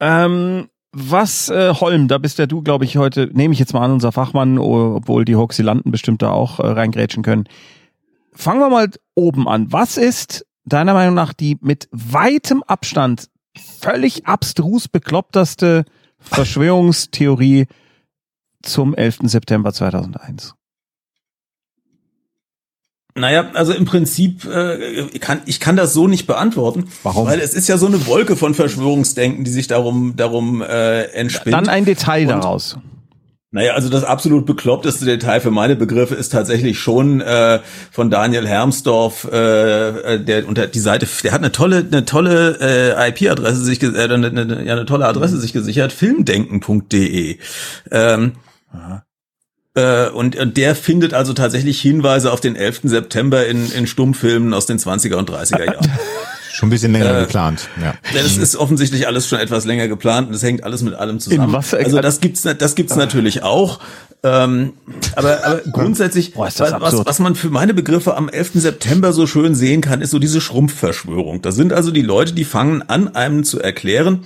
Ähm, 0.00 0.68
was, 0.92 1.48
äh, 1.48 1.74
Holm, 1.74 2.08
da 2.08 2.18
bist 2.18 2.38
ja 2.38 2.46
du, 2.46 2.62
glaube 2.62 2.84
ich, 2.84 2.96
heute, 2.96 3.28
nehme 3.32 3.52
ich 3.52 3.60
jetzt 3.60 3.72
mal 3.74 3.84
an, 3.84 3.92
unser 3.92 4.10
Fachmann, 4.10 4.58
obwohl 4.58 5.24
die 5.24 5.36
Hoxilanten 5.36 5.92
bestimmt 5.92 6.22
da 6.22 6.30
auch 6.30 6.58
äh, 6.58 6.66
reingrätschen 6.66 7.22
können. 7.22 7.44
Fangen 8.32 8.60
wir 8.60 8.70
mal 8.70 8.88
oben 9.14 9.48
an. 9.48 9.72
Was 9.72 9.96
ist 9.96 10.46
deiner 10.64 10.94
Meinung 10.94 11.14
nach 11.14 11.32
die 11.32 11.58
mit 11.60 11.88
weitem 11.92 12.62
Abstand 12.62 13.28
völlig 13.80 14.26
abstrus 14.26 14.88
bekloppterste 14.88 15.84
Verschwörungstheorie 16.18 17.66
zum 18.62 18.94
11. 18.94 19.18
September 19.24 19.72
2001? 19.72 20.54
Naja, 23.14 23.50
also 23.54 23.72
im 23.72 23.84
Prinzip 23.84 24.44
äh, 24.44 25.18
kann 25.18 25.40
ich 25.46 25.58
kann 25.58 25.74
das 25.76 25.92
so 25.92 26.06
nicht 26.06 26.26
beantworten, 26.28 26.84
Warum? 27.02 27.26
weil 27.26 27.40
es 27.40 27.52
ist 27.52 27.68
ja 27.68 27.76
so 27.76 27.86
eine 27.86 28.06
Wolke 28.06 28.36
von 28.36 28.54
Verschwörungsdenken, 28.54 29.42
die 29.44 29.50
sich 29.50 29.66
darum 29.66 30.14
darum 30.16 30.62
äh, 30.62 31.02
entspinnt. 31.12 31.54
Dann 31.54 31.68
ein 31.68 31.84
Detail 31.84 32.22
Und- 32.22 32.28
daraus. 32.28 32.78
Naja, 33.50 33.72
also 33.72 33.88
das 33.88 34.04
absolut 34.04 34.44
bekloppteste 34.44 35.06
Detail 35.06 35.40
für 35.40 35.50
meine 35.50 35.74
Begriffe 35.74 36.14
ist 36.14 36.28
tatsächlich 36.28 36.78
schon 36.78 37.22
äh, 37.22 37.60
von 37.90 38.10
Daniel 38.10 38.46
Hermsdorf, 38.46 39.26
äh, 39.32 39.88
äh, 40.16 40.20
der 40.22 40.46
unter 40.46 40.66
die 40.66 40.78
Seite, 40.80 41.08
der 41.24 41.32
hat 41.32 41.40
eine 41.40 41.50
tolle, 41.50 41.78
eine 41.78 42.04
tolle 42.04 42.58
äh, 42.60 43.08
IP-Adresse 43.08 43.64
sich, 43.64 43.82
äh, 43.82 43.86
eine, 43.86 44.26
eine, 44.26 44.64
ja, 44.66 44.74
eine 44.74 44.84
tolle 44.84 45.06
Adresse 45.06 45.40
sich 45.40 45.54
gesichert, 45.54 45.94
filmdenken.de. 45.94 47.38
Ähm, 47.90 48.32
äh, 49.74 50.08
und, 50.10 50.36
und 50.36 50.56
der 50.56 50.74
findet 50.74 51.14
also 51.14 51.32
tatsächlich 51.34 51.80
Hinweise 51.80 52.32
auf 52.32 52.40
den 52.40 52.56
11. 52.56 52.80
September 52.84 53.46
in, 53.46 53.70
in 53.72 53.86
Stummfilmen 53.86 54.54
aus 54.54 54.66
den 54.66 54.78
20er 54.78 55.14
und 55.14 55.30
30er 55.30 55.64
Jahren. 55.64 55.92
Schon 56.52 56.68
ein 56.68 56.70
bisschen 56.70 56.92
länger 56.92 57.16
Äh, 57.18 57.20
geplant. 57.22 57.68
Ja. 57.80 57.94
Ja, 58.12 58.22
das 58.22 58.36
ist 58.36 58.56
offensichtlich 58.56 59.06
alles 59.06 59.28
schon 59.28 59.38
etwas 59.38 59.64
länger 59.64 59.86
geplant 59.86 60.26
und 60.26 60.32
das 60.32 60.42
hängt 60.42 60.64
alles 60.64 60.82
mit 60.82 60.92
allem 60.94 61.20
zusammen. 61.20 61.52
Was- 61.52 61.72
also 61.72 62.00
das 62.00 62.18
gibt's, 62.18 62.42
das 62.42 62.74
gibt's 62.74 62.96
natürlich 62.96 63.44
auch. 63.44 63.78
Ähm, 64.24 64.72
aber, 65.14 65.44
aber 65.44 65.56
grundsätzlich, 65.72 66.34
Boah, 66.34 66.46
was, 66.58 67.06
was 67.06 67.18
man 67.20 67.36
für 67.36 67.50
meine 67.50 67.74
Begriffe 67.74 68.16
am 68.16 68.28
11. 68.28 68.52
September 68.54 69.12
so 69.12 69.28
schön 69.28 69.54
sehen 69.54 69.82
kann, 69.82 70.00
ist 70.00 70.10
so 70.10 70.18
diese 70.18 70.40
Schrumpfverschwörung. 70.40 71.42
Das 71.42 71.54
sind 71.54 71.72
also 71.72 71.92
die 71.92 72.02
Leute, 72.02 72.32
die 72.32 72.44
fangen 72.44 72.82
an, 72.82 73.14
einem 73.14 73.44
zu 73.44 73.60
erklären, 73.60 74.24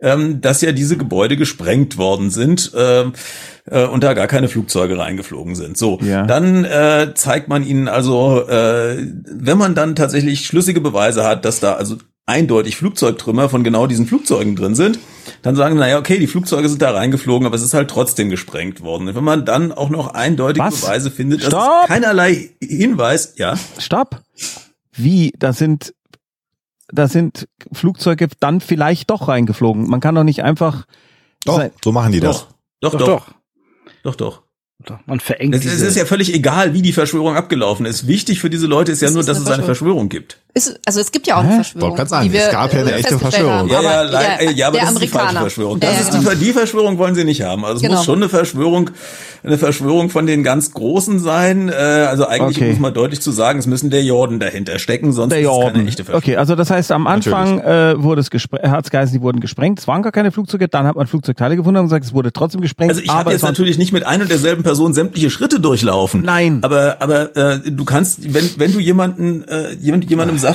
ähm, 0.00 0.40
dass 0.40 0.60
ja 0.60 0.72
diese 0.72 0.96
Gebäude 0.96 1.36
gesprengt 1.36 1.96
worden 1.98 2.30
sind 2.30 2.72
ähm, 2.76 3.12
äh, 3.70 3.84
und 3.86 4.02
da 4.04 4.14
gar 4.14 4.26
keine 4.26 4.48
Flugzeuge 4.48 4.98
reingeflogen 4.98 5.54
sind. 5.54 5.76
So, 5.76 5.98
Ja. 6.02 6.24
dann 6.26 6.64
äh, 6.64 7.12
zeigt 7.14 7.48
man 7.48 7.66
ihnen 7.66 7.88
also, 7.88 8.46
äh, 8.48 8.96
wenn 9.26 9.58
man 9.58 9.74
dann 9.74 9.96
tatsächlich 9.96 10.46
schlüssige 10.46 10.80
Beweise 10.80 11.24
hat, 11.24 11.44
dass 11.44 11.60
da 11.60 11.74
also 11.74 11.96
eindeutig 12.26 12.76
Flugzeugtrümmer 12.76 13.48
von 13.48 13.64
genau 13.64 13.86
diesen 13.86 14.06
Flugzeugen 14.06 14.54
drin 14.54 14.74
sind, 14.74 14.98
dann 15.40 15.56
sagen, 15.56 15.76
naja, 15.76 15.98
okay, 15.98 16.18
die 16.18 16.26
Flugzeuge 16.26 16.68
sind 16.68 16.82
da 16.82 16.90
reingeflogen, 16.90 17.46
aber 17.46 17.56
es 17.56 17.62
ist 17.62 17.72
halt 17.72 17.88
trotzdem 17.88 18.28
gesprengt 18.28 18.82
worden. 18.82 19.08
Und 19.08 19.14
wenn 19.14 19.24
man 19.24 19.46
dann 19.46 19.72
auch 19.72 19.88
noch 19.88 20.12
eindeutige 20.12 20.66
Was? 20.66 20.82
Beweise 20.82 21.10
findet, 21.10 21.40
dass 21.40 21.48
Stopp! 21.48 21.84
es 21.84 21.88
keinerlei 21.88 22.50
Hinweis, 22.62 23.32
ja, 23.36 23.54
Stopp. 23.78 24.20
Wie? 24.94 25.32
Da 25.38 25.52
sind, 25.54 25.94
da 26.92 27.08
sind 27.08 27.48
Flugzeuge 27.72 28.28
dann 28.40 28.60
vielleicht 28.60 29.10
doch 29.10 29.28
reingeflogen. 29.28 29.88
Man 29.88 30.00
kann 30.00 30.14
doch 30.14 30.24
nicht 30.24 30.42
einfach. 30.42 30.86
Doch, 31.44 31.62
so 31.82 31.92
machen 31.92 32.12
die 32.12 32.20
das. 32.20 32.48
doch, 32.80 32.92
doch, 32.92 32.98
Doch, 32.98 32.98
doch, 32.98 33.06
doch. 33.06 33.34
doch, 34.02 34.14
doch. 34.16 34.42
doch. 34.84 34.98
Man 35.06 35.20
verengt 35.20 35.54
Es, 35.54 35.64
es 35.64 35.80
ist 35.80 35.96
ja 35.96 36.04
völlig 36.04 36.34
egal, 36.34 36.74
wie 36.74 36.82
die 36.82 36.92
Verschwörung 36.92 37.36
abgelaufen 37.36 37.86
ist. 37.86 38.06
Wichtig 38.06 38.40
für 38.40 38.50
diese 38.50 38.66
Leute 38.66 38.92
ist 38.92 39.02
ja 39.02 39.10
nur, 39.10 39.20
ist 39.20 39.28
dass 39.28 39.38
es 39.38 39.46
eine 39.46 39.62
Verschwörung 39.62 40.08
gibt. 40.08 40.40
Ist, 40.58 40.80
also 40.84 41.00
es 41.00 41.12
gibt 41.12 41.26
ja 41.26 41.36
auch 41.36 41.40
eine 41.40 41.50
Hä? 41.50 41.54
Verschwörung. 41.56 41.90
Wollte 41.96 42.08
sagen, 42.10 42.24
die 42.26 42.32
wir, 42.32 42.44
es 42.46 42.50
gab 42.50 42.72
ja 42.74 42.80
eine 42.80 42.90
äh, 42.92 42.94
echte 42.96 43.18
Verschwörung. 43.18 43.68
Ja, 43.68 43.80
ja, 43.80 44.00
Aber 44.00 44.10
der, 44.10 44.52
ja, 44.52 44.66
aber 44.68 44.76
der 44.76 44.84
das 44.86 44.92
ist 44.94 45.02
die 45.02 45.08
falsche. 45.08 45.36
Verschwörung. 45.38 45.78
Ja, 45.80 45.88
Das 45.90 46.12
ja, 46.12 46.18
ist 46.20 46.32
die, 46.40 46.44
die 46.44 46.52
Verschwörung 46.52 46.98
wollen 46.98 47.14
sie 47.14 47.24
nicht 47.24 47.42
haben. 47.42 47.64
Also 47.64 47.76
es 47.76 47.82
Genau. 47.82 47.94
muss 47.96 48.04
schon 48.04 48.16
eine 48.18 48.28
Verschwörung, 48.28 48.90
eine 49.44 49.56
Verschwörung 49.58 50.10
von 50.10 50.26
den 50.26 50.42
ganz 50.42 50.72
Großen 50.72 51.18
sein. 51.20 51.68
Äh, 51.68 51.72
also 51.72 52.26
eigentlich 52.26 52.58
Okay. 52.58 52.70
muss 52.70 52.78
man 52.80 52.92
deutlich 52.94 53.20
zu 53.20 53.30
sagen, 53.30 53.58
es 53.58 53.66
müssen 53.66 53.90
der 53.90 54.02
Jordan 54.02 54.40
dahinter 54.40 54.78
stecken, 54.78 55.12
sonst 55.12 55.30
Der 55.32 55.40
ist 55.40 55.46
es 55.46 55.50
keine 55.52 55.62
Jordan. 55.64 55.88
echte 55.88 56.04
Verschwörung. 56.04 56.22
Okay, 56.22 56.36
also 56.36 56.54
das 56.56 56.70
heißt, 56.70 56.90
am 56.92 57.06
Anfang 57.06 57.60
äh, 57.60 58.02
wurde 58.02 58.20
es 58.20 58.30
gesprengt, 58.30 58.66
hat's 58.68 58.90
geheißen, 58.90 59.14
die 59.14 59.22
wurden 59.22 59.40
gesprengt. 59.40 59.78
Es 59.78 59.86
waren 59.86 60.02
gar 60.02 60.12
keine 60.12 60.32
Flugzeuge. 60.32 60.68
Dann 60.68 60.86
hat 60.86 60.96
man 60.96 61.06
Flugzeugteile 61.06 61.56
gefunden 61.56 61.78
und 61.78 61.86
gesagt, 61.86 62.04
es 62.04 62.12
wurde 62.12 62.32
trotzdem 62.32 62.60
gesprengt. 62.60 62.90
Also 62.90 63.02
ich 63.02 63.10
habe 63.10 63.30
jetzt 63.32 63.42
natürlich 63.42 63.78
nicht 63.78 63.92
mit 63.92 64.04
ein 64.04 64.20
und 64.22 64.30
derselben 64.30 64.62
Person 64.64 64.92
sämtliche 64.94 65.30
Schritte 65.30 65.60
durchlaufen. 65.60 66.22
Nein. 66.22 66.58
Aber 66.62 66.96
aber 67.00 67.36
äh, 67.36 67.60
du 67.70 67.84
kannst, 67.84 68.34
wenn 68.34 68.48
wenn 68.56 68.72
du 68.72 68.80
jemanden 68.80 69.44
äh, 69.46 69.74
jemand, 69.74 70.08
jemandem 70.10 70.38
sagst, 70.38 70.47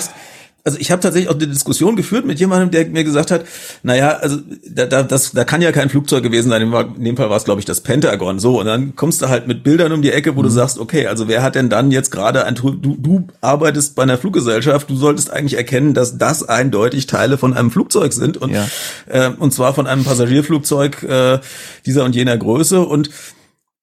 also 0.65 0.77
ich 0.79 0.91
habe 0.91 1.01
tatsächlich 1.01 1.29
auch 1.29 1.35
eine 1.35 1.45
Diskussion 1.47 1.97
geführt 1.97 2.25
mit 2.25 2.39
jemandem, 2.39 2.71
der 2.71 2.85
mir 2.87 3.03
gesagt 3.03 3.31
hat, 3.31 3.43
naja, 3.83 4.11
also 4.21 4.37
da, 4.65 4.85
da, 4.85 5.03
das, 5.03 5.33
da 5.33 5.43
kann 5.43 5.61
ja 5.61 5.73
kein 5.73 5.89
Flugzeug 5.89 6.23
gewesen 6.23 6.47
sein. 6.49 6.61
In 6.61 6.71
dem- 6.71 6.95
In 6.95 7.03
dem 7.03 7.17
Fall 7.17 7.29
war 7.29 7.35
es, 7.35 7.43
glaube 7.43 7.59
ich, 7.59 7.65
das 7.65 7.81
Pentagon. 7.81 8.39
So, 8.39 8.61
und 8.61 8.67
dann 8.67 8.95
kommst 8.95 9.21
du 9.21 9.27
halt 9.27 9.45
mit 9.45 9.65
Bildern 9.65 9.91
um 9.91 10.01
die 10.01 10.11
Ecke, 10.13 10.37
wo 10.37 10.39
Mhm. 10.39 10.43
du 10.45 10.49
sagst, 10.51 10.79
okay, 10.79 11.07
also 11.07 11.27
wer 11.27 11.43
hat 11.43 11.55
denn 11.55 11.67
dann 11.69 11.91
jetzt 11.91 12.11
gerade 12.11 12.45
ein, 12.45 12.55
du, 12.55 12.71
du 12.71 13.27
arbeitest 13.41 13.95
bei 13.95 14.03
einer 14.03 14.17
Fluggesellschaft, 14.17 14.89
du 14.89 14.95
solltest 14.95 15.31
eigentlich 15.33 15.57
erkennen, 15.57 15.93
dass 15.93 16.17
das 16.17 16.47
eindeutig 16.47 17.07
Teile 17.07 17.37
von 17.37 17.53
einem 17.53 17.69
Flugzeug 17.69 18.13
sind 18.13 18.37
und, 18.37 18.51
Ja. 18.53 18.65
äh, 19.09 19.31
und 19.37 19.53
zwar 19.53 19.73
von 19.73 19.85
einem 19.85 20.05
Passagierflugzeug 20.05 21.03
äh, 21.03 21.39
dieser 21.85 22.05
und 22.05 22.15
jener 22.15 22.37
Größe 22.37 22.79
und 22.79 23.09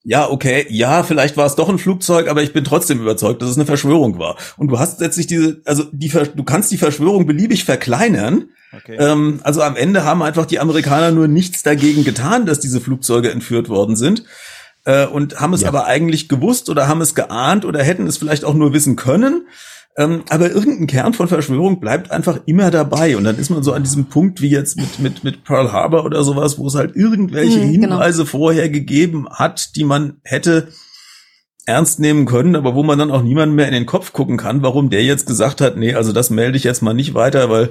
ja, 0.03 0.30
okay, 0.30 0.66
ja, 0.70 1.03
vielleicht 1.03 1.36
war 1.36 1.46
es 1.46 1.57
doch 1.57 1.68
ein 1.68 1.78
Flugzeug, 1.78 2.28
aber 2.28 2.42
ich 2.42 2.55
bin 2.55 2.64
trotzdem 2.64 3.01
überzeugt, 3.01 3.42
dass 3.42 3.51
es 3.51 3.57
eine 3.57 3.66
Verschwörung 3.66 4.18
war. 4.18 4.36
Und 4.57 4.68
du 4.68 4.78
hast 4.78 5.01
letztlich 5.01 5.26
diese, 5.26 5.61
also 5.66 5.84
die, 5.92 6.09
du 6.09 6.42
kannst 6.42 6.72
die 6.72 6.78
Verschwörung 6.78 7.26
beliebig 7.26 7.64
verkleinern. 7.64 8.48
Okay. 8.74 8.96
Ähm, 8.98 9.40
also 9.42 9.61
am 9.62 9.76
Ende 9.76 10.05
haben 10.05 10.22
einfach 10.22 10.46
die 10.46 10.59
Amerikaner 10.59 11.11
nur 11.11 11.28
nichts 11.28 11.62
dagegen 11.62 12.05
getan, 12.05 12.46
dass 12.46 12.61
diese 12.61 12.80
Flugzeuge 12.80 13.30
entführt 13.30 13.68
worden 13.68 13.94
sind. 13.94 14.24
Äh, 14.86 15.07
und 15.07 15.38
haben 15.38 15.53
es 15.53 15.64
aber 15.64 15.84
eigentlich 15.84 16.30
gewusst 16.30 16.70
oder 16.70 16.88
haben 16.88 17.03
es 17.03 17.14
geahnt 17.14 17.66
oder 17.66 17.82
hätten 17.82 18.07
es 18.07 18.16
vielleicht 18.16 18.46
auch 18.46 18.55
nur 18.55 18.72
wissen 18.72 18.96
können. 18.96 19.46
Ähm, 20.01 20.22
aber 20.30 20.51
irgendein 20.51 20.86
Kern 20.86 21.12
von 21.12 21.28
Verschwörung 21.28 21.78
bleibt 21.78 22.11
einfach 22.11 22.40
immer 22.46 22.70
dabei. 22.70 23.18
Und 23.18 23.24
dann 23.24 23.36
ist 23.36 23.51
man 23.51 23.62
so 23.62 23.74
an 23.74 23.82
diesem 23.82 24.07
Punkt 24.07 24.40
wie 24.40 24.48
jetzt 24.48 24.78
mit, 24.78 24.98
mit, 24.98 25.24
mit 25.24 25.44
Pearl 25.44 25.72
Harbor 25.72 26.07
oder 26.07 26.24
sowas, 26.24 26.59
wo 26.59 26.68
es 26.68 26.74
halt 26.74 26.96
irgendwelche 26.96 27.61
Hm, 27.61 27.72
genau. 27.74 27.96
Hinweise 27.96 28.24
vorher 28.24 28.70
gegeben 28.70 29.28
hat, 29.30 29.76
die 29.76 29.84
man 29.84 30.14
hätte 30.24 30.68
ernst 31.66 32.01
nehmen 32.01 32.24
können, 32.24 32.57
aber 32.57 32.74
wo 32.74 32.82
man 32.82 32.98
dann 32.98 33.11
auch 33.11 33.22
niemand 33.22 33.53
mehr 33.53 33.66
in 33.66 33.74
den 33.74 33.84
Kopf 33.84 34.14
gucken 34.14 34.38
kann, 34.38 34.62
warum 34.62 34.88
der 34.88 35.05
jetzt 35.05 35.26
gesagt 35.26 35.61
hat, 35.61 35.76
nee, 35.76 35.94
also 35.94 36.12
das 36.12 36.30
melde 36.30 36.57
ich 36.57 36.64
jetzt 36.64 36.80
mal 36.80 36.94
nicht 36.94 37.12
weiter, 37.12 37.51
weil 37.51 37.68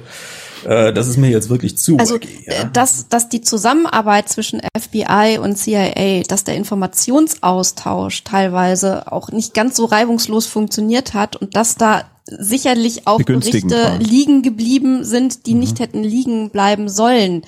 äh, 0.64 0.92
das 0.92 1.08
ist 1.08 1.16
mir 1.16 1.30
jetzt 1.30 1.50
wirklich 1.50 1.76
zu. 1.76 1.98
Also, 1.98 2.14
wacky, 2.14 2.44
ja. 2.46 2.62
äh, 2.62 2.70
dass, 2.72 3.08
dass 3.08 3.28
die 3.28 3.40
Zusammenarbeit 3.40 4.28
zwischen 4.28 4.60
FBI 4.78 5.38
und 5.42 5.56
CIA, 5.56 6.22
dass 6.28 6.44
der 6.44 6.54
Informationsaustausch 6.54 8.22
teilweise 8.22 9.10
auch 9.10 9.30
nicht 9.32 9.52
ganz 9.52 9.76
so 9.76 9.86
reibungslos 9.86 10.46
funktioniert 10.46 11.12
hat 11.12 11.34
und 11.34 11.56
dass 11.56 11.74
da 11.74 12.04
sicherlich 12.38 13.06
auch 13.06 13.22
Berichte 13.22 13.98
liegen 13.98 14.42
geblieben 14.42 15.04
sind, 15.04 15.46
die 15.46 15.54
nicht 15.54 15.80
hätten 15.80 16.02
liegen 16.02 16.50
bleiben 16.50 16.88
sollen. 16.88 17.42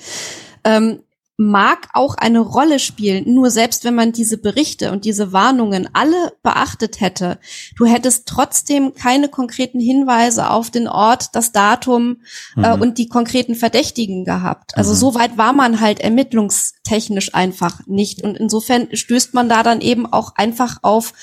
Ähm, 0.63 0.99
mag 1.37 1.89
auch 1.93 2.15
eine 2.15 2.39
Rolle 2.39 2.77
spielen. 2.77 3.33
Nur 3.33 3.49
selbst 3.49 3.83
wenn 3.83 3.95
man 3.95 4.11
diese 4.11 4.37
Berichte 4.37 4.91
und 4.91 5.03
diese 5.03 5.33
Warnungen 5.33 5.89
alle 5.93 6.33
beachtet 6.43 7.01
hätte, 7.01 7.39
du 7.75 7.85
hättest 7.85 8.27
trotzdem 8.27 8.93
keine 8.93 9.29
konkreten 9.29 9.79
Hinweise 9.79 10.49
auf 10.49 10.69
den 10.69 10.87
Ort, 10.87 11.29
das 11.33 11.51
Datum 11.51 12.17
äh, 12.55 12.73
und 12.73 12.99
die 12.99 13.07
konkreten 13.07 13.55
Verdächtigen 13.55 14.25
gehabt. 14.25 14.77
Also 14.77 14.93
so 14.93 15.15
weit 15.15 15.37
war 15.37 15.53
man 15.53 15.79
halt 15.79 15.99
ermittlungstechnisch 15.99 17.33
einfach 17.33 17.79
nicht. 17.87 18.21
Und 18.21 18.37
insofern 18.37 18.87
stößt 18.95 19.33
man 19.33 19.49
da 19.49 19.63
dann 19.63 19.81
eben 19.81 20.05
auch 20.05 20.35
einfach 20.35 20.77
auf 20.83 21.13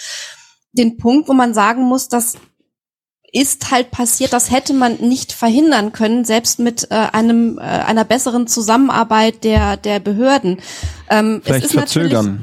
den 0.73 0.97
Punkt, 0.97 1.29
wo 1.29 1.35
man 1.35 1.55
sagen 1.55 1.85
muss, 1.85 2.09
dass 2.09 2.35
ist 3.33 3.71
halt 3.71 3.91
passiert, 3.91 4.33
das 4.33 4.51
hätte 4.51 4.73
man 4.75 4.97
nicht 4.97 5.33
verhindern 5.33 5.93
können, 5.93 6.25
selbst 6.25 6.59
mit 6.59 6.89
äh, 6.91 6.95
einem 6.95 7.59
äh, 7.59 7.63
einer 7.63 8.05
besseren 8.05 8.47
Zusammenarbeit 8.47 9.45
der 9.45 9.77
der 9.77 10.01
Behörden. 10.01 10.59
Ähm, 11.09 11.41
Vielleicht 11.45 11.67
es 11.67 11.71
ist 11.73 11.79
verzögern. 11.79 12.41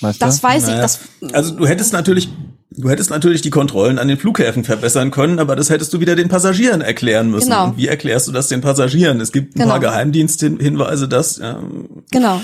Weißt 0.00 0.20
Das 0.20 0.40
du? 0.40 0.46
weiß 0.46 0.62
ich. 0.64 0.68
Naja, 0.68 0.82
Das, 0.82 1.00
also 1.32 1.54
du 1.56 1.66
hättest 1.66 1.92
natürlich, 1.92 2.28
du 2.70 2.90
hättest 2.90 3.10
natürlich 3.10 3.40
die 3.40 3.50
Kontrollen 3.50 3.98
an 3.98 4.08
den 4.08 4.18
Flughäfen 4.18 4.62
verbessern 4.62 5.10
können, 5.10 5.38
aber 5.38 5.56
das 5.56 5.70
hättest 5.70 5.92
du 5.94 6.00
wieder 6.00 6.16
den 6.16 6.28
Passagieren 6.28 6.82
erklären 6.82 7.30
müssen. 7.30 7.48
Genau. 7.48 7.64
Und 7.68 7.76
wie 7.78 7.86
erklärst 7.88 8.28
du 8.28 8.32
das 8.32 8.48
den 8.48 8.60
Passagieren? 8.60 9.20
Es 9.20 9.32
gibt 9.32 9.56
ein 9.56 9.60
Genau. 9.60 9.70
paar 9.70 9.80
Geheimdiensthinweise, 9.80 11.08
dass 11.08 11.38
ähm, 11.38 12.04
genau. 12.10 12.40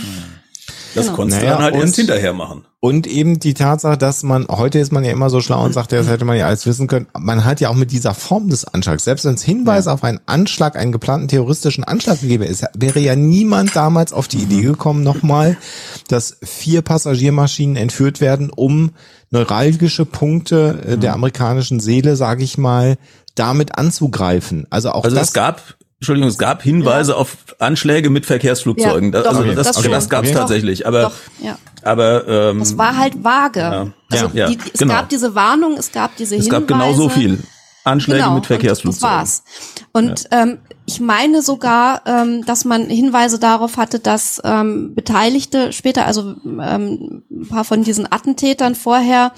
Das 0.94 1.06
Genau. 1.06 1.16
konntest 1.16 1.40
Naja, 1.40 1.50
du 1.52 1.56
dann 1.56 1.64
halt 1.64 1.74
und- 1.74 1.80
erst 1.82 1.96
hinterher 1.96 2.32
machen. 2.32 2.64
Und 2.84 3.06
eben 3.06 3.38
die 3.38 3.54
Tatsache, 3.54 3.96
dass 3.96 4.24
man, 4.24 4.48
heute 4.48 4.80
ist 4.80 4.90
man 4.90 5.04
ja 5.04 5.12
immer 5.12 5.30
so 5.30 5.40
schlau 5.40 5.64
und 5.64 5.72
sagt, 5.72 5.92
ja, 5.92 5.98
das 5.98 6.08
hätte 6.08 6.24
man 6.24 6.36
ja 6.36 6.46
alles 6.48 6.66
wissen 6.66 6.88
können. 6.88 7.06
Man 7.16 7.44
hat 7.44 7.60
ja 7.60 7.68
auch 7.68 7.76
mit 7.76 7.92
dieser 7.92 8.12
Form 8.12 8.48
des 8.48 8.64
Anschlags, 8.64 9.04
selbst 9.04 9.24
wenn 9.24 9.34
es 9.34 9.42
Hinweise 9.42 9.92
auf 9.92 10.02
einen 10.02 10.18
Anschlag, 10.26 10.74
einen 10.76 10.90
geplanten 10.90 11.28
terroristischen 11.28 11.84
Anschlag 11.84 12.20
gegeben 12.20 12.42
ist, 12.42 12.64
wäre 12.76 12.98
ja 12.98 13.14
niemand 13.14 13.76
damals 13.76 14.12
auf 14.12 14.26
die 14.26 14.38
Idee 14.38 14.62
gekommen, 14.62 15.04
nochmal, 15.04 15.56
dass 16.08 16.38
vier 16.42 16.82
Passagiermaschinen 16.82 17.76
entführt 17.76 18.20
werden, 18.20 18.50
um 18.50 18.90
neuralgische 19.30 20.04
Punkte 20.04 20.78
äh, 20.86 20.98
der 20.98 21.14
amerikanischen 21.14 21.78
Seele, 21.78 22.16
sage 22.16 22.42
ich 22.42 22.58
mal, 22.58 22.96
damit 23.36 23.78
anzugreifen. 23.78 24.66
Also 24.70 24.90
auch 24.90 25.04
Also 25.04 25.16
das 25.16 25.28
es 25.28 25.32
gab, 25.32 25.62
Entschuldigung, 26.02 26.28
es 26.30 26.36
gab 26.38 26.64
Hinweise 26.64 27.16
auf 27.16 27.36
Anschläge 27.60 28.10
mit 28.10 28.26
Verkehrsflugzeugen. 28.26 29.12
Ja, 29.12 29.22
das, 29.22 29.22
doch, 29.22 29.38
also 29.38 29.44
das, 29.44 29.54
das 29.54 29.76
das, 29.76 29.82
schon. 29.84 29.92
das 29.92 30.08
gab 30.08 30.24
es 30.24 30.30
Okay. 30.30 30.38
tatsächlich. 30.40 30.84
Aber, 30.84 31.02
Doch, 31.02 31.12
ja. 31.40 31.58
aber 31.84 32.26
ähm, 32.26 32.58
Das 32.58 32.76
war 32.76 32.96
halt 32.96 33.22
vage. 33.22 33.60
Ja. 33.60 33.86
Also 34.10 34.30
Ja, 34.34 34.48
die, 34.48 34.54
ja, 34.54 34.58
es 34.74 34.80
genau. 34.80 34.94
gab 34.94 35.08
diese 35.10 35.36
Warnung, 35.36 35.76
es 35.78 35.92
gab 35.92 36.16
diese 36.16 36.34
es 36.34 36.42
Hinweise. 36.46 36.60
gab 36.60 36.66
genauso 36.66 37.08
viel 37.08 37.38
Anschläge 37.84 38.18
Genau, 38.22 38.34
mit 38.34 38.46
Verkehrsflugzeugen. 38.46 39.14
Und 39.16 39.22
das 39.22 39.44
war's. 39.44 39.44
Und 39.92 40.26
ähm, 40.32 40.58
ich 40.86 40.98
meine 40.98 41.40
sogar, 41.40 42.02
ähm, 42.06 42.44
dass 42.46 42.64
man 42.64 42.86
Hinweise 42.86 43.38
darauf 43.38 43.76
hatte, 43.76 44.00
dass 44.00 44.40
ähm, 44.44 44.96
Beteiligte 44.96 45.72
später, 45.72 46.04
also 46.06 46.34
ähm, 46.44 47.22
ein 47.30 47.46
paar 47.48 47.62
von 47.64 47.84
diesen 47.84 48.10
Attentätern 48.10 48.74
vorher 48.74 49.30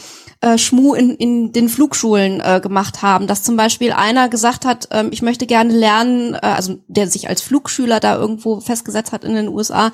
äh, 0.45 0.59
Schmu 0.59 0.95
in, 0.95 1.15
in 1.15 1.53
den 1.53 1.71
Flugschulen 1.71 2.41
äh, 2.41 2.61
gemacht 2.63 3.01
haben. 3.01 3.27
Dass 3.27 3.43
zum 3.43 3.57
Beispiel 3.57 3.93
einer 3.93 4.29
gesagt 4.29 4.67
hat, 4.67 4.89
ähm, 4.91 5.09
ich 5.11 5.23
möchte 5.23 5.47
gerne 5.47 5.73
lernen, 5.73 6.35
äh, 6.35 6.41
also 6.43 6.77
der 6.87 7.09
sich 7.09 7.29
als 7.29 7.41
Flugschüler 7.41 7.99
da 7.99 8.17
irgendwo 8.17 8.61
festgesetzt 8.61 9.13
hat 9.13 9.25
in 9.25 9.35
den 9.35 9.49
USA, 9.49 9.91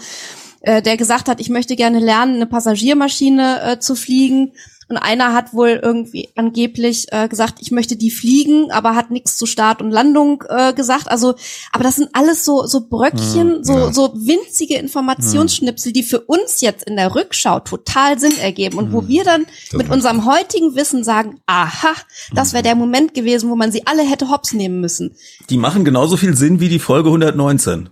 äh, 0.63 0.83
der 0.83 0.97
gesagt 0.97 1.29
hat, 1.29 1.41
ich 1.41 1.51
möchte 1.51 1.77
gerne 1.77 2.01
lernen, 2.01 2.35
eine 2.35 2.47
Passagiermaschine 2.47 3.63
äh, 3.63 3.79
zu 3.79 3.95
fliegen. 3.95 4.53
Und 4.91 4.97
einer 4.97 5.33
hat 5.33 5.55
wohl 5.55 5.81
irgendwie 5.83 6.31
angeblich 6.35 7.07
äh, 7.13 7.29
gesagt, 7.29 7.59
ich 7.61 7.71
möchte 7.71 7.97
die 7.97 8.11
fliegen, 8.11 8.73
aber 8.73 8.97
hat 8.97 9.13
nichts 9.13 9.37
zu 9.37 9.47
Start 9.47 9.81
und 9.81 9.93
Landung 9.93 10.43
äh, 10.49 10.73
gesagt. 10.73 11.09
Also, 11.09 11.37
aber 11.73 11.85
das 11.85 11.97
sind 11.97 12.11
alles 12.13 12.45
so 12.45 12.67
so 12.67 12.89
Bröckchen, 12.89 13.63
so 13.63 13.73
ja. 13.79 13.93
so 13.93 14.13
winzige 14.15 14.77
Informationsschnipsel, 14.77 15.93
die 15.93 16.03
für 16.03 16.21
uns 16.21 16.61
jetzt 16.61 16.85
in 16.85 16.97
der 16.97 17.15
Rückschau 17.15 17.61
total 17.61 18.19
Sinn 18.19 18.37
ergeben 18.39 18.79
und 18.79 18.93
wo 18.93 19.07
wir 19.07 19.23
dann 19.23 19.47
mit 19.73 19.87
macht 19.87 19.95
unserem 19.95 20.27
heutigen 20.27 20.75
Wissen 20.75 21.05
sagen, 21.05 21.41
aha, 21.47 21.95
das 22.35 22.53
wäre 22.53 22.65
der 22.65 22.75
Moment 22.75 23.15
gewesen, 23.15 23.49
wo 23.49 23.55
man 23.55 23.71
sie 23.71 23.87
alle 23.87 24.03
hätte 24.03 24.29
hops 24.29 24.53
nehmen 24.53 24.81
müssen. 24.81 25.15
Die 25.51 25.57
machen 25.57 25.85
genauso 25.85 26.17
viel 26.17 26.37
Sinn 26.37 26.59
wie 26.59 26.69
die 26.69 26.81
Folge 26.81 27.11
119. 27.11 27.91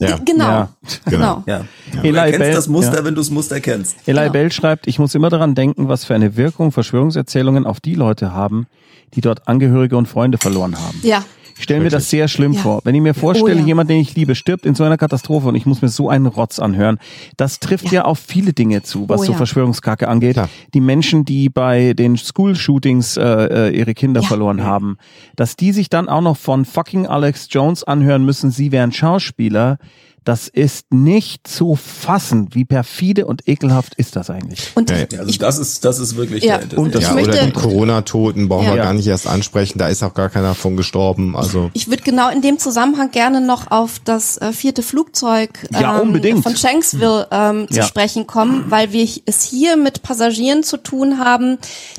Ja. 0.00 0.18
Genau, 0.24 0.44
Ja, 0.44 0.68
genau. 1.06 1.42
Ja. 1.46 1.64
Du 1.92 1.98
Eli 2.06 2.16
erkennst 2.16 2.38
Bell- 2.38 2.54
das 2.54 2.68
Muster, 2.68 2.96
ja. 2.98 3.04
wenn 3.04 3.14
du 3.14 3.20
das 3.20 3.30
Muster 3.30 3.60
kennst. 3.60 3.96
Eli 4.06 4.18
Genau. 4.20 4.32
Bell 4.32 4.52
schreibt, 4.52 4.86
ich 4.86 4.98
muss 4.98 5.14
immer 5.14 5.28
daran 5.30 5.54
denken, 5.54 5.88
was 5.88 6.04
für 6.04 6.14
eine 6.14 6.36
Wirkung 6.36 6.70
Verschwörungserzählungen 6.72 7.66
auf 7.66 7.80
die 7.80 7.94
Leute 7.94 8.32
haben, 8.32 8.66
die 9.14 9.20
dort 9.20 9.48
Angehörige 9.48 9.96
und 9.96 10.06
Freunde 10.06 10.38
verloren 10.38 10.76
haben. 10.78 11.00
Ja, 11.02 11.24
Ich 11.58 11.64
stelle 11.64 11.80
mir 11.82 11.90
das 11.90 12.08
sehr 12.08 12.28
schlimm 12.28 12.52
Ja. 12.52 12.60
vor. 12.62 12.80
Wenn 12.84 12.94
ich 12.94 13.00
mir 13.02 13.14
vorstelle, 13.14 13.56
Oh 13.56 13.60
ja. 13.60 13.66
jemand, 13.66 13.90
den 13.90 13.98
ich 14.00 14.14
liebe, 14.14 14.34
stirbt 14.34 14.64
in 14.64 14.74
so 14.74 14.84
einer 14.84 14.96
Katastrophe 14.96 15.48
und 15.48 15.54
ich 15.56 15.66
muss 15.66 15.82
mir 15.82 15.88
so 15.88 16.08
einen 16.08 16.26
Rotz 16.26 16.58
anhören, 16.58 16.98
das 17.36 17.58
trifft 17.60 17.90
ja, 17.92 18.04
auf 18.04 18.18
viele 18.20 18.52
Dinge 18.52 18.82
zu, 18.82 19.08
was 19.08 19.20
Oh 19.20 19.24
so 19.24 19.32
ja. 19.32 19.38
Verschwörungskacke 19.38 20.08
angeht. 20.08 20.34
Klar. 20.34 20.48
Die 20.72 20.80
Menschen, 20.80 21.24
die 21.24 21.48
bei 21.48 21.92
den 21.94 22.16
School-Shootings 22.16 23.16
äh, 23.16 23.22
äh, 23.68 23.76
ihre 23.76 23.94
Kinder 23.94 24.20
Ja. 24.22 24.26
verloren 24.28 24.62
haben, 24.62 24.96
dass 25.36 25.56
die 25.56 25.72
sich 25.72 25.90
dann 25.90 26.08
auch 26.08 26.22
noch 26.22 26.36
von 26.36 26.64
fucking 26.64 27.06
Alex 27.06 27.48
Jones 27.50 27.84
anhören 27.84 28.24
müssen, 28.24 28.50
sie 28.50 28.72
wären 28.72 28.92
Schauspieler, 28.92 29.78
das 30.28 30.46
ist 30.46 30.92
nicht 30.92 31.48
zu 31.48 31.74
fassen. 31.74 32.48
Wie 32.52 32.66
perfide 32.66 33.24
und 33.26 33.48
ekelhaft 33.48 33.94
ist 33.94 34.14
das 34.14 34.28
eigentlich? 34.28 34.72
und 34.74 34.90
Ja, 34.90 34.98
Ja, 35.10 35.20
also 35.20 35.38
das 35.38 35.58
ist, 35.58 35.84
das 35.86 35.98
ist 35.98 36.16
wirklich 36.16 36.44
Ja. 36.44 36.58
der, 36.58 36.78
Und 36.78 36.94
das- 36.94 37.02
Ja, 37.04 37.08
Ich 37.10 37.14
möchte- 37.14 37.30
oder 37.30 37.46
die 37.46 37.52
Corona-Toten 37.52 38.48
brauchen 38.48 38.66
wir 38.66 38.76
Ja. 38.76 38.84
gar 38.84 38.92
nicht 38.92 39.06
erst 39.06 39.26
ansprechen. 39.26 39.78
Da 39.78 39.88
ist 39.88 40.02
auch 40.02 40.12
gar 40.12 40.28
keiner 40.28 40.54
von 40.54 40.76
gestorben. 40.76 41.34
Also 41.34 41.70
Ich 41.72 41.88
würde 41.88 42.02
genau 42.02 42.28
in 42.28 42.42
dem 42.42 42.58
Zusammenhang 42.58 43.10
gerne 43.10 43.40
noch 43.40 43.70
auf 43.70 44.00
das 44.04 44.36
äh, 44.38 44.52
vierte 44.52 44.82
Flugzeug 44.82 45.66
Ja, 45.72 45.96
ähm, 45.96 46.08
unbedingt. 46.08 46.42
von 46.42 46.54
Shanksville 46.56 47.26
ähm, 47.30 47.66
zu 47.68 47.78
Ja. 47.78 47.82
sprechen 47.84 48.26
kommen, 48.26 48.66
weil 48.68 48.92
wir 48.92 49.08
es 49.24 49.42
hier 49.44 49.76
mit 49.78 50.02
Passagieren 50.02 50.62
zu 50.62 50.76
tun 50.76 51.18
haben, 51.18 51.56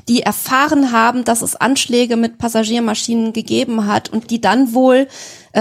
die 0.07 0.21
erfahren 0.21 0.91
haben, 0.91 1.23
dass 1.23 1.41
es 1.41 1.55
Anschläge 1.55 2.15
mit 2.15 2.38
Passagiermaschinen 2.38 3.34
gegeben 3.34 3.88
hat 3.88 4.09
und 4.09 4.30
die 4.30 4.39
dann 4.39 4.73
wohl 4.75 5.07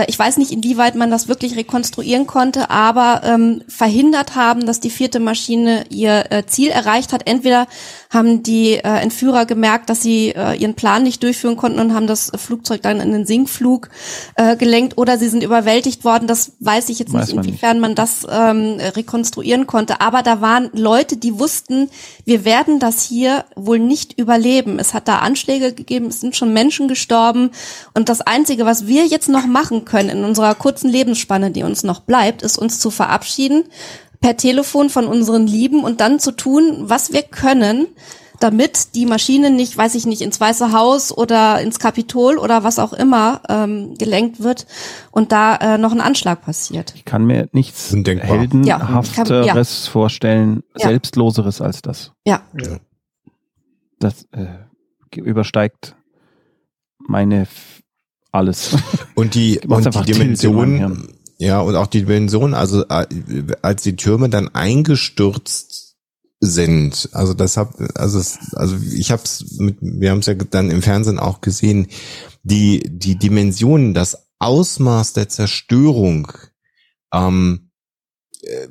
ich 0.06 0.18
weiß 0.18 0.36
nicht, 0.36 0.52
inwieweit 0.52 0.94
man 0.94 1.10
das 1.10 1.28
wirklich 1.28 1.56
rekonstruieren 1.56 2.26
konnte, 2.26 2.70
aber 2.70 3.22
ähm, 3.24 3.62
verhindert 3.68 4.36
haben, 4.36 4.66
dass 4.66 4.80
die 4.80 4.90
vierte 4.90 5.20
Maschine 5.20 5.84
ihr 5.88 6.26
äh, 6.30 6.44
Ziel 6.46 6.68
erreicht 6.70 7.12
hat. 7.12 7.26
Entweder 7.26 7.66
haben 8.10 8.42
die 8.42 8.74
äh, 8.74 8.80
Entführer 8.82 9.46
gemerkt, 9.46 9.90
dass 9.90 10.02
sie 10.02 10.30
äh, 10.30 10.54
ihren 10.56 10.74
Plan 10.74 11.02
nicht 11.02 11.22
durchführen 11.22 11.56
konnten 11.56 11.78
und 11.78 11.94
haben 11.94 12.06
das 12.06 12.32
Flugzeug 12.36 12.82
dann 12.82 13.00
in 13.00 13.12
den 13.12 13.26
Sinkflug 13.26 13.90
äh, 14.36 14.56
gelenkt, 14.56 14.96
oder 14.96 15.18
sie 15.18 15.28
sind 15.28 15.42
überwältigt 15.42 16.04
worden. 16.04 16.26
Das 16.26 16.52
weiß 16.60 16.88
ich 16.88 16.98
jetzt 16.98 17.12
Weiß 17.12 17.26
nicht, 17.26 17.36
man 17.36 17.44
inwiefern 17.44 17.80
man 17.80 17.94
das 17.94 18.26
ähm, 18.30 18.78
rekonstruieren 18.96 19.66
konnte. 19.66 20.00
Aber 20.00 20.22
da 20.22 20.40
waren 20.40 20.70
Leute, 20.72 21.16
die 21.16 21.38
wussten, 21.38 21.90
wir 22.24 22.44
werden 22.44 22.78
das 22.78 23.02
hier 23.02 23.44
wohl 23.56 23.78
nicht 23.78 24.18
überleben. 24.18 24.78
Es 24.78 24.94
hat 24.94 25.08
da 25.08 25.18
Anschläge 25.18 25.72
gegeben, 25.72 26.06
es 26.06 26.20
sind 26.20 26.36
schon 26.36 26.52
Menschen 26.52 26.88
gestorben. 26.88 27.50
Und 27.94 28.08
das 28.08 28.20
Einzige, 28.20 28.64
was 28.64 28.86
wir 28.86 29.06
jetzt 29.06 29.28
noch 29.28 29.46
machen 29.46 29.77
können 29.84 30.08
in 30.10 30.24
unserer 30.24 30.54
kurzen 30.54 30.88
Lebensspanne, 30.90 31.50
die 31.50 31.62
uns 31.62 31.82
noch 31.82 32.00
bleibt, 32.00 32.42
ist 32.42 32.58
uns 32.58 32.80
zu 32.80 32.90
verabschieden 32.90 33.64
per 34.20 34.36
Telefon 34.36 34.90
von 34.90 35.06
unseren 35.06 35.46
Lieben 35.46 35.84
und 35.84 36.00
dann 36.00 36.18
zu 36.18 36.32
tun, 36.32 36.76
was 36.80 37.12
wir 37.12 37.22
können, 37.22 37.86
damit 38.40 38.94
die 38.94 39.06
Maschine 39.06 39.50
nicht, 39.50 39.76
weiß 39.76 39.94
ich 39.96 40.06
nicht, 40.06 40.22
ins 40.22 40.40
Weiße 40.40 40.72
Haus 40.72 41.16
oder 41.16 41.60
ins 41.60 41.78
Kapitol 41.80 42.38
oder 42.38 42.62
was 42.64 42.78
auch 42.78 42.92
immer 42.92 43.42
ähm, 43.48 43.94
gelenkt 43.98 44.40
wird 44.42 44.66
und 45.10 45.32
da 45.32 45.56
äh, 45.56 45.78
noch 45.78 45.92
ein 45.92 46.00
Anschlag 46.00 46.42
passiert. 46.42 46.92
Ich 46.94 47.04
kann 47.04 47.24
mir 47.24 47.48
nichts 47.52 47.92
Undenkbar. 47.92 48.28
heldenhafteres 48.38 49.86
vorstellen, 49.88 50.62
Ja. 50.76 50.88
selbstloseres 50.88 51.60
als 51.60 51.82
das. 51.82 52.12
Ja, 52.24 52.42
Das 53.98 54.24
äh, 54.32 54.46
übersteigt 55.16 55.96
meine 56.98 57.46
alles. 58.32 58.76
Und 59.14 59.34
die, 59.34 59.60
und 59.68 59.94
die. 59.94 60.12
Dimension, 60.12 61.08
ja, 61.38 61.60
und 61.60 61.76
auch 61.76 61.86
die 61.86 62.00
Dimension, 62.00 62.54
also 62.54 62.84
äh, 62.88 63.06
als 63.62 63.82
die 63.82 63.96
Türme 63.96 64.28
dann 64.28 64.48
eingestürzt 64.48 65.96
sind, 66.40 67.08
also 67.12 67.34
das 67.34 67.56
hab, 67.56 67.74
also 67.94 68.18
es, 68.18 68.54
also 68.54 68.76
ich 68.76 69.10
hab's 69.10 69.44
mit, 69.58 69.78
wir 69.80 70.10
haben 70.10 70.18
es 70.18 70.26
ja 70.26 70.34
dann 70.34 70.70
im 70.70 70.82
Fernsehen 70.82 71.18
auch 71.18 71.40
gesehen, 71.40 71.88
die 72.42 72.82
die 72.90 73.16
Dimensionen, 73.16 73.94
das 73.94 74.28
Ausmaß 74.38 75.14
der 75.14 75.28
Zerstörung, 75.28 76.32
ähm, 77.12 77.70
äh, 78.42 78.68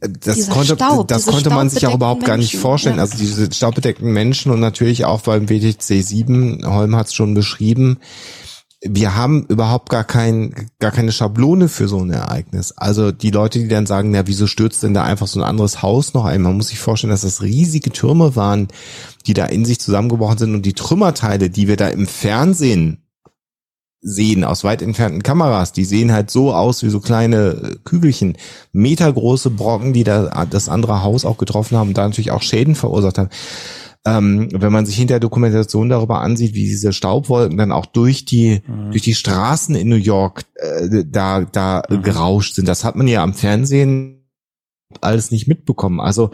das 0.00 0.36
Dieser 0.36 0.52
konnte, 0.52 0.74
Staub, 0.74 1.08
das 1.08 1.26
konnte 1.26 1.50
man 1.50 1.68
sich 1.68 1.86
auch 1.86 1.94
überhaupt 1.94 2.24
gar 2.24 2.36
nicht 2.36 2.54
Menschen, 2.54 2.60
vorstellen. 2.60 2.96
ja. 2.96 3.02
Also 3.02 3.18
diese 3.18 3.52
staubbedeckten 3.52 4.10
Menschen 4.12 4.50
und 4.50 4.60
natürlich 4.60 5.04
auch 5.04 5.20
beim 5.22 5.48
WTC 5.48 6.02
7, 6.02 6.62
Holm 6.64 6.96
hat 6.96 7.08
es 7.08 7.14
schon 7.14 7.34
beschrieben, 7.34 7.98
wir 8.82 9.14
haben 9.14 9.44
überhaupt 9.46 9.90
gar 9.90 10.04
kein, 10.04 10.70
gar 10.78 10.90
keine 10.90 11.12
Schablone 11.12 11.68
für 11.68 11.86
so 11.86 11.98
ein 11.98 12.10
Ereignis. 12.10 12.72
Also 12.72 13.12
die 13.12 13.30
Leute, 13.30 13.58
die 13.58 13.68
dann 13.68 13.84
sagen, 13.84 14.10
na, 14.10 14.26
wieso 14.26 14.46
stürzt 14.46 14.82
denn 14.82 14.94
da 14.94 15.04
einfach 15.04 15.26
so 15.26 15.38
ein 15.38 15.44
anderes 15.44 15.82
Haus 15.82 16.14
noch 16.14 16.24
ein? 16.24 16.40
Man 16.40 16.56
muss 16.56 16.68
sich 16.68 16.78
vorstellen, 16.78 17.10
dass 17.10 17.20
das 17.20 17.42
riesige 17.42 17.90
Türme 17.90 18.36
waren, 18.36 18.68
die 19.26 19.34
da 19.34 19.44
in 19.44 19.66
sich 19.66 19.80
zusammengebrochen 19.80 20.38
sind 20.38 20.54
und 20.54 20.64
die 20.64 20.72
Trümmerteile, 20.72 21.50
die 21.50 21.68
wir 21.68 21.76
da 21.76 21.88
im 21.88 22.06
Fernsehen 22.06 23.04
sehen, 24.02 24.44
aus 24.44 24.64
weit 24.64 24.80
entfernten 24.82 25.22
Kameras, 25.22 25.72
die 25.72 25.84
sehen 25.84 26.12
halt 26.12 26.30
so 26.30 26.54
aus 26.54 26.82
wie 26.82 26.88
so 26.88 27.00
kleine 27.00 27.36
äh, 27.50 27.76
Kügelchen, 27.84 28.36
metergroße 28.72 29.50
Brocken, 29.50 29.92
die 29.92 30.04
da 30.04 30.46
das 30.46 30.68
andere 30.68 31.02
Haus 31.02 31.24
auch 31.24 31.36
getroffen 31.36 31.76
haben 31.76 31.88
und 31.88 31.98
da 31.98 32.08
natürlich 32.08 32.30
auch 32.30 32.42
Schäden 32.42 32.74
verursacht 32.74 33.18
haben. 33.18 33.28
Ähm, 34.06 34.48
wenn 34.52 34.72
man 34.72 34.86
sich 34.86 34.96
hinter 34.96 35.14
der 35.14 35.20
Dokumentation 35.20 35.90
darüber 35.90 36.22
ansieht, 36.22 36.54
wie 36.54 36.64
diese 36.64 36.94
Staubwolken 36.94 37.58
dann 37.58 37.70
auch 37.70 37.84
durch 37.84 38.24
die 38.24 38.62
durch 38.90 39.02
die 39.02 39.14
Straßen 39.14 39.74
in 39.74 39.90
New 39.90 39.96
York 39.96 40.44
äh, 40.54 41.04
da 41.06 41.42
da 41.42 41.82
Mhm. 41.90 42.02
gerauscht 42.02 42.54
sind, 42.54 42.66
das 42.66 42.82
hat 42.84 42.96
man 42.96 43.06
ja 43.08 43.22
am 43.22 43.34
Fernsehen 43.34 44.19
alles 45.00 45.30
nicht 45.30 45.46
mitbekommen. 45.46 46.00
Also 46.00 46.30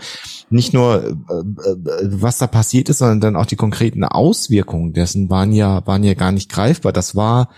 nicht 0.51 0.73
nur 0.73 1.05
äh, 1.05 1.11
äh, 1.11 2.09
was 2.21 2.39
da 2.39 2.47
passiert 2.47 2.89
ist, 2.89 2.99
sondern 2.99 3.21
dann 3.21 3.37
auch 3.37 3.47
die 3.47 3.57
konkreten 3.57 4.05
Auswirkungen 4.05 4.93
dessen 4.93 5.31
waren 5.31 5.53
ja 5.53 5.87
waren 5.87 6.05
ja 6.05 6.15
gar 6.15 6.33
nicht 6.33 6.51
greifbar. 6.51 6.93
Das 6.93 7.15
war 7.15 7.51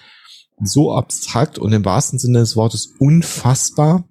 so 0.61 0.93
abstrakt 0.93 1.59
und 1.59 1.73
im 1.73 1.85
wahrsten 1.85 2.19
Sinne 2.19 2.41
des 2.41 2.57
Wortes 2.57 2.95
unfassbar. 2.99 4.05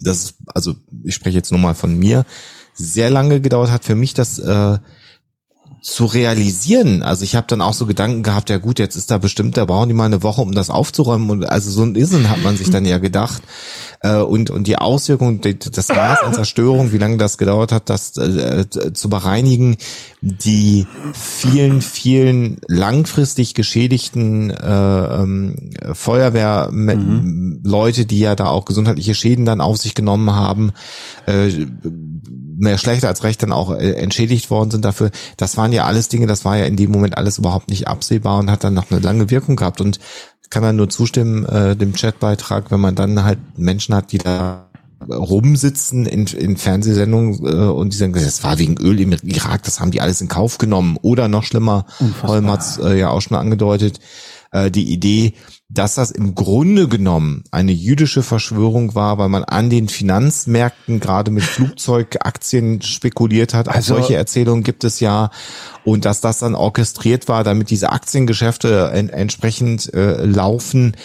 Das 0.00 0.24
ist, 0.24 0.34
also 0.46 0.74
ich 1.04 1.14
spreche 1.14 1.36
jetzt 1.36 1.52
nur 1.52 1.60
mal 1.60 1.74
von 1.74 1.96
mir, 1.96 2.26
sehr 2.74 3.08
lange 3.08 3.40
gedauert 3.40 3.70
hat 3.70 3.84
für 3.84 3.94
mich, 3.94 4.12
das 4.12 4.38
äh, 4.38 4.78
zu 5.86 6.04
realisieren. 6.04 7.02
Also 7.02 7.22
ich 7.22 7.36
habe 7.36 7.46
dann 7.46 7.62
auch 7.62 7.72
so 7.72 7.86
Gedanken 7.86 8.22
gehabt, 8.22 8.50
ja 8.50 8.58
gut, 8.58 8.78
jetzt 8.78 8.96
ist 8.96 9.10
da 9.10 9.18
bestimmt, 9.18 9.56
da 9.56 9.64
brauchen 9.64 9.88
die 9.88 9.94
mal 9.94 10.06
eine 10.06 10.22
Woche, 10.22 10.42
um 10.42 10.52
das 10.52 10.68
aufzuräumen. 10.68 11.30
Und 11.30 11.44
also 11.44 11.70
so 11.70 11.84
ein 11.84 11.94
Irrsinn 11.94 12.28
hat 12.28 12.42
man 12.42 12.56
sich 12.56 12.70
dann 12.70 12.84
ja 12.84 12.98
gedacht. 12.98 13.42
Äh, 14.00 14.16
und, 14.16 14.50
und 14.50 14.66
die 14.66 14.76
Auswirkungen, 14.76 15.40
das 15.40 15.88
Maß 15.88 16.22
an 16.22 16.34
Zerstörung, 16.34 16.92
wie 16.92 16.98
lange 16.98 17.16
das 17.16 17.38
gedauert 17.38 17.72
hat, 17.72 17.88
das 17.90 18.16
äh, 18.16 18.66
zu 18.92 19.08
bereinigen, 19.08 19.76
die 20.20 20.86
vielen, 21.12 21.82
vielen 21.82 22.58
langfristig 22.66 23.54
geschädigten 23.54 24.50
äh, 24.50 25.22
ähm, 25.22 25.70
Feuerwehrleute, 25.92 28.06
die 28.06 28.18
ja 28.18 28.34
da 28.34 28.46
auch 28.46 28.64
gesundheitliche 28.64 29.14
Schäden 29.14 29.44
dann 29.44 29.60
auf 29.60 29.76
sich 29.76 29.94
genommen 29.94 30.34
haben, 30.34 30.72
äh, 31.26 31.50
mehr 32.58 32.78
schlechter 32.78 33.08
als 33.08 33.22
recht 33.22 33.42
dann 33.42 33.52
auch 33.52 33.70
äh, 33.70 33.92
entschädigt 33.92 34.50
worden 34.50 34.70
sind 34.70 34.84
dafür. 34.84 35.10
Das 35.36 35.56
waren 35.56 35.72
ja 35.72 35.84
alles 35.84 36.08
Dinge, 36.08 36.26
das 36.26 36.44
war 36.44 36.56
ja 36.56 36.64
in 36.64 36.76
dem 36.76 36.90
Moment 36.90 37.16
alles 37.16 37.38
überhaupt 37.38 37.68
nicht 37.68 37.86
absehbar 37.86 38.38
und 38.38 38.50
hat 38.50 38.64
dann 38.64 38.74
noch 38.74 38.90
eine 38.90 39.00
lange 39.00 39.30
Wirkung 39.30 39.56
gehabt. 39.56 39.80
Und 39.80 40.00
kann 40.50 40.62
dann 40.62 40.76
nur 40.76 40.88
zustimmen, 40.88 41.44
äh, 41.46 41.76
dem 41.76 41.92
Chatbeitrag, 41.92 42.70
wenn 42.70 42.80
man 42.80 42.94
dann 42.94 43.24
halt 43.24 43.38
Menschen 43.56 43.94
hat, 43.94 44.12
die 44.12 44.18
da 44.18 44.66
rumsitzen 45.08 46.06
in, 46.06 46.26
in 46.26 46.56
Fernsehsendungen 46.56 47.44
äh, 47.44 47.68
und 47.68 47.92
die 47.92 47.96
sagen, 47.96 48.12
das 48.12 48.42
war 48.42 48.58
wegen 48.58 48.78
Öl 48.78 49.00
im 49.00 49.12
Irak, 49.12 49.62
das 49.64 49.80
haben 49.80 49.90
die 49.90 50.00
alles 50.00 50.20
in 50.20 50.28
Kauf 50.28 50.58
genommen. 50.58 50.96
Oder 51.02 51.28
noch 51.28 51.44
schlimmer, 51.44 51.86
Unfassbar. 52.00 52.30
Holm 52.30 52.50
hat's 52.50 52.78
äh, 52.78 52.98
ja 52.98 53.10
auch 53.10 53.20
schon 53.20 53.36
angedeutet, 53.36 54.00
äh, 54.52 54.70
die 54.70 54.90
Idee, 54.90 55.34
dass 55.68 55.96
das 55.96 56.12
im 56.12 56.34
Grunde 56.36 56.86
genommen 56.86 57.42
eine 57.50 57.72
jüdische 57.72 58.22
Verschwörung 58.22 58.94
war, 58.94 59.18
weil 59.18 59.28
man 59.28 59.42
an 59.42 59.68
den 59.68 59.88
Finanzmärkten 59.88 61.00
gerade 61.00 61.30
mit 61.30 61.42
Flugzeugaktien 61.44 62.82
spekuliert 62.82 63.52
hat. 63.52 63.68
Auch 63.68 63.74
Also- 63.74 63.94
solche 63.94 64.14
Erzählungen 64.14 64.62
gibt 64.62 64.84
es 64.84 65.00
ja. 65.00 65.30
Und 65.84 66.04
dass 66.04 66.20
das 66.20 66.38
dann 66.38 66.54
orchestriert 66.54 67.28
war, 67.28 67.42
damit 67.42 67.70
diese 67.70 67.90
Aktiengeschäfte 67.90 68.90
en 68.92 69.08
entsprechend 69.08 69.92
äh, 69.92 70.24
laufen. 70.24 70.96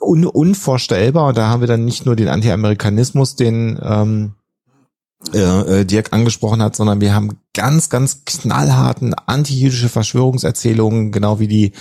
Un 0.00 0.24
unvorstellbar. 0.26 1.28
Und 1.28 1.36
da 1.36 1.48
haben 1.48 1.60
wir 1.60 1.68
dann 1.68 1.84
nicht 1.84 2.06
nur 2.06 2.14
den 2.14 2.28
Anti-Amerikanismus, 2.28 3.34
den 3.34 3.80
ähm, 3.82 4.34
äh, 5.34 5.80
äh, 5.80 5.84
Dirk 5.84 6.12
angesprochen 6.12 6.62
hat, 6.62 6.76
sondern 6.76 7.00
wir 7.00 7.14
haben 7.14 7.40
ganz, 7.56 7.88
ganz 7.88 8.22
knallharten 8.24 9.14
antijüdische 9.14 9.88
Verschwörungserzählungen, 9.88 11.10
genau 11.10 11.40
wie 11.40 11.48
die 11.48 11.72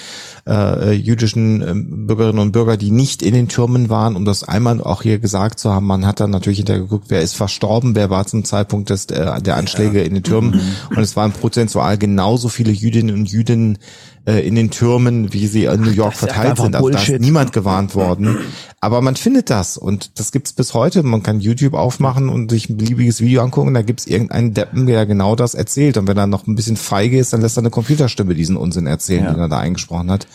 äh, 0.48 0.90
äh, 0.90 0.92
jüdischen 0.94 1.62
ähm, 1.62 2.08
Bürgerinnen 2.08 2.40
und 2.40 2.54
Bürger, 2.54 2.78
die 2.78 2.92
nicht 2.92 3.22
in 3.22 3.34
den 3.34 3.50
Türmen 3.50 3.90
waren, 3.90 4.16
um 4.16 4.26
das 4.26 4.44
einmal 4.44 4.82
auch 4.82 5.04
hier 5.04 5.20
gesagt 5.20 5.60
zu 5.60 5.72
haben. 5.72 5.86
Man 5.86 6.06
hat 6.06 6.22
dann 6.22 6.32
natürlich 6.32 6.60
hinterher 6.60 6.82
geguckt, 6.82 7.06
wer 7.10 7.22
ist 7.22 7.36
verstorben, 7.36 7.94
wer 7.94 8.10
war 8.10 8.26
zum 8.26 8.46
Zeitpunkt 8.46 8.90
des, 8.90 9.06
äh, 9.08 9.42
der 9.42 9.58
Anschläge 9.58 10.02
in 10.02 10.14
den 10.14 10.24
Türmen. 10.24 10.62
Und 10.90 11.00
es 11.00 11.16
waren 11.16 11.34
prozentual 11.34 11.98
genauso 11.98 12.48
viele 12.48 12.72
Jüdinnen 12.72 13.14
und 13.14 13.30
Jüden 13.30 13.78
äh, 14.26 14.40
in 14.40 14.56
den 14.56 14.72
Türmen, 14.72 15.34
wie 15.34 15.46
sie 15.46 15.66
in 15.66 15.82
New 15.82 15.92
York 15.92 16.14
ist 16.14 16.20
verteilt 16.20 16.58
sind. 16.58 16.76
Also 16.76 16.90
da 16.90 17.00
ist 17.00 17.20
niemand 17.20 17.54
gewarnt 17.54 17.94
worden. 17.94 18.38
Aber 18.82 19.02
man 19.02 19.16
findet 19.16 19.50
das 19.50 19.78
und 19.78 20.20
das 20.20 20.32
gibt's 20.32 20.54
bis 20.54 20.74
heute. 20.74 21.04
Man 21.04 21.22
kann 21.22 21.40
YouTube 21.40 21.74
aufmachen 21.74 22.30
und 22.30 22.50
sich 22.50 22.70
ein 22.70 22.78
beliebiges 22.78 23.22
Video 23.22 23.44
angucken. 23.44 23.74
Da 23.74 23.82
gibt's 23.82 24.08
irgendeinen 24.08 24.54
Deppen, 24.54 24.88
der 24.88 25.06
genau 25.06 25.36
das 25.36 25.54
erzählt. 25.66 25.98
Und 25.98 26.08
wenn 26.08 26.18
er 26.18 26.28
noch 26.28 26.48
ein 26.48 26.56
bisschen 26.56 26.78
feige 26.78 27.18
ist, 27.18 27.34
dann 27.34 27.42
lässt 27.42 27.58
er 27.58 27.62
eine 27.62 27.70
Computerstimme 27.72 28.36
diesen 28.36 28.58
Unsinn 28.58 28.88
erzählen, 28.88 29.24
Ja. 29.26 29.32
den 29.34 29.40
er 29.40 29.50
da 29.50 29.60
eingesprochen 29.60 30.12
hat. 30.12 30.28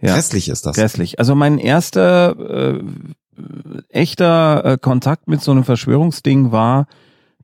Ja. 0.00 0.14
Grässlich 0.14 0.48
ist 0.48 0.66
das. 0.66 0.76
Grässlich. 0.76 1.18
Also 1.18 1.34
mein 1.34 1.58
erster 1.58 2.74
äh, 2.76 2.84
echter 3.88 4.64
äh, 4.64 4.78
Kontakt 4.78 5.28
mit 5.28 5.40
so 5.40 5.50
einem 5.52 5.64
Verschwörungsding 5.64 6.52
war, 6.52 6.86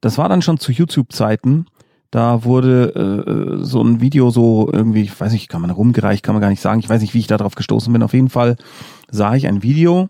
das 0.00 0.18
war 0.18 0.28
dann 0.28 0.42
schon 0.42 0.58
zu 0.58 0.72
YouTube-Zeiten. 0.72 1.66
Da 2.10 2.44
wurde 2.44 3.60
äh, 3.60 3.64
so 3.64 3.82
ein 3.82 4.00
Video 4.00 4.30
so 4.30 4.68
irgendwie, 4.72 5.02
ich 5.02 5.18
weiß 5.20 5.32
nicht, 5.32 5.48
kann 5.48 5.60
man 5.62 5.70
rumgereicht, 5.70 6.22
kann 6.24 6.34
man 6.34 6.42
gar 6.42 6.50
nicht 6.50 6.60
sagen. 6.62 6.80
Ich 6.80 6.88
weiß 6.88 7.00
nicht, 7.00 7.14
wie 7.14 7.20
ich 7.20 7.28
da 7.28 7.36
drauf 7.38 7.54
gestoßen 7.54 7.92
bin. 7.92 8.02
Auf 8.02 8.14
jeden 8.14 8.30
Fall 8.30 8.56
sah 9.10 9.34
ich 9.34 9.46
ein 9.46 9.62
Video. 9.62 10.08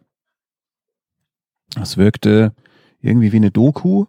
Das 1.75 1.97
wirkte 1.97 2.53
irgendwie 3.01 3.33
wie 3.33 3.37
eine 3.37 3.51
Doku. 3.51 4.07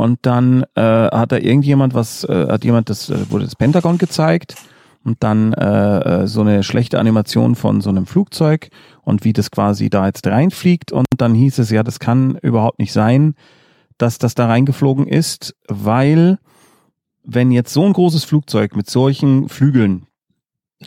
Und 0.00 0.20
dann 0.22 0.64
äh, 0.76 0.80
hat 0.80 1.30
da 1.30 1.36
irgendjemand 1.36 1.92
was, 1.92 2.24
äh, 2.24 2.46
hat 2.48 2.64
jemand 2.64 2.88
das, 2.88 3.10
äh, 3.10 3.30
wurde 3.30 3.44
das 3.44 3.54
Pentagon 3.54 3.98
gezeigt 3.98 4.54
und 5.04 5.22
dann 5.22 5.52
äh, 5.52 6.22
äh, 6.22 6.26
so 6.26 6.40
eine 6.40 6.62
schlechte 6.62 6.98
Animation 6.98 7.54
von 7.54 7.82
so 7.82 7.90
einem 7.90 8.06
Flugzeug 8.06 8.70
und 9.02 9.24
wie 9.24 9.34
das 9.34 9.50
quasi 9.50 9.90
da 9.90 10.06
jetzt 10.06 10.26
reinfliegt. 10.26 10.90
Und 10.90 11.04
dann 11.18 11.34
hieß 11.34 11.58
es 11.58 11.68
ja, 11.68 11.82
das 11.82 12.00
kann 12.00 12.36
überhaupt 12.36 12.78
nicht 12.78 12.94
sein, 12.94 13.34
dass 13.98 14.16
das 14.16 14.34
da 14.34 14.46
reingeflogen 14.46 15.06
ist, 15.06 15.54
weil 15.68 16.38
wenn 17.22 17.50
jetzt 17.50 17.74
so 17.74 17.84
ein 17.84 17.92
großes 17.92 18.24
Flugzeug 18.24 18.74
mit 18.76 18.88
solchen 18.88 19.50
Flügeln 19.50 20.06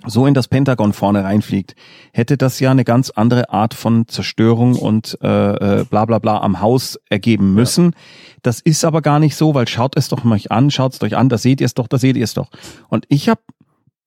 so 0.05 0.25
in 0.25 0.33
das 0.33 0.47
Pentagon 0.47 0.91
vorne 0.93 1.23
reinfliegt, 1.23 1.75
hätte 2.11 2.35
das 2.37 2.59
ja 2.59 2.71
eine 2.71 2.83
ganz 2.83 3.09
andere 3.11 3.49
Art 3.51 3.73
von 3.73 4.07
Zerstörung 4.07 4.75
und 4.75 5.17
äh, 5.21 5.81
äh, 5.81 5.83
bla 5.85 6.05
bla 6.05 6.19
bla 6.19 6.41
am 6.41 6.61
Haus 6.61 6.99
ergeben 7.09 7.53
müssen. 7.53 7.95
Das 8.41 8.59
ist 8.59 8.83
aber 8.85 9.01
gar 9.01 9.19
nicht 9.19 9.35
so, 9.35 9.53
weil 9.53 9.67
schaut 9.67 9.95
es 9.95 10.09
doch 10.09 10.23
mal 10.23 10.39
an, 10.49 10.71
schaut 10.71 10.93
es 10.93 11.01
euch 11.01 11.15
an, 11.15 11.29
da 11.29 11.37
seht 11.37 11.61
ihr 11.61 11.65
es 11.65 11.75
doch, 11.75 11.87
da 11.87 11.97
seht 11.97 12.17
ihr 12.17 12.23
es 12.23 12.33
doch. 12.33 12.49
Und 12.89 13.05
ich 13.09 13.29
habe 13.29 13.41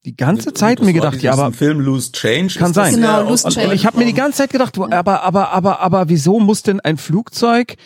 die 0.04 0.16
ganze 0.16 0.52
Zeit 0.54 0.80
mir 0.82 0.92
gedacht, 0.92 1.20
ja, 1.22 1.32
aber 1.32 1.52
Film 1.52 1.80
Loose 1.80 2.12
Change 2.12 2.58
kann 2.58 2.68
ist 2.70 2.76
das 2.76 2.86
sein. 2.90 2.94
Genau, 2.96 3.22
ja 3.22 3.66
und 3.66 3.72
ich 3.72 3.86
habe 3.86 3.98
mir 3.98 4.04
die 4.06 4.12
ganze 4.14 4.38
Zeit 4.38 4.50
gedacht, 4.50 4.78
wo- 4.78 4.84
aber, 4.90 5.22
aber, 5.22 5.50
aber, 5.52 5.80
aber 5.80 6.08
wieso 6.08 6.38
muss 6.38 6.62
denn 6.62 6.78
ein 6.80 6.96
Flugzeug 6.96 7.76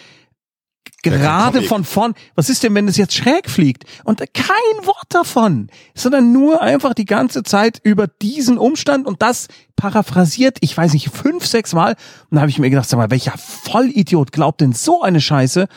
gerade 1.02 1.62
von 1.62 1.84
vorn, 1.84 2.14
was 2.34 2.48
ist 2.48 2.62
denn, 2.62 2.74
wenn 2.74 2.88
es 2.88 2.96
jetzt 2.96 3.14
schräg 3.14 3.48
fliegt? 3.48 3.84
Und 4.04 4.22
kein 4.34 4.86
Wort 4.86 5.06
davon, 5.08 5.68
sondern 5.94 6.32
nur 6.32 6.62
einfach 6.62 6.94
die 6.94 7.04
ganze 7.04 7.42
Zeit 7.42 7.80
über 7.82 8.06
diesen 8.06 8.58
Umstand 8.58 9.06
und 9.06 9.22
das 9.22 9.48
paraphrasiert, 9.76 10.58
ich 10.60 10.76
weiß 10.76 10.92
nicht, 10.92 11.10
fünf, 11.10 11.46
sechs 11.46 11.72
Mal. 11.72 11.96
Und 12.30 12.36
da 12.36 12.40
habe 12.40 12.50
ich 12.50 12.58
mir 12.58 12.70
gedacht, 12.70 12.88
sag 12.88 12.98
mal, 12.98 13.10
welcher 13.10 13.36
Vollidiot 13.36 14.32
glaubt 14.32 14.60
denn 14.60 14.72
so 14.72 15.02
eine 15.02 15.20
Scheiße? 15.20 15.68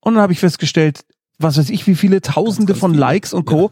Und 0.00 0.14
dann 0.14 0.22
habe 0.22 0.32
ich 0.32 0.40
festgestellt, 0.40 1.04
was 1.38 1.58
weiß 1.58 1.70
ich, 1.70 1.86
wie 1.86 1.94
viele 1.94 2.20
Tausende 2.20 2.72
ganz 2.72 2.80
von 2.80 2.92
viele. 2.92 3.00
Likes 3.00 3.32
und 3.32 3.44
Co. 3.44 3.70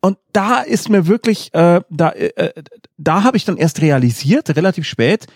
Und 0.00 0.18
da 0.32 0.60
ist 0.60 0.88
mir 0.88 1.06
wirklich, 1.06 1.52
äh, 1.54 1.80
da, 1.90 2.10
äh, 2.10 2.52
da 2.96 3.22
habe 3.22 3.36
ich 3.36 3.44
dann 3.44 3.56
erst 3.56 3.80
realisiert, 3.80 4.54
relativ 4.54 4.86
spät, 4.86 5.26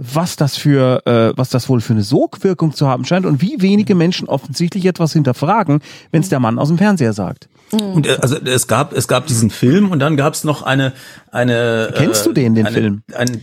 was 0.00 0.36
das 0.36 0.56
für, 0.56 1.06
äh, 1.06 1.36
was 1.36 1.50
das 1.50 1.68
wohl 1.68 1.82
für 1.82 1.92
eine 1.92 2.02
Sogwirkung 2.02 2.72
zu 2.72 2.88
haben 2.88 3.04
scheint 3.04 3.26
und 3.26 3.42
wie 3.42 3.60
wenige 3.60 3.94
Menschen 3.94 4.28
offensichtlich 4.28 4.86
etwas 4.86 5.12
hinterfragen, 5.12 5.80
wenn 6.10 6.22
es 6.22 6.30
der 6.30 6.40
Mann 6.40 6.58
aus 6.58 6.68
dem 6.68 6.78
Fernseher 6.78 7.12
sagt. 7.12 7.48
Und 7.70 8.06
äh, 8.06 8.16
also 8.20 8.36
es 8.36 8.66
gab 8.66 8.94
es 8.94 9.06
gab 9.06 9.26
diesen 9.26 9.50
Film 9.50 9.90
und 9.90 10.00
dann 10.00 10.16
gab 10.16 10.32
es 10.32 10.42
noch 10.42 10.62
eine 10.62 10.94
eine 11.30 11.92
Kennst 11.94 12.24
du 12.24 12.32
den, 12.32 12.54
den 12.54 12.66
eine, 12.66 12.74
Film? 12.74 13.02
Ein, 13.14 13.42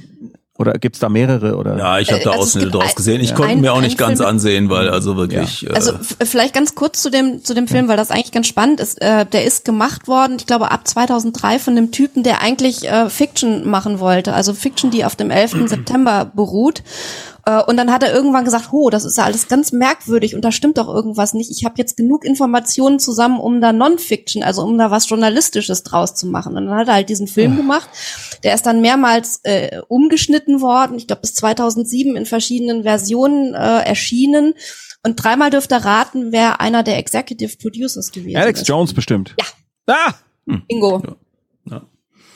Oder 0.60 0.74
gibt's 0.74 1.00
da 1.00 1.08
mehrere? 1.10 1.56
Oder? 1.56 1.78
ja, 1.78 2.00
ich 2.00 2.12
habe 2.12 2.24
da 2.24 2.32
Also 2.32 2.42
es 2.44 2.48
Ausschnitte 2.56 2.72
draus 2.72 2.96
gesehen. 2.96 3.22
Ich 3.22 3.30
ja. 3.30 3.36
konnte 3.36 3.52
ein- 3.52 3.62
mir 3.62 3.74
auch 3.74 3.82
nicht 3.82 3.98
ganz 3.98 4.18
Film- 4.20 4.30
ansehen, 4.30 4.70
weil 4.70 4.90
also 4.90 5.16
wirklich. 5.16 5.68
Also 5.74 5.92
äh, 5.92 5.96
f- 5.96 6.18
vielleicht 6.24 6.54
ganz 6.56 6.74
kurz 6.74 7.02
zu 7.02 7.10
dem 7.12 7.44
zu 7.44 7.54
dem 7.54 7.68
Film, 7.68 7.88
weil 7.88 7.98
das 7.98 8.10
eigentlich 8.10 8.32
ganz 8.32 8.48
spannend 8.48 8.80
ist. 8.80 9.02
Äh, 9.02 9.26
der 9.28 9.46
ist 9.46 9.66
gemacht 9.66 10.08
worden, 10.08 10.38
ich 10.40 10.48
glaube 10.48 10.72
ab 10.72 10.88
2003 10.88 11.60
von 11.60 11.78
einem 11.78 11.92
Typen, 11.92 12.24
der 12.24 12.42
eigentlich 12.42 12.90
äh, 12.90 13.10
Fiction 13.10 13.70
machen 13.70 14.00
wollte, 14.00 14.34
also 14.34 14.54
Fiction, 14.56 14.90
die 14.90 15.06
auf 15.06 15.16
dem 15.16 15.30
11. 15.30 15.52
September 15.70 16.32
beruht. 16.34 16.82
Äh, 17.48 17.64
und 17.64 17.78
dann 17.78 17.92
hat 17.92 18.04
er 18.04 18.14
irgendwann 18.14 18.44
gesagt, 18.44 18.74
ho, 18.74 18.90
das 18.90 19.06
ist 19.06 19.18
ja 19.18 19.24
alles 19.24 19.48
ganz 19.48 19.72
merkwürdig 19.72 20.36
und 20.36 20.44
da 20.44 20.52
stimmt 20.52 20.78
doch 20.78 20.94
irgendwas 20.94 21.34
nicht. 21.34 21.50
Ich 21.50 21.64
habe 21.64 21.76
jetzt 21.78 21.96
genug 21.96 22.26
Informationen 22.26 23.00
zusammen, 23.00 23.40
um 23.40 23.62
da 23.62 23.72
Non-Fiction, 23.72 24.44
also 24.44 24.64
um 24.64 24.78
da 24.78 24.92
was 24.92 25.08
Journalistisches 25.10 25.84
draus 25.84 26.14
zu 26.14 26.28
machen. 26.28 26.58
Und 26.58 26.66
dann 26.66 26.76
hat 26.76 26.90
er 26.90 26.96
halt 26.96 27.10
diesen 27.10 27.28
Film 27.28 27.54
Ach. 27.54 27.58
gemacht. 27.58 27.90
Der 28.44 28.54
ist 28.54 28.66
dann 28.66 28.82
mehrmals 28.82 29.40
äh, 29.44 29.80
umgeschnitten 29.88 30.60
worden. 30.60 30.98
Ich 30.98 31.08
glaube 31.08 31.22
bis 31.22 31.36
2007 31.36 32.18
in 32.18 32.26
verschiedenen 32.26 32.84
Versionen 32.84 33.54
äh, 33.54 33.80
erschienen. 33.84 34.54
Und 35.04 35.16
dreimal 35.16 35.50
dürfte 35.50 35.76
er 35.76 35.86
raten, 35.86 36.34
wer 36.34 36.60
einer 36.60 36.84
der 36.84 36.98
Executive 36.98 37.56
Producers 37.58 38.12
gewesen 38.12 38.36
Alex 38.36 38.62
ist. 38.62 38.68
Jones 38.68 38.94
bestimmt. 38.94 39.36
Ja. 39.40 39.46
Ah, 39.96 40.14
Bingo. 40.68 41.02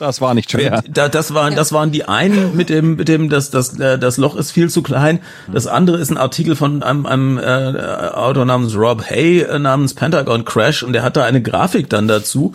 Das 0.01 0.19
war 0.19 0.33
nicht 0.33 0.51
schwer. 0.51 0.83
Da, 0.89 1.09
das 1.09 1.33
waren, 1.33 1.55
das 1.55 1.71
waren 1.71 1.91
die 1.91 2.05
einen 2.05 2.55
mit 2.57 2.69
dem, 2.69 2.95
mit 2.95 3.07
dem, 3.07 3.29
das, 3.29 3.51
das, 3.51 3.79
äh, 3.79 3.99
das 3.99 4.17
Loch 4.17 4.35
ist 4.35 4.51
viel 4.51 4.69
zu 4.69 4.81
klein. 4.81 5.19
Das 5.51 5.67
andere 5.67 5.97
ist 5.97 6.09
ein 6.09 6.17
Artikel 6.17 6.55
von 6.55 6.81
einem, 6.81 7.05
einem 7.05 7.37
äh, 7.37 7.41
Autor 7.41 8.45
namens 8.45 8.75
Rob 8.75 9.03
Hay, 9.09 9.41
äh, 9.41 9.59
namens 9.59 9.93
Pentagon 9.93 10.43
Crash, 10.43 10.83
und 10.83 10.93
der 10.93 11.03
hat 11.03 11.17
da 11.17 11.23
eine 11.23 11.41
Grafik 11.41 11.89
dann 11.89 12.07
dazu, 12.07 12.53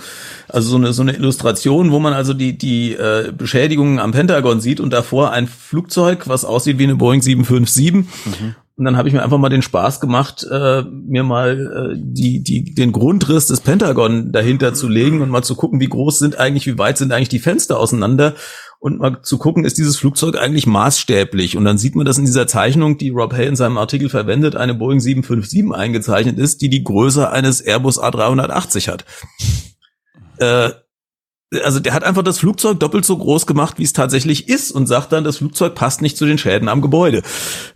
also 0.48 0.70
so 0.70 0.76
eine, 0.76 0.92
so 0.92 1.02
eine 1.02 1.12
Illustration, 1.12 1.92
wo 1.92 2.00
man 2.00 2.12
also 2.12 2.34
die, 2.34 2.58
die 2.58 2.94
äh, 2.94 3.32
Beschädigungen 3.32 4.00
am 4.00 4.10
Pentagon 4.12 4.60
sieht 4.60 4.80
und 4.80 4.92
davor 4.92 5.30
ein 5.30 5.46
Flugzeug, 5.46 6.26
was 6.26 6.44
aussieht 6.44 6.78
wie 6.78 6.84
eine 6.84 6.96
Boeing 6.96 7.22
757. 7.22 8.04
Und 8.76 8.84
dann 8.84 8.98
habe 8.98 9.08
ich 9.08 9.14
mir 9.14 9.22
einfach 9.22 9.38
mal 9.38 9.48
den 9.48 9.62
Spaß 9.62 10.00
gemacht, 10.00 10.46
äh, 10.50 10.82
mir 10.82 11.22
mal 11.22 11.94
äh, 11.94 11.96
die, 11.98 12.42
die, 12.42 12.74
den 12.74 12.92
Grundriss 12.92 13.46
des 13.46 13.60
Pentagon 13.60 14.32
dahinter 14.32 14.74
zu 14.74 14.86
legen 14.86 15.22
und 15.22 15.30
mal 15.30 15.42
zu 15.42 15.54
gucken, 15.54 15.80
wie 15.80 15.88
groß 15.88 16.18
sind 16.18 16.38
eigentlich, 16.38 16.66
wie 16.66 16.76
weit 16.76 16.98
sind 16.98 17.10
eigentlich 17.10 17.30
die 17.30 17.38
Fenster 17.38 17.78
auseinander 17.80 18.34
und 18.78 18.98
mal 18.98 19.22
zu 19.22 19.38
gucken, 19.38 19.64
ist 19.64 19.78
dieses 19.78 19.96
Flugzeug 19.96 20.36
eigentlich 20.36 20.66
maßstäblich? 20.66 21.56
Und 21.56 21.64
dann 21.64 21.78
sieht 21.78 21.96
man, 21.96 22.04
dass 22.04 22.18
in 22.18 22.26
dieser 22.26 22.46
Zeichnung, 22.46 22.98
die 22.98 23.08
Rob 23.08 23.32
Hay 23.32 23.46
in 23.46 23.56
seinem 23.56 23.78
Artikel 23.78 24.10
verwendet, 24.10 24.56
eine 24.56 24.74
Boeing 24.74 25.00
757 25.00 25.74
eingezeichnet 25.74 26.38
ist, 26.38 26.60
die 26.60 26.68
die 26.68 26.84
Größe 26.84 27.30
eines 27.30 27.62
Airbus 27.62 27.98
A380 27.98 28.88
hat. 28.88 29.04
Äh, 30.38 30.70
also 31.62 31.80
der 31.80 31.92
hat 31.94 32.04
einfach 32.04 32.22
das 32.22 32.38
Flugzeug 32.38 32.80
doppelt 32.80 33.04
so 33.04 33.16
groß 33.16 33.46
gemacht, 33.46 33.78
wie 33.78 33.84
es 33.84 33.92
tatsächlich 33.92 34.48
ist 34.48 34.70
und 34.72 34.86
sagt 34.86 35.12
dann, 35.12 35.24
das 35.24 35.38
Flugzeug 35.38 35.74
passt 35.74 36.02
nicht 36.02 36.16
zu 36.16 36.26
den 36.26 36.38
Schäden 36.38 36.68
am 36.68 36.82
Gebäude. 36.82 37.22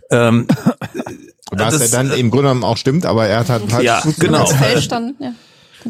Ähm, 0.09 0.47
Was 1.51 1.77
das- 1.77 1.91
ja 1.91 1.97
dann 1.97 2.11
im 2.17 2.31
Grunde 2.31 2.43
genommen 2.43 2.63
auch 2.63 2.77
stimmt, 2.77 3.05
aber 3.05 3.27
er 3.27 3.39
hat 3.39 3.49
halt 3.49 3.63
Ja, 3.81 4.01
genau. 4.17 4.49
Dann, 4.89 5.15
ja. 5.19 5.33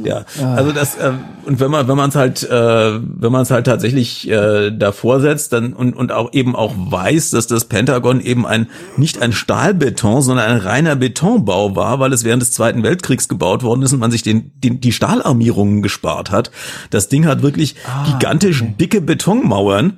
Ja, 0.03 0.25
also 0.55 0.71
das 0.71 0.95
äh, 0.95 1.11
und 1.45 1.59
wenn 1.59 1.71
man 1.71 1.87
wenn 1.87 1.97
man 1.97 2.09
es 2.09 2.15
halt 2.15 2.43
äh, 2.43 2.99
wenn 3.01 3.31
man 3.31 3.41
es 3.41 3.51
halt 3.51 3.65
tatsächlich 3.65 4.29
äh, 4.29 4.71
davor 4.71 5.19
setzt, 5.19 5.53
dann 5.53 5.73
und 5.73 5.93
und 5.95 6.11
auch 6.11 6.33
eben 6.33 6.55
auch 6.55 6.73
weiß, 6.75 7.31
dass 7.31 7.47
das 7.47 7.65
Pentagon 7.65 8.21
eben 8.21 8.45
ein 8.45 8.67
nicht 8.97 9.21
ein 9.21 9.33
Stahlbeton, 9.33 10.21
sondern 10.21 10.47
ein 10.49 10.57
reiner 10.57 10.95
Betonbau 10.95 11.75
war, 11.75 11.99
weil 11.99 12.13
es 12.13 12.23
während 12.23 12.41
des 12.41 12.51
Zweiten 12.51 12.83
Weltkriegs 12.83 13.27
gebaut 13.27 13.63
worden 13.63 13.81
ist 13.83 13.93
und 13.93 13.99
man 13.99 14.11
sich 14.11 14.23
den, 14.23 14.51
den 14.61 14.81
die 14.81 14.91
Stahlarmierungen 14.91 15.81
gespart 15.81 16.31
hat. 16.31 16.51
Das 16.89 17.09
Ding 17.09 17.25
hat 17.25 17.41
wirklich 17.41 17.75
gigantisch 18.05 18.63
dicke 18.79 19.01
Betonmauern. 19.01 19.97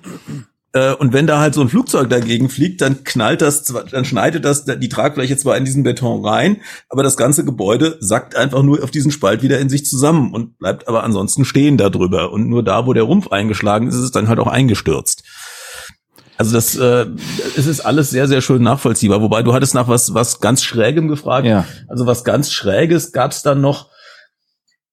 Äh, 0.73 0.93
Und 0.93 1.13
wenn 1.13 1.27
da 1.27 1.39
halt 1.39 1.53
so 1.53 1.61
ein 1.61 1.69
Flugzeug 1.69 2.09
dagegen 2.09 2.49
fliegt, 2.49 2.81
dann 2.81 3.03
knallt 3.03 3.41
das, 3.41 3.63
dann 3.63 4.05
schneidet 4.05 4.43
das 4.43 4.65
die 4.65 4.89
Tragfläche 4.89 5.37
zwar 5.37 5.55
in 5.55 5.65
diesen 5.65 5.83
Beton 5.83 6.25
rein, 6.25 6.61
aber 6.89 7.03
das 7.03 7.15
ganze 7.15 7.45
Gebäude 7.45 7.97
sackt 7.99 8.35
einfach 8.35 8.63
nur 8.63 8.83
auf 8.83 8.91
diesen 8.91 9.11
Spalt 9.11 9.43
wieder 9.43 9.59
in 9.59 9.69
sich 9.69 9.85
zusammen 9.85 10.33
und 10.33 10.57
bleibt 10.57 10.87
aber 10.87 11.03
ansonsten 11.03 11.45
stehen 11.45 11.77
da 11.77 11.89
drüber. 11.89 12.31
Und 12.31 12.49
nur 12.49 12.63
da, 12.63 12.87
wo 12.87 12.93
der 12.93 13.03
Rumpf 13.03 13.27
eingeschlagen 13.27 13.87
ist, 13.87 13.95
ist 13.95 14.01
es 14.01 14.11
dann 14.11 14.27
halt 14.27 14.39
auch 14.39 14.47
eingestürzt. 14.47 15.23
Also 16.37 16.53
das, 16.53 16.75
äh, 16.75 17.05
es 17.55 17.67
ist 17.67 17.81
alles 17.81 18.09
sehr, 18.09 18.27
sehr 18.27 18.41
schön 18.41 18.63
nachvollziehbar. 18.63 19.21
Wobei 19.21 19.43
du 19.43 19.53
hattest 19.53 19.75
nach 19.75 19.87
was, 19.87 20.15
was 20.15 20.39
ganz 20.39 20.63
Schrägem 20.63 21.07
gefragt. 21.07 21.45
Ja. 21.45 21.65
Also 21.87 22.07
was 22.07 22.23
ganz 22.23 22.51
Schräges 22.51 23.11
gab 23.11 23.31
es 23.31 23.43
dann 23.43 23.61
noch 23.61 23.92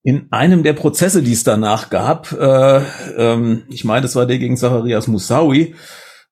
in 0.02 0.28
einem 0.30 0.62
der 0.62 0.72
Prozesse, 0.72 1.22
die 1.22 1.32
es 1.32 1.44
danach 1.44 1.90
gab. 1.90 2.32
Äh, 2.32 2.82
ähm, 3.16 3.62
ich 3.68 3.84
meine, 3.84 4.02
das 4.02 4.16
war 4.16 4.26
der 4.26 4.38
gegen 4.38 4.56
Zacharias 4.56 5.08
Moussaoui, 5.08 5.74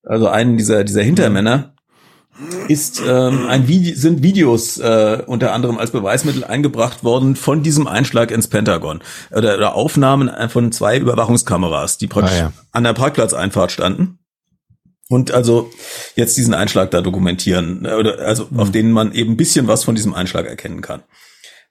also 0.03 0.29
einen 0.29 0.57
dieser, 0.57 0.85
dieser 0.85 1.03
Hintermänner. 1.03 1.75
Ist 2.69 3.03
ähm, 3.05 3.47
ein 3.49 3.67
Vide 3.67 3.97
sind 3.97 4.23
Videos 4.23 4.79
äh, 4.79 5.23
unter 5.27 5.53
anderem 5.53 5.77
als 5.77 5.91
Beweismittel 5.91 6.45
eingebracht 6.45 7.03
worden 7.03 7.35
von 7.35 7.65
diesem 7.65 7.89
Einschlag 7.89 8.31
ins 8.31 8.47
Pentagon 8.47 9.01
oder, 9.33 9.57
oder 9.57 9.75
Aufnahmen 9.75 10.31
von 10.49 10.71
zwei 10.71 10.99
Überwachungskameras, 10.99 11.99
die 11.99 12.07
praktisch 12.07 12.37
Ah, 12.37 12.43
ja. 12.43 12.53
an 12.71 12.85
der 12.85 12.93
Parkplatzeinfahrt 12.93 13.73
standen 13.73 14.21
und 15.09 15.33
also 15.33 15.73
jetzt 16.15 16.37
diesen 16.37 16.55
Einschlag 16.55 16.93
da 16.93 17.01
dokumentieren 17.01 17.85
äh, 17.85 17.95
oder 17.95 18.21
also 18.21 18.49
auf 18.57 18.71
denen 18.71 18.93
man 18.93 19.13
eben 19.13 19.33
ein 19.33 19.37
bisschen 19.37 19.67
was 19.67 19.83
von 19.83 19.97
diesem 19.97 20.15
Einschlag 20.15 20.47
erkennen 20.47 20.81
kann. 20.81 21.03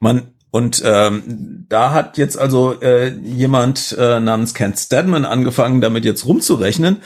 Man 0.01 0.33
und 0.51 0.81
ähm, 0.85 1.65
da 1.69 1.91
hat 1.93 2.17
jetzt 2.17 2.37
also 2.37 2.79
äh, 2.81 3.09
jemand 3.09 3.95
äh, 3.99 4.19
namens 4.19 4.53
Kent 4.53 4.79
Stedman 4.79 5.25
angefangen, 5.25 5.81
damit 5.81 6.05
jetzt 6.05 6.25
rumzurechnen. 6.25 6.97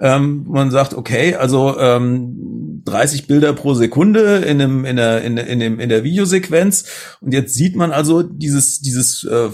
Ähm, 0.00 0.44
man 0.48 0.70
sagt, 0.70 0.94
okay, 0.94 1.34
also 1.34 1.78
ähm, 1.78 2.82
30 2.84 3.26
Bilder 3.26 3.52
pro 3.52 3.74
Sekunde 3.74 4.38
in 4.38 4.58
dem 4.58 4.84
in 4.84 4.96
der 4.96 5.22
in, 5.22 5.36
in 5.36 5.60
dem 5.60 5.80
in 5.80 5.88
der 5.88 6.04
Videosequenz 6.04 6.84
und 7.20 7.32
jetzt 7.32 7.54
sieht 7.54 7.76
man 7.76 7.92
also 7.92 8.22
dieses 8.22 8.80
dieses 8.80 9.24
äh, 9.24 9.50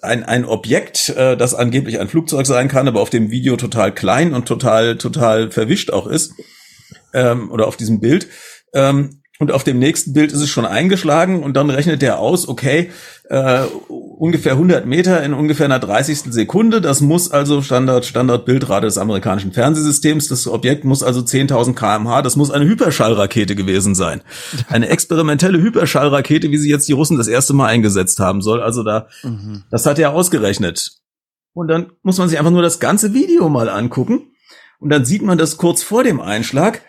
ein, 0.00 0.24
ein 0.24 0.44
Objekt, 0.44 1.08
äh, 1.10 1.36
das 1.36 1.54
angeblich 1.54 1.98
ein 1.98 2.08
Flugzeug 2.08 2.46
sein 2.46 2.68
kann, 2.68 2.86
aber 2.86 3.00
auf 3.00 3.10
dem 3.10 3.30
Video 3.30 3.56
total 3.56 3.92
klein 3.92 4.32
und 4.32 4.46
total, 4.46 4.96
total 4.96 5.50
verwischt 5.50 5.90
auch 5.90 6.06
ist, 6.06 6.34
ähm, 7.12 7.50
oder 7.50 7.66
auf 7.66 7.76
diesem 7.76 8.00
Bild. 8.00 8.28
Ähm, 8.74 9.21
und 9.42 9.50
auf 9.50 9.64
dem 9.64 9.80
nächsten 9.80 10.12
Bild 10.12 10.30
ist 10.30 10.38
es 10.38 10.50
schon 10.50 10.64
eingeschlagen 10.64 11.42
und 11.42 11.56
dann 11.56 11.68
rechnet 11.68 12.00
der 12.00 12.20
aus, 12.20 12.46
okay, 12.46 12.90
äh, 13.28 13.62
ungefähr 13.88 14.52
100 14.52 14.86
Meter 14.86 15.20
in 15.24 15.34
ungefähr 15.34 15.66
einer 15.66 15.80
30. 15.80 16.32
Sekunde. 16.32 16.80
Das 16.80 17.00
muss 17.00 17.28
also 17.28 17.60
Standard, 17.60 18.04
Standardbildrate 18.04 18.86
des 18.86 18.98
amerikanischen 18.98 19.50
Fernsehsystems. 19.50 20.28
Das 20.28 20.46
Objekt 20.46 20.84
muss 20.84 21.02
also 21.02 21.22
10.000 21.22 21.74
kmh. 21.74 22.22
Das 22.22 22.36
muss 22.36 22.52
eine 22.52 22.66
Hyperschallrakete 22.66 23.56
gewesen 23.56 23.96
sein. 23.96 24.20
Eine 24.68 24.90
experimentelle 24.90 25.60
Hyperschallrakete, 25.60 26.52
wie 26.52 26.58
sie 26.58 26.70
jetzt 26.70 26.86
die 26.86 26.92
Russen 26.92 27.18
das 27.18 27.26
erste 27.26 27.52
Mal 27.52 27.66
eingesetzt 27.66 28.20
haben 28.20 28.42
soll. 28.42 28.62
Also 28.62 28.84
da, 28.84 29.08
das 29.72 29.86
hat 29.86 29.98
er 29.98 30.12
ausgerechnet. 30.12 31.00
Und 31.52 31.66
dann 31.66 31.90
muss 32.04 32.18
man 32.18 32.28
sich 32.28 32.38
einfach 32.38 32.52
nur 32.52 32.62
das 32.62 32.78
ganze 32.78 33.12
Video 33.12 33.48
mal 33.48 33.68
angucken. 33.68 34.20
Und 34.78 34.90
dann 34.90 35.04
sieht 35.04 35.22
man, 35.22 35.36
dass 35.36 35.56
kurz 35.56 35.82
vor 35.82 36.04
dem 36.04 36.20
Einschlag 36.20 36.82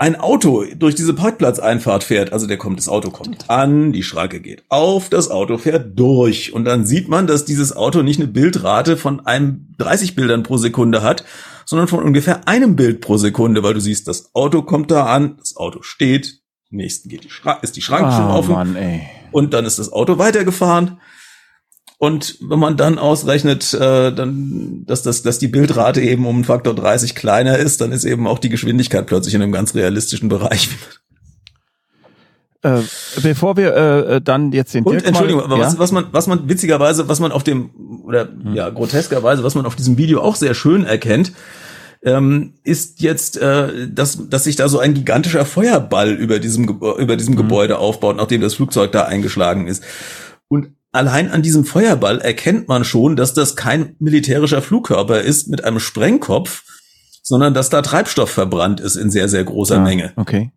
ein 0.00 0.14
Auto 0.14 0.64
durch 0.76 0.94
diese 0.94 1.12
Parkplatzeinfahrt 1.12 2.04
fährt. 2.04 2.32
Also 2.32 2.46
der 2.46 2.56
kommt, 2.56 2.78
das 2.78 2.88
Auto 2.88 3.10
kommt 3.10 3.50
an, 3.50 3.92
die 3.92 4.04
Schranke 4.04 4.40
geht 4.40 4.62
auf, 4.68 5.08
das 5.08 5.28
Auto 5.30 5.58
fährt 5.58 5.98
durch. 5.98 6.52
Und 6.52 6.64
dann 6.64 6.86
sieht 6.86 7.08
man, 7.08 7.26
dass 7.26 7.44
dieses 7.44 7.76
Auto 7.76 8.02
nicht 8.02 8.20
eine 8.20 8.28
Bildrate 8.28 8.96
von 8.96 9.26
einem 9.26 9.74
30 9.78 10.14
Bildern 10.14 10.44
pro 10.44 10.56
Sekunde 10.56 11.02
hat, 11.02 11.24
sondern 11.64 11.88
von 11.88 12.02
ungefähr 12.02 12.46
einem 12.46 12.76
Bild 12.76 13.00
pro 13.00 13.16
Sekunde, 13.16 13.62
weil 13.64 13.74
du 13.74 13.80
siehst, 13.80 14.06
das 14.06 14.34
Auto 14.34 14.62
kommt 14.62 14.90
da 14.92 15.06
an, 15.06 15.36
das 15.38 15.56
Auto 15.56 15.82
steht, 15.82 16.42
im 16.70 16.76
nächsten 16.78 17.08
geht 17.08 17.24
die 17.24 17.30
Schra 17.30 17.54
ist 17.62 17.76
die 17.76 17.82
Schranke 17.82 18.12
schon 18.12 18.24
Ah, 18.24 18.36
offen 18.36 18.52
Mann, 18.52 18.76
ey. 18.76 19.00
und 19.32 19.52
dann 19.52 19.64
ist 19.64 19.78
das 19.78 19.90
Auto 19.90 20.18
weitergefahren. 20.18 21.00
Und 21.98 22.38
wenn 22.40 22.60
man 22.60 22.76
dann 22.76 22.96
ausrechnet, 22.96 23.74
äh, 23.74 24.12
dann, 24.12 24.84
dass, 24.86 25.02
das, 25.02 25.22
dass 25.22 25.40
die 25.40 25.48
Bildrate 25.48 26.00
eben 26.00 26.26
um 26.26 26.36
einen 26.36 26.44
Faktor 26.44 26.74
30 26.74 27.16
kleiner 27.16 27.58
ist, 27.58 27.80
dann 27.80 27.90
ist 27.90 28.04
eben 28.04 28.28
auch 28.28 28.38
die 28.38 28.48
Geschwindigkeit 28.48 29.06
plötzlich 29.06 29.34
in 29.34 29.42
einem 29.42 29.50
ganz 29.50 29.74
realistischen 29.74 30.28
Bereich. 30.28 30.68
Äh, 32.62 32.82
bevor 33.22 33.56
wir 33.56 33.74
äh, 33.76 34.20
dann 34.20 34.52
jetzt 34.52 34.74
den 34.74 34.84
Und 34.84 34.94
Dirk 34.94 35.06
Entschuldigung, 35.06 35.42
mal, 35.42 35.52
aber 35.52 35.62
was, 35.62 35.74
ja? 35.74 35.78
was 35.78 35.92
man, 35.92 36.06
was 36.12 36.26
man 36.28 36.48
witzigerweise, 36.48 37.08
was 37.08 37.18
man 37.18 37.32
auf 37.32 37.42
dem, 37.42 37.70
oder 38.04 38.28
ja, 38.52 38.68
groteskerweise, 38.70 39.42
was 39.42 39.56
man 39.56 39.66
auf 39.66 39.76
diesem 39.76 39.96
Video 39.96 40.20
auch 40.20 40.36
sehr 40.36 40.54
schön 40.54 40.84
erkennt, 40.84 41.32
ähm, 42.02 42.54
ist 42.62 43.00
jetzt, 43.00 43.38
äh, 43.38 43.88
dass, 43.88 44.28
dass 44.28 44.44
sich 44.44 44.54
da 44.54 44.68
so 44.68 44.78
ein 44.78 44.94
gigantischer 44.94 45.44
Feuerball 45.44 46.12
über 46.12 46.38
diesem, 46.38 46.68
über 46.98 47.16
diesem 47.16 47.34
Gebäude 47.34 47.78
aufbaut, 47.78 48.16
nachdem 48.16 48.40
das 48.40 48.54
Flugzeug 48.54 48.92
da 48.92 49.02
eingeschlagen 49.02 49.66
ist. 49.66 49.82
Und 50.48 50.77
allein 50.92 51.30
an 51.30 51.42
diesem 51.42 51.64
Feuerball 51.64 52.20
erkennt 52.20 52.68
man 52.68 52.84
schon, 52.84 53.16
dass 53.16 53.34
das 53.34 53.56
kein 53.56 53.96
militärischer 53.98 54.62
Flugkörper 54.62 55.20
ist 55.20 55.48
mit 55.48 55.64
einem 55.64 55.80
Sprengkopf, 55.80 56.62
sondern 57.22 57.54
dass 57.54 57.68
da 57.68 57.82
Treibstoff 57.82 58.30
verbrannt 58.30 58.80
ist 58.80 58.96
in 58.96 59.10
sehr, 59.10 59.28
sehr 59.28 59.44
großer 59.44 59.76
Ah, 59.78 59.80
Menge. 59.80 60.12
Okay. 60.16 60.50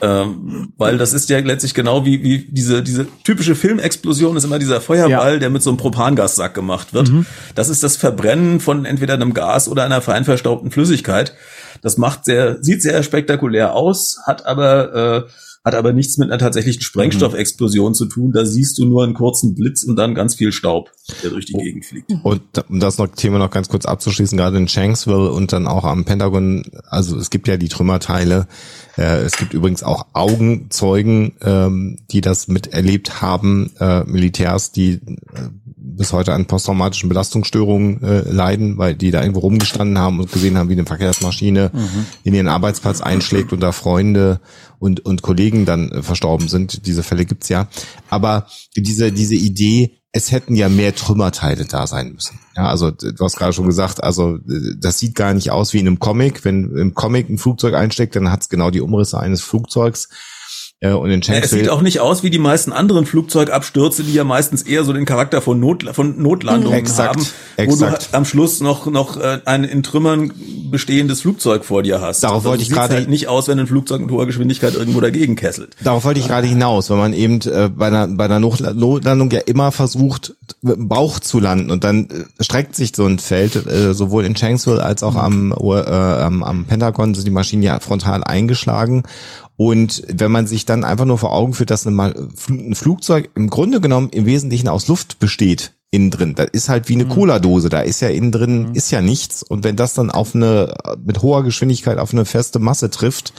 Ähm, 0.00 0.72
weil 0.76 0.98
das 0.98 1.12
ist 1.12 1.30
ja 1.30 1.38
letztlich 1.38 1.72
genau 1.72 2.04
wie, 2.04 2.22
wie 2.22 2.48
diese, 2.50 2.82
diese 2.82 3.06
typische 3.22 3.54
Filmexplosion 3.54 4.36
ist 4.36 4.44
immer 4.44 4.58
dieser 4.58 4.80
Feuerball, 4.80 5.38
der 5.38 5.50
mit 5.50 5.62
so 5.62 5.70
einem 5.70 5.76
Propangassack 5.76 6.52
gemacht 6.52 6.92
wird. 6.92 7.10
Das 7.54 7.68
ist 7.68 7.82
das 7.82 7.96
Verbrennen 7.96 8.60
von 8.60 8.84
entweder 8.84 9.14
einem 9.14 9.32
Gas 9.34 9.68
oder 9.68 9.84
einer 9.84 10.02
fein 10.02 10.24
verstaubten 10.24 10.70
Flüssigkeit. 10.70 11.34
Das 11.80 11.96
macht 11.96 12.24
sehr, 12.24 12.62
sieht 12.62 12.82
sehr 12.82 13.02
spektakulär 13.02 13.74
aus, 13.74 14.18
hat 14.26 14.44
aber, 14.46 15.26
äh, 15.26 15.30
hat 15.64 15.74
aber 15.74 15.94
nichts 15.94 16.18
mit 16.18 16.30
einer 16.30 16.38
tatsächlichen 16.38 16.82
Sprengstoffexplosion 16.82 17.92
mhm. 17.92 17.94
zu 17.94 18.04
tun. 18.04 18.32
Da 18.32 18.44
siehst 18.44 18.78
du 18.78 18.84
nur 18.84 19.02
einen 19.02 19.14
kurzen 19.14 19.54
Blitz 19.54 19.82
und 19.82 19.96
dann 19.96 20.14
ganz 20.14 20.34
viel 20.34 20.52
Staub, 20.52 20.90
der 21.22 21.30
durch 21.30 21.46
die 21.46 21.54
oh. 21.54 21.58
Gegend 21.58 21.86
fliegt. 21.86 22.12
Und 22.22 22.42
um 22.68 22.80
das 22.80 22.98
noch 22.98 23.08
Thema 23.08 23.38
noch 23.38 23.50
ganz 23.50 23.70
kurz 23.70 23.86
abzuschließen, 23.86 24.36
gerade 24.36 24.58
in 24.58 24.68
Shanksville 24.68 25.32
und 25.32 25.54
dann 25.54 25.66
auch 25.66 25.84
am 25.84 26.04
Pentagon, 26.04 26.64
also 26.88 27.16
es 27.16 27.30
gibt 27.30 27.48
ja 27.48 27.56
die 27.56 27.68
Trümmerteile. 27.68 28.46
Äh, 28.98 29.22
es 29.22 29.38
gibt 29.38 29.54
übrigens 29.54 29.82
auch 29.82 30.06
Augenzeugen, 30.12 31.32
ähm, 31.40 31.96
die 32.10 32.20
das 32.20 32.46
miterlebt 32.46 33.22
haben, 33.22 33.72
äh, 33.80 34.04
Militärs, 34.04 34.70
die 34.70 34.92
äh, 34.92 35.00
bis 35.86 36.12
heute 36.12 36.32
an 36.32 36.46
posttraumatischen 36.46 37.08
Belastungsstörungen 37.08 38.02
äh, 38.02 38.30
leiden, 38.30 38.78
weil 38.78 38.94
die 38.94 39.10
da 39.10 39.20
irgendwo 39.20 39.40
rumgestanden 39.40 39.98
haben 39.98 40.18
und 40.18 40.32
gesehen 40.32 40.56
haben, 40.56 40.68
wie 40.68 40.74
eine 40.74 40.86
Verkehrsmaschine 40.86 41.70
mhm. 41.72 42.06
in 42.24 42.34
ihren 42.34 42.48
Arbeitsplatz 42.48 43.00
einschlägt 43.00 43.52
und 43.52 43.60
da 43.60 43.72
Freunde 43.72 44.40
und, 44.78 45.04
und 45.04 45.22
Kollegen 45.22 45.66
dann 45.66 45.90
äh, 45.90 46.02
verstorben 46.02 46.48
sind. 46.48 46.86
Diese 46.86 47.02
Fälle 47.02 47.26
gibt's 47.26 47.48
ja. 47.48 47.68
Aber 48.08 48.46
diese, 48.76 49.12
diese 49.12 49.34
Idee, 49.34 50.00
es 50.12 50.32
hätten 50.32 50.54
ja 50.54 50.68
mehr 50.68 50.94
Trümmerteile 50.94 51.64
da 51.64 51.86
sein 51.86 52.12
müssen. 52.12 52.38
Ja, 52.56 52.68
also 52.68 52.90
du 52.90 53.24
hast 53.24 53.36
gerade 53.36 53.52
schon 53.52 53.66
gesagt, 53.66 54.02
also 54.02 54.38
das 54.78 54.98
sieht 54.98 55.16
gar 55.16 55.34
nicht 55.34 55.50
aus 55.50 55.72
wie 55.72 55.80
in 55.80 55.88
einem 55.88 55.98
Comic. 55.98 56.44
Wenn 56.44 56.76
im 56.76 56.94
Comic 56.94 57.28
ein 57.28 57.38
Flugzeug 57.38 57.74
einsteckt, 57.74 58.14
dann 58.14 58.30
hat's 58.30 58.48
genau 58.48 58.70
die 58.70 58.80
Umrisse 58.80 59.18
eines 59.18 59.42
Flugzeugs. 59.42 60.08
Äh, 60.80 60.92
und 60.92 61.10
in 61.10 61.22
Shanksville. 61.22 61.62
Es 61.62 61.66
sieht 61.66 61.68
auch 61.70 61.82
nicht 61.82 62.00
aus 62.00 62.22
wie 62.22 62.30
die 62.30 62.38
meisten 62.38 62.72
anderen 62.72 63.06
Flugzeugabstürze, 63.06 64.02
die 64.02 64.12
ja 64.12 64.24
meistens 64.24 64.62
eher 64.62 64.84
so 64.84 64.92
den 64.92 65.04
Charakter 65.06 65.40
von, 65.40 65.58
Not, 65.58 65.84
von 65.92 66.20
Notlandungen 66.20 66.78
exakt, 66.78 67.16
haben, 67.16 67.26
wo 67.56 67.62
exakt. 67.62 68.08
du 68.12 68.16
am 68.16 68.24
Schluss 68.24 68.60
noch 68.60 68.86
noch 68.86 69.16
äh, 69.16 69.40
ein 69.44 69.64
in 69.64 69.82
Trümmern 69.82 70.32
bestehendes 70.70 71.22
Flugzeug 71.22 71.64
vor 71.64 71.82
dir 71.82 72.00
hast. 72.00 72.22
Darauf 72.22 72.38
also 72.38 72.50
wollte 72.50 72.62
ich 72.62 72.70
gerade 72.70 72.94
halt 72.94 73.08
nicht 73.08 73.28
aus, 73.28 73.48
wenn 73.48 73.58
ein 73.58 73.66
Flugzeug 73.66 74.02
mit 74.02 74.10
hoher 74.10 74.26
Geschwindigkeit 74.26 74.74
irgendwo 74.74 75.00
dagegen 75.00 75.36
kesselt. 75.36 75.76
Darauf 75.82 76.04
wollte 76.04 76.20
ich 76.20 76.26
gerade 76.26 76.46
hinaus, 76.46 76.90
wenn 76.90 76.98
man 76.98 77.12
eben 77.12 77.40
äh, 77.42 77.70
bei 77.74 77.86
einer 77.86 78.08
bei 78.08 78.24
einer 78.24 78.40
Notlandung 78.40 79.30
ja 79.30 79.40
immer 79.40 79.72
versucht 79.72 80.34
mit 80.60 80.76
dem 80.76 80.88
Bauch 80.88 81.20
zu 81.20 81.40
landen 81.40 81.70
und 81.70 81.84
dann 81.84 82.08
äh, 82.10 82.42
streckt 82.42 82.74
sich 82.76 82.92
so 82.94 83.06
ein 83.06 83.18
Feld 83.18 83.66
äh, 83.66 83.94
sowohl 83.94 84.24
in 84.24 84.36
Shanksville 84.36 84.82
als 84.82 85.02
auch 85.02 85.14
am, 85.14 85.52
äh, 85.52 85.80
am 85.80 86.42
am 86.42 86.64
Pentagon 86.64 87.14
sind 87.14 87.26
die 87.26 87.30
Maschinen 87.30 87.62
ja 87.62 87.78
frontal 87.80 88.24
eingeschlagen 88.24 89.04
und 89.56 90.02
wenn 90.08 90.32
man 90.32 90.46
sich 90.46 90.64
dann 90.64 90.84
einfach 90.84 91.04
nur 91.04 91.18
vor 91.18 91.32
Augen 91.32 91.54
führt, 91.54 91.70
dass 91.70 91.86
ein 91.86 92.74
Flugzeug 92.74 93.30
im 93.34 93.50
Grunde 93.50 93.80
genommen 93.80 94.10
im 94.10 94.26
Wesentlichen 94.26 94.68
aus 94.68 94.88
Luft 94.88 95.20
besteht, 95.20 95.72
innen 95.94 96.10
drin. 96.10 96.34
Das 96.34 96.48
ist 96.50 96.68
halt 96.68 96.88
wie 96.88 96.94
eine 96.94 97.04
mhm. 97.04 97.10
Cola-Dose. 97.10 97.68
Da 97.68 97.80
ist 97.80 98.00
ja 98.00 98.08
innen 98.08 98.32
drin, 98.32 98.68
mhm. 98.68 98.74
ist 98.74 98.90
ja 98.90 99.00
nichts. 99.00 99.44
Und 99.44 99.62
wenn 99.62 99.76
das 99.76 99.94
dann 99.94 100.10
auf 100.10 100.34
eine, 100.34 100.74
mit 101.04 101.22
hoher 101.22 101.44
Geschwindigkeit 101.44 101.98
auf 101.98 102.12
eine 102.12 102.24
feste 102.24 102.58
Masse 102.58 102.90
trifft, 102.90 103.32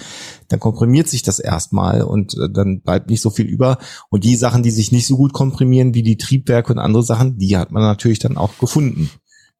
dann 0.48 0.62
komprimiert 0.62 1.10
sich 1.10 1.22
das 1.22 1.40
erstmal 1.40 2.02
und 2.02 2.34
äh, 2.36 2.50
dann 2.50 2.80
bleibt 2.80 3.10
nicht 3.10 3.22
so 3.22 3.30
viel 3.30 3.46
über. 3.46 3.78
Und 4.10 4.24
die 4.24 4.38
Sachen, 4.38 4.64
die 4.64 4.72
sich 4.72 4.94
nicht 4.94 5.08
so 5.08 5.18
gut 5.18 5.34
komprimieren 5.34 5.94
wie 5.94 6.04
die 6.04 6.18
Triebwerke 6.18 6.72
und 6.72 6.80
andere 6.80 7.04
Sachen, 7.04 7.38
die 7.38 7.58
hat 7.58 7.72
man 7.72 7.84
natürlich 7.84 8.20
dann 8.20 8.38
auch 8.38 8.58
gefunden 8.58 9.10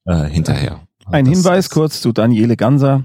äh, 0.06 0.24
hinterher. 0.30 0.88
Ein 1.06 1.26
Hinweis 1.26 1.70
kurz 1.70 2.02
zu 2.02 2.14
Daniele 2.14 2.56
Ganser. 2.56 3.04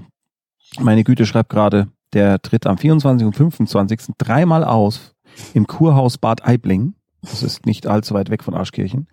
Meine 0.79 1.03
Güte 1.03 1.25
schreibt 1.25 1.49
gerade, 1.49 1.89
der 2.13 2.41
tritt 2.41 2.67
am 2.67 2.77
24. 2.77 3.25
und 3.25 3.35
25. 3.35 4.15
dreimal 4.17 4.63
aus 4.63 5.13
im 5.53 5.67
Kurhaus 5.67 6.17
Bad 6.17 6.45
Aibling. 6.45 6.93
Das 7.21 7.43
ist 7.43 7.65
nicht 7.65 7.87
allzu 7.87 8.13
weit 8.13 8.29
weg 8.29 8.43
von 8.43 8.55
Aschkirchen. 8.55 9.07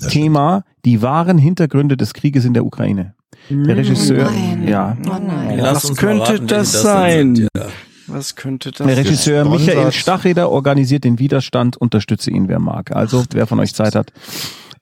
Das 0.00 0.12
Thema 0.12 0.64
die 0.84 1.02
wahren 1.02 1.38
Hintergründe 1.38 1.96
des 1.96 2.14
Krieges 2.14 2.44
in 2.44 2.54
der 2.54 2.64
Ukraine. 2.64 3.14
Der 3.48 3.56
hm, 3.56 3.70
Regisseur, 3.70 4.30
nein. 4.30 4.68
ja. 4.68 4.96
Oh 5.06 5.18
nein. 5.24 5.58
Was 5.60 5.96
könnte 5.96 6.40
das, 6.40 6.72
das 6.72 6.82
sein? 6.82 7.34
Ja. 7.36 7.66
Was 8.06 8.36
könnte 8.36 8.70
das 8.70 8.86
Der 8.86 8.96
Regisseur 8.96 9.44
Michael 9.44 9.90
Stacheder 9.92 10.50
organisiert 10.50 11.04
den 11.04 11.18
Widerstand, 11.18 11.76
unterstütze 11.76 12.30
ihn, 12.30 12.48
wer 12.48 12.60
mag. 12.60 12.94
Also, 12.94 13.24
wer 13.32 13.46
von 13.46 13.58
euch 13.58 13.74
Zeit 13.74 13.94
hat. 13.94 14.12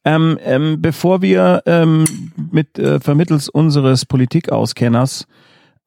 Ähm, 0.05 0.39
ähm, 0.45 0.83
bevor 0.83 1.23
wir 1.23 1.63
ähm, 1.65 2.05
mit 2.51 2.79
äh, 2.79 3.01
vermittels 3.01 3.49
unseres 3.49 4.05
Politikauskenners 4.05 5.27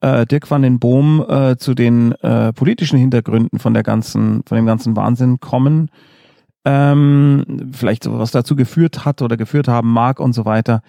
äh, 0.00 0.26
Dirk 0.26 0.50
van 0.50 0.62
den 0.62 0.78
Boom 0.78 1.24
äh, 1.28 1.56
zu 1.56 1.74
den 1.74 2.12
äh, 2.12 2.52
politischen 2.52 2.98
Hintergründen 2.98 3.58
von 3.58 3.74
der 3.74 3.82
ganzen, 3.82 4.42
von 4.46 4.56
dem 4.56 4.66
ganzen 4.66 4.96
Wahnsinn 4.96 5.40
kommen, 5.40 5.90
ähm, 6.64 7.70
vielleicht 7.72 8.04
so 8.04 8.18
was 8.18 8.30
dazu 8.30 8.56
geführt 8.56 9.04
hat 9.04 9.22
oder 9.22 9.36
geführt 9.36 9.68
haben 9.68 9.92
mag 9.92 10.20
und 10.20 10.32
so 10.32 10.44
weiter. 10.44 10.82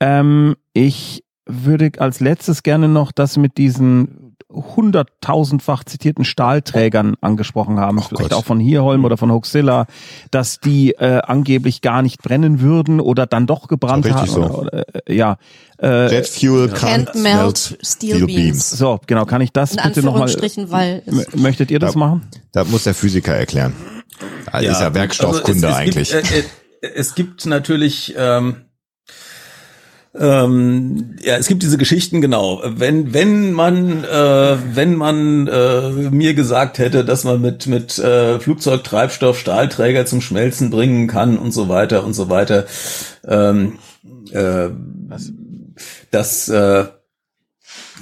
Ähm, 0.00 0.56
ich 0.72 1.24
würde 1.46 1.92
als 1.98 2.20
letztes 2.20 2.62
gerne 2.62 2.88
noch 2.88 3.12
das 3.12 3.36
mit 3.36 3.56
diesen 3.56 4.25
hunderttausendfach 4.56 5.84
zitierten 5.84 6.24
Stahlträgern 6.24 7.14
angesprochen 7.20 7.78
haben, 7.78 7.98
oh 7.98 8.02
vielleicht 8.02 8.30
Gott. 8.30 8.38
auch 8.38 8.44
von 8.44 8.58
Hierholm 8.58 9.04
oder 9.04 9.16
von 9.16 9.30
Hoaxilla, 9.30 9.86
dass 10.30 10.60
die 10.60 10.92
äh, 10.92 11.20
angeblich 11.22 11.82
gar 11.82 12.02
nicht 12.02 12.22
brennen 12.22 12.60
würden 12.60 13.00
oder 13.00 13.26
dann 13.26 13.46
doch 13.46 13.68
gebrannt 13.68 14.10
haben. 14.10 14.26
So. 14.26 14.44
Oder, 14.44 14.58
oder, 14.58 15.08
äh, 15.08 15.14
ja. 15.14 15.36
Äh, 15.80 16.10
Jet 16.10 16.26
Fuel 16.26 16.68
can't, 16.72 17.08
can't 17.08 17.18
melt 17.22 17.58
steel, 17.58 17.78
steel 17.82 18.26
beams. 18.26 18.34
beams. 18.34 18.70
So, 18.70 18.98
genau. 19.06 19.26
Kann 19.26 19.42
ich 19.42 19.52
das 19.52 19.74
In 19.74 19.82
bitte 19.82 20.02
nochmal? 20.02 20.28
Weil 20.28 21.02
möchtet 21.34 21.70
ihr 21.70 21.78
das 21.78 21.92
da, 21.92 21.98
machen? 21.98 22.26
Da 22.52 22.64
muss 22.64 22.84
der 22.84 22.94
Physiker 22.94 23.34
erklären. 23.34 23.74
Das 24.50 24.62
ja, 24.62 24.72
ist 24.72 24.80
ja 24.80 24.94
Werkstoffkunde 24.94 25.66
also 25.68 25.80
es, 25.80 25.98
es 25.98 26.14
eigentlich. 26.14 26.30
Gibt, 26.30 26.32
äh, 26.32 26.86
äh, 26.86 26.90
es 26.94 27.14
gibt 27.14 27.46
natürlich 27.46 28.14
ähm, 28.16 28.65
ähm, 30.18 31.16
ja, 31.22 31.36
es 31.36 31.46
gibt 31.46 31.62
diese 31.62 31.78
Geschichten 31.78 32.20
genau. 32.20 32.62
Wenn 32.64 33.12
wenn 33.12 33.52
man 33.52 34.04
äh, 34.04 34.56
wenn 34.74 34.94
man 34.94 35.46
äh, 35.46 35.90
mir 36.10 36.34
gesagt 36.34 36.78
hätte, 36.78 37.04
dass 37.04 37.24
man 37.24 37.40
mit 37.40 37.66
mit 37.66 37.98
äh, 37.98 38.38
Flugzeugtreibstoff 38.38 39.38
Stahlträger 39.38 40.06
zum 40.06 40.20
Schmelzen 40.20 40.70
bringen 40.70 41.06
kann 41.06 41.38
und 41.38 41.52
so 41.52 41.68
weiter 41.68 42.04
und 42.04 42.14
so 42.14 42.30
weiter, 42.30 42.66
ähm, 43.26 43.78
äh, 44.32 44.68
das 46.10 46.48
äh, 46.48 46.86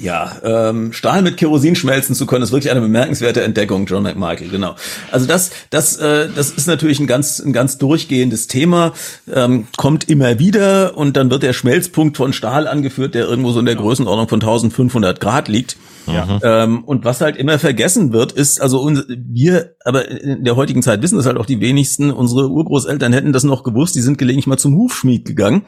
ja, 0.01 0.37
ähm, 0.43 0.93
Stahl 0.93 1.23
mit 1.23 1.37
Kerosin 1.37 1.77
schmelzen 1.77 2.15
zu 2.15 2.27
können, 2.27 2.43
ist 2.43 2.53
wirklich 2.53 2.71
eine 2.71 2.81
bemerkenswerte 2.81 3.43
Entdeckung, 3.43 3.87
John 3.87 4.03
McMichael, 4.03 4.49
genau. 4.49 4.75
Also 5.13 5.27
das, 5.27 5.51
das, 5.71 5.97
äh, 5.97 6.29
das 6.35 6.51
ist 6.51 6.67
natürlich 6.67 6.99
ein 7.01 7.07
ganz, 7.07 7.39
ein 7.39 7.53
ganz 7.53 7.79
durchgehendes 7.79 8.49
Thema, 8.49 8.93
ähm, 9.33 9.69
kommt 9.77 10.09
immer 10.09 10.39
wieder 10.39 10.97
und 10.97 11.17
dann 11.17 11.31
wird 11.31 11.43
der 11.43 11.53
Schmelzpunkt 11.53 12.17
von 12.17 12.33
Stahl 12.33 12.67
angeführt, 12.67 13.15
der 13.15 13.27
irgendwo 13.27 13.53
so 13.53 13.61
in 13.61 13.67
der 13.67 13.77
Größenordnung 13.77 14.29
von 14.29 14.41
1500 14.41 15.21
Grad 15.21 15.49
liegt. 15.49 15.77
Ja. 16.07 16.39
Ähm, 16.43 16.85
und 16.85 17.05
was 17.05 17.21
halt 17.21 17.37
immer 17.37 17.59
vergessen 17.59 18.13
wird, 18.13 18.33
ist, 18.33 18.61
also 18.61 18.91
wir, 19.09 19.77
aber 19.85 20.09
in 20.11 20.45
der 20.45 20.57
heutigen 20.57 20.83
Zeit 20.83 21.01
wissen 21.01 21.19
es 21.19 21.25
halt 21.25 21.39
auch 21.39 21.47
die 21.47 21.61
wenigsten, 21.61 22.11
unsere 22.11 22.51
Urgroßeltern 22.51 23.13
hätten 23.13 23.33
das 23.33 23.45
noch 23.45 23.63
gewusst, 23.63 23.95
die 23.95 24.03
sind 24.03 24.19
gelegentlich 24.19 24.47
mal 24.47 24.59
zum 24.59 24.77
Hufschmied 24.77 25.25
gegangen 25.25 25.65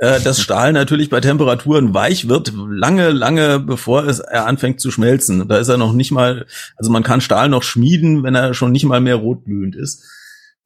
äh, 0.00 0.18
dass 0.18 0.40
Stahl 0.40 0.72
natürlich 0.72 1.10
bei 1.10 1.20
Temperaturen 1.20 1.92
weich 1.92 2.26
wird, 2.26 2.54
lange, 2.54 3.10
lange 3.10 3.60
bevor 3.60 4.06
es 4.06 4.18
er 4.18 4.46
anfängt 4.46 4.80
zu 4.80 4.90
schmelzen. 4.90 5.46
Da 5.46 5.58
ist 5.58 5.68
er 5.68 5.76
noch 5.76 5.92
nicht 5.92 6.10
mal, 6.10 6.46
also 6.76 6.90
man 6.90 7.02
kann 7.02 7.20
Stahl 7.20 7.50
noch 7.50 7.62
schmieden, 7.62 8.22
wenn 8.22 8.34
er 8.34 8.54
schon 8.54 8.72
nicht 8.72 8.86
mal 8.86 9.02
mehr 9.02 9.16
rotglühend 9.16 9.76
ist. 9.76 10.02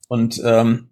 Und 0.07 0.41
ähm, 0.45 0.91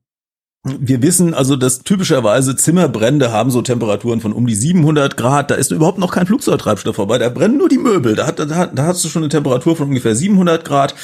wir 0.64 1.02
wissen 1.02 1.35
also, 1.35 1.55
dass 1.55 1.81
typischerweise 1.85 2.56
Zimmerbrände 2.56 3.31
haben 3.31 3.52
so 3.52 3.62
Temperaturen 3.62 4.20
von 4.20 4.32
um 4.32 4.48
die 4.48 4.56
700 4.56 5.16
Grad. 5.16 5.52
Da 5.52 5.55
ist 5.55 5.70
überhaupt 5.70 5.98
noch 5.98 6.12
kein 6.12 6.27
Flugzeugtreibstoff 6.27 6.97
vorbei. 6.97 7.19
Da 7.19 7.28
brennen 7.28 7.59
nur 7.59 7.69
die 7.69 7.78
Möbel. 7.78 8.16
Da, 8.16 8.27
hat, 8.27 8.40
da, 8.40 8.66
da 8.66 8.86
hast 8.86 9.05
du 9.05 9.09
schon 9.09 9.23
eine 9.23 9.31
Temperatur 9.31 9.77
von 9.77 9.89
ungefähr 9.89 10.16
700 10.16 10.64
Grad. 10.64 10.97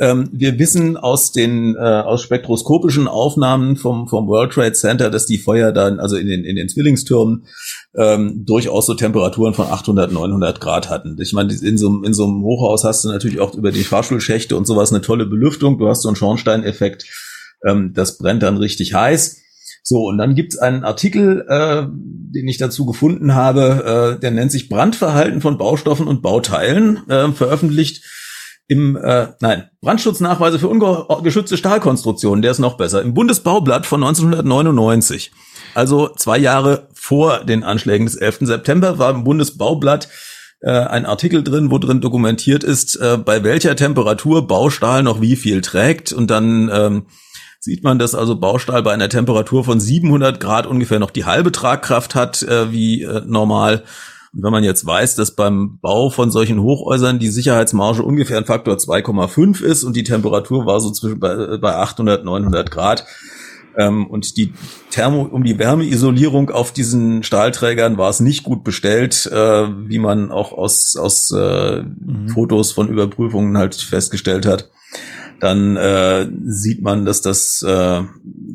Ähm, 0.00 0.28
wir 0.32 0.58
wissen 0.58 0.96
aus 0.96 1.32
den 1.32 1.74
äh, 1.76 1.78
aus 1.78 2.22
spektroskopischen 2.22 3.08
Aufnahmen 3.08 3.76
vom 3.76 4.08
vom 4.08 4.26
World 4.28 4.52
Trade 4.52 4.72
Center, 4.72 5.10
dass 5.10 5.26
die 5.26 5.38
Feuer 5.38 5.72
dann 5.72 6.00
also 6.00 6.16
in 6.16 6.26
den 6.26 6.44
in 6.44 6.56
den 6.56 6.68
Zwillingstürmen 6.68 7.46
ähm, 7.94 8.44
durchaus 8.44 8.86
so 8.86 8.94
Temperaturen 8.94 9.54
von 9.54 9.66
800 9.66 10.12
900 10.12 10.60
Grad 10.60 10.90
hatten. 10.90 11.16
Ich 11.20 11.32
meine, 11.32 11.52
in 11.52 11.78
so 11.78 12.02
in 12.02 12.14
so 12.14 12.24
einem 12.24 12.42
Hochhaus 12.42 12.84
hast 12.84 13.04
du 13.04 13.08
natürlich 13.08 13.40
auch 13.40 13.54
über 13.54 13.72
die 13.72 13.84
Fahrschulschächte 13.84 14.56
und 14.56 14.66
sowas 14.66 14.92
eine 14.92 15.02
tolle 15.02 15.26
Belüftung. 15.26 15.78
Du 15.78 15.88
hast 15.88 16.02
so 16.02 16.08
einen 16.08 16.16
Schornsteineffekt. 16.16 17.06
Ähm, 17.64 17.92
das 17.94 18.18
brennt 18.18 18.42
dann 18.42 18.56
richtig 18.56 18.94
heiß. 18.94 19.40
So, 19.86 20.06
und 20.06 20.16
dann 20.16 20.34
gibt's 20.34 20.56
einen 20.56 20.82
Artikel, 20.82 21.44
äh, 21.46 21.86
den 21.90 22.48
ich 22.48 22.56
dazu 22.56 22.86
gefunden 22.86 23.34
habe, 23.34 24.16
äh, 24.16 24.20
der 24.20 24.30
nennt 24.30 24.50
sich 24.50 24.70
Brandverhalten 24.70 25.42
von 25.42 25.58
Baustoffen 25.58 26.06
und 26.06 26.22
Bauteilen, 26.22 27.02
äh, 27.10 27.30
veröffentlicht 27.32 28.02
im, 28.66 28.96
äh, 28.96 29.28
nein, 29.40 29.70
Brandschutznachweise 29.80 30.58
für 30.58 30.68
ungeschützte 30.68 31.56
Stahlkonstruktionen, 31.56 32.42
der 32.42 32.50
ist 32.50 32.58
noch 32.58 32.76
besser. 32.76 33.02
Im 33.02 33.14
Bundesbaublatt 33.14 33.86
von 33.86 34.02
1999. 34.02 35.32
Also 35.74 36.08
zwei 36.08 36.38
Jahre 36.38 36.88
vor 36.94 37.44
den 37.44 37.62
Anschlägen 37.62 38.06
des 38.06 38.16
11. 38.16 38.38
September 38.42 38.98
war 38.98 39.10
im 39.10 39.24
Bundesbaublatt 39.24 40.08
äh, 40.60 40.70
ein 40.70 41.04
Artikel 41.04 41.42
drin, 41.42 41.70
wo 41.70 41.78
drin 41.78 42.00
dokumentiert 42.00 42.64
ist, 42.64 42.96
äh, 42.96 43.18
bei 43.18 43.44
welcher 43.44 43.76
Temperatur 43.76 44.46
Baustahl 44.46 45.02
noch 45.02 45.20
wie 45.20 45.36
viel 45.36 45.60
trägt. 45.60 46.12
Und 46.12 46.30
dann 46.30 46.70
ähm, 46.72 47.06
sieht 47.60 47.84
man, 47.84 47.98
dass 47.98 48.14
also 48.14 48.36
Baustahl 48.36 48.82
bei 48.82 48.92
einer 48.92 49.10
Temperatur 49.10 49.64
von 49.64 49.78
700 49.78 50.40
Grad 50.40 50.66
ungefähr 50.66 50.98
noch 50.98 51.10
die 51.10 51.26
halbe 51.26 51.52
Tragkraft 51.52 52.14
hat, 52.14 52.42
äh, 52.42 52.72
wie 52.72 53.02
äh, 53.02 53.22
normal 53.26 53.84
wenn 54.34 54.52
man 54.52 54.64
jetzt 54.64 54.84
weiß, 54.84 55.14
dass 55.14 55.34
beim 55.34 55.78
Bau 55.80 56.10
von 56.10 56.30
solchen 56.30 56.60
Hochhäusern 56.60 57.18
die 57.18 57.28
Sicherheitsmarge 57.28 58.02
ungefähr 58.02 58.38
ein 58.38 58.46
Faktor 58.46 58.74
2,5 58.74 59.62
ist 59.62 59.84
und 59.84 59.96
die 59.96 60.04
Temperatur 60.04 60.66
war 60.66 60.80
so 60.80 60.90
zwischen 60.90 61.20
bei, 61.20 61.56
bei 61.58 61.76
800, 61.76 62.24
900 62.24 62.70
Grad, 62.70 63.06
ähm, 63.76 64.06
und 64.06 64.36
die 64.36 64.52
Thermo, 64.90 65.22
um 65.22 65.44
die 65.44 65.58
Wärmeisolierung 65.58 66.50
auf 66.50 66.72
diesen 66.72 67.22
Stahlträgern 67.22 67.98
war 67.98 68.10
es 68.10 68.20
nicht 68.20 68.44
gut 68.44 68.64
bestellt, 68.64 69.26
äh, 69.26 69.34
wie 69.88 69.98
man 69.98 70.30
auch 70.30 70.52
aus, 70.52 70.96
aus 70.96 71.30
äh, 71.32 71.82
mhm. 71.82 72.28
Fotos 72.28 72.72
von 72.72 72.88
Überprüfungen 72.88 73.58
halt 73.58 73.74
festgestellt 73.74 74.46
hat. 74.46 74.70
Dann 75.44 75.76
äh, 75.76 76.26
sieht 76.46 76.80
man, 76.80 77.04
dass 77.04 77.20
das 77.20 77.60
äh, 77.60 78.00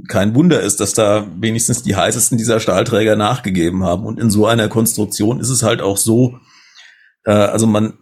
kein 0.08 0.34
Wunder 0.34 0.60
ist, 0.60 0.80
dass 0.80 0.94
da 0.94 1.28
wenigstens 1.40 1.84
die 1.84 1.96
heißesten 1.96 2.36
dieser 2.36 2.60
Stahlträger 2.60 3.16
nachgegeben 3.16 3.84
haben. 3.84 4.08
Und 4.08 4.20
in 4.20 4.32
so 4.32 4.48
einer 4.48 4.70
Konstruktion 4.70 5.40
ist 5.40 5.52
es 5.52 5.62
halt 5.62 5.84
auch 5.84 5.98
so, 5.98 6.40
äh, 7.26 7.32
also 7.32 7.68
man, 7.68 7.94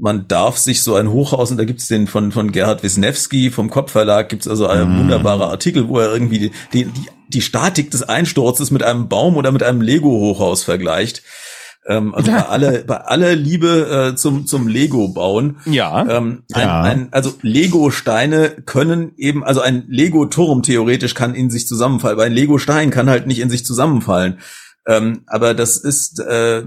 man 0.00 0.26
darf 0.26 0.56
sich 0.56 0.82
so 0.82 0.94
ein 0.94 1.10
Hochhaus, 1.10 1.50
und 1.50 1.58
da 1.58 1.66
gibt's 1.66 1.86
den 1.86 2.06
von, 2.06 2.32
von 2.32 2.50
Gerhard 2.50 2.82
Wisniewski 2.82 3.50
vom 3.50 3.68
Kopfverlag, 3.68 4.30
gibt's 4.30 4.48
also 4.48 4.68
ein 4.68 4.88
mm. 4.88 5.00
wunderbarer 5.00 5.50
Artikel, 5.50 5.90
wo 5.90 5.98
er 5.98 6.10
irgendwie 6.10 6.38
die, 6.38 6.52
die, 6.72 6.90
die 7.28 7.42
Statik 7.42 7.90
des 7.90 8.04
Einsturzes 8.04 8.70
mit 8.70 8.82
einem 8.82 9.10
Baum 9.10 9.36
oder 9.36 9.52
mit 9.52 9.62
einem 9.62 9.82
Lego-Hochhaus 9.82 10.64
vergleicht. 10.64 11.22
Ähm, 11.88 12.14
also 12.14 12.30
bei 12.30 12.46
aller, 12.46 12.78
bei 12.86 12.96
aller 12.98 13.34
Liebe 13.34 14.10
äh, 14.12 14.16
zum, 14.16 14.46
zum 14.46 14.68
Lego-Bauen. 14.68 15.56
Ja. 15.64 16.06
Ähm, 16.08 16.42
ein, 16.52 16.60
ja. 16.60 16.82
Ein, 16.82 17.08
also 17.12 17.32
Lego-Steine 17.40 18.50
können 18.66 19.12
eben, 19.16 19.42
also 19.42 19.62
ein 19.62 19.84
Lego-Turm 19.88 20.62
theoretisch 20.62 21.14
kann 21.14 21.34
in 21.34 21.48
sich 21.48 21.66
zusammenfallen, 21.66 22.16
aber 22.16 22.24
ein 22.24 22.34
Lego-Stein 22.34 22.90
kann 22.90 23.08
halt 23.08 23.26
nicht 23.26 23.40
in 23.40 23.48
sich 23.48 23.64
zusammenfallen. 23.64 24.38
Ähm, 24.86 25.20
aber 25.26 25.54
das 25.54 25.78
ist, 25.78 26.20
äh, 26.20 26.62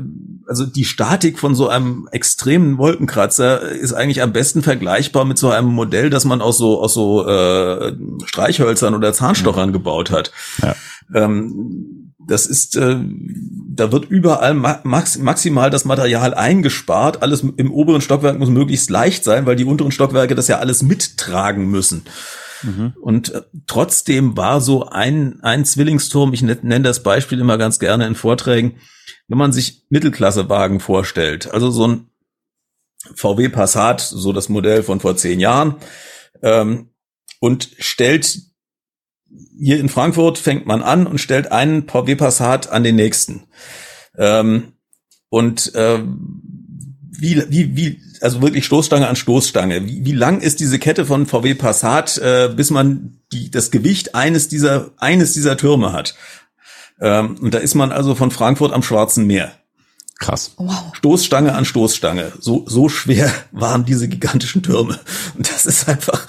also 0.48 0.66
die 0.66 0.86
Statik 0.86 1.40
von 1.40 1.56
so 1.56 1.70
einem 1.70 2.08
extremen 2.12 2.78
Wolkenkratzer 2.78 3.62
ist 3.62 3.94
eigentlich 3.94 4.22
am 4.22 4.34
besten 4.34 4.62
vergleichbar 4.62 5.26
mit 5.26 5.38
so 5.38 5.50
einem 5.50 5.70
Modell, 5.70 6.10
das 6.10 6.26
man 6.26 6.42
aus 6.42 6.58
so, 6.58 6.82
aus 6.82 6.94
so 6.94 7.28
äh, 7.28 7.96
Streichhölzern 8.26 8.94
oder 8.96 9.14
Zahnstochern 9.14 9.74
gebaut 9.74 10.12
hat. 10.12 10.32
Ja. 10.62 10.76
Ähm, 11.14 12.11
das 12.28 12.46
ist, 12.46 12.76
äh, 12.76 12.98
da 13.70 13.92
wird 13.92 14.06
überall 14.10 14.54
max 14.54 15.18
maximal 15.18 15.70
das 15.70 15.86
Material 15.86 16.34
eingespart. 16.34 17.22
Alles 17.22 17.42
im 17.42 17.72
oberen 17.72 18.02
Stockwerk 18.02 18.40
muss 18.40 18.50
möglichst 18.50 18.90
leicht 18.90 19.24
sein, 19.24 19.46
weil 19.46 19.56
die 19.56 19.66
unteren 19.66 19.92
Stockwerke 19.92 20.36
das 20.36 20.48
ja 20.48 20.60
alles 20.60 20.84
mittragen 20.84 21.70
müssen. 21.70 22.04
Mhm. 22.64 22.94
Und 23.02 23.34
äh, 23.34 23.42
trotzdem 23.68 24.38
war 24.38 24.62
so 24.62 24.86
ein, 24.86 25.40
ein 25.42 25.66
Zwillingsturm, 25.66 26.34
ich 26.34 26.42
nenne 26.42 26.82
das 26.82 27.04
Beispiel 27.04 27.40
immer 27.40 27.58
ganz 27.58 27.80
gerne 27.80 28.06
in 28.06 28.16
Vorträgen, 28.16 28.76
wenn 29.28 29.38
man 29.38 29.52
sich 29.52 29.86
Mittelklassewagen 29.90 30.80
vorstellt, 30.80 31.52
also 31.54 31.72
so 31.72 31.88
ein 31.88 32.08
VW 33.16 33.50
Passat, 33.50 34.02
so 34.02 34.32
das 34.32 34.50
Modell 34.50 34.84
von 34.84 35.00
vor 35.00 35.16
zehn 35.16 35.40
Jahren, 35.40 35.76
ähm, 36.44 36.90
und 37.40 37.70
stellt 37.80 38.51
hier 39.58 39.80
in 39.80 39.90
Frankfurt 39.90 40.38
fängt 40.38 40.66
man 40.66 40.82
an 40.82 41.08
und 41.08 41.20
stellt 41.20 41.52
einen 41.52 41.88
VW 41.88 42.16
Passat 42.16 42.70
an 42.70 42.84
den 42.84 42.96
nächsten. 42.96 43.44
Ähm, 44.18 44.74
und 45.30 45.74
äh, 45.76 46.00
wie, 47.12 47.44
wie, 47.50 47.76
wie 47.76 48.02
also 48.22 48.42
wirklich 48.42 48.66
Stoßstange 48.66 49.08
an 49.08 49.16
Stoßstange. 49.16 49.86
Wie, 49.86 50.06
wie 50.06 50.12
lang 50.12 50.42
ist 50.42 50.60
diese 50.60 50.80
Kette 50.80 51.06
von 51.06 51.26
VW 51.26 51.56
Passat, 51.56 52.18
äh, 52.18 52.50
bis 52.56 52.70
man 52.70 53.20
die, 53.32 53.50
das 53.52 53.72
Gewicht 53.72 54.16
eines 54.16 54.48
dieser, 54.48 54.92
eines 54.98 55.34
dieser 55.34 55.58
Türme 55.58 55.94
hat? 55.94 56.16
Ähm, 57.00 57.38
und 57.42 57.54
da 57.54 57.58
ist 57.58 57.76
man 57.76 57.92
also 57.92 58.16
von 58.16 58.32
Frankfurt 58.32 58.74
am 58.74 58.84
Schwarzen 58.84 59.26
Meer. 59.26 59.52
Krass. 60.22 60.54
Wow. 60.58 60.94
Stoßstange 60.94 61.54
an 61.54 61.66
Stoßstange. 61.66 62.32
So, 62.40 62.64
so 62.68 62.90
schwer 62.90 63.32
waren 63.52 63.86
diese 63.86 64.08
gigantischen 64.08 64.62
Türme. 64.62 65.00
Und 65.36 65.52
das 65.52 65.66
ist 65.66 65.90
einfach, 65.90 66.28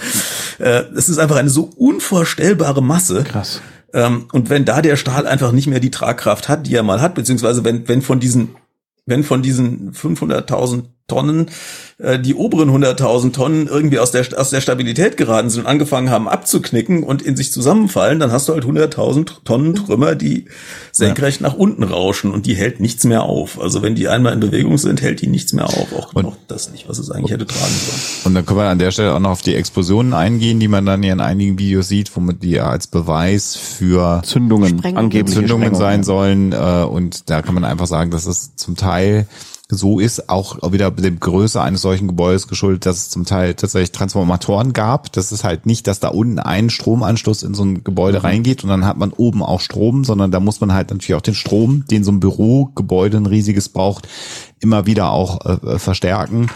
äh, 0.58 0.84
das 0.94 1.10
ist 1.10 1.18
einfach 1.18 1.36
eine 1.36 1.50
so 1.50 1.70
unvorstellbare 1.76 2.82
Masse. 2.82 3.22
Krass. 3.22 3.60
Ähm, 3.92 4.28
und 4.32 4.48
wenn 4.48 4.64
da 4.64 4.80
der 4.80 4.96
Stahl 4.96 5.26
einfach 5.26 5.52
nicht 5.52 5.66
mehr 5.66 5.78
die 5.78 5.90
Tragkraft 5.90 6.48
hat, 6.48 6.66
die 6.66 6.74
er 6.74 6.82
mal 6.82 7.02
hat, 7.02 7.14
beziehungsweise 7.14 7.64
wenn, 7.64 7.86
wenn 7.86 8.00
von 8.00 8.18
diesen, 8.18 8.56
wenn 9.04 9.24
von 9.24 9.42
diesen 9.42 9.92
500.000 9.92 10.84
Tonnen, 11.12 11.50
äh, 11.98 12.18
die 12.18 12.34
oberen 12.34 12.70
100.000 12.70 13.32
Tonnen 13.32 13.66
irgendwie 13.66 13.98
aus 13.98 14.10
der, 14.10 14.26
aus 14.36 14.48
der 14.48 14.62
Stabilität 14.62 15.18
geraten 15.18 15.50
sind 15.50 15.62
und 15.62 15.66
angefangen 15.66 16.08
haben 16.08 16.26
abzuknicken 16.26 17.02
und 17.02 17.20
in 17.20 17.36
sich 17.36 17.52
zusammenfallen, 17.52 18.18
dann 18.18 18.32
hast 18.32 18.48
du 18.48 18.54
halt 18.54 18.64
100.000 18.64 19.44
Tonnen 19.44 19.74
Trümmer, 19.74 20.14
die 20.14 20.46
senkrecht 20.90 21.42
ja. 21.42 21.48
nach 21.48 21.54
unten 21.54 21.82
rauschen 21.82 22.30
und 22.30 22.46
die 22.46 22.54
hält 22.54 22.80
nichts 22.80 23.04
mehr 23.04 23.24
auf. 23.24 23.60
Also 23.60 23.82
wenn 23.82 23.94
die 23.94 24.08
einmal 24.08 24.32
in 24.32 24.40
Bewegung 24.40 24.78
sind, 24.78 25.02
hält 25.02 25.20
die 25.20 25.26
nichts 25.26 25.52
mehr 25.52 25.66
auf. 25.66 25.92
Auch, 25.92 26.14
und, 26.14 26.24
auch 26.24 26.36
das 26.48 26.72
nicht, 26.72 26.88
was 26.88 26.98
es 26.98 27.10
eigentlich 27.10 27.30
hätte 27.30 27.46
tragen 27.46 27.60
sollen. 27.60 28.00
Und 28.24 28.34
dann 28.34 28.46
können 28.46 28.58
wir 28.58 28.68
an 28.70 28.78
der 28.78 28.90
Stelle 28.90 29.14
auch 29.14 29.20
noch 29.20 29.30
auf 29.30 29.42
die 29.42 29.54
Explosionen 29.54 30.14
eingehen, 30.14 30.60
die 30.60 30.68
man 30.68 30.86
dann 30.86 31.02
ja 31.02 31.12
in 31.12 31.20
einigen 31.20 31.58
Videos 31.58 31.88
sieht, 31.88 32.14
womit 32.16 32.42
die 32.42 32.52
ja 32.52 32.68
als 32.68 32.86
Beweis 32.86 33.54
für 33.54 34.22
Zündungen, 34.24 34.82
angebliche 34.96 35.40
Zündungen 35.40 35.74
sein 35.74 36.04
sollen. 36.04 36.52
Äh, 36.52 36.84
und 36.84 37.28
da 37.28 37.42
kann 37.42 37.54
man 37.54 37.64
einfach 37.64 37.86
sagen, 37.86 38.10
dass 38.10 38.26
es 38.26 38.56
zum 38.56 38.76
Teil 38.76 39.26
so 39.74 39.98
ist, 39.98 40.28
auch 40.28 40.72
wieder 40.72 40.90
dem 40.90 41.18
Größe 41.18 41.60
eines 41.60 41.82
solchen 41.82 42.08
Gebäudes 42.08 42.48
geschuldet, 42.48 42.86
dass 42.86 42.96
es 42.96 43.08
zum 43.10 43.24
Teil 43.24 43.54
tatsächlich 43.54 43.92
Transformatoren 43.92 44.72
gab. 44.72 45.12
Das 45.12 45.32
ist 45.32 45.44
halt 45.44 45.66
nicht, 45.66 45.86
dass 45.86 46.00
da 46.00 46.08
unten 46.08 46.38
ein 46.38 46.70
Stromanschluss 46.70 47.42
in 47.42 47.54
so 47.54 47.64
ein 47.64 47.82
Gebäude 47.84 48.18
mhm. 48.18 48.24
reingeht 48.24 48.62
und 48.64 48.70
dann 48.70 48.84
hat 48.84 48.96
man 48.96 49.12
oben 49.12 49.42
auch 49.42 49.60
Strom, 49.60 50.04
sondern 50.04 50.30
da 50.30 50.40
muss 50.40 50.60
man 50.60 50.72
halt 50.72 50.90
natürlich 50.90 51.14
auch 51.14 51.22
den 51.22 51.34
Strom, 51.34 51.84
den 51.90 52.04
so 52.04 52.12
ein 52.12 52.20
Bürogebäude 52.20 53.16
ein 53.16 53.26
riesiges 53.26 53.68
braucht, 53.68 54.08
immer 54.60 54.86
wieder 54.86 55.10
auch 55.10 55.44
äh, 55.44 55.78
verstärken 55.78 56.48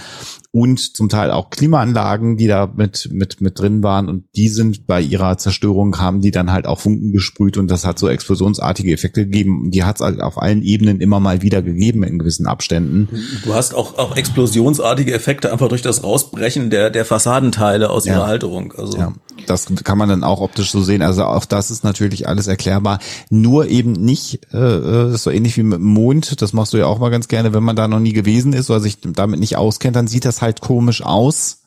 und 0.52 0.96
zum 0.96 1.08
Teil 1.08 1.30
auch 1.30 1.50
Klimaanlagen, 1.50 2.36
die 2.36 2.46
da 2.46 2.72
mit, 2.74 3.08
mit, 3.12 3.40
mit 3.40 3.58
drin 3.58 3.82
waren. 3.82 4.08
Und 4.08 4.24
die 4.36 4.48
sind 4.48 4.86
bei 4.86 5.00
ihrer 5.00 5.38
Zerstörung, 5.38 5.98
haben 5.98 6.20
die 6.20 6.30
dann 6.30 6.52
halt 6.52 6.66
auch 6.66 6.80
Funken 6.80 7.12
gesprüht 7.12 7.56
und 7.56 7.70
das 7.70 7.84
hat 7.84 7.98
so 7.98 8.08
explosionsartige 8.08 8.92
Effekte 8.92 9.24
gegeben. 9.24 9.70
Die 9.70 9.84
hat 9.84 9.96
es 9.96 10.02
halt 10.02 10.20
auf 10.20 10.40
allen 10.40 10.62
Ebenen 10.62 11.00
immer 11.00 11.20
mal 11.20 11.42
wieder 11.42 11.62
gegeben 11.62 12.02
in 12.02 12.18
gewissen 12.18 12.46
Abständen. 12.46 13.08
Du 13.44 13.54
hast 13.54 13.74
auch, 13.74 13.98
auch 13.98 14.16
explosionsartige 14.16 15.12
Effekte 15.12 15.52
einfach 15.52 15.68
durch 15.68 15.82
das 15.82 16.02
Rausbrechen 16.02 16.70
der, 16.70 16.90
der 16.90 17.04
Fassadenteile 17.04 17.90
aus 17.90 18.06
ihrer 18.06 18.26
Halterung. 18.26 18.72
Also. 18.76 18.98
Ja, 18.98 19.12
das 19.46 19.66
kann 19.84 19.98
man 19.98 20.08
dann 20.08 20.24
auch 20.24 20.40
optisch 20.40 20.70
so 20.70 20.82
sehen. 20.82 21.02
Also 21.02 21.24
auch 21.24 21.44
das 21.44 21.70
ist 21.70 21.84
natürlich 21.84 22.28
alles 22.28 22.46
erklärbar. 22.46 22.98
Nur 23.30 23.68
eben 23.68 23.92
nicht, 23.92 24.40
äh, 24.52 24.58
äh 24.58 25.16
so 25.16 25.30
ähnlich 25.30 25.56
wie 25.56 25.62
mit 25.62 25.78
dem 25.78 25.84
Mond, 25.84 26.40
das 26.42 26.52
machst 26.52 26.72
du 26.72 26.78
ja 26.78 26.86
auch 26.86 26.98
mal 26.98 27.10
ganz 27.10 27.28
gerne, 27.28 27.52
wenn 27.52 27.62
man 27.62 27.76
da 27.76 27.88
noch 27.88 28.00
nie 28.00 28.12
gewesen 28.12 28.52
ist 28.52 28.70
oder 28.70 28.80
sich 28.80 28.98
damit 29.00 29.40
nicht 29.40 29.56
auskennt, 29.56 29.96
dann 29.96 30.08
sieht 30.08 30.24
das 30.24 30.42
halt 30.42 30.60
komisch 30.60 31.02
aus. 31.02 31.62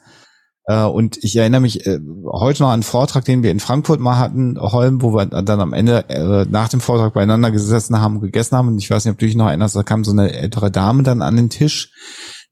Äh, 0.69 0.83
und 0.83 1.17
ich 1.23 1.35
erinnere 1.35 1.61
mich 1.61 1.87
äh, 1.87 1.99
heute 2.31 2.61
noch 2.61 2.69
an 2.69 2.75
einen 2.75 2.83
Vortrag, 2.83 3.25
den 3.25 3.41
wir 3.41 3.49
in 3.49 3.59
Frankfurt 3.59 3.99
mal 3.99 4.19
hatten, 4.19 4.59
Holm, 4.59 5.01
wo 5.01 5.13
wir 5.13 5.25
dann 5.25 5.59
am 5.59 5.73
Ende 5.73 6.07
äh, 6.09 6.45
nach 6.49 6.69
dem 6.69 6.79
Vortrag 6.79 7.13
beieinander 7.13 7.49
gesessen 7.49 7.99
haben, 7.99 8.21
gegessen 8.21 8.55
haben. 8.55 8.67
Und 8.67 8.77
ich 8.77 8.89
weiß 8.89 9.03
nicht, 9.03 9.13
ob 9.13 9.17
du 9.17 9.25
dich 9.25 9.35
noch 9.35 9.47
erinnerst, 9.47 9.75
da 9.75 9.81
kam 9.81 10.03
so 10.03 10.11
eine 10.11 10.31
ältere 10.31 10.69
Dame 10.69 11.01
dann 11.01 11.23
an 11.23 11.35
den 11.35 11.49
Tisch, 11.49 11.91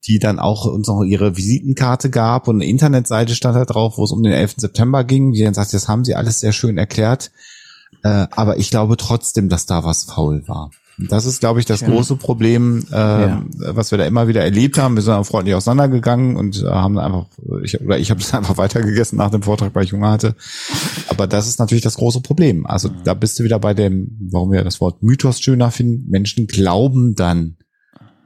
die 0.08 0.20
dann 0.20 0.40
auch 0.40 0.66
uns 0.66 0.88
noch 0.88 1.04
ihre 1.04 1.38
Visitenkarte 1.38 2.10
gab 2.10 2.48
und 2.48 2.58
eine 2.58 2.66
Internetseite 2.66 3.36
stand 3.36 3.56
da 3.56 3.66
drauf, 3.66 3.98
wo 3.98 4.04
es 4.04 4.12
um 4.12 4.24
den 4.24 4.34
11. 4.34 4.56
September 4.58 5.04
ging. 5.04 5.34
Die 5.34 5.44
dann 5.44 5.54
sagt, 5.54 5.74
das 5.74 5.88
haben 5.88 6.06
sie 6.06 6.16
alles 6.16 6.40
sehr 6.40 6.54
schön 6.54 6.78
erklärt. 6.78 7.32
aber 8.04 8.58
ich 8.58 8.70
glaube 8.70 8.96
trotzdem, 8.98 9.50
dass 9.50 9.66
da 9.66 9.84
was 9.84 10.06
faul 10.06 10.48
war. 10.48 10.72
Das 10.98 11.28
ist, 11.28 11.40
glaube 11.40 11.60
ich, 11.60 11.68
das 11.68 11.82
ja. 11.82 11.90
große 11.90 12.16
Problem, 12.16 12.84
äh, 12.92 12.96
ja. 12.96 13.44
was 13.60 13.92
wir 13.92 14.00
da 14.00 14.06
immer 14.06 14.28
wieder 14.28 14.44
erlebt 14.44 14.80
haben. 14.80 14.96
Wir 14.96 15.04
sind 15.04 15.26
freundlich 15.26 15.54
auseinandergegangen 15.54 16.36
und 16.36 16.64
äh, 16.64 16.68
haben 16.68 16.98
einfach, 16.98 17.28
ich, 17.64 17.80
oder 17.80 18.00
ich 18.00 18.10
habe 18.10 18.20
es 18.20 18.34
einfach 18.34 18.58
weitergegessen 18.58 19.18
nach 19.18 19.30
dem 19.30 19.44
Vortrag, 19.44 19.76
weil 19.76 19.84
ich 19.84 19.94
Hunger 19.94 20.10
hatte. 20.10 20.36
Aber 21.10 21.28
das 21.28 21.48
ist 21.48 21.60
natürlich 21.60 21.84
das 21.84 21.98
große 21.98 22.22
Problem. 22.22 22.66
Also 22.66 22.90
da 23.04 23.14
bist 23.14 23.38
du 23.38 23.44
wieder 23.44 23.60
bei 23.60 23.76
dem, 23.76 24.18
warum 24.32 24.52
wir 24.52 24.64
das 24.64 24.82
Wort 24.82 25.04
Mythos 25.04 25.40
schöner 25.40 25.70
finden. 25.70 26.10
Menschen 26.10 26.48
glauben 26.48 27.14
dann 27.14 27.57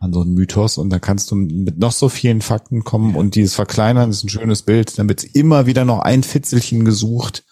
an 0.01 0.11
so 0.11 0.21
einen 0.21 0.33
Mythos 0.33 0.79
und 0.79 0.89
da 0.89 0.97
kannst 0.99 1.29
du 1.29 1.35
mit 1.35 1.77
noch 1.77 1.91
so 1.91 2.09
vielen 2.09 2.41
Fakten 2.41 2.83
kommen 2.83 3.15
und 3.15 3.35
dieses 3.35 3.53
Verkleinern 3.53 4.09
ist 4.09 4.23
ein 4.23 4.29
schönes 4.29 4.63
Bild, 4.63 4.97
dann 4.97 5.07
wird 5.07 5.23
immer 5.23 5.67
wieder 5.67 5.85
noch 5.85 5.99
ein 5.99 6.23
Fitzelchen 6.23 6.83
gesucht 6.83 7.45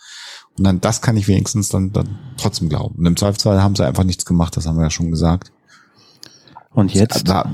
und 0.57 0.63
dann 0.63 0.81
das 0.81 1.01
kann 1.01 1.15
ich 1.15 1.27
wenigstens 1.27 1.69
dann, 1.69 1.93
dann 1.93 2.17
trotzdem 2.38 2.67
glauben. 2.67 2.95
Und 2.97 3.05
im 3.05 3.15
Zweifelsfall 3.15 3.61
haben 3.61 3.76
sie 3.76 3.85
einfach 3.85 4.03
nichts 4.03 4.26
gemacht, 4.26 4.57
das 4.57 4.65
haben 4.65 4.77
wir 4.77 4.84
ja 4.84 4.89
schon 4.89 5.11
gesagt. 5.11 5.51
Und 6.71 6.91
jetzt? 6.93 7.27
Da, 7.27 7.51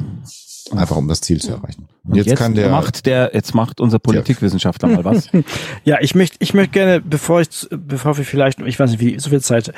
einfach 0.71 0.95
um 0.95 1.07
das 1.07 1.21
Ziel 1.21 1.39
zu 1.39 1.51
erreichen. 1.51 1.87
Und 2.03 2.15
jetzt, 2.15 2.27
jetzt 2.27 2.39
kann 2.39 2.55
der 2.55 2.69
macht 2.69 3.05
der 3.05 3.31
jetzt 3.33 3.53
macht 3.53 3.79
unser 3.79 3.99
Politikwissenschaftler 3.99 4.89
mal 4.89 5.05
was. 5.05 5.29
ja, 5.83 5.97
ich 6.01 6.15
möchte 6.15 6.37
ich 6.39 6.53
möchte 6.53 6.71
gerne 6.71 7.01
bevor 7.01 7.41
ich 7.41 7.67
bevor 7.69 8.17
wir 8.17 8.25
vielleicht 8.25 8.59
ich 8.59 8.79
weiß 8.79 8.91
nicht 8.91 8.99
wie 8.99 9.19
so 9.19 9.29
viel 9.29 9.41
Zeit 9.41 9.71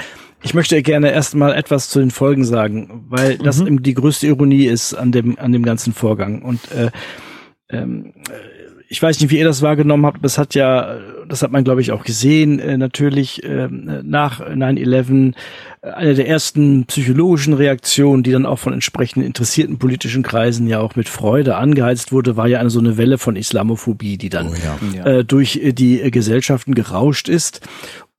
ich 0.43 0.53
möchte 0.53 0.81
gerne 0.83 1.11
erstmal 1.11 1.53
etwas 1.53 1.89
zu 1.89 1.99
den 1.99 2.11
Folgen 2.11 2.45
sagen, 2.45 3.05
weil 3.09 3.37
das 3.37 3.61
mhm. 3.61 3.83
die 3.83 3.93
größte 3.93 4.27
Ironie 4.27 4.65
ist 4.65 4.93
an 4.93 5.11
dem 5.11 5.37
an 5.39 5.51
dem 5.51 5.63
ganzen 5.63 5.93
Vorgang 5.93 6.41
und 6.41 6.71
äh, 6.71 6.91
ähm, 7.69 8.13
ich 8.89 9.01
weiß 9.01 9.19
nicht, 9.19 9.29
wie 9.31 9.39
ihr 9.39 9.45
das 9.45 9.61
wahrgenommen 9.61 10.05
habt, 10.05 10.23
das 10.23 10.37
hat 10.37 10.55
ja, 10.55 10.97
das 11.27 11.41
hat 11.41 11.51
man, 11.51 11.63
glaube 11.63 11.81
ich, 11.81 11.91
auch 11.91 12.03
gesehen, 12.03 12.59
äh, 12.59 12.77
natürlich 12.77 13.43
äh, 13.43 13.67
nach 13.69 14.39
9-11 14.39 15.29
äh, 15.29 15.33
eine 15.95 16.15
der 16.15 16.27
ersten 16.27 16.85
psychologischen 16.85 17.53
Reaktionen, 17.53 18.23
die 18.23 18.31
dann 18.31 18.45
auch 18.45 18.59
von 18.59 18.73
entsprechenden 18.73 19.25
interessierten 19.25 19.77
politischen 19.77 20.23
Kreisen 20.23 20.67
ja 20.67 20.79
auch 20.79 20.95
mit 20.95 21.09
Freude 21.09 21.55
angeheizt 21.55 22.11
wurde, 22.11 22.37
war 22.37 22.47
ja 22.47 22.59
eine 22.59 22.69
so 22.69 22.79
eine 22.79 22.97
Welle 22.97 23.17
von 23.17 23.35
Islamophobie, 23.35 24.17
die 24.17 24.29
dann 24.29 24.47
Oh 24.47 24.95
ja. 24.95 25.05
äh, 25.05 25.25
durch 25.25 25.57
äh, 25.57 25.73
die 25.73 26.01
äh, 26.01 26.11
Gesellschaften 26.11 26.73
gerauscht 26.75 27.29
ist 27.29 27.61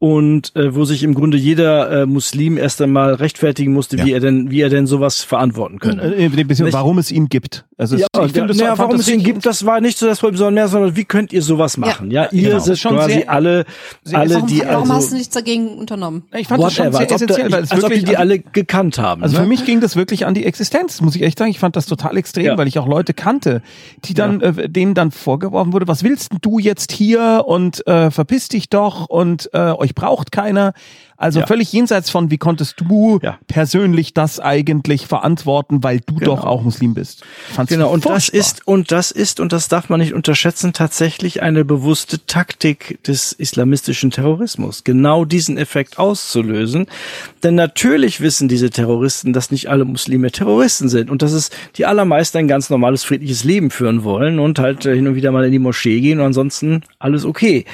und 0.01 0.55
äh, 0.55 0.75
wo 0.77 0.85
sich 0.85 1.03
im 1.03 1.13
Grunde 1.15 1.37
jeder 1.37 2.03
äh, 2.03 2.07
Muslim 2.07 2.57
erst 2.57 2.81
einmal 2.81 3.15
rechtfertigen 3.15 3.73
musste, 3.73 3.97
Ja. 3.97 4.05
wie 4.07 4.13
er 4.13 4.21
denn, 4.21 4.51
wie 4.51 4.61
er 4.61 4.69
denn 4.69 4.87
sowas 4.87 5.23
verantworten 5.23 5.81
könne. 5.81 6.15
Äh, 6.15 6.27
äh, 6.27 6.73
warum 6.73 6.99
es 6.99 7.11
ihn 7.11 7.29
gibt. 7.29 7.65
Also 7.77 7.97
Ja, 7.97 8.07
ich 8.25 8.33
finde, 8.33 8.49
das 8.49 8.59
ja, 8.59 8.69
fand 8.69 8.79
warum 8.79 8.97
es 8.97 9.09
ihn 9.09 9.23
gibt, 9.23 9.45
das 9.45 9.65
war 9.67 9.81
nicht 9.81 9.99
so 9.99 10.07
das 10.07 10.21
Problem, 10.21 10.37
sondern 10.37 10.55
mehr, 10.55 10.69
sondern 10.69 10.95
wie 10.97 11.05
könnt 11.05 11.33
ihr 11.33 11.43
sowas 11.43 11.77
machen? 11.79 12.11
Ja, 12.13 12.29
ihr 12.31 12.51
genau. 12.51 12.59
seid 12.61 12.79
Schon 12.79 12.95
quasi 12.95 13.13
sehr- 13.15 13.31
alle, 13.31 13.65
sehr- 14.05 14.19
alle, 14.21 14.35
Warum, 14.37 14.47
die 14.47 14.61
warum 14.61 14.89
hast 14.89 14.95
also, 14.97 15.09
du 15.11 15.15
nichts 15.17 15.35
dagegen 15.35 15.69
unternommen? 15.79 16.23
Ich 16.37 16.47
fand 16.47 16.63
das 16.63 16.75
schon 16.75 16.87
whatever, 16.93 16.99
sehr 16.99 17.13
essentiell, 17.17 17.49
da, 17.51 17.57
weil 17.57 17.65
es 17.65 17.71
als 17.73 17.83
ob 17.85 17.91
die 17.91 17.97
wirklich 17.97 18.11
die 18.11 18.17
alle 18.17 18.39
gekannt 18.39 18.99
haben. 18.99 19.23
Also 19.25 19.37
ne? 19.37 19.43
für 19.43 19.49
mich 19.49 19.65
ging 19.65 19.81
das 19.81 19.97
wirklich 19.97 20.27
an 20.27 20.35
die 20.35 20.45
Existenz, 20.45 21.01
muss 21.01 21.17
ich 21.17 21.23
echt 21.23 21.39
sagen. 21.39 21.51
Ich 21.51 21.59
fand 21.59 21.75
das 21.77 21.87
total 21.87 22.17
extrem, 22.17 22.47
Ja. 22.47 22.59
weil 22.59 22.69
ich 22.69 22.79
auch 22.79 22.87
Leute 22.87 23.15
kannte, 23.15 23.63
die 24.05 24.15
dann, 24.15 24.41
äh, 24.41 24.69
denen 24.69 24.95
dann 24.95 25.11
vorgeworfen 25.11 25.73
wurde, 25.73 25.89
was 25.89 26.05
willst 26.05 26.33
denn 26.33 26.39
du 26.41 26.59
jetzt 26.61 26.93
hier 26.93 27.45
und 27.47 27.85
äh, 27.89 28.11
verpiss 28.13 28.49
dich 28.49 28.69
doch 28.69 29.09
und 29.09 29.51
äh, 29.55 29.71
euch 29.89 29.95
braucht 29.95 30.33
keiner. 30.33 30.73
Also 31.19 31.41
Ja. 31.41 31.47
völlig 31.47 31.73
jenseits 31.73 32.11
von, 32.11 32.31
wie 32.31 32.39
konntest 32.39 32.81
du 32.81 33.19
Ja. 33.23 33.39
persönlich 33.49 34.15
das 34.15 34.39
eigentlich 34.39 35.07
verantworten, 35.09 35.83
weil 35.83 35.99
du 36.01 36.15
Genau. 36.15 36.37
doch 36.37 36.45
auch 36.45 36.63
Muslim 36.63 36.95
bist. 36.95 37.25
Fand's 37.53 37.71
Genau, 37.73 37.91
und 37.91 38.05
das 38.07 38.27
furchtbar. 38.27 38.39
ist, 38.41 38.67
und 38.69 38.93
das 38.93 39.11
ist, 39.11 39.41
und 39.41 39.53
das 39.53 39.67
darf 39.69 39.89
man 39.89 39.99
nicht 39.99 40.15
unterschätzen, 40.15 40.73
tatsächlich 40.73 41.43
eine 41.43 41.65
bewusste 41.65 42.25
Taktik 42.25 43.03
des 43.03 43.33
islamistischen 43.33 44.13
Terrorismus, 44.13 44.85
genau 44.85 45.25
diesen 45.25 45.59
Effekt 45.59 45.99
auszulösen. 45.99 46.87
Denn 47.43 47.57
natürlich 47.57 48.21
wissen 48.21 48.47
diese 48.49 48.71
Terroristen, 48.71 49.33
dass 49.33 49.51
nicht 49.51 49.69
alle 49.69 49.85
Muslime 49.85 50.31
Terroristen 50.31 50.89
sind 50.89 51.11
und 51.11 51.23
dass 51.23 51.33
es 51.33 51.51
die 51.77 51.85
allermeisten 51.85 52.39
ein 52.39 52.49
ganz 52.49 52.71
normales, 52.71 53.03
friedliches 53.03 53.43
Leben 53.43 53.71
führen 53.71 54.05
wollen 54.05 54.39
und 54.39 54.61
halt 54.61 54.87
äh, 54.87 54.95
hin 54.95 55.09
und 55.09 55.17
wieder 55.17 55.33
mal 55.33 55.45
in 55.45 55.51
die 55.53 55.59
Moschee 55.59 56.01
gehen 56.01 56.21
und 56.21 56.27
ansonsten 56.27 56.83
alles 57.01 57.25
okay. 57.25 57.65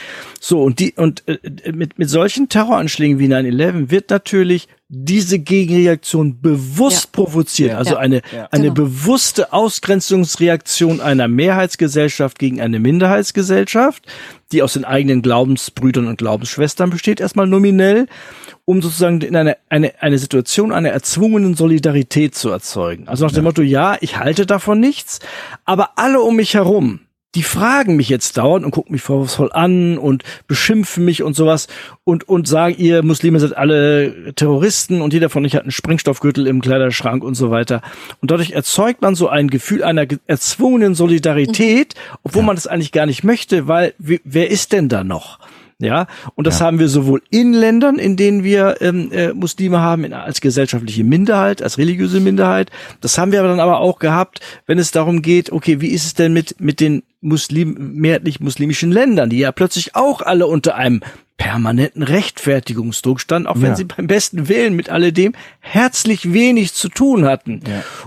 So, 0.41 0.63
und 0.63 0.79
die, 0.79 0.93
und 0.97 1.23
äh, 1.29 1.39
mit, 1.73 1.99
mit 1.99 2.09
solchen 2.09 2.49
Terroranschlägen 2.49 3.19
wie 3.19 3.29
9-11 3.35 3.91
wird 3.91 4.11
natürlich 4.11 4.69
diese 4.89 5.39
Gegenreaktion 5.39 6.41
bewusst 6.41 7.05
Ja. 7.07 7.11
provoziert. 7.25 7.75
Also 7.75 7.93
Ja. 7.95 7.99
eine, 7.99 8.23
eine 8.51 8.65
Genau. 8.65 8.75
bewusste 8.75 9.53
Ausgrenzungsreaktion 9.53 11.01
einer 11.01 11.27
Mehrheitsgesellschaft 11.29 12.39
gegen 12.39 12.61
eine 12.61 12.79
Minderheitsgesellschaft, 12.79 14.05
die 14.53 14.63
aus 14.63 14.75
den 14.75 14.85
eigenen 14.85 15.23
Glaubensbrüdern 15.23 16.07
und 16.07 16.19
Glaubensschwestern 16.19 16.91
besteht, 16.91 17.21
erstmal 17.21 17.47
nominell, 17.47 18.07
um 18.67 18.83
sozusagen 18.83 19.21
in 19.21 19.37
eine, 19.37 19.57
eine, 19.69 19.93
eine 20.01 20.19
Situation 20.19 20.73
einer 20.73 20.91
erzwungenen 20.91 21.55
Solidarität 21.55 22.35
zu 22.35 22.51
erzeugen. 22.51 23.09
Also 23.09 23.25
nach 23.27 23.33
dem 23.33 23.45
Motto, 23.45 23.63
ja, 23.63 23.97
ich 24.01 24.19
halte 24.19 24.47
davon 24.47 24.81
nichts, 24.81 25.19
aber 25.65 25.99
alle 25.99 26.21
um 26.21 26.37
mich 26.37 26.55
herum, 26.55 27.01
die 27.35 27.43
fragen 27.43 27.97
mich 27.97 28.09
jetzt 28.09 28.37
dauernd 28.39 28.65
und 28.65 28.71
gucken 28.71 28.93
mich 28.93 29.03
vorwurfsvoll 29.03 29.51
an 29.53 29.99
und 29.99 30.23
beschimpfen 30.47 31.05
mich 31.05 31.23
und 31.23 31.35
sowas 31.35 31.67
und, 32.05 32.29
und 32.29 32.47
sagen, 32.47 32.75
ihr 32.79 33.03
Muslime 33.03 33.41
seid 33.41 33.57
alle 33.57 34.35
Terroristen 34.35 35.01
und 35.01 35.13
jeder 35.13 35.31
von 35.31 35.45
euch 35.45 35.55
hat 35.55 35.63
einen 35.63 35.71
Sprengstoffgürtel 35.71 36.47
im 36.47 36.61
Kleiderschrank 36.61 37.25
und 37.25 37.35
so 37.35 37.51
weiter. 37.51 37.83
Und 38.21 38.31
dadurch 38.31 38.53
erzeugt 38.53 39.03
man 39.03 39.15
so 39.15 39.29
ein 39.29 39.49
Gefühl 39.49 39.83
einer 39.83 40.07
ge- 40.07 40.19
erzwungenen 40.27 40.95
Solidarität, 40.95 41.95
obwohl 42.23 42.43
man 42.43 42.57
das 42.57 42.67
eigentlich 42.67 42.93
gar 42.93 43.07
nicht 43.07 43.25
möchte, 43.25 43.69
weil 43.69 43.95
wer 43.99 44.51
ist 44.51 44.73
denn 44.73 44.89
da 44.89 45.05
noch? 45.05 45.39
Ja, 45.81 46.07
und 46.37 46.47
das 46.47 46.61
haben 46.61 46.79
wir 46.79 46.89
sowohl 46.89 47.21
in 47.31 47.53
Ländern, 47.53 47.99
in 47.99 48.17
denen 48.17 48.45
wir 48.45 48.77
ähm, 48.81 49.11
äh, 49.11 49.33
Muslime 49.35 49.81
haben, 49.81 50.05
in, 50.05 50.13
als 50.13 50.41
gesellschaftliche 50.41 51.03
Minderheit, 51.03 51.63
als 51.63 51.79
religiöse 51.79 52.21
Minderheit. 52.21 52.71
Das 53.01 53.19
haben 53.19 53.33
wir 53.33 53.41
aber 53.41 53.49
dann 53.49 53.59
aber 53.59 53.81
auch 53.81 53.99
gehabt, 53.99 54.39
wenn 54.67 54.79
es 54.79 54.93
darum 54.93 55.21
geht, 55.21 55.51
okay, 55.51 55.81
wie 55.81 55.89
ist 55.89 56.07
es 56.07 56.15
denn 56.15 56.33
mit, 56.33 56.61
mit 56.61 56.79
den 56.79 57.03
Muslim, 57.25 57.77
mehrheitlich 57.95 58.39
muslimischen 58.39 58.93
Ländern, 58.93 59.31
die 59.31 59.39
ja 59.39 59.51
plötzlich 59.51 59.97
auch 59.97 60.21
alle 60.21 60.47
unter 60.47 60.75
einem 60.75 61.01
permanenten 61.37 62.05
Rechtfertigungsdruck 62.05 63.21
standen, 63.21 63.49
auch 63.49 63.57
wenn 63.57 63.71
Ja. 63.71 63.77
sie 63.77 63.85
beim 63.85 64.07
besten 64.07 64.49
Willen 64.49 64.77
mit 64.77 64.89
alledem 64.89 65.33
herzlich 65.59 66.33
wenig 66.33 66.75
zu 66.75 66.89
tun 66.89 67.25
hatten. 67.25 67.61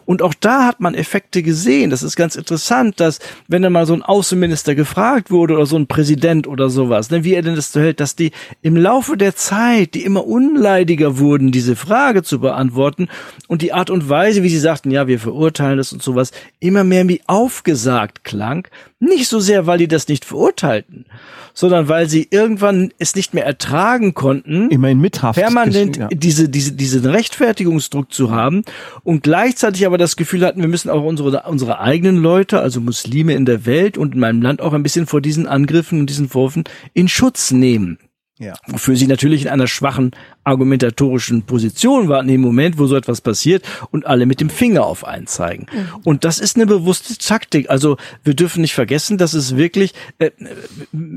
Und 0.06 0.22
auch 0.22 0.34
da 0.34 0.66
hat 0.66 0.80
man 0.80 0.95
Effekte 0.95 1.44
gesehen. 1.44 1.90
Das 1.90 2.04
ist 2.04 2.16
ganz 2.16 2.38
interessant, 2.38 2.99
dass 3.02 3.20
wenn 3.49 3.62
dann 3.62 3.74
mal 3.74 3.86
so 3.86 3.94
ein 3.94 4.02
Außenminister 4.02 4.76
gefragt 4.76 5.30
wurde 5.30 5.56
oder 5.56 5.66
so 5.66 5.76
ein 5.78 5.88
Präsident 5.88 6.48
oder 6.48 6.70
sowas, 6.70 7.10
ne, 7.10 7.26
wie 7.26 7.34
er 7.34 7.41
denn 7.41 7.56
das 7.56 7.74
so 7.74 7.82
hält, 7.82 7.99
dass 7.99 8.16
die 8.16 8.32
im 8.62 8.78
Laufe 8.78 9.18
der 9.18 9.36
Zeit, 9.36 9.94
die 9.94 10.04
immer 10.06 10.26
unleidiger 10.26 11.20
wurden, 11.20 11.52
diese 11.52 11.76
Frage 11.76 12.24
zu 12.24 12.40
beantworten 12.40 13.10
und 13.48 13.62
die 13.62 13.74
Art 13.74 13.90
und 13.90 14.08
Weise, 14.08 14.41
wie 14.44 14.49
sie 14.49 14.58
sagten, 14.60 14.90
ja, 14.90 15.08
wir 15.08 15.20
verurteilen 15.20 15.78
das 15.78 15.91
und 15.91 16.02
sowas, 16.02 16.32
immer 16.62 16.86
mehr 16.86 17.08
wie 17.10 17.22
aufgesagt 17.28 18.24
klang. 18.24 18.68
Nicht 18.99 19.28
so 19.28 19.40
sehr, 19.40 19.68
weil 19.68 19.78
die 19.78 19.88
das 19.88 20.08
nicht 20.08 20.26
verurteilten, 20.26 21.06
sondern 21.54 21.88
weil 21.88 22.10
sie 22.10 22.28
irgendwann 22.32 22.91
es 22.98 23.16
nicht 23.18 23.34
mehr 23.34 23.45
ertragen 23.45 24.14
konnten, 24.14 24.69
immerhin 24.72 24.99
mithaft. 24.99 25.38
permanent 25.38 25.98
Ja. 25.98 26.07
diese, 26.07 26.48
diese, 26.48 26.72
diesen 26.72 27.06
Rechtfertigungsdruck 27.06 28.14
zu 28.14 28.31
haben 28.31 28.64
und 29.03 29.23
gleichzeitig 29.23 29.85
aber 29.85 29.98
das 29.98 30.15
Gefühl 30.15 30.45
hatten, 30.45 30.61
wir 30.61 30.69
müssen 30.69 30.89
auch 30.89 31.03
unsere, 31.03 31.44
unsere 31.44 31.80
eigenen 31.81 32.18
Leute, 32.18 32.61
also 32.61 32.80
Muslime 32.80 33.34
in 33.34 33.45
der 33.45 33.65
Welt 33.65 33.98
und 33.98 34.14
in 34.14 34.22
meinem 34.22 34.41
Land 34.41 34.61
auch 34.61 34.73
ein 34.73 34.84
bisschen 34.84 35.07
vor 35.07 35.19
diesen 35.19 35.48
Angriffen 35.48 35.99
und 35.99 36.10
diesen 36.10 36.30
Vorwürfen 36.30 36.64
in 36.94 37.10
Schutz 37.10 37.52
nehmen. 37.52 37.98
Ja. 38.39 38.53
Wofür 38.68 38.95
sie 38.95 39.07
natürlich 39.07 39.44
in 39.44 39.48
einer 39.48 39.65
schwachen 39.65 40.11
argumentatorischen 40.44 41.44
Position 41.44 42.07
waren 42.07 42.27
dem 42.27 42.41
Moment, 42.41 42.77
wo 42.77 42.85
so 42.85 42.95
etwas 42.95 43.19
passiert 43.19 43.65
und 43.89 44.06
alle 44.06 44.27
mit 44.27 44.39
dem 44.39 44.52
Finger 44.52 44.85
auf 44.85 45.06
einen 45.06 45.26
zeigen. 45.26 45.65
Und 46.03 46.23
das 46.23 46.38
ist 46.38 46.56
eine 46.56 46.68
bewusste 46.68 47.18
Taktik. 47.18 47.72
Also 47.72 47.98
wir 48.23 48.35
dürfen 48.35 48.61
nicht 48.61 48.76
vergessen, 48.76 49.18
dass 49.18 49.34
es 49.34 49.57
wirklich, 49.57 49.94
äh, 50.19 50.30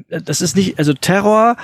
äh, 0.08 0.22
das 0.22 0.40
ist 0.40 0.56
nicht, 0.56 0.78
also 0.78 0.94
Terror 0.94 1.56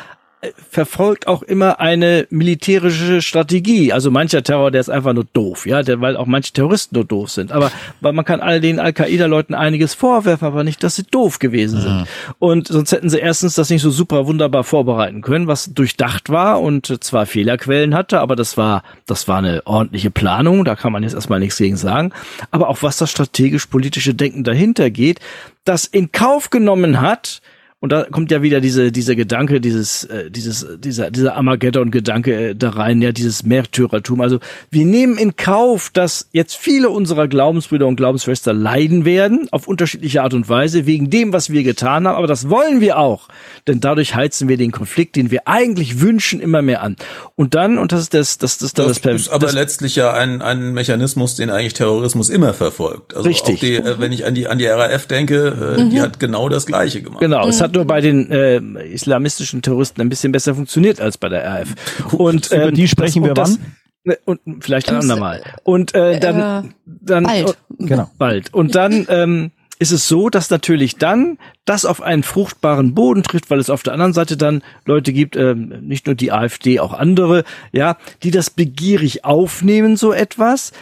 verfolgt 0.70 1.26
auch 1.26 1.42
immer 1.42 1.80
eine 1.80 2.26
militärische 2.30 3.22
Strategie. 3.22 3.92
Also 3.92 4.10
mancher 4.10 4.42
Terror, 4.42 4.70
der 4.70 4.80
ist 4.80 4.90
einfach 4.90 5.12
nur 5.12 5.26
doof, 5.32 5.66
ja, 5.66 5.82
der, 5.82 6.00
weil 6.00 6.16
auch 6.16 6.26
manche 6.26 6.52
Terroristen 6.52 6.94
nur 6.94 7.04
doof 7.04 7.30
sind. 7.30 7.52
Aber 7.52 7.72
weil 8.00 8.12
man 8.12 8.24
kann 8.24 8.40
all 8.40 8.60
den 8.60 8.78
Al-Qaida-Leuten 8.78 9.54
einiges 9.54 9.94
vorwerfen, 9.94 10.46
aber 10.46 10.62
nicht, 10.62 10.82
dass 10.82 10.96
sie 10.96 11.04
doof 11.04 11.38
gewesen 11.38 11.80
sind. 11.80 12.06
Und 12.38 12.68
sonst 12.68 12.92
hätten 12.92 13.08
sie 13.08 13.18
erstens 13.18 13.54
das 13.54 13.70
nicht 13.70 13.82
so 13.82 13.90
super 13.90 14.26
wunderbar 14.26 14.64
vorbereiten 14.64 15.22
können, 15.22 15.46
was 15.46 15.72
durchdacht 15.72 16.28
war 16.28 16.60
und 16.60 17.02
zwar 17.02 17.26
Fehlerquellen 17.26 17.94
hatte, 17.94 18.20
aber 18.20 18.36
das 18.36 18.56
war, 18.56 18.82
das 19.06 19.28
war 19.28 19.38
eine 19.38 19.62
ordentliche 19.66 20.10
Planung, 20.10 20.64
da 20.64 20.76
kann 20.76 20.92
man 20.92 21.02
jetzt 21.02 21.14
erstmal 21.14 21.40
nichts 21.40 21.56
gegen 21.56 21.76
sagen. 21.76 22.12
Aber 22.50 22.68
auch 22.68 22.82
was 22.82 22.98
das 22.98 23.10
strategisch-politische 23.10 24.14
Denken 24.14 24.44
dahinter 24.44 24.90
geht, 24.90 25.20
das 25.64 25.86
in 25.86 26.12
Kauf 26.12 26.50
genommen 26.50 27.00
hat, 27.00 27.40
und 27.78 27.92
da 27.92 28.04
kommt 28.04 28.30
ja 28.30 28.40
wieder 28.40 28.62
diese, 28.62 28.90
dieser 28.90 29.14
Gedanke, 29.14 29.60
dieses, 29.60 30.04
äh, 30.04 30.30
dieses, 30.30 30.66
dieser, 30.78 31.10
dieser 31.10 31.36
Armageddon-Gedanke 31.36 32.50
äh, 32.50 32.54
da 32.54 32.70
rein, 32.70 33.02
ja, 33.02 33.12
dieses 33.12 33.42
Märtyrertum. 33.42 34.22
Also 34.22 34.38
wir 34.70 34.86
nehmen 34.86 35.18
in 35.18 35.36
Kauf, 35.36 35.90
dass 35.92 36.30
jetzt 36.32 36.56
viele 36.56 36.88
unserer 36.88 37.28
Glaubensbrüder 37.28 37.86
und 37.86 37.96
Glaubensschwestern 37.96 38.58
leiden 38.58 39.04
werden, 39.04 39.46
auf 39.50 39.68
unterschiedliche 39.68 40.22
Art 40.22 40.32
und 40.32 40.48
Weise, 40.48 40.86
wegen 40.86 41.10
dem, 41.10 41.34
was 41.34 41.50
wir 41.50 41.64
getan 41.64 42.08
haben. 42.08 42.16
Aber 42.16 42.26
das 42.26 42.48
wollen 42.48 42.80
wir 42.80 42.98
auch. 42.98 43.28
Denn 43.68 43.80
dadurch 43.80 44.14
heizen 44.14 44.48
wir 44.48 44.56
den 44.56 44.72
Konflikt, 44.72 45.14
den 45.14 45.30
wir 45.30 45.46
eigentlich 45.46 46.00
wünschen, 46.00 46.40
immer 46.40 46.62
mehr 46.62 46.82
an. 46.82 46.96
Und 47.34 47.54
dann, 47.54 47.76
und 47.76 47.92
das 47.92 48.00
ist 48.00 48.14
das, 48.14 48.38
das, 48.38 48.56
das, 48.56 48.72
das, 48.72 48.86
Das 48.86 49.00
das, 49.02 49.20
ist 49.20 49.28
aber 49.28 49.44
das 49.44 49.54
letztlich 49.54 49.96
ja 49.96 50.14
ein, 50.14 50.40
ein 50.40 50.72
Mechanismus, 50.72 51.36
den 51.36 51.50
eigentlich 51.50 51.74
Terrorismus 51.74 52.30
immer 52.30 52.54
verfolgt. 52.54 53.14
Also 53.14 53.28
Richtig. 53.28 53.56
Auch 53.56 53.60
die, 53.60 53.74
äh, 53.74 53.98
wenn 53.98 54.12
ich 54.12 54.24
an 54.24 54.34
die, 54.34 54.46
an 54.46 54.56
die 54.56 54.64
RAF 54.64 55.06
denke, 55.06 55.76
äh, 55.78 55.90
die 55.90 56.00
hat 56.00 56.18
genau 56.18 56.48
das 56.48 56.64
Gleiche 56.64 57.02
gemacht. 57.02 57.20
Genau, 57.20 57.46
es 57.46 57.65
hat 57.66 57.74
nur 57.74 57.84
bei 57.84 58.01
den 58.01 58.30
äh, 58.30 58.59
islamistischen 58.86 59.62
Terroristen 59.62 60.01
ein 60.01 60.09
bisschen 60.09 60.32
besser 60.32 60.55
funktioniert 60.55 61.01
als 61.01 61.18
bei 61.18 61.28
der 61.28 61.44
RF. 61.44 61.74
Und 62.12 62.47
Über 62.47 62.68
ähm, 62.68 62.74
die 62.74 62.88
sprechen 62.88 63.22
wir 63.22 63.30
und 63.30 63.38
das, 63.38 63.59
wann? 63.59 63.76
ne, 64.05 64.18
Und 64.24 64.64
vielleicht 64.64 64.88
ein 64.88 64.97
Das, 64.97 65.05
andermal. 65.05 65.43
Und 65.64 65.94
äh, 65.94 66.18
dann, 66.20 66.66
äh, 66.66 66.68
dann 66.86 67.24
bald. 67.24 67.59
Genau. 67.78 68.10
bald. 68.18 68.55
Und 68.55 68.74
dann 68.74 69.06
ähm, 69.09 69.51
ist 69.78 69.93
es 69.93 70.09
so, 70.09 70.30
dass 70.30 70.51
natürlich 70.51 70.97
dann 70.97 71.38
das 71.64 71.84
auf 71.84 72.01
einen 72.01 72.22
fruchtbaren 72.22 72.94
Boden 72.94 73.22
trifft, 73.22 73.51
weil 73.51 73.59
es 73.59 73.70
auf 73.70 73.82
der 73.82 73.93
anderen 73.93 74.12
Seite 74.12 74.36
dann 74.36 74.62
Leute 74.84 75.12
gibt, 75.12 75.36
ähm, 75.36 75.68
nicht 75.82 76.06
nur 76.06 76.14
die 76.14 76.32
AfD, 76.32 76.80
auch 76.80 76.94
andere, 76.94 77.44
ja, 77.72 77.98
die 78.22 78.30
das 78.30 78.51
begierig 78.51 79.24
aufnehmen, 79.24 79.97
so 79.97 80.12
etwas. 80.12 80.72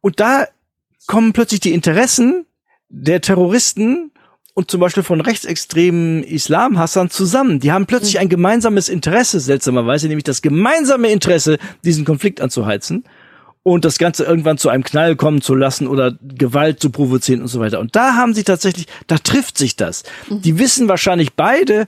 Und 0.00 0.18
da 0.18 0.46
kommen 1.06 1.32
plötzlich 1.32 1.60
die 1.60 1.72
Interessen 1.72 2.46
der 2.88 3.20
Terroristen 3.20 4.10
und 4.60 4.70
zum 4.70 4.80
Beispiel 4.80 5.02
von 5.02 5.22
rechtsextremen 5.22 6.22
Islamhassern 6.22 7.08
zusammen. 7.08 7.60
Die 7.60 7.72
haben 7.72 7.86
plötzlich 7.86 8.18
ein 8.18 8.28
gemeinsames 8.28 8.90
Interesse, 8.90 9.40
seltsamerweise, 9.40 10.06
nämlich 10.06 10.24
das 10.24 10.42
gemeinsame 10.42 11.10
Interesse, 11.10 11.58
diesen 11.82 12.04
Konflikt 12.04 12.42
anzuheizen. 12.42 13.04
und 13.62 13.84
das 13.84 13.98
Ganze 13.98 14.24
irgendwann 14.24 14.58
zu 14.58 14.68
einem 14.68 14.84
Knall 14.84 15.16
kommen 15.16 15.42
zu 15.42 15.54
lassen 15.54 15.86
oder 15.86 16.12
Gewalt 16.22 16.80
zu 16.80 16.90
provozieren 16.90 17.42
und 17.42 17.48
so 17.48 17.60
weiter. 17.60 17.78
Und 17.78 17.94
da 17.94 18.14
haben 18.14 18.32
sie 18.34 18.44
tatsächlich, 18.44 18.86
da 19.06 19.18
trifft 19.18 19.58
sich 19.58 19.76
das. 19.76 20.02
Die 20.30 20.58
wissen 20.58 20.88
wahrscheinlich 20.88 21.34
beide, 21.34 21.86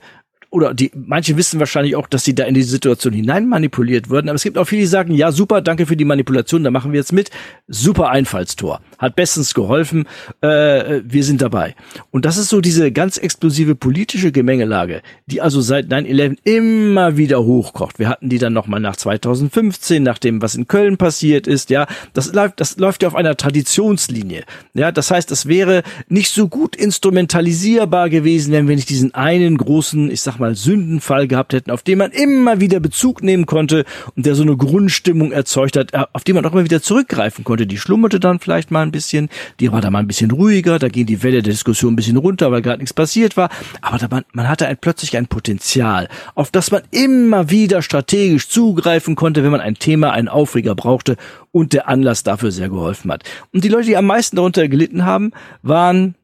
oder 0.51 0.75
die, 0.75 0.91
manche 0.93 1.35
wissen 1.35 1.59
wahrscheinlich 1.59 1.95
auch, 1.95 2.07
dass 2.07 2.23
sie 2.23 2.35
da 2.35 2.43
in 2.43 2.53
die 2.53 2.61
Situation 2.61 3.11
hinein 3.11 3.47
manipuliert 3.47 4.11
würden. 4.11 4.29
Aber 4.29 4.35
es 4.35 4.43
gibt 4.43 4.59
auch 4.59 4.65
viele, 4.65 4.81
die 4.81 4.87
sagen, 4.87 5.15
ja, 5.15 5.31
super, 5.31 5.61
danke 5.61 5.87
für 5.87 5.97
die 5.97 6.05
Manipulation, 6.05 6.63
da 6.63 6.69
machen 6.69 6.91
wir 6.91 6.99
jetzt 6.99 7.11
mit. 7.11 7.31
Super 7.67 8.09
Einfallstor. 8.09 8.81
Hat 8.99 9.15
bestens 9.15 9.53
geholfen. 9.53 10.05
Äh, 10.41 11.01
wir 11.03 11.23
sind 11.23 11.41
dabei. 11.41 11.75
Und 12.11 12.25
das 12.25 12.37
ist 12.37 12.49
so 12.49 12.61
diese 12.61 12.91
ganz 12.91 13.17
explosive 13.17 13.73
politische 13.75 14.31
Gemengelage, 14.31 15.01
die 15.25 15.41
also 15.41 15.61
seit 15.61 15.87
9-11 15.87 16.37
immer 16.43 17.17
wieder 17.17 17.43
hochkocht. 17.43 17.97
Wir 17.97 18.09
hatten 18.09 18.29
die 18.29 18.37
dann 18.37 18.53
nochmal 18.53 18.79
nach 18.79 18.95
2015, 18.95 20.03
nach 20.03 20.19
dem, 20.19 20.41
was 20.41 20.55
in 20.55 20.67
Köln 20.67 20.97
passiert 20.97 21.47
ist, 21.47 21.71
ja. 21.71 21.87
Das 22.13 22.31
läuft, 22.33 22.59
das 22.59 22.77
läuft 22.77 23.01
ja 23.01 23.07
auf 23.07 23.15
einer 23.15 23.35
Traditionslinie. 23.35 24.43
Ja, 24.73 24.91
das 24.91 25.09
heißt, 25.09 25.31
es 25.31 25.47
wäre 25.47 25.83
nicht 26.07 26.31
so 26.31 26.47
gut 26.47 26.75
instrumentalisierbar 26.75 28.09
gewesen, 28.09 28.53
wenn 28.53 28.67
wir 28.67 28.75
nicht 28.75 28.89
diesen 28.89 29.13
einen 29.13 29.57
großen, 29.57 30.11
ich 30.11 30.21
sag 30.21 30.39
mal, 30.39 30.43
mal 30.43 30.55
Sündenfall 30.55 31.27
gehabt 31.27 31.53
hätten, 31.53 31.71
auf 31.71 31.83
den 31.83 31.97
man 31.97 32.11
immer 32.11 32.59
wieder 32.59 32.81
Bezug 32.81 33.23
nehmen 33.23 33.45
konnte 33.45 33.85
und 34.15 34.25
der 34.25 34.35
so 34.35 34.43
eine 34.43 34.57
Grundstimmung 34.57 35.31
erzeugt 35.31 35.77
hat, 35.77 35.93
äh, 35.93 36.03
auf 36.11 36.25
den 36.25 36.35
man 36.35 36.45
auch 36.45 36.51
immer 36.51 36.65
wieder 36.65 36.81
zurückgreifen 36.81 37.45
konnte. 37.45 37.52
Die 37.55 37.77
schlummerte 37.77 38.19
dann 38.19 38.39
vielleicht 38.39 38.71
mal 38.71 38.81
ein 38.81 38.91
bisschen, 38.91 39.29
die 39.59 39.71
war 39.71 39.81
da 39.81 39.89
mal 39.89 39.99
ein 39.99 40.07
bisschen 40.07 40.31
ruhiger, 40.31 40.79
da 40.79 40.87
ging 40.87 41.05
die 41.05 41.23
Welle 41.23 41.41
der 41.41 41.53
Diskussion 41.53 41.93
ein 41.93 41.95
bisschen 41.95 42.17
runter, 42.17 42.51
weil 42.51 42.61
gerade 42.61 42.79
nichts 42.79 42.93
passiert 42.93 43.37
war. 43.37 43.49
Aber 43.81 43.97
da 43.97 44.07
man, 44.09 44.25
man 44.33 44.49
hatte 44.49 44.67
ein, 44.67 44.77
plötzlich 44.77 45.15
ein 45.17 45.27
Potenzial, 45.27 46.09
auf 46.35 46.51
das 46.51 46.71
man 46.71 46.81
immer 46.91 47.49
wieder 47.49 47.81
strategisch 47.81 48.49
zugreifen 48.49 49.15
konnte, 49.15 49.43
wenn 49.43 49.51
man 49.51 49.61
ein 49.61 49.75
Thema, 49.75 50.11
einen 50.11 50.27
Aufreger 50.27 50.75
brauchte 50.75 51.17
und 51.51 51.73
der 51.73 51.87
Anlass 51.87 52.23
dafür 52.23 52.51
sehr 52.51 52.69
geholfen 52.69 53.11
hat. 53.11 53.23
Und 53.53 53.63
die 53.63 53.69
Leute, 53.69 53.87
die 53.87 53.97
am 53.97 54.05
meisten 54.05 54.35
darunter 54.35 54.67
gelitten 54.67 55.05
haben, 55.05 55.31
waren 55.61 56.15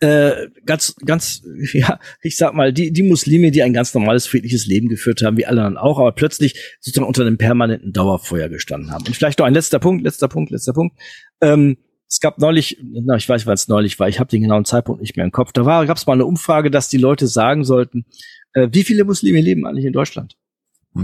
äh, 0.00 0.48
ganz, 0.64 0.94
ganz, 1.04 1.42
ja, 1.72 1.98
ich 2.22 2.36
sag 2.36 2.54
mal, 2.54 2.72
die, 2.72 2.92
die 2.92 3.02
Muslime, 3.02 3.50
die 3.50 3.62
ein 3.62 3.72
ganz 3.72 3.94
normales, 3.94 4.26
friedliches 4.26 4.66
Leben 4.66 4.88
geführt 4.88 5.22
haben, 5.22 5.36
wie 5.36 5.46
alle 5.46 5.62
anderen 5.62 5.78
auch, 5.78 5.98
aber 5.98 6.12
plötzlich 6.12 6.76
sozusagen 6.80 7.06
unter 7.06 7.22
einem 7.22 7.38
permanenten 7.38 7.92
Dauerfeuer 7.92 8.48
gestanden 8.48 8.90
haben. 8.90 9.06
Und 9.06 9.16
vielleicht 9.16 9.38
noch 9.38 9.46
ein 9.46 9.54
letzter 9.54 9.78
Punkt, 9.78 10.04
letzter 10.04 10.28
Punkt, 10.28 10.50
letzter 10.50 10.72
Punkt. 10.72 10.98
Ähm, 11.40 11.78
es 12.08 12.20
gab 12.20 12.38
neulich, 12.38 12.78
na, 12.82 13.16
ich 13.16 13.28
weiß, 13.28 13.46
wann 13.46 13.54
es 13.54 13.68
neulich 13.68 13.98
war, 13.98 14.08
ich 14.08 14.20
habe 14.20 14.30
den 14.30 14.42
genauen 14.42 14.64
Zeitpunkt 14.64 15.00
nicht 15.00 15.16
mehr 15.16 15.24
im 15.24 15.32
Kopf. 15.32 15.52
Da 15.52 15.64
war, 15.64 15.86
gab 15.86 15.96
es 15.96 16.06
mal 16.06 16.12
eine 16.12 16.26
Umfrage, 16.26 16.70
dass 16.70 16.88
die 16.88 16.98
Leute 16.98 17.26
sagen 17.26 17.64
sollten, 17.64 18.04
äh, 18.52 18.68
wie 18.72 18.84
viele 18.84 19.04
Muslime 19.04 19.40
leben 19.40 19.66
eigentlich 19.66 19.86
in 19.86 19.92
Deutschland? 19.92 20.36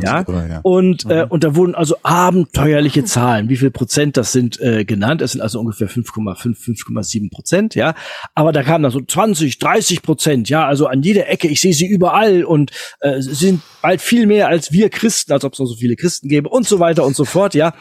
Ja? 0.01 0.25
ja. 0.29 0.61
Und, 0.63 1.05
äh, 1.07 1.27
und 1.29 1.45
da 1.45 1.55
wurden 1.55 1.75
also 1.75 1.97
abenteuerliche 2.03 3.05
Zahlen. 3.05 3.49
Wie 3.49 3.57
viel 3.57 3.71
Prozent 3.71 4.17
das 4.17 4.33
sind 4.33 4.61
äh, 4.61 4.85
genannt? 4.85 5.23
Es 5.23 5.33
sind 5.33 5.41
also 5.41 5.61
ungefähr 5.61 5.89
5,5, 5.89 6.57
5,7 6.87 7.31
Prozent, 7.31 7.75
ja. 7.75 7.95
Aber 8.35 8.53
da 8.53 8.63
kamen 8.63 8.83
dann 8.83 8.93
so 8.93 9.01
20, 9.01 9.59
30 9.59 10.03
Prozent, 10.03 10.49
ja, 10.49 10.67
also 10.67 10.87
an 10.87 11.03
jeder 11.03 11.29
Ecke, 11.29 11.49
ich 11.49 11.61
sehe 11.61 11.75
sie 11.75 11.87
überall 11.87 12.45
und 12.45 12.71
äh, 13.01 13.21
sind 13.21 13.63
bald 13.81 14.01
viel 14.01 14.27
mehr 14.27 14.49
als 14.49 14.73
wir 14.73 14.89
Christen, 14.91 15.33
als 15.33 15.45
ob 15.45 15.55
es 15.55 15.59
noch 15.59 15.67
so 15.67 15.77
viele 15.77 15.97
Christen 15.97 16.29
gäbe 16.29 16.49
und 16.49 16.67
so 16.67 16.79
weiter 16.79 17.05
und 17.05 17.17
so 17.17 17.25
fort, 17.25 17.55
ja. 17.55 17.75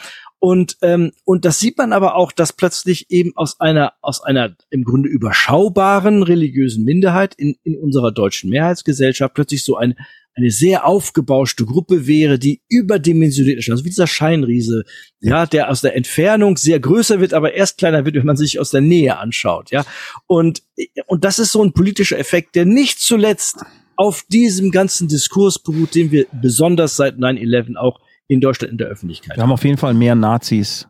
Und, 0.43 0.77
ähm, 0.81 1.11
und 1.23 1.45
das 1.45 1.59
sieht 1.59 1.77
man 1.77 1.93
aber 1.93 2.15
auch, 2.15 2.31
dass 2.31 2.51
plötzlich 2.51 3.11
eben 3.11 3.31
aus 3.35 3.59
einer, 3.59 3.93
aus 4.01 4.23
einer 4.23 4.55
im 4.71 4.83
Grunde 4.83 5.07
überschaubaren 5.07 6.23
religiösen 6.23 6.83
Minderheit 6.83 7.35
in, 7.35 7.57
in 7.63 7.77
unserer 7.77 8.11
deutschen 8.11 8.49
Mehrheitsgesellschaft 8.49 9.35
plötzlich 9.35 9.63
so 9.63 9.77
ein 9.77 9.93
eine 10.35 10.51
sehr 10.51 10.85
aufgebauschte 10.85 11.65
Gruppe 11.65 12.07
wäre, 12.07 12.39
die 12.39 12.61
überdimensioniert 12.69 13.59
ist, 13.59 13.69
also 13.69 13.83
wie 13.83 13.89
dieser 13.89 14.07
Scheinriese, 14.07 14.83
ja, 15.19 15.45
der 15.45 15.69
aus 15.69 15.81
der 15.81 15.95
Entfernung 15.95 16.57
sehr 16.57 16.79
größer 16.79 17.19
wird, 17.19 17.33
aber 17.33 17.53
erst 17.53 17.77
kleiner 17.77 18.05
wird, 18.05 18.15
wenn 18.15 18.25
man 18.25 18.37
sich 18.37 18.59
aus 18.59 18.71
der 18.71 18.81
Nähe 18.81 19.17
anschaut, 19.17 19.71
ja. 19.71 19.85
Und, 20.27 20.63
und 21.07 21.25
das 21.25 21.39
ist 21.39 21.51
so 21.51 21.63
ein 21.63 21.73
politischer 21.73 22.17
Effekt, 22.17 22.55
der 22.55 22.65
nicht 22.65 22.99
zuletzt 22.99 23.57
auf 23.97 24.23
diesem 24.29 24.71
ganzen 24.71 25.07
Diskurs 25.07 25.59
beruht, 25.59 25.95
den 25.95 26.11
wir 26.11 26.25
besonders 26.31 26.95
seit 26.95 27.17
9-11 27.17 27.75
auch 27.75 27.99
in 28.27 28.39
Deutschland 28.39 28.71
in 28.71 28.77
der 28.77 28.87
Öffentlichkeit 28.87 29.37
Wir 29.37 29.43
haben 29.43 29.51
auf 29.51 29.63
jeden 29.65 29.77
Fall 29.77 29.93
mehr 29.93 30.15
Nazis 30.15 30.87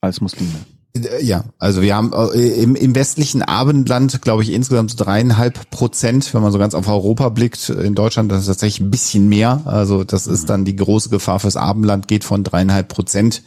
als 0.00 0.20
Muslime. 0.20 0.66
Ja, 0.94 1.44
also 1.58 1.80
wir 1.80 1.96
haben 1.96 2.12
äh, 2.12 2.62
im, 2.62 2.74
im 2.74 2.94
westlichen 2.94 3.42
Abendland, 3.42 4.20
glaube 4.20 4.42
ich, 4.42 4.52
insgesamt 4.52 4.90
so 4.90 5.02
dreieinhalb 5.02 5.70
Prozent, 5.70 6.34
wenn 6.34 6.42
man 6.42 6.52
so 6.52 6.58
ganz 6.58 6.74
auf 6.74 6.86
Europa 6.86 7.30
blickt. 7.30 7.70
In 7.70 7.94
Deutschland 7.94 8.30
das 8.30 8.40
ist 8.40 8.46
tatsächlich 8.46 8.86
ein 8.86 8.90
bisschen 8.90 9.26
mehr. 9.26 9.62
Also 9.64 10.04
das 10.04 10.26
ist 10.26 10.50
dann 10.50 10.66
die 10.66 10.76
große 10.76 11.08
Gefahr 11.08 11.40
fürs 11.40 11.56
Abendland, 11.56 12.08
geht 12.08 12.24
von 12.24 12.44
dreieinhalb 12.44 12.88
Prozent 12.88 13.42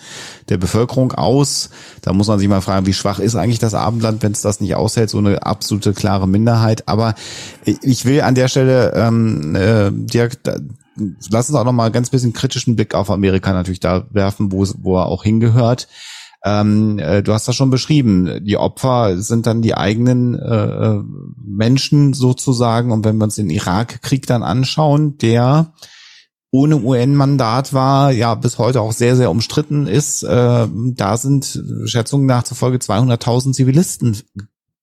der 0.50 0.58
Bevölkerung 0.58 1.12
aus. 1.12 1.70
Da 2.02 2.14
muss 2.14 2.28
man 2.28 2.40
sich 2.40 2.48
mal 2.48 2.62
fragen, 2.62 2.88
wie 2.88 2.94
schwach 2.94 3.20
ist 3.20 3.36
eigentlich 3.36 3.60
das 3.60 3.76
Abendland, 3.76 4.24
wenn 4.24 4.32
es 4.32 4.42
das 4.42 4.60
nicht 4.60 4.74
aushält, 4.74 5.12
so 5.12 5.20
eine 5.20 5.46
absolute 5.46 5.94
klare 5.94 6.28
Minderheit. 6.28 6.88
Aber 6.88 7.14
ich 7.64 8.06
will 8.06 8.22
an 8.22 8.34
der 8.34 8.48
Stelle, 8.48 8.94
ähm, 8.96 9.56
äh, 9.56 9.92
Dirk, 9.92 10.44
da, 10.44 10.58
lass 11.30 11.50
uns 11.50 11.60
auch 11.60 11.64
noch 11.64 11.74
mal 11.74 11.92
ganz 11.92 12.10
bisschen 12.10 12.34
kritischen 12.34 12.76
Blick 12.76 12.96
auf 12.96 13.12
Amerika 13.12 13.54
natürlich 13.54 13.80
da 13.80 14.08
werfen, 14.10 14.52
wo, 14.52 14.66
wo 14.80 14.98
er 14.98 15.06
auch 15.06 15.24
hingehört. 15.24 15.88
Ähm, 16.46 17.00
äh, 17.00 17.24
du 17.24 17.34
hast 17.34 17.48
das 17.48 17.56
schon 17.56 17.72
beschrieben. 17.72 18.46
Die 18.46 18.58
Opfer 18.58 19.18
sind 19.18 19.48
dann 19.48 19.64
die 19.64 19.76
eigenen 19.76 20.38
äh, 20.38 20.66
äh 20.66 21.04
Menschen 21.44 22.14
sozusagen. 22.14 22.92
Und 22.92 23.04
wenn 23.04 23.18
wir 23.18 23.24
uns 23.24 23.36
den 23.36 23.50
Irakkrieg 23.50 24.28
dann 24.28 24.44
anschauen, 24.44 25.18
der 25.18 25.74
ohne 26.52 26.78
UN-Mandat 26.78 27.74
war, 27.74 28.12
ja 28.12 28.36
bis 28.36 28.60
heute 28.60 28.80
auch 28.80 28.92
sehr, 28.92 29.16
sehr 29.16 29.32
umstritten 29.32 29.88
ist. 29.88 30.24
Äh, 30.24 30.68
da 30.70 31.18
sind 31.18 31.62
Schätzungen 31.86 32.28
nach 32.28 32.44
zufolge 32.44 32.78
200.000 32.78 33.54
Zivilisten 33.54 34.22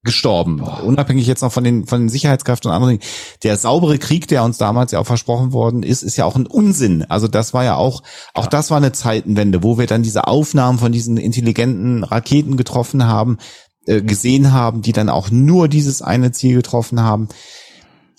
gestorben. 0.05 0.57
Boah. 0.57 0.83
Unabhängig 0.83 1.27
jetzt 1.27 1.43
noch 1.43 1.53
von 1.53 1.63
den, 1.63 1.87
von 1.87 2.01
den 2.01 2.09
Sicherheitskräften 2.09 2.69
und 2.69 2.75
anderen 2.75 2.99
Dingen. 2.99 3.11
Der 3.45 3.57
saubere 3.57 3.99
Krieg, 3.99 4.27
der 4.29 4.43
uns 4.43 4.59
damals 4.59 4.93
ja 4.93 4.99
auch 4.99 5.07
versprochen 5.07 5.53
worden 5.53 5.83
ist, 5.83 6.03
ist 6.03 6.17
ja 6.17 6.25
auch 6.25 6.37
ein 6.37 6.47
Unsinn. 6.47 7.05
Also 7.09 7.29
das 7.29 7.55
war 7.55 7.65
ja 7.65 7.77
auch, 7.77 8.03
auch 8.35 8.45
ja. 8.45 8.51
das 8.51 8.71
war 8.71 8.79
eine 8.79 8.93
Zeitenwende, 8.93 9.63
wo 9.63 9.79
wir 9.79 9.87
dann 9.87 10.03
diese 10.03 10.27
Aufnahmen 10.27 10.79
von 10.79 10.93
diesen 10.93 11.17
intelligenten 11.17 12.03
Raketen 12.03 12.57
getroffen 12.57 13.07
haben, 13.07 13.39
äh, 13.87 14.03
gesehen 14.03 14.53
haben, 14.53 14.83
die 14.83 14.93
dann 14.93 15.09
auch 15.09 15.31
nur 15.31 15.69
dieses 15.69 16.03
eine 16.03 16.33
Ziel 16.33 16.57
getroffen 16.57 17.01
haben 17.01 17.29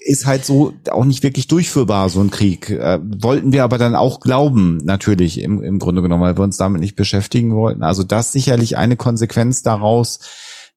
ist 0.05 0.25
halt 0.25 0.45
so 0.45 0.73
auch 0.91 1.05
nicht 1.05 1.23
wirklich 1.23 1.47
durchführbar, 1.47 2.09
so 2.09 2.19
ein 2.19 2.29
Krieg. 2.29 2.69
Äh, 2.69 2.99
wollten 3.01 3.53
wir 3.53 3.63
aber 3.63 3.77
dann 3.77 3.95
auch 3.95 4.19
glauben, 4.19 4.77
natürlich 4.83 5.39
im, 5.39 5.63
im 5.63 5.79
Grunde 5.79 6.01
genommen, 6.01 6.23
weil 6.23 6.37
wir 6.37 6.43
uns 6.43 6.57
damit 6.57 6.81
nicht 6.81 6.95
beschäftigen 6.95 7.55
wollten. 7.55 7.83
Also 7.83 8.03
das 8.03 8.33
sicherlich 8.33 8.75
eine 8.75 8.97
Konsequenz 8.97 9.63
daraus, 9.63 10.19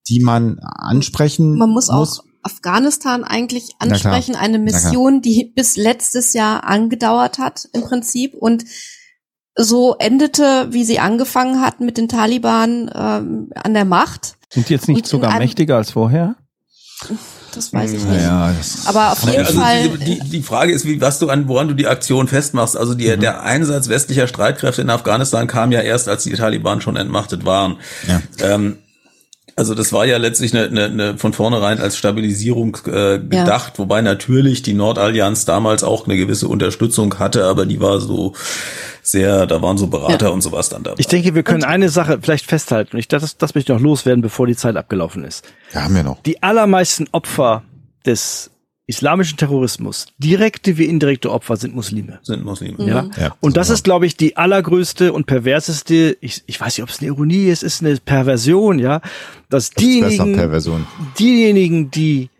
die 0.08 0.20
man 0.20 0.58
ansprechen 0.60 1.56
Man 1.56 1.70
muss, 1.70 1.88
muss. 1.88 2.20
auch 2.20 2.24
Afghanistan 2.42 3.24
eigentlich 3.24 3.70
ansprechen, 3.80 4.36
eine 4.36 4.58
Mission, 4.58 5.20
die 5.20 5.52
bis 5.54 5.76
letztes 5.76 6.32
Jahr 6.32 6.64
angedauert 6.64 7.38
hat 7.38 7.68
im 7.72 7.82
Prinzip 7.82 8.34
und 8.34 8.64
so 9.56 9.96
endete, 9.98 10.68
wie 10.70 10.84
sie 10.84 11.00
angefangen 11.00 11.60
hat 11.60 11.80
mit 11.80 11.96
den 11.96 12.08
Taliban 12.08 12.90
ähm, 12.94 13.50
an 13.54 13.74
der 13.74 13.84
Macht. 13.84 14.36
Sind 14.50 14.68
die 14.68 14.74
jetzt 14.74 14.86
nicht 14.86 15.06
sogar 15.06 15.38
mächtiger 15.38 15.76
als 15.76 15.90
vorher? 15.90 16.36
Das 17.52 17.72
weiß 17.72 17.92
ich 17.92 18.04
nicht. 18.04 18.22
Ja, 18.22 18.54
Aber 18.84 19.12
auf 19.12 19.22
jeden 19.24 19.46
also 19.46 19.58
Fall. 19.58 19.88
Die, 19.88 20.20
die, 20.20 20.28
die, 20.28 20.42
Frage 20.42 20.72
ist, 20.72 20.84
wie, 20.84 21.00
was 21.00 21.18
du 21.18 21.30
an, 21.30 21.48
woran 21.48 21.68
du 21.68 21.74
die 21.74 21.86
Aktion 21.86 22.28
festmachst. 22.28 22.76
Also 22.76 22.94
die, 22.94 23.08
mhm. 23.08 23.20
der 23.20 23.42
Einsatz 23.42 23.88
westlicher 23.88 24.28
Streitkräfte 24.28 24.82
in 24.82 24.90
Afghanistan 24.90 25.46
kam 25.46 25.72
ja 25.72 25.80
erst, 25.80 26.08
als 26.08 26.24
die 26.24 26.32
Taliban 26.32 26.82
schon 26.82 26.96
entmachtet 26.96 27.46
waren. 27.46 27.78
Ja. 28.06 28.20
Ähm, 28.40 28.78
also 29.56 29.74
das 29.74 29.90
war 29.92 30.04
ja 30.04 30.18
letztlich 30.18 30.54
eine, 30.54 30.66
eine, 30.66 30.84
eine 30.84 31.18
von 31.18 31.32
vornherein 31.32 31.80
als 31.80 31.96
Stabilisierung 31.96 32.76
äh, 32.86 33.18
gedacht, 33.18 33.72
ja. 33.74 33.78
wobei 33.78 34.02
natürlich 34.02 34.60
die 34.60 34.74
Nordallianz 34.74 35.46
damals 35.46 35.82
auch 35.82 36.06
eine 36.06 36.16
gewisse 36.18 36.46
Unterstützung 36.46 37.18
hatte, 37.18 37.46
aber 37.46 37.64
die 37.64 37.80
war 37.80 37.98
so 37.98 38.34
sehr, 39.02 39.46
da 39.46 39.62
waren 39.62 39.78
so 39.78 39.86
Berater 39.86 40.26
ja. 40.26 40.32
und 40.32 40.42
sowas 40.42 40.68
dann 40.68 40.82
dabei. 40.82 40.96
Ich 40.98 41.06
denke, 41.06 41.34
wir 41.34 41.42
können 41.42 41.62
und, 41.62 41.68
eine 41.68 41.88
Sache 41.88 42.18
vielleicht 42.20 42.44
festhalten. 42.44 42.98
Ich, 42.98 43.08
das, 43.08 43.38
das 43.38 43.54
möchte 43.54 43.72
ich 43.72 43.78
noch 43.78 43.82
loswerden, 43.82 44.20
bevor 44.20 44.46
die 44.46 44.56
Zeit 44.56 44.76
abgelaufen 44.76 45.24
ist. 45.24 45.44
Ja, 45.72 45.84
haben 45.84 45.94
wir 45.94 46.02
noch. 46.02 46.22
Die 46.22 46.42
allermeisten 46.42 47.08
Opfer 47.12 47.62
des 48.04 48.50
islamischen 48.86 49.36
Terrorismus, 49.36 50.06
direkte 50.18 50.78
wie 50.78 50.84
indirekte 50.84 51.32
Opfer 51.32 51.56
sind 51.56 51.74
Muslime. 51.74 52.20
Sind 52.22 52.44
Muslime. 52.44 52.76
Ja. 52.86 53.02
Mhm. 53.02 53.10
ja 53.18 53.36
und 53.40 53.56
das 53.56 53.68
ist, 53.68 53.84
glaube 53.84 54.06
ich, 54.06 54.16
die 54.16 54.36
allergrößte 54.36 55.12
und 55.12 55.26
perverseste, 55.26 56.16
ich, 56.20 56.44
ich 56.46 56.60
weiß 56.60 56.76
nicht, 56.76 56.82
ob 56.84 56.90
es 56.90 57.00
eine 57.00 57.08
Ironie 57.08 57.46
ist, 57.46 57.62
ist 57.62 57.82
eine 57.82 57.96
Perversion, 57.96 58.78
ja, 58.78 59.00
dass 59.48 59.70
das 59.70 59.82
diejenigen, 59.82 60.86
diejenigen, 61.18 61.90
die 61.90 62.30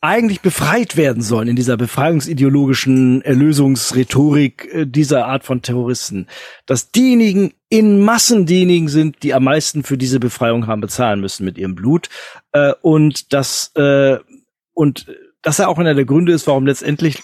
eigentlich 0.00 0.40
befreit 0.40 0.96
werden 0.96 1.22
sollen 1.22 1.48
in 1.48 1.56
dieser 1.56 1.76
befreiungsideologischen 1.76 3.22
Erlösungsrhetorik 3.22 4.68
äh, 4.72 4.86
dieser 4.86 5.26
Art 5.26 5.42
von 5.42 5.62
Terroristen, 5.62 6.28
dass 6.66 6.92
diejenigen 6.92 7.54
in 7.68 8.04
Massen 8.04 8.46
diejenigen 8.46 8.86
sind, 8.86 9.24
die 9.24 9.34
am 9.34 9.44
meisten 9.44 9.82
für 9.82 9.98
diese 9.98 10.20
Befreiung 10.20 10.68
haben 10.68 10.80
bezahlen 10.80 11.20
müssen 11.20 11.44
mit 11.44 11.58
ihrem 11.58 11.74
Blut 11.74 12.08
äh, 12.52 12.72
und 12.82 13.32
das 13.32 13.72
äh, 13.74 14.18
und 14.74 15.06
dass 15.46 15.60
er 15.60 15.68
auch 15.68 15.78
einer 15.78 15.94
der 15.94 16.04
Gründe 16.04 16.32
ist, 16.32 16.48
warum 16.48 16.66
letztendlich 16.66 17.22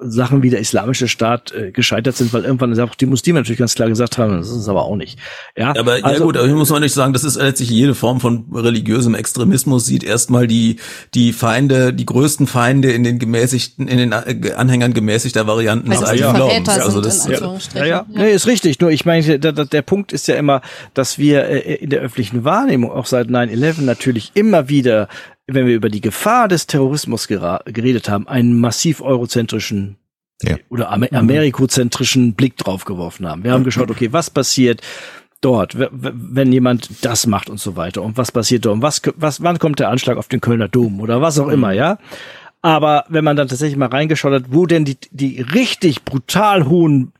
Sachen 0.00 0.42
wie 0.42 0.50
der 0.50 0.58
islamische 0.58 1.06
Staat 1.06 1.52
äh, 1.52 1.70
gescheitert 1.70 2.16
sind, 2.16 2.32
weil 2.32 2.44
irgendwann 2.44 2.76
auch 2.80 2.96
die 2.96 3.06
Muslime 3.06 3.38
natürlich 3.38 3.60
ganz 3.60 3.76
klar 3.76 3.88
gesagt 3.88 4.18
haben, 4.18 4.38
das 4.38 4.48
ist 4.48 4.56
es 4.56 4.68
aber 4.68 4.86
auch 4.86 4.96
nicht. 4.96 5.20
Ja, 5.56 5.68
aber 5.78 5.92
also, 6.02 6.08
ja 6.08 6.18
gut, 6.18 6.36
aber 6.36 6.48
ich 6.48 6.52
muss 6.52 6.68
man 6.70 6.82
nicht 6.82 6.94
sagen, 6.94 7.12
das 7.12 7.22
ist 7.22 7.36
letztlich 7.36 7.70
jede 7.70 7.94
Form 7.94 8.18
von 8.18 8.46
religiösem 8.52 9.14
Extremismus 9.14 9.86
sieht 9.86 10.02
erstmal 10.02 10.48
die 10.48 10.78
die 11.14 11.32
Feinde, 11.32 11.94
die 11.94 12.06
größten 12.06 12.48
Feinde 12.48 12.90
in 12.90 13.04
den 13.04 13.20
gemäßigten, 13.20 13.86
in 13.86 13.98
den 13.98 14.10
äh, 14.10 14.52
Anhängern 14.56 14.92
gemäßigter 14.92 15.46
Varianten 15.46 15.90
Weil 15.90 15.98
des 15.98 16.08
eigenen 16.08 16.34
Glaubens. 16.34 16.68
Also 16.70 17.00
das, 17.00 17.28
ja. 17.28 17.56
Ja, 17.76 17.84
ja. 17.84 18.06
Nee, 18.12 18.32
ist 18.32 18.48
richtig. 18.48 18.80
Nur 18.80 18.90
ich 18.90 19.04
meine, 19.04 19.38
der, 19.38 19.52
der, 19.52 19.64
der 19.64 19.82
Punkt 19.82 20.12
ist 20.12 20.26
ja 20.26 20.34
immer, 20.34 20.60
dass 20.92 21.18
wir 21.18 21.44
äh, 21.44 21.76
in 21.76 21.90
der 21.90 22.00
öffentlichen 22.00 22.42
Wahrnehmung 22.42 22.90
auch 22.90 23.06
seit 23.06 23.28
9-11 23.28 23.82
natürlich 23.82 24.32
immer 24.34 24.68
wieder, 24.68 25.06
wenn 25.54 25.66
wir 25.66 25.74
über 25.74 25.88
die 25.88 26.00
Gefahr 26.00 26.48
des 26.48 26.66
Terrorismus 26.66 27.28
geredet 27.28 28.08
haben, 28.08 28.26
einen 28.28 28.58
massiv 28.58 29.00
eurozentrischen 29.00 29.96
Ja. 30.42 30.56
oder 30.70 30.90
Amer 30.90 31.12
amerikozentrischen 31.12 32.34
Blick 32.34 32.56
drauf 32.56 32.84
geworfen 32.84 33.28
haben. 33.28 33.44
Wir 33.44 33.52
haben 33.52 33.64
geschaut, 33.64 33.90
okay, 33.90 34.12
was 34.12 34.30
passiert 34.30 34.80
dort, 35.42 35.74
wenn 35.76 36.52
jemand 36.52 37.04
das 37.04 37.26
macht 37.26 37.48
und 37.50 37.58
so 37.60 37.76
weiter 37.76 38.02
und 38.02 38.16
was 38.16 38.32
passiert 38.32 38.64
da 38.66 38.70
und 38.70 38.82
was, 38.82 39.00
was, 39.16 39.42
wann 39.42 39.58
kommt 39.58 39.78
der 39.78 39.88
Anschlag 39.88 40.16
auf 40.18 40.28
den 40.28 40.40
Kölner 40.40 40.68
Dom 40.68 41.00
oder 41.00 41.20
was 41.20 41.38
auch 41.38 41.48
immer, 41.48 41.72
ja? 41.72 41.98
Aber 42.62 43.04
wenn 43.08 43.24
man 43.24 43.36
dann 43.36 43.48
tatsächlich 43.48 43.78
mal 43.78 43.88
reingeschaut 43.88 44.32
hat, 44.34 44.44
wo 44.48 44.66
denn 44.66 44.84
die, 44.84 44.98
die 45.10 45.40
richtig 45.40 46.04
brutal 46.04 46.66
hohen 46.68 47.12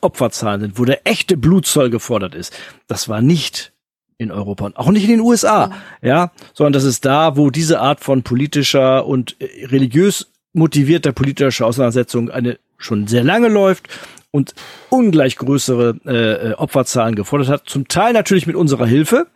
Opferzahlen 0.00 0.60
sind, 0.60 0.78
wo 0.78 0.84
der 0.84 1.06
echte 1.06 1.36
Blutzoll 1.36 1.88
gefordert 1.90 2.34
ist, 2.34 2.52
das 2.88 3.08
war 3.08 3.20
nicht 3.20 3.72
in 4.18 4.32
Europa 4.32 4.66
und 4.66 4.76
auch 4.76 4.90
nicht 4.90 5.04
in 5.04 5.10
den 5.10 5.20
USA, 5.20 5.70
ja, 6.02 6.32
sondern 6.52 6.72
das 6.72 6.84
ist 6.84 7.04
da, 7.04 7.36
wo 7.36 7.50
diese 7.50 7.80
Art 7.80 8.00
von 8.00 8.24
politischer 8.24 9.06
und 9.06 9.36
äh, 9.38 9.66
religiös 9.66 10.32
motivierter 10.52 11.12
politischer 11.12 11.66
Auseinandersetzung 11.66 12.30
eine 12.30 12.58
schon 12.76 13.06
sehr 13.06 13.22
lange 13.22 13.48
läuft 13.48 13.88
und 14.32 14.54
ungleich 14.90 15.36
größere 15.36 15.96
äh, 16.04 16.50
äh, 16.50 16.54
Opferzahlen 16.54 17.14
gefordert 17.14 17.48
hat. 17.48 17.68
Zum 17.68 17.86
Teil 17.86 18.12
natürlich 18.12 18.46
mit 18.46 18.56
unserer 18.56 18.86
Hilfe, 18.86 19.28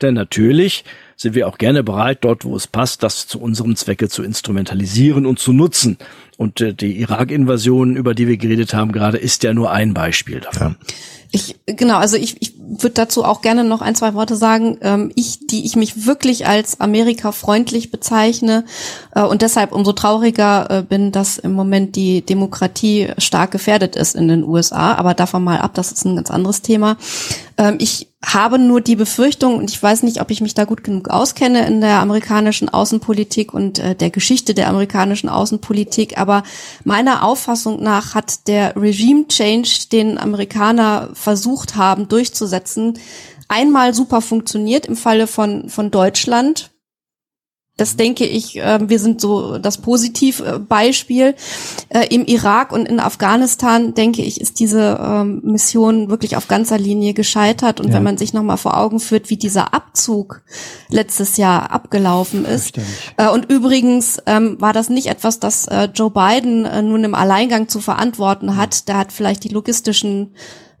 denn 0.00 0.14
natürlich 0.14 0.84
sind 1.18 1.34
wir 1.34 1.48
auch 1.48 1.58
gerne 1.58 1.82
bereit, 1.82 2.18
dort, 2.20 2.44
wo 2.44 2.54
es 2.54 2.68
passt, 2.68 3.02
das 3.02 3.26
zu 3.26 3.40
unserem 3.40 3.74
Zwecke 3.74 4.08
zu 4.08 4.22
instrumentalisieren 4.22 5.26
und 5.26 5.40
zu 5.40 5.52
nutzen. 5.52 5.98
Und 6.36 6.60
äh, 6.60 6.72
die 6.72 7.00
Irak-Invasion, 7.00 7.96
über 7.96 8.14
die 8.14 8.28
wir 8.28 8.36
geredet 8.36 8.72
haben 8.72 8.92
gerade, 8.92 9.18
ist 9.18 9.42
ja 9.42 9.52
nur 9.52 9.72
ein 9.72 9.94
Beispiel 9.94 10.38
davon. 10.38 10.76
Ich, 11.30 11.56
genau, 11.66 11.98
also 11.98 12.16
ich, 12.16 12.40
ich 12.40 12.54
würde 12.56 12.94
dazu 12.94 13.24
auch 13.24 13.42
gerne 13.42 13.64
noch 13.64 13.82
ein, 13.82 13.94
zwei 13.94 14.14
Worte 14.14 14.36
sagen. 14.36 14.78
Ähm, 14.80 15.12
ich, 15.14 15.46
die 15.46 15.66
ich 15.66 15.76
mich 15.76 16.06
wirklich 16.06 16.46
als 16.46 16.80
Amerika-freundlich 16.80 17.90
bezeichne 17.90 18.64
äh, 19.14 19.22
und 19.22 19.42
deshalb 19.42 19.72
umso 19.72 19.92
trauriger 19.92 20.70
äh, 20.70 20.82
bin, 20.82 21.12
dass 21.12 21.36
im 21.36 21.52
Moment 21.52 21.96
die 21.96 22.22
Demokratie 22.22 23.08
stark 23.18 23.50
gefährdet 23.50 23.94
ist 23.94 24.14
in 24.14 24.28
den 24.28 24.42
USA. 24.42 24.94
Aber 24.94 25.12
davon 25.12 25.44
mal 25.44 25.58
ab, 25.58 25.74
das 25.74 25.92
ist 25.92 26.06
ein 26.06 26.16
ganz 26.16 26.30
anderes 26.30 26.62
Thema. 26.62 26.96
Ähm, 27.58 27.76
ich 27.78 28.08
habe 28.24 28.58
nur 28.58 28.80
die 28.80 28.96
Befürchtung, 28.96 29.56
und 29.56 29.70
ich 29.70 29.82
weiß 29.82 30.02
nicht, 30.04 30.20
ob 30.20 30.30
ich 30.30 30.40
mich 30.40 30.54
da 30.54 30.64
gut 30.64 30.82
genug 30.82 31.07
auskenne 31.10 31.66
in 31.66 31.80
der 31.80 32.00
amerikanischen 32.00 32.68
Außenpolitik 32.68 33.54
und 33.54 33.78
äh, 33.78 33.94
der 33.94 34.10
Geschichte 34.10 34.54
der 34.54 34.68
amerikanischen 34.68 35.28
Außenpolitik, 35.28 36.18
aber 36.18 36.42
meiner 36.84 37.24
Auffassung 37.24 37.82
nach 37.82 38.14
hat 38.14 38.46
der 38.48 38.76
Regime 38.76 39.28
Change, 39.28 39.88
den 39.92 40.18
Amerikaner 40.18 41.10
versucht 41.12 41.76
haben 41.76 42.08
durchzusetzen, 42.08 42.98
einmal 43.48 43.94
super 43.94 44.20
funktioniert 44.20 44.86
im 44.86 44.96
Falle 44.96 45.26
von, 45.26 45.68
von 45.68 45.90
Deutschland. 45.90 46.70
Das 47.78 47.96
denke 47.96 48.26
ich, 48.26 48.56
äh, 48.58 48.78
wir 48.86 48.98
sind 48.98 49.20
so 49.20 49.56
das 49.58 49.78
Positivbeispiel. 49.78 51.34
Äh, 51.88 52.14
Im 52.14 52.26
Irak 52.26 52.72
und 52.72 52.86
in 52.86 53.00
Afghanistan, 53.00 53.94
denke 53.94 54.20
ich, 54.22 54.40
ist 54.40 54.60
diese 54.60 54.98
ähm, 55.02 55.40
Mission 55.44 56.10
wirklich 56.10 56.36
auf 56.36 56.48
ganzer 56.48 56.76
Linie 56.76 57.14
gescheitert. 57.14 57.80
Und 57.80 57.88
Ja. 57.88 57.94
wenn 57.94 58.02
man 58.02 58.18
sich 58.18 58.34
nochmal 58.34 58.56
vor 58.58 58.76
Augen 58.76 59.00
führt, 59.00 59.30
wie 59.30 59.36
dieser 59.36 59.72
Abzug 59.72 60.42
letztes 60.90 61.36
Jahr 61.36 61.70
abgelaufen 61.70 62.44
ist. 62.44 62.78
Äh, 63.16 63.30
und 63.30 63.50
übrigens 63.50 64.18
ähm, 64.26 64.60
war 64.60 64.72
das 64.72 64.90
nicht 64.90 65.06
etwas, 65.06 65.38
das 65.38 65.66
äh, 65.68 65.88
Joe 65.94 66.10
Biden 66.10 66.62
nun 66.88 67.04
im 67.04 67.14
Alleingang 67.14 67.68
zu 67.68 67.80
verantworten 67.80 68.56
hat. 68.56 68.88
Der 68.88 68.98
hat 68.98 69.12
vielleicht 69.12 69.44
die 69.44 69.48
logistischen 69.50 70.34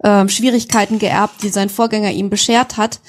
ähm, 0.04 0.28
Schwierigkeiten 0.28 0.98
geerbt, 0.98 1.42
die 1.42 1.48
sein 1.48 1.68
Vorgänger 1.68 2.12
ihm 2.12 2.30
beschert 2.30 2.76
hat. 2.76 3.00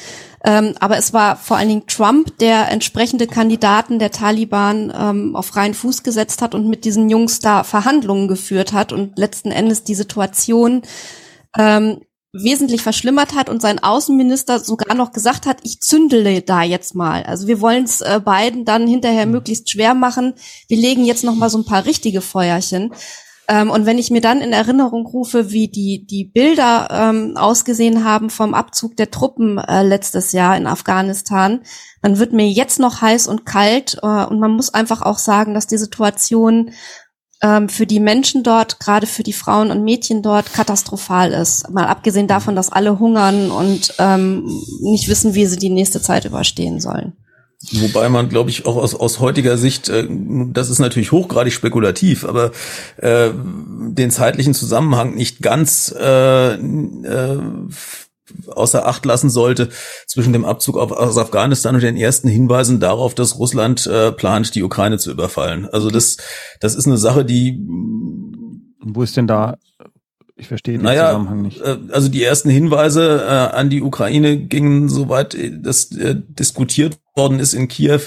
Ähm, 0.44 0.76
aber 0.80 0.98
es 0.98 1.14
war 1.14 1.36
vor 1.36 1.58
allen 1.58 1.68
Dingen 1.68 1.88
Trump, 1.88 2.38
der 2.38 2.70
entsprechende 2.70 3.28
Kandidaten 3.28 4.00
der 4.00 4.12
Taliban 4.12 4.94
ähm, 4.98 5.36
auf 5.36 5.48
freien 5.48 5.74
Fuß 5.74 6.04
gesetzt 6.04 6.42
hat 6.42 6.56
und 6.56 6.68
mit 6.68 6.86
diesen 6.86 7.10
Jungs 7.10 7.40
da 7.40 7.64
Verhandlungen 7.64 8.28
geführt 8.28 8.72
hat 8.72 8.94
und 8.94 9.18
letzten 9.18 9.52
Endes 9.52 9.84
die 9.84 9.96
Situation 9.96 10.84
ähm, 11.58 12.00
wesentlich 12.32 12.84
verschlimmert 12.84 13.34
hat 13.34 13.50
und 13.50 13.62
sein 13.62 13.80
Außenminister 13.80 14.60
sogar 14.60 14.96
noch 14.96 15.12
gesagt 15.12 15.46
hat, 15.46 15.58
ich 15.64 15.82
zündele 15.82 16.42
da 16.42 16.62
jetzt 16.62 16.94
mal. 16.96 17.24
Also 17.24 17.48
wir 17.48 17.60
wollen 17.60 17.86
es 17.86 18.02
äh, 18.02 18.22
beiden 18.24 18.66
dann 18.66 18.88
hinterher 18.88 19.26
möglichst 19.26 19.70
schwer 19.70 19.94
machen. 19.94 20.36
Wir 20.68 20.78
legen 20.78 21.06
jetzt 21.06 21.24
noch 21.24 21.36
mal 21.36 21.50
so 21.50 21.58
ein 21.58 21.66
paar 21.66 21.86
richtige 21.86 22.22
Feuerchen. 22.22 22.94
Ähm, 23.50 23.72
und 23.72 23.88
wenn 23.88 23.98
ich 23.98 24.12
mir 24.12 24.22
dann 24.22 24.42
in 24.42 24.54
Erinnerung 24.54 25.08
rufe, 25.08 25.52
wie 25.52 25.68
die, 25.68 26.06
die 26.06 26.24
Bilder 26.24 26.88
ähm, 26.92 27.36
ausgesehen 27.36 28.06
haben 28.06 28.30
vom 28.30 28.54
Abzug 28.54 28.96
der 28.96 29.10
Truppen 29.10 29.58
äh, 29.58 29.82
letztes 29.82 30.34
Jahr 30.34 30.56
in 30.56 30.68
Afghanistan, 30.68 31.62
dann 32.04 32.20
wird 32.20 32.32
mir 32.32 32.48
jetzt 32.48 32.80
noch 32.80 33.02
heiß 33.02 33.28
und 33.28 33.48
kalt. 33.48 33.98
Äh, 34.04 34.26
und 34.26 34.40
man 34.40 34.52
muss 34.52 34.72
einfach 34.72 35.02
auch 35.02 35.18
sagen, 35.18 35.56
dass 35.56 35.66
die 35.66 35.80
Situation 35.80 36.72
ähm, 37.42 37.70
für 37.70 37.88
die 37.88 38.00
Menschen 38.00 38.44
dort, 38.44 38.80
gerade 38.80 39.08
für 39.08 39.24
die 39.24 39.34
Frauen 39.34 39.72
und 39.72 39.84
Mädchen 39.84 40.22
dort, 40.22 40.54
katastrophal 40.54 41.32
ist. 41.32 41.72
Mal 41.72 41.88
abgesehen 41.88 42.28
davon, 42.28 42.56
dass 42.56 42.72
alle 42.72 43.00
hungern 43.00 43.50
und 43.50 43.96
ähm, 43.98 44.46
nicht 44.82 45.08
wissen, 45.08 45.34
wie 45.34 45.48
sie 45.48 45.58
die 45.58 45.72
nächste 45.72 46.04
Zeit 46.04 46.26
überstehen 46.26 46.80
sollen. 46.80 47.14
Wobei 47.74 48.08
man, 48.08 48.30
glaube 48.30 48.50
ich, 48.50 48.66
auch 48.66 48.78
aus, 48.78 48.96
aus 48.96 49.20
heutiger 49.20 49.58
Sicht, 49.58 49.90
äh, 49.90 50.08
das 50.10 50.70
ist 50.70 50.80
natürlich 50.80 51.12
hochgradig 51.12 51.52
spekulativ, 51.52 52.24
aber 52.24 52.52
äh, 52.98 53.32
den 53.34 54.12
zeitlichen 54.12 54.54
Zusammenhang 54.54 55.16
nicht 55.16 55.42
ganz 55.42 55.94
äh, 55.98 56.54
äh, 56.54 57.40
außer 58.48 58.88
Acht 58.88 59.06
lassen 59.06 59.30
sollte 59.30 59.70
zwischen 60.08 60.32
dem 60.32 60.46
Abzug 60.46 60.78
aus 60.78 61.18
Afghanistan 61.18 61.76
und 61.76 61.82
den 61.82 61.98
ersten 61.98 62.30
Hinweisen 62.30 62.80
darauf, 62.80 63.14
dass 63.14 63.38
Russland 63.38 63.88
äh, 63.88 64.12
plant, 64.14 64.56
die 64.56 64.64
Ukraine 64.64 64.98
zu 64.98 65.12
überfallen. 65.12 65.68
Also 65.70 65.90
das, 65.90 66.18
das 66.62 66.76
ist 66.76 66.88
eine 66.88 66.98
Sache, 66.98 67.26
die 67.26 67.60
Wo 68.82 69.04
ist 69.04 69.18
denn 69.18 69.28
da? 69.28 69.58
Ich 70.38 70.48
verstehe 70.48 70.78
den 70.78 70.84
naja, 70.84 71.08
Zusammenhang 71.08 71.42
nicht. 71.42 71.60
äh, 71.60 71.78
also 71.92 72.08
die 72.08 72.24
ersten 72.24 72.50
Hinweise 72.50 73.22
äh, 73.22 73.56
an 73.58 73.70
die 73.70 73.82
Ukraine 73.82 74.38
gingen 74.38 74.88
soweit 74.88 75.36
äh, 75.36 75.52
das 75.62 75.92
äh, 75.92 76.16
diskutiert 76.16 76.98
worden 77.20 77.40
ist 77.40 77.54
in 77.54 77.68
Kiew 77.68 78.00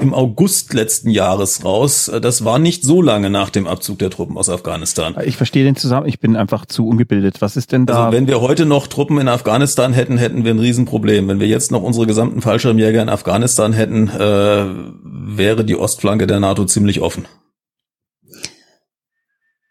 im 0.00 0.12
August 0.12 0.74
letzten 0.74 1.10
Jahres 1.10 1.64
raus. 1.64 2.08
Äh, 2.08 2.20
Das 2.20 2.44
war 2.44 2.58
nicht 2.58 2.82
so 2.82 3.00
lange 3.02 3.30
nach 3.30 3.50
dem 3.50 3.66
Abzug 3.68 3.98
der 4.00 4.10
Truppen 4.10 4.36
aus 4.36 4.48
Afghanistan. 4.50 5.14
Ich 5.24 5.36
verstehe 5.36 5.62
den 5.64 5.76
Zusammenhang. 5.76 6.08
Ich 6.08 6.18
bin 6.18 6.34
einfach 6.34 6.66
zu 6.66 6.88
ungebildet. 6.88 7.40
Was 7.40 7.56
ist 7.56 7.70
denn 7.70 7.86
da? 7.86 8.06
Also 8.06 8.16
wenn 8.16 8.26
wir 8.26 8.40
heute 8.40 8.66
noch 8.66 8.88
Truppen 8.88 9.18
in 9.18 9.28
Afghanistan 9.28 9.92
hätten, 9.92 10.18
hätten 10.18 10.44
wir 10.44 10.52
ein 10.52 10.58
Riesenproblem. 10.58 11.28
Wenn 11.28 11.38
wir 11.40 11.46
jetzt 11.48 11.70
noch 11.70 11.82
unsere 11.82 12.06
gesamten 12.06 12.40
Fallschirmjäger 12.40 13.02
in 13.02 13.08
Afghanistan 13.08 13.72
hätten, 13.72 14.08
äh, 14.08 14.64
wäre 15.04 15.64
die 15.64 15.76
Ostflanke 15.76 16.26
der 16.26 16.40
NATO 16.40 16.64
ziemlich 16.64 17.00
offen. 17.02 17.26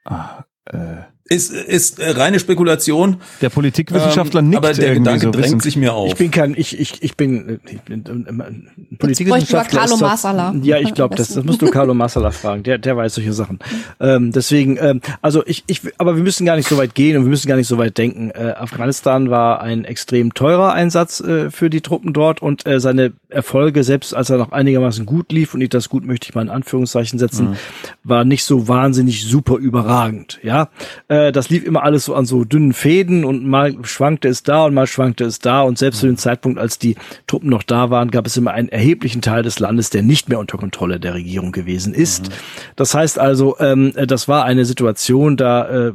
ah, 0.06 0.44
äh, 0.66 1.05
Ist, 1.28 1.52
ist 1.52 1.98
äh, 1.98 2.12
reine 2.12 2.40
Spekulation. 2.40 3.18
der 3.42 3.50
Politikwissenschaftler 3.50 4.42
ähm, 4.42 4.50
nickt 4.50 4.64
aber 4.64 4.74
der 4.74 4.90
irgendwie 4.90 5.00
Gedanke 5.00 5.26
so 5.26 5.32
drängt 5.32 5.64
sich 5.64 5.76
mir 5.76 5.96
auf. 5.96 6.10
Ich 6.10 6.16
bin 6.18 6.30
kein, 6.30 6.54
ich, 6.56 6.80
ich, 6.80 7.02
ich 7.02 7.18
bin, 7.18 7.60
ich 7.68 7.82
bin 7.82 8.04
ähm, 8.08 8.68
Politikwissenschaftler. 9.00 9.80
Carlo 9.80 9.98
Marsala. 9.98 10.54
Ja, 10.62 10.78
ich 10.78 10.94
glaube, 10.94 11.16
das, 11.16 11.30
das 11.30 11.44
musst 11.44 11.64
du 11.64 11.66
Carlo 11.72 11.96
Massala 11.96 12.30
fragen. 12.30 12.62
Der, 12.62 12.78
der 12.78 12.96
weiß 12.96 13.16
solche 13.16 13.34
Sachen. 13.34 13.58
Ähm, 14.00 14.34
deswegen, 14.34 14.78
ähm, 14.80 15.02
also 15.24 15.42
ich, 15.48 15.64
ich, 15.66 15.82
aber 15.98 16.16
wir 16.16 16.22
müssen 16.22 16.46
gar 16.46 16.58
nicht 16.58 16.70
so 16.70 16.78
weit 16.78 16.94
gehen 16.94 17.18
und 17.18 17.24
wir 17.24 17.30
müssen 17.32 17.48
gar 17.48 17.56
nicht 17.56 17.68
so 17.68 17.80
weit 17.80 17.98
denken. 17.98 18.30
Äh, 18.30 18.54
Afghanistan 18.56 19.32
war 19.32 19.62
ein 19.62 19.84
extrem 19.84 20.36
teurer 20.36 20.74
Einsatz 20.74 21.22
äh, 21.22 21.50
für 21.50 21.72
die 21.72 21.82
Truppen 21.82 22.14
dort 22.14 22.44
und 22.44 22.68
äh, 22.68 22.80
seine 22.80 23.14
Erfolge, 23.30 23.84
selbst 23.84 24.14
als 24.14 24.30
er 24.30 24.38
noch 24.38 24.52
einigermaßen 24.52 25.08
gut 25.08 25.32
lief 25.32 25.56
und 25.56 25.62
ich 25.62 25.70
das 25.70 25.90
gut 25.90 26.06
möchte 26.06 26.30
ich 26.30 26.36
mal 26.36 26.44
in 26.44 26.50
Anführungszeichen 26.50 27.18
setzen, 27.18 27.58
war 28.04 28.26
nicht 28.26 28.44
so 28.44 28.68
wahnsinnig 28.68 29.24
super 29.26 29.58
überragend. 29.58 30.40
Ja, 30.44 30.70
äh, 31.08 31.15
Äh, 31.16 31.32
das 31.32 31.50
lief 31.50 31.64
immer 31.64 31.84
alles 31.84 32.06
so 32.06 32.16
an 32.16 32.26
so 32.26 32.44
dünnen 32.44 32.74
Fäden 32.74 33.24
und 33.24 33.46
mal 33.46 33.76
schwankte 33.84 34.28
es 34.28 34.44
da 34.44 34.66
und 34.66 34.74
mal 34.74 34.88
schwankte 34.88 35.24
es 35.24 35.40
da. 35.40 35.62
Und 35.62 35.78
selbst 35.78 36.02
zu 36.02 36.08
dem 36.08 36.18
Zeitpunkt, 36.18 36.60
als 36.60 36.78
die 36.78 36.96
Truppen 37.28 37.50
noch 37.50 37.64
da 37.64 37.90
waren, 37.90 38.12
gab 38.12 38.26
es 38.26 38.36
immer 38.36 38.52
einen 38.52 38.70
erheblichen 38.70 39.22
Teil 39.22 39.44
des 39.44 39.60
Landes, 39.60 39.90
der 39.90 40.04
nicht 40.04 40.30
mehr 40.30 40.40
unter 40.40 40.58
Kontrolle 40.58 41.00
der 41.00 41.14
Regierung 41.14 41.52
gewesen 41.52 41.94
ist. 41.94 42.30
Mhm. 42.30 42.34
Das 42.76 42.94
heißt 42.94 43.18
also, 43.20 43.56
ähm, 43.60 43.94
das 44.08 44.28
war 44.28 44.46
eine 44.46 44.66
Situation, 44.66 45.38
da 45.38 45.88
äh, 45.88 45.94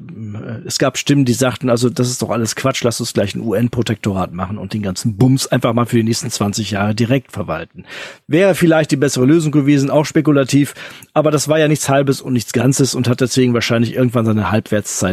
es 0.64 0.78
gab 0.78 0.96
Stimmen, 0.96 1.24
die 1.24 1.32
sagten, 1.32 1.68
also 1.68 1.90
das 1.90 2.08
ist 2.08 2.22
doch 2.22 2.30
alles 2.30 2.56
Quatsch, 2.56 2.82
lass 2.82 3.00
uns 3.00 3.12
gleich 3.12 3.34
ein 3.34 3.42
UN-Protektorat 3.42 4.32
machen 4.32 4.58
und 4.58 4.72
den 4.72 4.82
ganzen 4.82 5.16
Bums 5.16 5.46
einfach 5.46 5.74
mal 5.74 5.86
für 5.86 5.96
die 5.96 6.04
nächsten 6.04 6.30
20 6.30 6.70
Jahre 6.70 6.94
direkt 6.94 7.32
verwalten. 7.32 7.84
Wäre 8.26 8.54
vielleicht 8.54 8.90
die 8.90 8.96
bessere 8.96 9.26
Lösung 9.26 9.52
gewesen, 9.52 9.90
auch 9.90 10.06
spekulativ, 10.06 10.74
aber 11.12 11.30
das 11.30 11.48
war 11.48 11.58
ja 11.58 11.68
nichts 11.68 11.88
Halbes 11.88 12.20
und 12.20 12.32
nichts 12.32 12.52
Ganzes 12.52 12.94
und 12.94 13.08
hat 13.08 13.20
deswegen 13.20 13.54
wahrscheinlich 13.54 13.94
irgendwann 13.94 14.24
seine 14.24 14.50
Halbwertszeit 14.50 15.09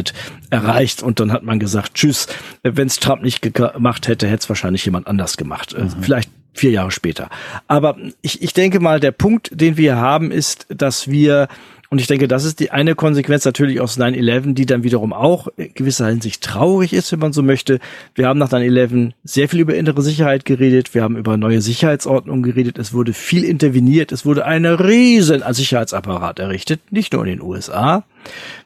erreicht 0.50 1.02
und 1.02 1.20
dann 1.20 1.32
hat 1.32 1.42
man 1.42 1.58
gesagt, 1.58 1.94
tschüss, 1.94 2.26
wenn 2.62 2.86
es 2.86 2.98
Trump 2.98 3.22
nicht 3.22 3.42
gemacht 3.42 4.08
hätte, 4.08 4.26
hätte 4.26 4.42
es 4.42 4.48
wahrscheinlich 4.48 4.84
jemand 4.84 5.06
anders 5.06 5.36
gemacht. 5.36 5.74
Äh, 5.74 5.84
mhm. 5.84 5.90
Vielleicht 6.00 6.30
vier 6.54 6.70
Jahre 6.72 6.90
später. 6.90 7.28
Aber 7.66 7.96
ich, 8.20 8.42
ich 8.42 8.52
denke 8.52 8.80
mal, 8.80 9.00
der 9.00 9.12
Punkt, 9.12 9.50
den 9.52 9.76
wir 9.76 9.96
haben, 9.96 10.30
ist, 10.30 10.66
dass 10.68 11.08
wir 11.08 11.48
und 11.90 12.00
ich 12.00 12.06
denke, 12.06 12.28
das 12.28 12.44
ist 12.44 12.60
die 12.60 12.70
eine 12.70 12.94
Konsequenz 12.94 13.46
natürlich 13.46 13.80
aus 13.80 13.98
9-11, 13.98 14.52
die 14.52 14.66
dann 14.66 14.82
wiederum 14.82 15.14
auch 15.14 15.48
in 15.56 15.72
gewisser 15.72 16.06
Hinsicht 16.08 16.42
traurig 16.42 16.92
ist, 16.92 17.10
wenn 17.12 17.18
man 17.18 17.32
so 17.32 17.42
möchte. 17.42 17.80
Wir 18.14 18.26
haben 18.26 18.38
nach 18.38 18.50
9-11 18.50 19.12
sehr 19.24 19.48
viel 19.48 19.60
über 19.60 19.74
innere 19.74 20.02
Sicherheit 20.02 20.44
geredet. 20.44 20.94
Wir 20.94 21.02
haben 21.02 21.16
über 21.16 21.38
neue 21.38 21.62
Sicherheitsordnungen 21.62 22.42
geredet. 22.42 22.78
Es 22.78 22.92
wurde 22.92 23.14
viel 23.14 23.42
interveniert. 23.42 24.12
Es 24.12 24.26
wurde 24.26 24.44
ein 24.44 24.66
riesen 24.66 25.42
Sicherheitsapparat 25.50 26.38
errichtet. 26.40 26.80
Nicht 26.92 27.14
nur 27.14 27.24
in 27.24 27.38
den 27.38 27.42
USA. 27.42 28.04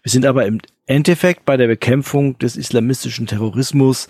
Wir 0.03 0.11
sind 0.11 0.27
aber 0.27 0.47
im 0.47 0.61
Endeffekt 0.87 1.45
bei 1.45 1.57
der 1.57 1.69
Bekämpfung 1.69 2.37
des 2.39 2.57
islamistischen 2.57 3.29
Terrorismus 3.29 4.09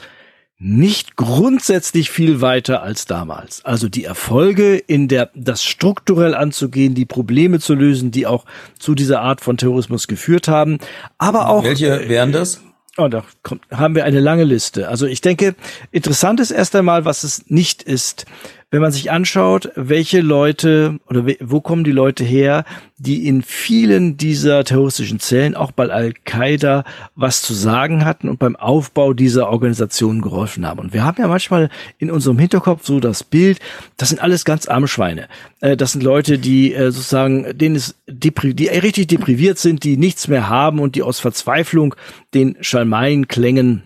nicht 0.64 1.16
grundsätzlich 1.16 2.10
viel 2.12 2.40
weiter 2.40 2.82
als 2.82 3.04
damals. 3.06 3.64
Also 3.64 3.88
die 3.88 4.04
Erfolge 4.04 4.76
in 4.76 5.08
der, 5.08 5.30
das 5.34 5.64
strukturell 5.64 6.36
anzugehen, 6.36 6.94
die 6.94 7.04
Probleme 7.04 7.58
zu 7.58 7.74
lösen, 7.74 8.12
die 8.12 8.28
auch 8.28 8.44
zu 8.78 8.94
dieser 8.94 9.22
Art 9.22 9.40
von 9.40 9.56
Terrorismus 9.56 10.06
geführt 10.06 10.46
haben, 10.46 10.78
aber 11.18 11.48
auch. 11.48 11.64
Welche 11.64 12.08
wären 12.08 12.30
das? 12.30 12.60
Oh, 12.96 13.08
da 13.08 13.24
kommt, 13.42 13.62
haben 13.72 13.96
wir 13.96 14.04
eine 14.04 14.20
lange 14.20 14.44
Liste. 14.44 14.88
Also 14.88 15.06
ich 15.06 15.20
denke, 15.20 15.56
interessant 15.90 16.38
ist 16.38 16.52
erst 16.52 16.76
einmal, 16.76 17.04
was 17.04 17.24
es 17.24 17.50
nicht 17.50 17.82
ist 17.82 18.26
wenn 18.72 18.80
man 18.80 18.90
sich 18.90 19.10
anschaut, 19.10 19.70
welche 19.76 20.22
Leute 20.22 20.98
oder 21.06 21.26
wo 21.40 21.60
kommen 21.60 21.84
die 21.84 21.92
Leute 21.92 22.24
her, 22.24 22.64
die 22.96 23.28
in 23.28 23.42
vielen 23.42 24.16
dieser 24.16 24.64
terroristischen 24.64 25.20
Zellen, 25.20 25.54
auch 25.54 25.72
bei 25.72 25.90
Al-Qaida, 25.90 26.84
was 27.14 27.42
zu 27.42 27.52
sagen 27.52 28.06
hatten 28.06 28.30
und 28.30 28.38
beim 28.38 28.56
Aufbau 28.56 29.12
dieser 29.12 29.50
Organisationen 29.50 30.22
geholfen 30.22 30.66
haben. 30.66 30.80
Und 30.80 30.94
wir 30.94 31.04
haben 31.04 31.20
ja 31.20 31.28
manchmal 31.28 31.68
in 31.98 32.10
unserem 32.10 32.38
Hinterkopf 32.38 32.86
so 32.86 32.98
das 32.98 33.24
Bild, 33.24 33.58
das 33.98 34.08
sind 34.08 34.22
alles 34.22 34.46
ganz 34.46 34.66
arme 34.66 34.88
Schweine. 34.88 35.28
Äh, 35.60 35.76
das 35.76 35.92
sind 35.92 36.02
Leute, 36.02 36.38
die 36.38 36.72
äh, 36.72 36.92
sozusagen, 36.92 37.58
denen 37.58 37.76
es 37.76 37.94
die 38.06 38.32
richtig 38.68 39.06
depriviert 39.08 39.58
sind, 39.58 39.84
die 39.84 39.98
nichts 39.98 40.28
mehr 40.28 40.48
haben 40.48 40.78
und 40.78 40.94
die 40.94 41.02
aus 41.02 41.20
Verzweiflung 41.20 41.94
den 42.32 42.56
Schalmeien-Klängen 42.62 43.82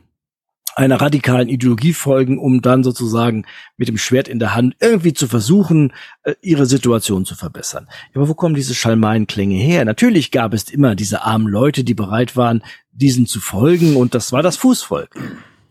einer 0.77 1.01
radikalen 1.01 1.49
Ideologie 1.49 1.95
folgen, 1.95 2.39
um 2.39 2.61
dann 2.61 2.85
sozusagen 2.85 3.47
mit 3.79 3.89
dem 3.89 3.97
Schwert 3.97 4.29
in 4.29 4.39
der 4.39 4.55
Hand 4.55 4.77
irgendwie 4.79 5.15
zu 5.15 5.27
versuchen, 5.27 5.93
äh, 6.23 6.35
ihre 6.43 6.67
Situation 6.67 7.25
zu 7.25 7.35
verbessern. 7.35 7.89
Aber 8.15 8.29
wo 8.29 8.35
kommen 8.35 8.55
diese 8.55 8.75
Schalmeienklänge 8.75 9.57
her? 9.57 9.85
Natürlich 9.87 10.31
gab 10.31 10.53
es 10.53 10.71
immer 10.71 10.95
diese 10.95 11.23
armen 11.23 11.49
Leute, 11.49 11.83
die 11.83 11.95
bereit 11.95 12.37
waren, 12.37 12.63
diesen 12.93 13.27
zu 13.27 13.41
folgen, 13.41 13.97
und 13.97 14.15
das 14.15 14.33
war 14.33 14.43
das 14.43 14.57
Fußvolk. 14.59 15.11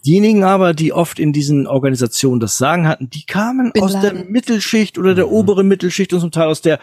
Diejenigen 0.05 0.43
aber, 0.43 0.73
die 0.73 0.93
oft 0.93 1.19
in 1.19 1.33
diesen 1.33 1.65
Organisationen 1.65 2.39
das 2.39 2.57
Sagen 2.59 2.87
hatten, 2.87 3.09
die 3.09 3.25
kamen 3.25 3.71
Bin 3.71 3.81
aus 3.81 3.93
Laden. 3.93 4.15
der 4.15 4.25
Mittelschicht 4.25 4.99
oder 4.99 5.15
der 5.15 5.25
mhm. 5.25 5.33
oberen 5.33 5.67
Mittelschicht 5.67 6.13
und 6.13 6.19
zum 6.19 6.31
Teil 6.31 6.47
aus 6.47 6.61
der 6.61 6.79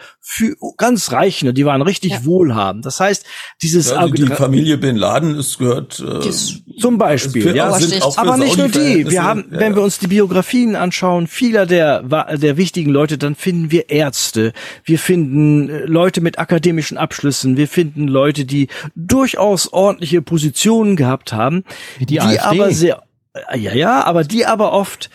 ganz 0.77 1.11
reichen, 1.13 1.53
die 1.53 1.65
waren 1.65 1.81
richtig 1.81 2.11
ja. 2.11 2.25
wohlhabend. 2.25 2.85
Das 2.85 2.99
heißt, 2.99 3.25
dieses 3.61 3.91
ja, 3.91 4.07
die, 4.07 4.13
die 4.13 4.25
Familie 4.27 4.77
Bin 4.77 4.97
Laden 4.97 5.35
ist 5.35 5.57
gehört 5.57 6.03
äh, 6.05 6.29
zum 6.79 6.97
Beispiel, 6.97 7.55
ja, 7.55 7.71
aber 8.17 8.37
nicht 8.37 8.57
nur 8.57 8.67
die. 8.67 9.09
Wir 9.09 9.23
haben, 9.23 9.45
ja, 9.51 9.59
wenn 9.59 9.75
wir 9.75 9.83
uns 9.83 9.99
die 9.99 10.07
Biografien 10.07 10.75
anschauen, 10.75 11.27
vieler 11.27 11.65
der 11.65 12.03
der 12.03 12.57
wichtigen 12.57 12.91
Leute, 12.91 13.17
dann 13.17 13.35
finden 13.35 13.71
wir 13.71 13.89
Ärzte, 13.89 14.51
wir 14.83 14.99
finden 14.99 15.69
äh, 15.69 15.85
Leute 15.85 16.19
mit 16.19 16.39
akademischen 16.39 16.97
Abschlüssen, 16.97 17.55
wir 17.55 17.69
finden 17.69 18.07
Leute, 18.07 18.43
die 18.43 18.67
durchaus 18.95 19.71
ordentliche 19.71 20.21
Positionen 20.21 20.97
gehabt 20.97 21.31
haben, 21.31 21.63
die, 21.99 22.05
die 22.05 22.19
aber 22.19 22.71
sehr 22.71 23.01
ja, 23.55 23.73
ja, 23.73 24.03
aber 24.03 24.23
die 24.23 24.45
aber 24.45 24.71
oft 24.73 25.09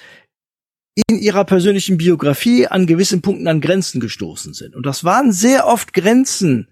in 1.06 1.18
ihrer 1.18 1.44
persönlichen 1.44 1.96
Biografie 1.96 2.66
an 2.66 2.86
gewissen 2.86 3.22
Punkten 3.22 3.46
an 3.46 3.60
Grenzen 3.60 4.00
gestoßen 4.00 4.54
sind. 4.54 4.74
Und 4.74 4.84
das 4.84 5.04
waren 5.04 5.32
sehr 5.32 5.66
oft 5.66 5.92
Grenzen, 5.92 6.68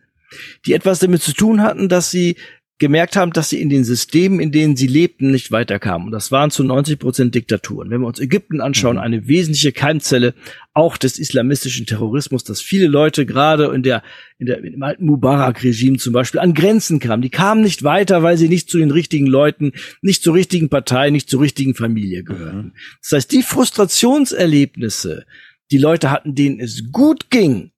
die 0.65 0.73
etwas 0.73 0.99
damit 0.99 1.23
zu 1.23 1.33
tun 1.33 1.63
hatten, 1.63 1.89
dass 1.89 2.11
sie 2.11 2.37
gemerkt 2.79 3.17
haben, 3.17 3.33
dass 3.33 3.49
sie 3.49 3.61
in 3.61 3.71
den 3.71 3.85
Systemen, 3.85 4.39
in 4.39 4.53
denen 4.53 4.77
sie 4.77 4.87
lebten, 4.87 5.31
nicht 5.31 5.51
weiterkamen. 5.51 6.09
Und 6.09 6.13
das 6.13 6.31
waren 6.31 6.51
zu 6.51 6.63
90 6.63 6.99
Prozent 6.99 7.35
Diktaturen. 7.35 7.89
Wenn 7.91 8.03
wir 8.03 8.07
uns 8.07 8.21
Ägypten 8.21 8.61
anschauen, 8.61 8.97
mhm. 8.97 9.03
eine 9.03 9.29
wesentliche 9.29 9.73
Keimzelle 9.73 10.35
auch 10.75 10.99
des 10.99 11.19
islamistischen 11.19 11.87
Terrorismus, 11.87 12.45
dass 12.45 12.61
viele 12.61 12.87
Leute 12.87 13.25
gerade 13.25 13.73
in 13.75 13.83
der, 13.83 14.03
in 14.39 14.47
der, 14.47 14.63
im 14.63 14.83
alten 14.83 15.07
Mubarak-Regime 15.07 15.97
zum 15.97 16.13
Beispiel 16.13 16.41
an 16.41 16.53
Grenzen 16.53 16.99
kamen. 16.99 17.23
Die 17.23 17.31
kamen 17.31 17.63
nicht 17.63 17.83
weiter, 17.83 18.23
weil 18.23 18.37
sie 18.37 18.51
nicht 18.51 18.69
zu 18.69 18.77
den 18.77 18.91
richtigen 18.91 19.27
Leuten, 19.27 19.73
nicht 20.03 20.23
zur 20.23 20.35
richtigen 20.35 20.69
Partei, 20.69 21.09
nicht 21.09 21.31
zur 21.31 21.41
richtigen 21.41 21.75
Familie 21.75 22.25
gehörten. 22.25 22.59
Mhm. 22.59 22.73
Das 23.01 23.13
heißt, 23.13 23.33
die 23.33 23.43
Frustrationserlebnisse, 23.43 25.25
die 25.71 25.79
Leute 25.79 26.11
hatten, 26.11 26.35
denen 26.35 26.61
es 26.61 26.93
gut 26.93 27.31
ging, 27.31 27.71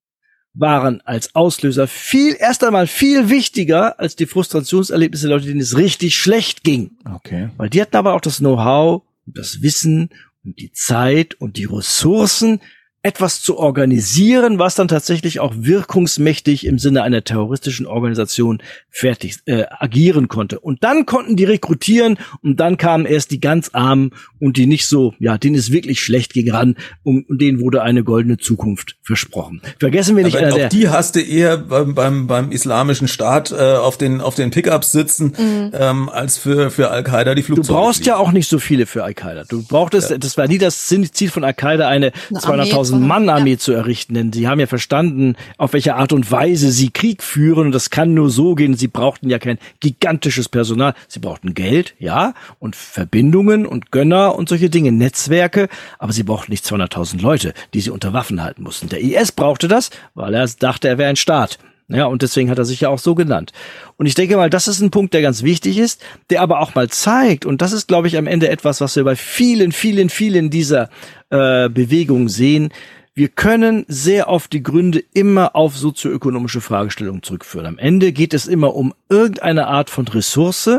waren 0.59 1.01
als 1.03 1.35
Auslöser 1.35 1.87
viel, 1.87 2.37
erst 2.39 2.65
einmal 2.65 2.87
viel 2.87 3.29
wichtiger 3.29 3.99
als 4.01 4.17
die 4.17 4.27
Frustrationserlebnisse 4.27 5.29
der 5.29 5.37
Leute, 5.37 5.47
denen 5.47 5.61
es 5.61 5.77
richtig 5.77 6.17
schlecht 6.17 6.65
ging. 6.65 6.91
Okay. 7.05 7.51
Weil 7.57 7.71
die 7.71 7.81
hatten 7.81 7.97
aber 7.97 8.15
auch 8.15 8.21
das 8.21 8.39
Know-how, 8.39 9.03
das 9.27 9.63
Wissen 9.63 10.11
und 10.45 10.59
die 10.61 10.73
Zeit 10.73 11.35
und 11.35 11.57
die 11.57 11.67
Ressourcen, 11.67 12.61
etwas 13.03 13.41
zu 13.43 13.59
organisieren, 13.59 14.59
was 14.59 14.75
dann 14.75 14.89
tatsächlich 14.89 15.39
auch 15.39 15.55
wirkungsmächtig 15.57 16.67
im 16.67 16.81
Sinne 16.81 17.05
einer 17.05 17.23
terroristischen 17.23 17.87
Organisation 17.87 18.61
fertig 18.91 19.37
äh, 19.47 19.67
agieren 19.71 20.27
konnte. 20.27 20.59
Und 20.59 20.83
dann 20.83 21.07
konnten 21.07 21.37
die 21.37 21.45
rekrutieren 21.45 22.19
und 22.43 22.59
dann 22.59 22.77
kamen 22.77 23.07
erst 23.07 23.31
die 23.31 23.39
ganz 23.39 23.71
Armen 23.73 24.11
und 24.41 24.57
die 24.57 24.67
nicht 24.67 24.89
so, 24.89 25.15
ja, 25.21 25.39
denen 25.39 25.55
es 25.55 25.71
wirklich 25.71 26.01
schlecht 26.01 26.33
ging 26.33 26.51
ran 26.51 26.75
und, 27.05 27.29
und 27.29 27.41
denen 27.41 27.61
wurde 27.61 27.83
eine 27.83 28.03
goldene 28.03 28.37
Zukunft 28.37 28.97
versprochen. 29.03 29.63
Vergessen 29.79 30.17
wir 30.17 30.25
nicht, 30.25 30.37
Aber 30.37 30.47
einer, 30.47 30.69
die 30.69 30.89
hast 30.89 31.15
du 31.15 31.21
eher 31.21 31.57
beim, 31.57 31.95
beim, 31.95 32.27
beim 32.27 32.51
islamischen 32.51 33.07
Staat 33.07 33.53
äh, 33.53 33.55
auf 33.55 33.97
den 33.97 34.21
auf 34.21 34.35
den 34.35 34.51
Pickups 34.51 34.91
sitzen 34.91 35.35
mhm. 35.39 35.71
ähm, 35.73 36.09
als 36.09 36.37
für 36.37 36.73
für 36.73 36.91
Al 36.91 37.05
Qaida 37.05 37.37
die 37.37 37.45
Flugzeuge. 37.45 37.69
Du 37.69 37.75
brauchst 37.75 38.07
ja 38.07 38.17
auch 38.17 38.33
nicht 38.33 38.49
so 38.49 38.59
viele 38.59 38.87
für 38.87 39.05
Al 39.05 39.15
Qaida. 39.15 39.45
Du 39.45 39.63
brauchtest, 39.63 40.11
ja. 40.11 40.19
das 40.19 40.37
war 40.37 40.49
nie 40.49 40.59
das 40.59 40.89
Ziel 40.89 41.31
von 41.31 41.45
Al 41.45 41.55
Qaida, 41.55 41.87
eine, 41.87 42.13
eine 42.31 42.41
200.000 42.41 42.88
1000-Mann-Armee 42.95 43.53
ja. 43.53 43.59
zu 43.59 43.73
errichten, 43.73 44.15
denn 44.15 44.33
sie 44.33 44.49
haben 44.49 44.61
ja 44.61 44.67
verstanden, 44.67 45.37
auf 45.57 45.73
welche 45.73 45.95
Art 45.95 46.13
und 46.13 46.31
Weise 46.31 46.71
sie 46.71 46.91
Krieg 46.91 47.23
führen 47.23 47.67
und 47.67 47.73
das 47.73 47.91
kann 47.91 48.15
nur 48.15 48.31
so 48.31 48.55
gehen. 48.55 48.75
Sie 48.75 48.89
brauchten 48.89 49.29
ja 49.31 49.39
kein 49.39 49.59
gigantisches 49.81 50.49
Personal. 50.49 50.95
Sie 51.09 51.21
brauchten 51.21 51.55
Geld, 51.55 51.95
ja, 51.99 52.35
und 52.59 52.77
Verbindungen 52.77 53.67
und 53.67 53.91
Gönner 53.91 54.35
und 54.35 54.49
solche 54.49 54.71
Dinge, 54.71 54.93
Netzwerke, 54.93 55.69
aber 55.99 56.13
sie 56.13 56.23
brauchten 56.23 56.53
nicht 56.53 56.65
200.000 56.65 57.21
Leute, 57.21 57.55
die 57.75 57.81
sie 57.81 57.91
unter 57.91 58.13
Waffen 58.13 58.43
halten 58.43 58.63
mussten. 58.63 58.89
Der 58.89 59.01
IS 59.01 59.33
brauchte 59.33 59.69
das, 59.69 59.91
weil 60.15 60.35
er 60.35 60.49
dachte, 60.59 60.89
er 60.89 60.99
wäre 60.99 61.11
ein 61.11 61.17
Staat. 61.17 61.59
Ja, 61.89 62.05
und 62.05 62.21
deswegen 62.21 62.51
hat 62.51 62.59
er 62.59 62.67
sich 62.67 62.81
ja 62.81 62.91
auch 62.91 62.99
so 62.99 63.15
genannt. 63.15 63.53
Und 63.97 64.05
ich 64.05 64.15
denke 64.15 64.37
mal, 64.37 64.51
das 64.51 64.69
ist 64.69 64.81
ein 64.81 64.91
Punkt, 64.91 65.15
der 65.15 65.23
ganz 65.23 65.43
wichtig 65.43 65.79
ist, 65.79 66.05
der 66.29 66.43
aber 66.43 66.61
auch 66.61 66.75
mal 66.75 66.89
zeigt, 66.89 67.47
und 67.47 67.63
das 67.63 67.73
ist, 67.73 67.89
glaube 67.89 68.09
ich, 68.09 68.19
am 68.19 68.27
Ende 68.27 68.51
etwas, 68.51 68.83
was 68.83 68.95
wir 68.95 69.05
bei 69.05 69.17
vielen, 69.17 69.73
vielen, 69.73 70.11
vielen 70.11 70.51
dieser 70.51 70.91
äh, 71.31 71.71
Bewegungen 71.71 72.29
sehen, 72.29 72.71
wir 73.15 73.29
können 73.29 73.85
sehr 73.89 74.29
oft 74.29 74.53
die 74.53 74.63
Gründe 74.63 75.03
immer 75.13 75.57
auf 75.57 75.77
sozioökonomische 75.77 76.61
Fragestellungen 76.61 77.25
zurückführen. 77.25 77.67
Am 77.67 77.79
Ende 77.79 78.13
geht 78.13 78.33
es 78.33 78.47
immer 78.47 78.77
um 78.77 78.95
irgendeine 79.09 79.67
Art 79.67 79.91
von 79.91 80.07
Ressource, 80.07 80.71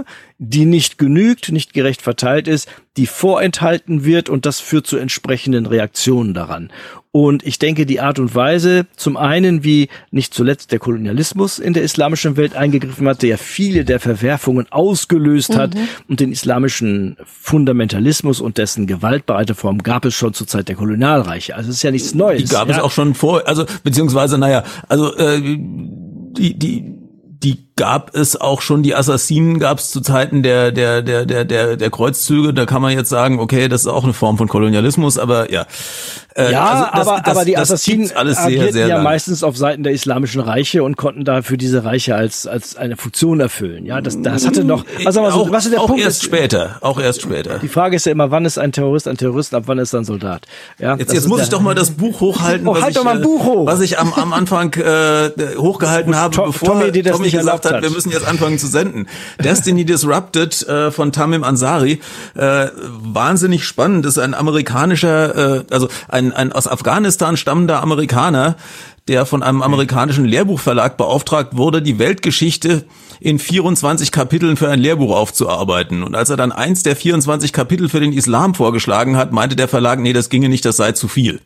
die 0.42 0.66
nicht 0.66 0.98
genügt, 0.98 1.52
nicht 1.52 1.74
gerecht 1.74 2.02
verteilt 2.02 2.48
ist, 2.48 2.70
die 2.96 3.08
vorenthalten 3.08 4.06
wird 4.06 4.30
und 4.30 4.46
das 4.46 4.62
führt 4.62 4.88
zu 4.88 4.96
entsprechenden 4.96 5.66
Reaktionen 5.66 6.34
daran. 6.34 6.72
Und 7.12 7.46
ich 7.46 7.60
denke, 7.60 7.86
die 7.86 8.00
Art 8.00 8.20
und 8.20 8.34
Weise, 8.36 8.86
zum 8.96 9.18
einen, 9.18 9.66
wie 9.66 9.90
nicht 10.12 10.34
zuletzt 10.34 10.72
der 10.72 10.80
Kolonialismus 10.80 11.60
in 11.60 11.74
der 11.74 11.84
islamischen 11.84 12.38
Welt 12.38 12.56
eingegriffen 12.56 13.08
hat, 13.08 13.22
der 13.22 13.38
viele 13.38 13.84
der 13.84 14.00
Verwerfungen 14.00 14.68
ausgelöst 14.72 15.58
hat 15.58 15.76
mhm. 15.76 15.88
und 16.08 16.20
den 16.22 16.32
islamischen 16.32 17.18
Fundamentalismus 17.26 18.40
und 18.40 18.58
dessen 18.58 18.88
gewaltbereite 18.88 19.56
Form 19.56 19.80
gab 19.84 20.06
es 20.06 20.14
schon 20.14 20.34
zur 20.34 20.48
Zeit 20.48 20.70
der 20.70 20.76
Kolonialreiche. 20.76 21.56
Also 21.56 21.70
es 21.70 21.78
ist 21.78 21.84
ja 21.84 21.92
nichts 21.92 22.16
Neues. 22.16 22.44
Die 22.44 22.50
gab 22.50 22.70
ja. 22.70 22.78
es 22.78 22.82
auch 22.82 22.92
schon 22.92 23.14
vor, 23.14 23.46
also 23.46 23.66
beziehungsweise, 23.84 24.38
naja, 24.38 24.64
also 24.88 25.14
äh, 25.18 25.42
die, 25.42 26.58
die 26.58 27.00
die 27.42 27.69
gab 27.80 28.14
es 28.14 28.36
auch 28.40 28.60
schon 28.62 28.84
die 28.84 28.94
Assassinen, 28.94 29.58
gab 29.58 29.80
es 29.80 29.90
zu 29.90 30.02
Zeiten 30.02 30.44
der, 30.44 30.74
der, 30.74 31.02
der, 31.02 31.26
der, 31.26 31.46
der, 31.46 31.78
der 31.78 31.90
Kreuzzüge. 31.90 32.54
Da 32.54 32.66
kann 32.66 32.82
man 32.82 32.92
jetzt 32.92 33.08
sagen, 33.08 33.40
okay, 33.40 33.70
das 33.70 33.82
ist 33.82 33.88
auch 33.88 34.04
eine 34.04 34.12
Form 34.12 34.38
von 34.38 34.50
Kolonialismus, 34.50 35.18
aber 35.18 35.50
ja. 35.50 35.66
Äh, 36.36 36.52
ja, 36.52 36.62
also 36.62 36.84
das, 36.84 37.08
aber, 37.08 37.22
das, 37.22 37.36
aber 37.36 37.46
die 37.46 37.58
Assassinen 37.58 38.12
alles 38.16 38.44
sehr, 38.44 38.72
sehr 38.72 38.88
ja 38.88 38.96
lang. 38.96 39.04
meistens 39.04 39.44
auf 39.44 39.58
Seiten 39.58 39.84
der 39.84 39.94
islamischen 39.94 40.42
Reiche 40.42 40.84
und 40.84 40.96
konnten 40.96 41.24
dafür 41.24 41.58
diese 41.58 41.84
Reiche 41.84 42.16
als, 42.16 42.46
als 42.48 42.76
eine 42.76 42.98
Funktion 42.98 43.40
erfüllen. 43.40 43.86
Ja, 43.86 44.00
das, 44.00 44.22
das 44.22 44.46
hatte 44.46 44.64
noch, 44.64 44.86
also 45.06 45.24
was, 45.24 45.34
auch, 45.34 45.52
was 45.52 45.66
ist 45.66 45.72
der 45.72 45.82
auch 45.82 45.88
Punkt 45.88 46.04
erst 46.04 46.22
ist, 46.22 46.26
später, 46.26 46.78
auch 46.82 47.00
erst 47.00 47.22
später. 47.22 47.60
Die 47.60 47.68
Frage 47.68 47.96
ist 47.96 48.06
ja 48.06 48.12
immer, 48.12 48.30
wann 48.30 48.46
ist 48.46 48.58
ein 48.60 48.72
Terrorist 48.72 49.08
ein 49.08 49.18
Terrorist, 49.18 49.54
ab 49.56 49.64
wann 49.66 49.80
ist 49.80 49.94
er 49.94 50.02
ein 50.02 50.06
Soldat? 50.06 50.46
Ja, 50.78 50.96
Jetzt, 50.98 51.14
jetzt 51.14 51.28
muss 51.28 51.42
ich 51.42 51.50
doch 51.50 51.62
mal 51.62 51.76
das 51.76 51.92
Buch 51.92 52.20
hochhalten, 52.20 52.68
Oh, 52.68 52.76
was, 52.76 52.84
halt 52.84 52.96
ich, 52.96 53.04
mal 53.04 53.16
ein 53.16 53.22
äh, 53.22 53.24
Buch 53.24 53.46
hoch. 53.46 53.66
was 53.66 53.82
ich 53.82 53.98
am, 54.00 54.14
am 54.14 54.34
Anfang 54.34 54.74
äh, 54.74 55.32
hochgehalten 55.58 56.16
habe, 56.16 56.36
bevor 56.46 56.68
Tommy 56.70 56.92
dir 56.92 57.04
das 57.04 57.14
Tommy 57.14 57.26
nicht 57.26 57.38
gesagt 57.38 57.66
hat, 57.72 57.82
wir 57.84 57.90
müssen 57.90 58.12
jetzt 58.12 58.28
anfangen 58.28 58.58
zu 58.60 58.68
senden. 58.68 59.08
Destiny 59.44 59.86
Disrupted 59.86 60.68
äh, 60.68 60.92
von 60.92 61.12
Tamim 61.12 61.44
Ansari, 61.44 62.00
äh, 62.36 62.68
wahnsinnig 62.76 63.66
spannend, 63.66 64.06
ist 64.06 64.18
ein 64.18 64.34
amerikanischer, 64.34 65.60
äh, 65.60 65.64
also 65.72 65.90
ein, 66.08 66.34
ein 66.34 66.52
aus 66.52 66.68
Afghanistan 66.68 67.38
stammender 67.38 67.82
Amerikaner, 67.82 68.56
der 69.08 69.26
von 69.26 69.42
einem 69.42 69.64
amerikanischen 69.64 70.26
Lehrbuchverlag 70.26 70.96
beauftragt 70.96 71.58
wurde, 71.58 71.82
die 71.82 71.98
Weltgeschichte 71.98 72.86
in 73.20 73.40
24 73.40 74.12
Kapiteln 74.12 74.56
für 74.56 74.70
ein 74.70 74.80
Lehrbuch 74.80 75.16
aufzuarbeiten. 75.16 76.04
Und 76.04 76.16
als 76.16 76.30
er 76.30 76.38
dann 76.38 76.52
eins 76.52 76.84
der 76.84 76.96
24 76.96 77.52
Kapitel 77.52 77.90
für 77.90 78.00
den 78.00 78.14
Islam 78.14 78.54
vorgeschlagen 78.54 79.18
hat, 79.18 79.32
meinte 79.32 79.56
der 79.56 79.68
Verlag, 79.68 80.00
nee, 80.00 80.14
das 80.14 80.30
ginge 80.30 80.48
nicht, 80.48 80.64
das 80.64 80.78
sei 80.78 80.92
zu 80.92 81.08
viel. 81.08 81.42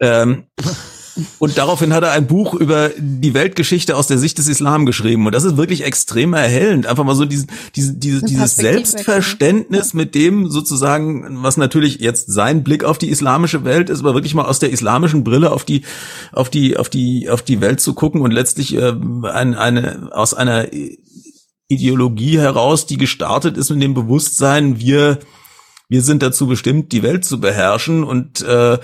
Ähm, 0.00 0.44
und 1.38 1.58
daraufhin 1.58 1.92
hat 1.92 2.02
er 2.02 2.12
ein 2.12 2.26
Buch 2.26 2.54
über 2.54 2.90
die 2.96 3.34
Weltgeschichte 3.34 3.96
aus 3.96 4.06
der 4.06 4.18
Sicht 4.18 4.38
des 4.38 4.48
Islam 4.48 4.86
geschrieben. 4.86 5.26
Und 5.26 5.34
das 5.34 5.44
ist 5.44 5.56
wirklich 5.56 5.84
extrem 5.84 6.32
erhellend. 6.32 6.86
Einfach 6.86 7.04
mal 7.04 7.14
so 7.14 7.24
diesen, 7.24 7.48
diese, 7.76 7.94
diese, 7.94 8.22
dieses. 8.24 8.56
Selbstverständnis, 8.56 9.94
mit 9.94 10.14
dem 10.14 10.50
sozusagen, 10.50 11.42
was 11.42 11.56
natürlich 11.56 12.00
jetzt 12.00 12.32
sein 12.32 12.64
Blick 12.64 12.84
auf 12.84 12.98
die 12.98 13.10
islamische 13.10 13.64
Welt 13.64 13.90
ist, 13.90 14.00
aber 14.00 14.14
wirklich 14.14 14.34
mal 14.34 14.46
aus 14.46 14.58
der 14.58 14.70
islamischen 14.70 15.24
Brille 15.24 15.52
auf 15.52 15.64
die, 15.64 15.82
auf 16.32 16.48
die, 16.48 16.76
auf 16.76 16.88
die, 16.88 17.28
auf 17.28 17.42
die 17.42 17.60
Welt 17.60 17.80
zu 17.80 17.94
gucken 17.94 18.22
und 18.22 18.30
letztlich 18.30 18.74
äh, 18.74 18.92
ein, 19.24 19.54
eine, 19.54 20.10
aus 20.12 20.32
einer 20.34 20.68
Ideologie 21.68 22.38
heraus, 22.38 22.86
die 22.86 22.96
gestartet 22.96 23.56
ist 23.56 23.70
mit 23.70 23.82
dem 23.82 23.94
Bewusstsein, 23.94 24.78
wir 24.78 25.18
wir 25.92 26.00
sind 26.00 26.22
dazu 26.22 26.46
bestimmt, 26.46 26.90
die 26.92 27.02
Welt 27.02 27.22
zu 27.22 27.38
beherrschen 27.38 28.02
und 28.02 28.40
äh, 28.40 28.78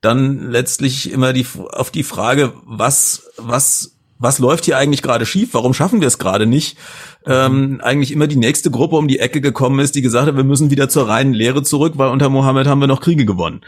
dann 0.00 0.50
letztlich 0.50 1.12
immer 1.12 1.34
die 1.34 1.44
auf 1.72 1.90
die 1.90 2.02
Frage, 2.02 2.54
was 2.64 3.26
was 3.36 3.98
was 4.18 4.38
läuft 4.38 4.64
hier 4.64 4.78
eigentlich 4.78 5.02
gerade 5.02 5.26
schief? 5.26 5.50
Warum 5.52 5.74
schaffen 5.74 6.00
wir 6.00 6.08
es 6.08 6.16
gerade 6.18 6.46
nicht? 6.46 6.78
Ähm, 7.26 7.82
eigentlich 7.82 8.12
immer 8.12 8.28
die 8.28 8.36
nächste 8.36 8.70
Gruppe 8.70 8.96
um 8.96 9.08
die 9.08 9.18
Ecke 9.18 9.42
gekommen 9.42 9.78
ist, 9.78 9.94
die 9.94 10.00
gesagt 10.00 10.26
hat, 10.26 10.36
wir 10.36 10.44
müssen 10.44 10.70
wieder 10.70 10.88
zur 10.88 11.06
reinen 11.06 11.34
Lehre 11.34 11.62
zurück, 11.62 11.94
weil 11.96 12.08
unter 12.08 12.30
Mohammed 12.30 12.66
haben 12.66 12.80
wir 12.80 12.86
noch 12.86 13.02
Kriege 13.02 13.26
gewonnen. 13.26 13.60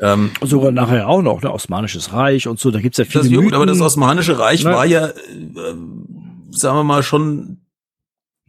Ähm, 0.00 0.32
sogar 0.40 0.72
nachher 0.72 1.08
auch 1.08 1.22
noch, 1.22 1.40
ne, 1.40 1.52
Osmanisches 1.52 2.12
Reich 2.12 2.48
und 2.48 2.58
so, 2.58 2.72
da 2.72 2.80
gibt's 2.80 2.98
ja 2.98 3.04
viele 3.04 3.22
das, 3.22 3.30
ja 3.30 3.36
gut, 3.36 3.44
Mythen. 3.44 3.54
aber 3.54 3.66
das 3.66 3.80
Osmanische 3.80 4.40
Reich 4.40 4.64
Ne? 4.64 4.72
war 4.72 4.86
ja, 4.86 5.06
äh, 5.06 5.12
sagen 6.50 6.78
wir 6.78 6.82
mal, 6.82 7.04
schon, 7.04 7.60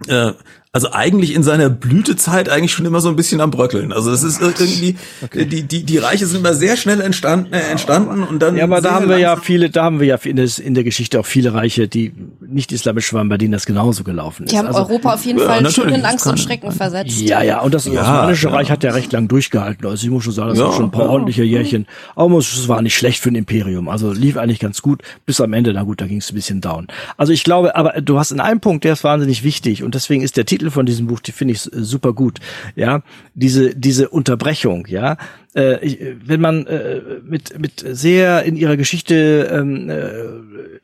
äh, 0.08 0.32
also 0.76 0.92
eigentlich 0.92 1.34
in 1.34 1.42
seiner 1.42 1.70
Blütezeit 1.70 2.50
eigentlich 2.50 2.74
schon 2.74 2.86
immer 2.86 3.00
so 3.00 3.08
ein 3.08 3.16
bisschen 3.16 3.40
am 3.40 3.50
Bröckeln. 3.50 3.94
Also 3.94 4.12
es 4.12 4.24
ist 4.24 4.42
irgendwie, 4.42 4.98
die, 5.34 5.64
die, 5.64 5.84
die 5.86 5.98
Reiche 6.00 6.26
sind 6.28 6.42
immer 6.42 6.54
sehr 6.54 6.76
schnell 6.76 7.00
entstanden, 7.00 7.54
äh, 7.54 7.62
entstanden 7.72 8.24
und 8.24 8.42
dann. 8.42 8.58
Ja, 8.58 8.66
aber 8.66 8.82
da 8.82 8.92
haben 8.92 9.08
wir 9.08 9.18
ja 9.18 9.38
viele, 9.38 9.70
da 9.70 9.86
haben 9.86 10.02
wir 10.02 10.08
ja 10.08 10.18
in 10.26 10.36
der, 10.36 10.50
in 10.62 10.74
der 10.74 10.84
Geschichte 10.84 11.18
auch 11.18 11.26
viele 11.26 11.54
Reiche, 11.54 11.88
die 11.88 12.12
nicht 12.46 12.74
islamisch 12.74 13.14
waren, 13.14 13.30
bei 13.30 13.38
denen 13.38 13.54
das 13.54 13.66
genauso 13.66 14.04
gelaufen 14.04 14.44
ist. 14.44 14.52
Die 14.52 14.58
haben 14.58 14.68
Also- 14.68 14.80
Europa 14.80 15.14
auf 15.14 15.26
jeden 15.26 15.40
Ja, 15.40 15.46
Fall 15.46 15.72
schon 15.72 15.88
in 15.88 16.04
Angst 16.04 16.26
und 16.26 16.32
kann- 16.34 16.38
Schrecken 16.40 16.72
versetzt. 16.74 17.22
Ja, 17.22 17.42
ja, 17.42 17.62
und 17.62 17.74
das 17.74 17.86
Ja, 17.86 18.02
Osmanische 18.02 18.48
ja. 18.50 18.54
Reich 18.56 18.70
hat 18.70 18.84
ja 18.84 18.92
recht 18.92 19.14
lang 19.14 19.30
durchgehalten. 19.30 19.88
Also 19.88 20.04
ich 20.06 20.12
muss 20.12 20.26
schon 20.26 20.34
sagen, 20.34 20.50
das 20.50 20.60
Ja, 20.60 20.66
war 20.66 20.74
schon 20.74 20.86
ein 20.86 20.92
paar 20.92 21.06
ja. 21.06 21.10
ordentliche 21.10 21.44
Jährchen. 21.44 21.88
Aber 22.18 22.38
es 22.40 22.68
war 22.68 22.82
nicht 22.82 22.96
schlecht 22.96 23.22
für 23.22 23.30
ein 23.30 23.36
Imperium. 23.36 23.88
Also 23.88 24.12
lief 24.12 24.36
eigentlich 24.36 24.60
ganz 24.60 24.82
gut, 24.82 25.04
bis 25.26 25.40
am 25.40 25.54
Ende, 25.54 25.72
na 25.74 25.84
gut, 25.84 26.02
da 26.02 26.06
ging 26.08 26.18
es 26.18 26.30
ein 26.32 26.36
bisschen 26.36 26.60
down. 26.60 26.88
Also 27.16 27.32
ich 27.32 27.46
glaube, 27.46 27.78
aber 27.78 28.02
du 28.02 28.20
hast 28.20 28.32
in 28.32 28.42
einem 28.42 28.60
Punkt, 28.60 28.84
der 28.84 28.92
ist 28.92 29.06
wahnsinnig 29.06 29.44
wichtig 29.46 29.82
und 29.82 29.96
deswegen 29.96 30.22
ist 30.22 30.36
der 30.36 30.46
Titel 30.46 30.65
von 30.72 30.86
diesem 30.86 31.08
Buch, 31.08 31.20
die 31.20 31.32
finde 31.32 31.54
ich 31.54 31.72
äh, 31.72 31.84
super 31.84 32.14
gut. 32.14 32.40
Ja, 32.76 33.02
diese, 33.34 33.76
diese 33.76 34.10
Unterbrechung, 34.10 34.86
ja. 34.88 35.18
Äh, 35.56 35.86
ich, 35.86 36.02
äh, 36.02 36.16
wenn 36.26 36.42
man 36.42 36.66
äh, 36.68 37.02
mit, 37.24 37.60
mit 37.60 37.84
sehr 37.88 38.44
in 38.44 38.56
ihrer 38.56 38.78
Geschichte 38.78 39.50
ähm, 39.52 39.90
äh, 39.90 40.12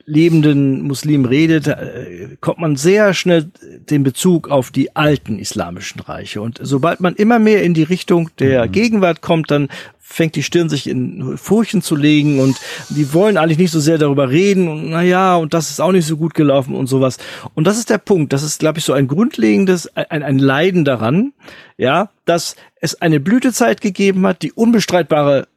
lebenden 0.04 0.82
Muslimen 0.82 1.26
redet, 1.26 1.68
äh, 1.68 2.36
kommt 2.40 2.58
man 2.58 2.76
sehr 2.76 3.14
schnell 3.14 3.50
den 3.90 4.02
Bezug 4.02 4.50
auf 4.50 4.70
die 4.70 4.96
alten 4.96 5.38
islamischen 5.38 6.00
Reiche. 6.00 6.40
Und 6.40 6.58
sobald 6.62 7.00
man 7.00 7.14
immer 7.14 7.38
mehr 7.38 7.62
in 7.62 7.74
die 7.74 7.82
Richtung 7.82 8.30
der 8.38 8.68
Gegenwart 8.68 9.20
kommt, 9.20 9.50
dann 9.50 9.68
fängt 10.12 10.36
die 10.36 10.42
Stirn 10.42 10.68
sich 10.68 10.88
in 10.88 11.36
Furchen 11.38 11.82
zu 11.82 11.96
legen 11.96 12.38
und 12.40 12.56
die 12.90 13.12
wollen 13.14 13.36
eigentlich 13.36 13.58
nicht 13.58 13.70
so 13.70 13.80
sehr 13.80 13.98
darüber 13.98 14.30
reden 14.30 14.68
und 14.68 14.90
na 14.90 15.02
ja, 15.02 15.36
und 15.36 15.54
das 15.54 15.70
ist 15.70 15.80
auch 15.80 15.92
nicht 15.92 16.06
so 16.06 16.16
gut 16.16 16.34
gelaufen 16.34 16.74
und 16.74 16.86
sowas. 16.86 17.18
Und 17.54 17.66
das 17.66 17.78
ist 17.78 17.90
der 17.90 17.98
Punkt. 17.98 18.32
Das 18.32 18.42
ist, 18.42 18.60
glaube 18.60 18.78
ich, 18.78 18.84
so 18.84 18.92
ein 18.92 19.08
grundlegendes, 19.08 19.88
ein, 19.96 20.22
ein 20.22 20.38
Leiden 20.38 20.84
daran, 20.84 21.32
ja, 21.76 22.10
dass 22.24 22.56
es 22.80 23.00
eine 23.00 23.20
Blütezeit 23.20 23.80
gegeben 23.80 24.26
hat, 24.26 24.42
die 24.42 24.52
unbestreitbare 24.52 25.48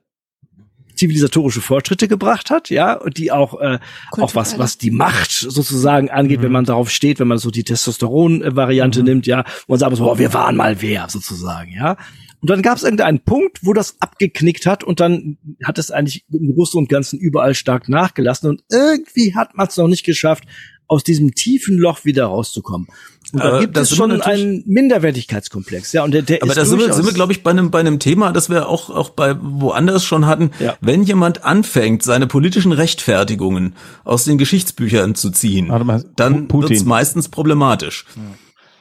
zivilisatorische 0.95 1.61
Fortschritte 1.61 2.07
gebracht 2.07 2.49
hat, 2.49 2.69
ja, 2.69 2.93
und 2.93 3.17
die 3.17 3.31
auch 3.31 3.59
äh, 3.59 3.79
auch 4.11 4.33
was 4.33 4.57
was 4.57 4.77
die 4.77 4.91
Macht 4.91 5.31
sozusagen 5.31 6.09
angeht, 6.09 6.41
wenn 6.41 6.53
man 6.53 6.63
darauf 6.63 6.89
steht, 6.89 7.19
wenn 7.19 7.27
man 7.27 7.37
so 7.37 7.51
die 7.51 7.65
Testosteron-Variante 7.65 9.03
nimmt, 9.03 9.27
ja, 9.27 9.43
wo 9.67 9.73
man 9.73 9.79
sagt 9.79 9.95
so, 9.97 10.09
oh, 10.09 10.17
wir 10.17 10.33
waren 10.33 10.55
mal 10.55 10.81
wer 10.81 11.09
sozusagen, 11.09 11.73
ja. 11.73 11.97
Und 12.45 12.51
dann 12.51 12.61
gab 12.61 12.77
es 12.77 12.83
irgendeinen 12.83 13.21
Punkt, 13.21 13.65
wo 13.65 13.73
das 13.73 13.95
abgeknickt 14.01 14.67
hat 14.67 14.83
und 14.83 14.99
dann 14.99 15.39
hat 15.63 15.79
es 15.79 15.89
eigentlich 15.89 16.25
im 16.31 16.53
Großen 16.53 16.77
und 16.77 16.89
Ganzen 16.89 17.17
überall 17.17 17.55
stark 17.55 17.89
nachgelassen 17.89 18.51
und 18.51 18.63
irgendwie 18.69 19.33
hat 19.33 19.55
man 19.55 19.65
es 19.65 19.77
noch 19.77 19.87
nicht 19.87 20.05
geschafft, 20.05 20.43
aus 20.87 21.03
diesem 21.03 21.33
tiefen 21.33 21.79
Loch 21.79 22.05
wieder 22.05 22.25
rauszukommen. 22.25 22.87
Und 23.33 23.39
da 23.39 23.45
Aber 23.45 23.59
gibt 23.61 23.75
es 23.75 23.95
schon 23.95 24.21
einen 24.21 24.61
Minderwertigkeitskomplex, 24.67 25.91
ja, 25.93 26.03
und 26.03 26.13
der, 26.13 26.21
der 26.21 26.43
Aber 26.43 26.53
da 26.53 26.65
sind 26.65 26.77
wir, 26.77 26.93
sind 26.93 27.07
wir 27.07 27.13
glaube 27.13 27.31
ich, 27.31 27.41
bei 27.41 27.49
einem, 27.49 27.71
bei 27.71 27.79
einem 27.79 27.97
Thema, 27.97 28.31
das 28.31 28.51
wir 28.51 28.69
auch, 28.69 28.91
auch 28.91 29.09
bei 29.09 29.35
woanders 29.41 30.05
schon 30.05 30.27
hatten. 30.27 30.51
Ja. 30.59 30.77
Wenn 30.81 31.01
jemand 31.01 31.43
anfängt, 31.43 32.03
seine 32.03 32.27
politischen 32.27 32.73
Rechtfertigungen 32.73 33.73
aus 34.03 34.25
den 34.25 34.37
Geschichtsbüchern 34.37 35.15
zu 35.15 35.31
ziehen, 35.31 35.69
mal, 35.69 36.05
dann 36.15 36.47
Putin. 36.47 36.69
wird 36.69 36.79
es 36.79 36.85
meistens 36.85 37.29
problematisch. 37.29 38.05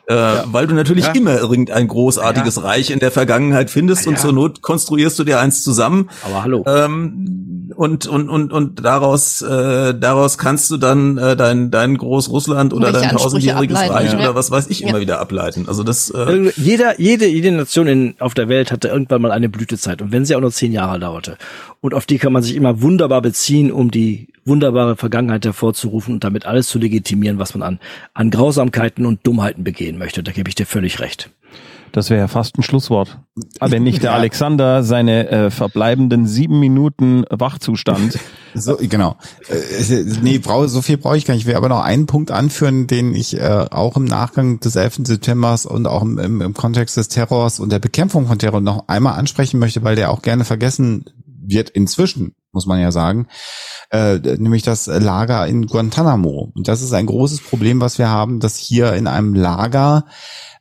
Äh, 0.06 0.14
Weil 0.46 0.66
du 0.66 0.74
natürlich 0.74 1.06
Ja. 1.06 1.12
immer 1.12 1.38
irgendein 1.38 1.88
großartiges 1.88 2.62
Reich 2.62 2.90
in 2.90 2.98
der 2.98 3.10
Vergangenheit 3.10 3.70
findest 3.70 4.06
und 4.06 4.14
Ja. 4.14 4.20
zur 4.20 4.32
Not 4.34 4.60
konstruierst 4.60 5.18
du 5.18 5.24
dir 5.24 5.40
eins 5.40 5.62
zusammen. 5.62 6.10
Aber 6.24 6.42
hallo. 6.42 6.64
Ähm, 6.66 7.70
und, 7.74 8.06
und, 8.06 8.28
und, 8.28 8.52
und 8.52 8.84
daraus, 8.84 9.40
äh, 9.40 9.94
daraus 9.94 10.36
kannst 10.36 10.70
du 10.70 10.76
dann 10.76 11.16
äh, 11.16 11.34
dein, 11.36 11.70
dein 11.70 11.96
Großrussland 11.96 12.74
oder 12.74 12.92
Welche 12.92 13.00
dein 13.08 13.16
tausendjähriges 13.16 13.78
Reich 13.78 14.12
ja. 14.12 14.18
oder 14.18 14.34
was 14.34 14.50
weiß 14.50 14.66
ich 14.68 14.80
Ja. 14.80 14.90
immer 14.90 15.00
wieder 15.00 15.20
ableiten. 15.20 15.64
Also 15.68 15.82
das 15.82 16.10
äh, 16.10 16.50
Jeder, 16.56 17.00
jede, 17.00 17.26
jede 17.26 17.50
Nation 17.52 17.86
in, 17.86 18.14
auf 18.20 18.34
der 18.34 18.48
Welt 18.50 18.70
hatte 18.72 18.88
irgendwann 18.88 19.22
mal 19.22 19.32
eine 19.32 19.48
Blütezeit. 19.48 20.02
Und 20.02 20.12
wenn 20.12 20.26
sie 20.26 20.36
auch 20.36 20.40
nur 20.40 20.52
zehn 20.52 20.72
Jahre 20.72 21.00
dauerte. 21.00 21.38
Und 21.80 21.94
auf 21.94 22.04
die 22.04 22.18
kann 22.18 22.32
man 22.34 22.42
sich 22.42 22.54
immer 22.54 22.82
wunderbar 22.82 23.22
beziehen, 23.22 23.72
um 23.72 23.90
die 23.90 24.28
wunderbare 24.44 24.96
Vergangenheit 24.96 25.44
hervorzurufen 25.44 26.14
und 26.14 26.24
damit 26.24 26.46
alles 26.46 26.68
zu 26.68 26.78
legitimieren, 26.78 27.38
was 27.38 27.54
man 27.54 27.62
an, 27.62 27.80
an 28.12 28.30
Grausamkeiten 28.30 29.06
und 29.06 29.26
Dummheiten 29.26 29.64
begehen 29.64 29.98
möchte. 29.98 30.22
Da 30.22 30.32
gebe 30.32 30.48
ich 30.48 30.54
dir 30.54 30.66
völlig 30.66 31.00
recht. 31.00 31.30
Das 31.94 32.10
wäre 32.10 32.18
ja 32.18 32.26
fast 32.26 32.58
ein 32.58 32.64
Schlusswort. 32.64 33.20
Aber 33.60 33.70
wenn 33.70 33.84
nicht 33.84 34.02
der 34.02 34.14
Alexander 34.14 34.82
seine 34.82 35.28
äh, 35.28 35.50
verbleibenden 35.52 36.26
sieben 36.26 36.58
Minuten 36.58 37.24
Wachzustand. 37.30 38.18
So, 38.56 38.76
genau. 38.76 39.16
Äh, 39.48 40.04
nee, 40.22 40.38
brauche, 40.38 40.68
so 40.68 40.80
viel 40.80 40.96
brauche 40.96 41.16
ich 41.16 41.24
gar 41.24 41.34
nicht. 41.34 41.42
Ich 41.42 41.48
will 41.48 41.56
aber 41.56 41.68
noch 41.68 41.82
einen 41.82 42.06
Punkt 42.06 42.30
anführen, 42.30 42.86
den 42.86 43.12
ich 43.12 43.36
äh, 43.36 43.66
auch 43.68 43.96
im 43.96 44.04
Nachgang 44.04 44.60
des 44.60 44.76
11. 44.76 45.00
Septembers 45.02 45.66
und 45.66 45.88
auch 45.88 46.02
im, 46.02 46.20
im, 46.20 46.40
im 46.40 46.54
Kontext 46.54 46.96
des 46.96 47.08
Terrors 47.08 47.58
und 47.58 47.72
der 47.72 47.80
Bekämpfung 47.80 48.28
von 48.28 48.38
Terror 48.38 48.60
noch 48.60 48.86
einmal 48.86 49.18
ansprechen 49.18 49.58
möchte, 49.58 49.82
weil 49.82 49.96
der 49.96 50.12
auch 50.12 50.22
gerne 50.22 50.44
vergessen 50.44 51.06
wird 51.26 51.68
inzwischen, 51.68 52.36
muss 52.54 52.66
man 52.66 52.80
ja 52.80 52.92
sagen, 52.92 53.26
äh, 53.90 54.18
nämlich 54.18 54.62
das 54.62 54.86
Lager 54.86 55.46
in 55.46 55.66
Guantanamo. 55.66 56.52
Und 56.54 56.68
das 56.68 56.82
ist 56.82 56.92
ein 56.92 57.06
großes 57.06 57.40
Problem, 57.40 57.80
was 57.80 57.98
wir 57.98 58.08
haben, 58.08 58.40
dass 58.40 58.56
hier 58.56 58.94
in 58.94 59.06
einem 59.06 59.34
Lager 59.34 60.06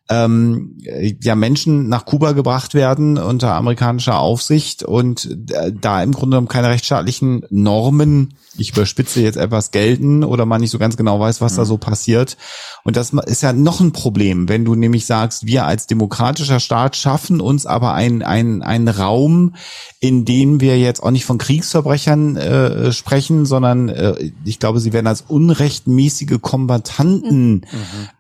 ähm, 0.10 0.78
ja 1.22 1.36
Menschen 1.36 1.88
nach 1.88 2.06
Kuba 2.06 2.34
gebracht 2.34 2.74
werden 2.74 3.18
unter 3.18 3.54
amerikanischer 3.54 4.20
Aufsicht 4.20 4.84
und 4.84 5.50
äh, 5.52 5.72
da 5.72 6.04
im 6.04 6.12
Grunde 6.12 6.36
genommen 6.36 6.50
keine 6.50 6.70
rechtsstaatlichen 6.70 7.46
Normen 7.50 8.34
ich 8.58 8.72
überspitze 8.72 9.22
jetzt 9.22 9.38
etwas 9.38 9.72
gelten 9.72 10.24
oder 10.24 10.46
man 10.46 10.62
nicht 10.62 10.70
so 10.70 10.78
ganz 10.78 10.96
genau 10.96 11.20
weiß, 11.20 11.42
was 11.42 11.54
mhm. 11.54 11.58
da 11.58 11.66
so 11.66 11.78
passiert. 11.78 12.38
Und 12.84 12.98
das 12.98 13.14
ist 13.14 13.42
ja 13.42 13.54
noch 13.54 13.80
ein 13.80 13.94
Problem, 13.94 14.48
wenn 14.50 14.66
du 14.66 14.76
nämlich 14.76 15.06
sagst, 15.06 15.46
wir 15.46 15.66
als 15.66 15.88
demokratischer 15.88 16.60
Staat 16.60 16.96
schaffen 16.96 17.42
uns 17.42 17.66
aber 17.66 17.94
einen 17.94 18.22
ein 18.24 18.88
Raum, 18.88 19.56
in 20.00 20.26
dem 20.26 20.62
wir 20.62 20.78
jetzt 20.78 21.02
auch 21.02 21.12
nicht 21.12 21.26
von 21.26 21.38
Kriegsverbrechern 21.38 22.38
äh, 22.38 22.92
sprechen, 22.92 23.46
sondern 23.46 23.90
äh, 23.90 24.32
ich 24.46 24.60
glaube, 24.60 24.80
sie 24.80 24.94
werden 24.94 25.08
als 25.08 25.22
unrechtmäßige 25.22 26.40
Kombattanten 26.42 27.54
mhm. 27.54 27.64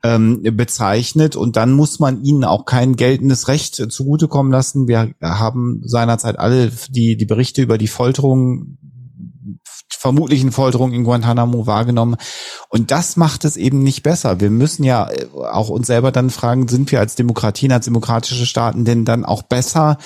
ähm, 0.03 0.43
bezeichnet 0.57 1.35
und 1.35 1.57
dann 1.57 1.72
muss 1.75 1.99
man 1.99 2.23
ihnen 2.23 2.43
auch 2.43 2.65
kein 2.65 2.95
geltendes 2.95 3.47
Recht 3.47 3.75
zugutekommen 3.75 4.51
lassen. 4.51 4.87
Wir 4.87 5.13
haben 5.21 5.81
seinerzeit 5.83 6.39
alle 6.39 6.71
die, 6.89 7.17
die 7.17 7.25
Berichte 7.25 7.61
über 7.61 7.77
die 7.77 7.87
Folterung 7.87 8.77
vermutlichen 10.03 10.51
Folterung 10.51 10.91
in 10.91 11.05
Guantanamo 11.05 11.65
wahrgenommen. 11.65 12.17
Und 12.67 12.91
das 12.91 13.15
macht 13.15 13.45
es 13.45 13.55
eben 13.55 13.83
nicht 13.83 14.03
besser. 14.03 14.41
Wir 14.41 14.49
müssen 14.49 14.83
ja 14.83 15.09
äh, 15.09 15.27
auch 15.33 15.69
uns 15.69 15.87
selber 15.87 16.11
dann 16.11 16.29
fragen, 16.29 16.67
sind 16.67 16.91
wir 16.91 16.99
als 16.99 17.15
Demokratien, 17.15 17.71
als 17.71 17.85
demokratische 17.85 18.45
Staaten 18.45 18.83
denn 18.83 19.05
dann 19.05 19.23
auch 19.23 19.43
besser 19.43 19.97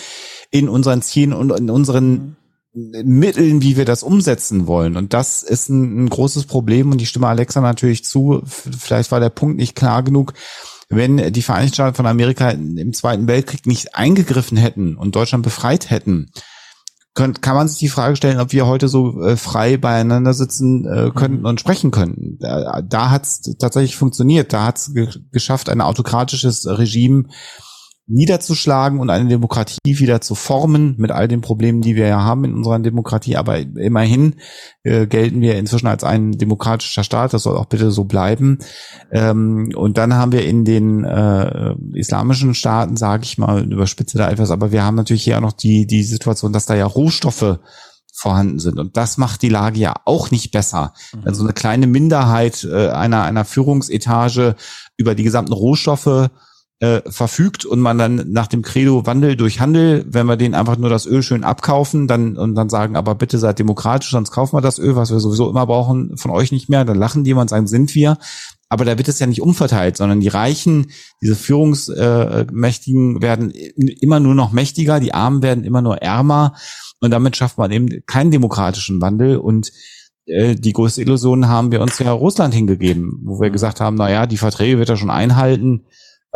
in 0.51 0.69
unseren 0.69 1.01
Zielen 1.01 1.33
und 1.33 1.51
in 1.51 1.71
unseren 1.71 2.37
Mitteln, 2.73 3.63
wie 3.63 3.75
wir 3.75 3.85
das 3.85 4.03
umsetzen 4.03 4.67
wollen. 4.67 4.97
Und 4.97 5.13
das 5.13 5.41
ist 5.41 5.69
ein, 5.69 6.05
ein 6.05 6.09
großes 6.09 6.45
Problem 6.45 6.91
und 6.91 7.01
ich 7.01 7.09
stimme 7.09 7.27
Alexa 7.27 7.59
natürlich 7.59 8.05
zu. 8.05 8.43
Vielleicht 8.45 9.11
war 9.11 9.19
der 9.19 9.31
Punkt 9.31 9.57
nicht 9.57 9.75
klar 9.75 10.03
genug 10.03 10.33
wenn 10.89 11.33
die 11.33 11.41
Vereinigten 11.41 11.73
Staaten 11.73 11.95
von 11.95 12.07
Amerika 12.07 12.49
im 12.49 12.93
Zweiten 12.93 13.27
Weltkrieg 13.27 13.65
nicht 13.65 13.95
eingegriffen 13.95 14.57
hätten 14.57 14.95
und 14.95 15.15
Deutschland 15.15 15.43
befreit 15.43 15.89
hätten, 15.89 16.31
könnt, 17.17 17.41
kann 17.41 17.55
man 17.55 17.67
sich 17.67 17.79
die 17.79 17.89
Frage 17.89 18.15
stellen, 18.15 18.39
ob 18.39 18.53
wir 18.53 18.67
heute 18.67 18.87
so 18.87 19.21
äh, 19.23 19.35
frei 19.37 19.77
beieinander 19.77 20.33
sitzen 20.33 20.85
äh, 20.85 21.11
könnten 21.13 21.39
mhm. 21.39 21.45
und 21.47 21.59
sprechen 21.59 21.89
könnten. 21.91 22.37
Da, 22.39 22.81
da 22.81 23.09
hat 23.09 23.23
es 23.23 23.41
tatsächlich 23.59 23.97
funktioniert. 23.97 24.53
Da 24.53 24.65
hat 24.65 24.77
es 24.77 24.93
ge 24.93 25.09
geschafft, 25.31 25.67
ein 25.69 25.81
autokratisches 25.81 26.67
Regime 26.67 27.23
niederzuschlagen 28.07 28.99
und 28.99 29.09
eine 29.09 29.27
Demokratie 29.27 29.79
wieder 29.83 30.21
zu 30.21 30.33
formen 30.33 30.95
mit 30.97 31.11
all 31.11 31.27
den 31.27 31.41
Problemen, 31.41 31.81
die 31.81 31.97
wir 31.97 32.07
ja 32.07 32.21
haben 32.21 32.45
in 32.45 32.53
unserer 32.53 32.79
Demokratie. 32.79 33.35
Aber 33.35 33.59
immerhin 33.59 34.35
äh, 34.83 35.07
gelten 35.07 35.41
wir 35.41 35.57
inzwischen 35.57 35.87
als 35.87 36.05
ein 36.05 36.31
demokratischer 36.31 37.03
Staat. 37.03 37.33
Das 37.33 37.43
soll 37.43 37.57
auch 37.57 37.65
bitte 37.65 37.91
so 37.91 38.05
bleiben. 38.05 38.59
Ähm, 39.11 39.71
und 39.75 39.97
dann 39.97 40.13
haben 40.13 40.31
wir 40.31 40.45
in 40.45 40.63
den 40.63 41.03
äh, 41.03 41.75
islamischen 41.93 42.53
Staaten, 42.53 42.95
sage 42.95 43.23
ich 43.23 43.37
mal, 43.37 43.69
überspitze 43.69 44.17
da 44.17 44.31
etwas, 44.31 44.51
aber 44.51 44.71
wir 44.71 44.83
haben 44.83 44.95
natürlich 44.95 45.23
hier 45.23 45.37
auch 45.37 45.41
noch 45.41 45.53
die, 45.53 45.85
die 45.85 46.03
Situation, 46.03 46.53
dass 46.53 46.65
da 46.65 46.75
ja 46.75 46.85
Rohstoffe 46.85 47.59
vorhanden 48.13 48.59
sind. 48.59 48.79
Und 48.79 48.97
das 48.97 49.17
macht 49.17 49.41
die 49.43 49.49
Lage 49.49 49.79
ja 49.79 49.93
auch 50.05 50.31
nicht 50.31 50.51
besser. 50.51 50.93
Mhm. 51.13 51.21
Also 51.25 51.43
eine 51.43 51.53
kleine 51.53 51.87
Minderheit 51.87 52.63
äh, 52.63 52.87
einer, 52.87 53.23
einer 53.23 53.45
Führungsetage 53.45 54.55
über 54.95 55.13
die 55.13 55.23
gesamten 55.23 55.53
Rohstoffe 55.53 56.29
äh, 56.79 57.01
verfügt 57.09 57.65
und 57.65 57.79
man 57.79 57.97
dann 57.97 58.31
nach 58.31 58.45
dem 58.47 58.61
Credo 58.61 59.05
Wandel 59.07 59.35
durch 59.35 59.59
Handel, 59.59 60.05
wenn 60.07 60.27
wir 60.27 60.37
den 60.37 60.53
einfach 60.53 60.77
nur 60.77 60.89
das 60.89 61.07
Öl 61.07 61.23
schön 61.23 61.43
abkaufen, 61.43 62.07
dann 62.07 62.37
und 62.37 62.53
dann 62.53 62.69
sagen, 62.69 62.95
aber 62.95 63.15
bitte 63.15 63.39
seid 63.39 63.57
demokratisch, 63.57 64.11
sonst 64.11 64.29
kaufen 64.31 64.55
wir 64.55 64.61
das 64.61 64.77
Öl, 64.77 64.95
was 64.95 65.09
wir 65.09 65.19
sowieso 65.19 65.49
immer 65.49 65.65
brauchen, 65.65 66.17
von 66.17 66.29
euch 66.29 66.51
nicht 66.51 66.69
mehr, 66.69 66.85
dann 66.85 66.97
lachen 66.97 67.23
die 67.23 67.33
und 67.33 67.49
sagen, 67.49 67.65
sind 67.67 67.95
wir. 67.95 68.19
Aber 68.69 68.85
da 68.85 68.97
wird 68.97 69.07
es 69.07 69.19
ja 69.19 69.27
nicht 69.27 69.41
umverteilt, 69.41 69.97
sondern 69.97 70.19
die 70.19 70.27
Reichen, 70.27 70.91
diese 71.21 71.35
Führungsmächtigen 71.35 73.21
werden 73.21 73.51
immer 73.51 74.19
nur 74.19 74.35
noch 74.35 74.51
mächtiger, 74.51 74.99
die 74.99 75.13
Armen 75.13 75.41
werden 75.41 75.63
immer 75.63 75.81
nur 75.81 75.97
ärmer. 75.99 76.53
Und 76.99 77.11
damit 77.11 77.37
schafft 77.37 77.57
man 77.57 77.71
eben 77.71 77.87
keinen 78.05 78.29
demokratischen 78.29 78.99
Wandel. 79.01 79.37
Und 79.37 79.71
äh, 80.25 80.55
die 80.55 80.73
größte 80.73 81.01
Illusion 81.01 81.47
haben 81.47 81.71
wir 81.71 81.79
uns 81.81 81.97
ja 81.99 82.11
Russland 82.11 82.53
hingegeben, 82.53 83.21
wo 83.23 83.39
wir 83.39 83.51
gesagt 83.51 83.79
haben, 83.79 83.95
na 83.95 84.11
ja, 84.11 84.25
die 84.27 84.37
Verträge 84.37 84.77
wird 84.79 84.89
er 84.89 84.97
schon 84.97 85.11
einhalten, 85.11 85.85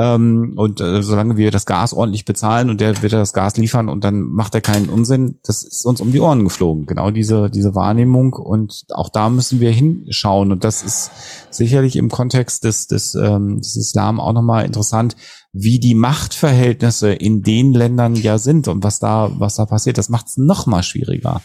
ähm, 0.02 0.53
und 0.56 0.82
äh, 0.82 1.03
solange 1.03 1.38
wir 1.38 1.52
das 1.52 1.68
Gas 1.68 1.94
ordentlich 1.94 2.26
bezahlen 2.26 2.72
und 2.72 2.82
der 2.82 3.03
wird 3.03 3.14
das 3.14 3.34
Gas 3.34 3.57
liefern 3.57 3.88
und 3.88 4.03
dann 4.03 4.22
macht 4.22 4.56
er 4.56 4.61
keinen 4.61 4.90
Unsinn, 4.90 5.36
das 5.44 5.64
ist 5.64 5.86
uns 5.86 6.02
um 6.02 6.11
die 6.11 6.19
Ohren 6.19 6.44
geflogen. 6.44 6.88
Genau 6.88 7.11
diese, 7.11 7.52
diese 7.52 7.76
Wahrnehmung 7.76 8.34
und 8.34 8.86
auch 8.94 9.10
da 9.10 9.30
müssen 9.30 9.60
wir 9.60 9.69
hinschauen 9.69 10.52
und 10.52 10.64
das 10.64 10.82
ist 10.82 11.11
sicherlich 11.52 11.98
im 11.98 12.10
Kontext 12.10 12.64
des, 12.64 12.88
des, 12.88 13.14
ähm, 13.14 13.60
des 13.60 13.76
Islam 13.76 14.19
auch 14.19 14.34
nochmal 14.34 14.65
interessant, 14.65 15.15
wie 15.53 15.80
die 15.80 15.95
Machtverhältnisse 15.95 17.14
in 17.14 17.44
den 17.44 17.72
Ländern 17.72 18.15
ja 18.15 18.40
sind 18.40 18.68
und 18.68 18.84
was 18.84 18.99
da, 18.99 19.30
was 19.38 19.56
da 19.56 19.65
passiert. 19.68 19.99
Das 19.99 20.10
macht 20.10 20.30
es 20.30 20.38
nochmal 20.38 20.82
schwieriger. 20.82 21.44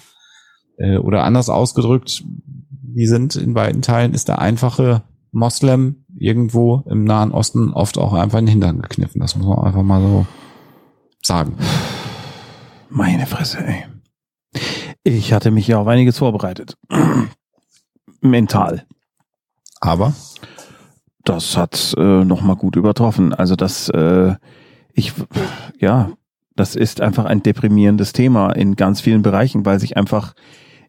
Äh, 0.79 0.97
oder 0.97 1.25
anders 1.25 1.51
ausgedrückt, 1.51 2.25
die 2.25 3.07
sind 3.07 3.37
in 3.37 3.53
beiden 3.53 3.83
Teilen, 3.83 4.15
ist 4.15 4.29
der 4.29 4.39
einfache 4.39 5.03
Moslem 5.33 6.06
irgendwo 6.19 6.83
im 6.87 7.05
Nahen 7.05 7.33
Osten 7.33 7.73
oft 7.73 7.99
auch 7.99 8.13
einfach 8.13 8.39
in 8.39 8.47
den 8.47 8.53
Hintern 8.53 8.83
gekniffen. 8.83 9.21
Das 9.21 9.37
muss 9.37 9.47
man 9.47 9.59
einfach 9.59 9.83
mal 9.83 10.01
so 10.01 10.27
sagen. 11.23 11.57
Meine 12.89 13.27
Fresse, 13.27 13.59
ey. 13.67 13.85
Ich 15.03 15.33
hatte 15.33 15.51
mich 15.51 15.67
ja 15.69 15.79
auf 15.79 15.87
einiges 15.87 16.19
vorbereitet. 16.19 16.77
Mental. 18.21 18.87
Aber? 19.81 20.15
Das 21.25 21.57
hat 21.57 21.95
äh, 21.99 22.25
nochmal 22.25 22.57
gut 22.57 22.77
übertroffen. 22.77 23.35
Also 23.35 23.57
das, 23.57 23.89
äh, 23.89 24.35
ich, 24.93 25.13
ja, 25.79 26.11
das 26.55 26.75
ist 26.75 27.01
einfach 27.01 27.27
ein 27.27 27.43
deprimierendes 27.43 28.13
Thema 28.13 28.53
in 28.53 28.77
ganz 28.77 29.01
vielen 29.01 29.23
Bereichen, 29.23 29.67
weil 29.67 29.79
sich 29.79 29.97
einfach 29.97 30.35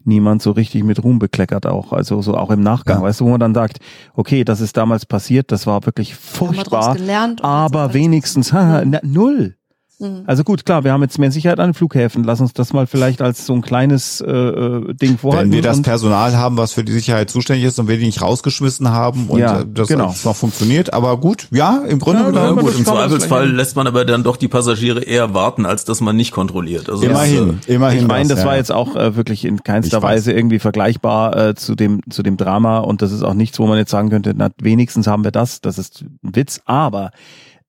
niemand 0.07 0.41
so 0.41 0.51
richtig 0.51 0.83
mit 0.83 1.03
Ruhm 1.03 1.19
bekleckert 1.19 1.65
auch. 1.65 1.93
Also 1.93 2.21
so 2.21 2.35
auch 2.35 2.49
im 2.49 2.61
Nachgang, 2.61 2.99
ja. 2.99 3.03
weißt 3.03 3.19
du, 3.19 3.25
wo 3.25 3.29
man 3.29 3.39
dann 3.39 3.53
sagt, 3.53 3.79
okay, 4.15 4.43
das 4.43 4.61
ist 4.61 4.77
damals 4.77 5.05
passiert, 5.05 5.51
das 5.51 5.67
war 5.67 5.85
wirklich 5.85 6.15
furchtbar, 6.15 6.97
aber 7.41 7.93
wenigstens, 7.93 8.53
haha, 8.53 8.83
null. 9.03 9.56
Mhm. 9.99 10.23
Also 10.27 10.43
gut, 10.43 10.65
klar, 10.65 10.83
wir 10.83 10.91
haben 10.91 11.01
jetzt 11.01 11.17
mehr 11.17 11.31
Sicherheit 11.31 11.59
an 11.59 11.69
den 11.69 11.73
Flughäfen. 11.73 12.23
Lass 12.23 12.39
uns 12.39 12.53
das 12.53 12.71
mal 12.71 12.85
vielleicht 12.85 13.21
als 13.21 13.45
so 13.45 13.53
ein 13.53 13.61
kleines 13.61 14.21
äh, 14.21 14.29
äh 14.29 14.93
Ding 14.93 15.17
vorhalten. 15.17 15.51
Wenn 15.51 15.55
wir 15.55 15.61
das 15.63 15.81
Personal 15.81 16.37
haben, 16.37 16.57
was 16.57 16.73
für 16.73 16.83
die 16.83 16.91
Sicherheit 16.91 17.29
zuständig 17.31 17.65
ist 17.65 17.79
und 17.79 17.87
wir 17.87 17.97
die 17.97 18.05
nicht 18.05 18.21
rausgeschmissen 18.21 18.91
haben 18.91 19.27
und 19.27 19.39
ja, 19.39 19.61
äh, 19.61 19.65
das 19.67 19.87
genau. 19.87 20.13
noch 20.23 20.35
funktioniert. 20.35 20.93
Aber 20.93 21.17
gut, 21.19 21.47
ja, 21.51 21.83
im 21.87 21.99
Grunde 21.99 22.21
ja, 22.21 22.29
genommen. 22.29 22.57
Ja, 22.57 22.61
gut, 22.61 22.77
im 22.77 22.85
Zweifelsfall 22.85 23.49
lässt 23.49 23.75
man 23.75 23.87
aber 23.87 24.05
dann 24.05 24.23
doch 24.23 24.37
die 24.37 24.47
Passagiere 24.47 25.01
eher 25.01 25.33
warten, 25.33 25.65
als 25.65 25.83
dass 25.85 25.99
man 25.99 26.15
nicht 26.15 26.31
kontrolliert. 26.31 26.89
Also 26.89 27.03
immerhin, 27.03 27.57
das, 27.57 27.67
äh, 27.67 27.73
immerhin. 27.73 28.01
Ich 28.01 28.07
meine, 28.07 28.29
das, 28.29 28.45
war 28.45 28.55
jetzt 28.55 28.71
auch 28.71 28.95
äh, 28.95 29.15
wirklich 29.15 29.45
in 29.45 29.63
keinster 29.63 30.03
Weise 30.03 30.31
irgendwie 30.31 30.59
vergleichbar 30.59 31.35
äh, 31.35 31.55
zu 31.55 31.75
dem 31.75 32.01
zu 32.09 32.21
dem 32.21 32.37
Drama 32.37 32.79
und 32.79 33.01
das 33.01 33.11
ist 33.11 33.23
auch 33.23 33.33
nichts, 33.33 33.57
wo 33.57 33.65
man 33.65 33.77
jetzt 33.77 33.91
sagen 33.91 34.09
könnte, 34.09 34.33
na 34.35 34.49
wenigstens 34.61 35.07
haben 35.07 35.23
wir 35.23 35.31
das. 35.31 35.59
Das 35.61 35.79
ist 35.79 36.03
ein 36.23 36.35
Witz, 36.35 36.61
aber 36.65 37.11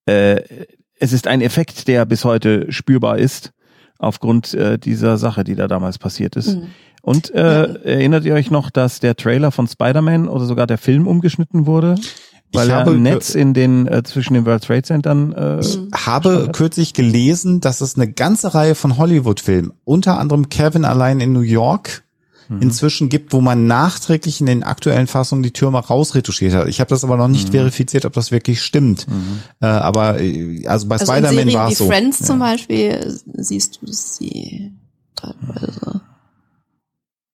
äh, 0.07 0.43
es 1.01 1.13
ist 1.13 1.27
ein 1.27 1.41
Effekt, 1.41 1.89
der 1.89 2.05
bis 2.05 2.25
heute 2.25 2.71
spürbar 2.73 3.19
ist, 3.19 3.53
aufgrund 3.99 4.55
äh, 4.55 4.79
dieser 4.79 5.19
Sache, 5.19 5.45
die 5.45 5.55
da 5.55 5.69
damals 5.69 5.99
passiert 5.99 6.37
ist. 6.37 6.57
Mhm. 6.57 6.69
Und 7.03 7.35
äh, 7.35 7.39
ja. 7.41 7.75
erinnert 7.85 8.25
ihr 8.25 8.35
euch 8.35 8.51
noch, 8.51 8.71
dass 8.71 9.01
der 9.01 9.17
Trailer 9.17 9.51
von 9.51 9.67
Spider-Man 9.67 10.29
oder 10.29 10.45
sogar 10.45 10.67
der 10.67 10.79
Film 10.79 11.07
umgeschnitten 11.07 11.67
wurde? 11.67 11.95
Weil 12.53 12.69
ich 12.69 12.73
habe 12.73 12.93
ein 12.93 13.03
Netz 13.03 13.35
in 13.35 13.53
den 13.53 13.87
äh, 13.87 14.03
zwischen 14.03 14.35
den 14.35 14.47
World 14.47 14.65
Trade 14.65 14.83
Centern. 14.83 15.33
Äh, 15.33 15.61
ich 15.61 15.79
habe 15.95 16.51
kürzlich 16.53 16.95
gelesen, 16.95 17.61
dass 17.61 17.81
es 17.81 17.97
eine 17.97 18.11
ganze 18.11 18.55
Reihe 18.55 18.75
von 18.75 18.97
Hollywood-Filmen, 18.97 19.73
unter 19.85 20.19
anderem 20.19 20.49
Kevin 20.49 20.85
allein 20.85 21.21
in 21.21 21.33
New 21.33 21.41
York, 21.41 22.05
mhm. 22.49 22.63
inzwischen 22.63 23.09
gibt, 23.09 23.33
wo 23.33 23.41
man 23.41 23.67
nachträglich 23.67 24.41
in 24.41 24.47
den 24.47 24.63
aktuellen 24.63 25.07
Fassungen 25.07 25.43
die 25.43 25.53
Türme 25.53 25.79
rausretuschiert 25.79 26.55
hat. 26.55 26.69
Ich 26.69 26.81
habe 26.81 26.91
das 26.91 27.05
aber 27.05 27.17
noch 27.17 27.29
nicht 27.29 27.49
mhm. 27.49 27.53
verifiziert, 27.53 28.05
ob 28.05 28.13
das 28.13 28.31
wirklich 28.31 28.63
stimmt. 28.63 29.07
Mhm. 29.09 29.41
Äh, 29.61 29.67
aber 29.67 30.21
äh, 30.21 30.67
also 30.67 30.89
bei 30.89 30.97
also 30.97 31.13
Spider-Man 31.13 31.53
war 31.53 31.71
es 31.71 31.79
so. 31.79 31.87
Friends 31.87 32.21
ja. 32.21 32.27
zum 32.27 32.39
Beispiel 32.39 33.21
siehst 33.35 33.81
du 33.83 33.87
sie 33.93 34.73
teilweise. 35.17 36.01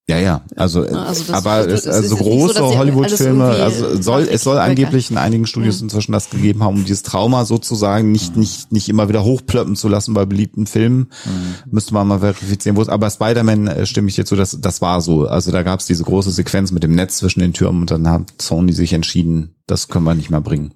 Ja, 0.06 0.18
ja, 0.18 0.42
also, 0.54 0.82
also 0.82 1.32
aber 1.32 1.66
es, 1.66 1.86
also 1.86 2.16
große 2.16 2.58
so, 2.58 2.76
Hollywood-Filme, 2.76 3.44
also 3.44 4.02
soll 4.02 4.28
es 4.30 4.42
soll 4.42 4.58
angeblich 4.58 5.10
in 5.10 5.16
einigen 5.16 5.46
Studios 5.46 5.78
mhm. 5.78 5.86
inzwischen 5.86 6.12
das 6.12 6.28
gegeben 6.28 6.62
haben, 6.62 6.76
um 6.76 6.84
dieses 6.84 7.04
Trauma 7.04 7.46
sozusagen 7.46 8.12
nicht 8.12 8.34
mhm. 8.34 8.40
nicht 8.40 8.70
nicht 8.70 8.90
immer 8.90 9.08
wieder 9.08 9.24
hochplöppen 9.24 9.76
zu 9.76 9.88
lassen 9.88 10.12
bei 10.12 10.26
beliebten 10.26 10.66
Filmen. 10.66 11.08
Mhm. 11.24 11.72
Müsste 11.72 11.94
man 11.94 12.06
mal 12.06 12.18
verifizieren, 12.18 12.76
wo 12.76 12.82
es. 12.82 12.90
Aber 12.90 13.08
Spider-Man 13.08 13.66
äh, 13.66 13.86
stimme 13.86 14.10
ich 14.10 14.14
dir 14.14 14.26
zu, 14.26 14.36
das 14.36 14.58
das 14.60 14.82
war 14.82 15.00
so. 15.00 15.26
Also 15.26 15.52
da 15.52 15.62
gab 15.62 15.80
es 15.80 15.86
diese 15.86 16.04
große 16.04 16.32
Sequenz 16.32 16.70
mit 16.70 16.82
dem 16.82 16.94
Netz 16.94 17.16
zwischen 17.16 17.40
den 17.40 17.54
Türmen 17.54 17.80
und 17.80 17.90
dann 17.90 18.06
hat 18.06 18.30
Sony 18.42 18.74
sich 18.74 18.92
entschieden, 18.92 19.54
Das 19.66 19.88
können 19.88 20.04
wir 20.04 20.14
nicht 20.14 20.28
mehr 20.28 20.42
bringen. 20.42 20.74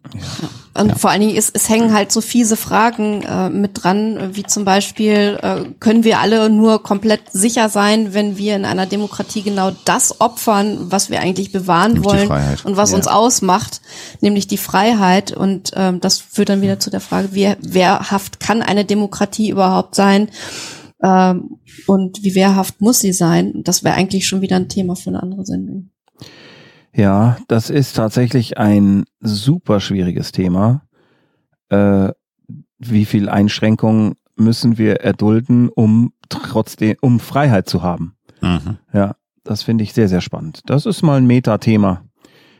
Und 0.73 0.98
vor 0.98 1.10
allen 1.10 1.20
Dingen, 1.20 1.36
ist, 1.36 1.55
es 1.55 1.69
hängen 1.69 1.93
halt 1.93 2.10
so 2.10 2.23
fiese 2.23 2.56
Fragen 2.56 3.23
äh, 3.23 3.51
mit 3.51 3.82
dran, 3.82 4.35
wie 4.35 4.44
zum 4.44 4.65
Beispiel, 4.65 5.39
äh, 5.43 5.65
können 5.78 6.05
wir 6.05 6.20
alle 6.20 6.48
nur 6.48 6.82
komplett 6.82 7.20
sicher 7.31 7.69
sein, 7.69 8.15
wenn 8.15 8.39
wir 8.39 8.56
in 8.56 8.65
einer 8.65 8.86
Demokratie 8.86 9.43
genau 9.43 9.73
das 9.85 10.23
opfern, 10.23 10.90
was 10.90 11.10
wir 11.10 11.20
eigentlich 11.20 11.52
bewahren 11.52 11.93
Nämlich 11.94 12.31
wollen 12.31 12.56
und 12.65 12.78
was 12.78 12.93
Ja. 12.93 12.97
uns 12.97 13.09
ausmacht, 13.09 13.82
nämlich 14.23 14.47
die 14.47 14.56
Freiheit. 14.56 15.32
Und 15.32 15.73
ähm, 15.74 16.01
das 16.01 16.19
führt 16.19 16.48
dann 16.48 16.62
wieder 16.62 16.81
zu 16.81 16.89
der 16.89 17.01
Frage, 17.01 17.28
wie 17.32 17.55
wehrhaft 17.60 18.40
kann 18.40 18.62
eine 18.62 18.86
Demokratie 18.86 19.51
überhaupt 19.51 19.97
sein? 19.97 20.31
Ähm, 21.02 21.59
und 21.86 22.23
wie 22.23 22.35
wehrhaft 22.35 22.81
muss 22.81 23.01
sie 23.01 23.12
sein? 23.12 23.60
Das 23.65 23.85
wäre 23.85 23.97
eigentlich 23.97 24.27
schon 24.27 24.40
wieder 24.40 24.56
ein 24.56 24.70
Thema 24.70 24.97
für 24.97 25.10
eine 25.10 25.23
andere 25.23 25.44
Sendung. 25.44 25.90
Ja, 26.94 27.36
das 27.48 27.70
ist 27.70 27.94
tatsächlich 27.94 28.59
ein 28.59 29.05
super 29.20 29.81
schwieriges 29.81 30.32
Thema. 30.32 30.82
Äh, 31.69 32.10
wie 32.78 33.05
viel 33.05 33.28
Einschränkungen 33.28 34.15
müssen 34.36 34.78
wir 34.78 35.01
erdulden, 35.01 35.69
um 35.69 36.12
trotzdem, 36.28 36.97
um 37.01 37.20
Freiheit 37.20 37.69
zu 37.69 37.82
haben? 37.82 38.15
Mhm. 38.40 38.78
Ja, 38.93 39.16
das 39.44 39.62
finde 39.62 39.85
ich 39.85 39.93
sehr, 39.93 40.09
sehr 40.09 40.20
spannend. 40.20 40.60
Das 40.66 40.86
ist 40.86 41.02
mal 41.02 41.19
ein 41.19 41.27
Metathema. 41.27 42.02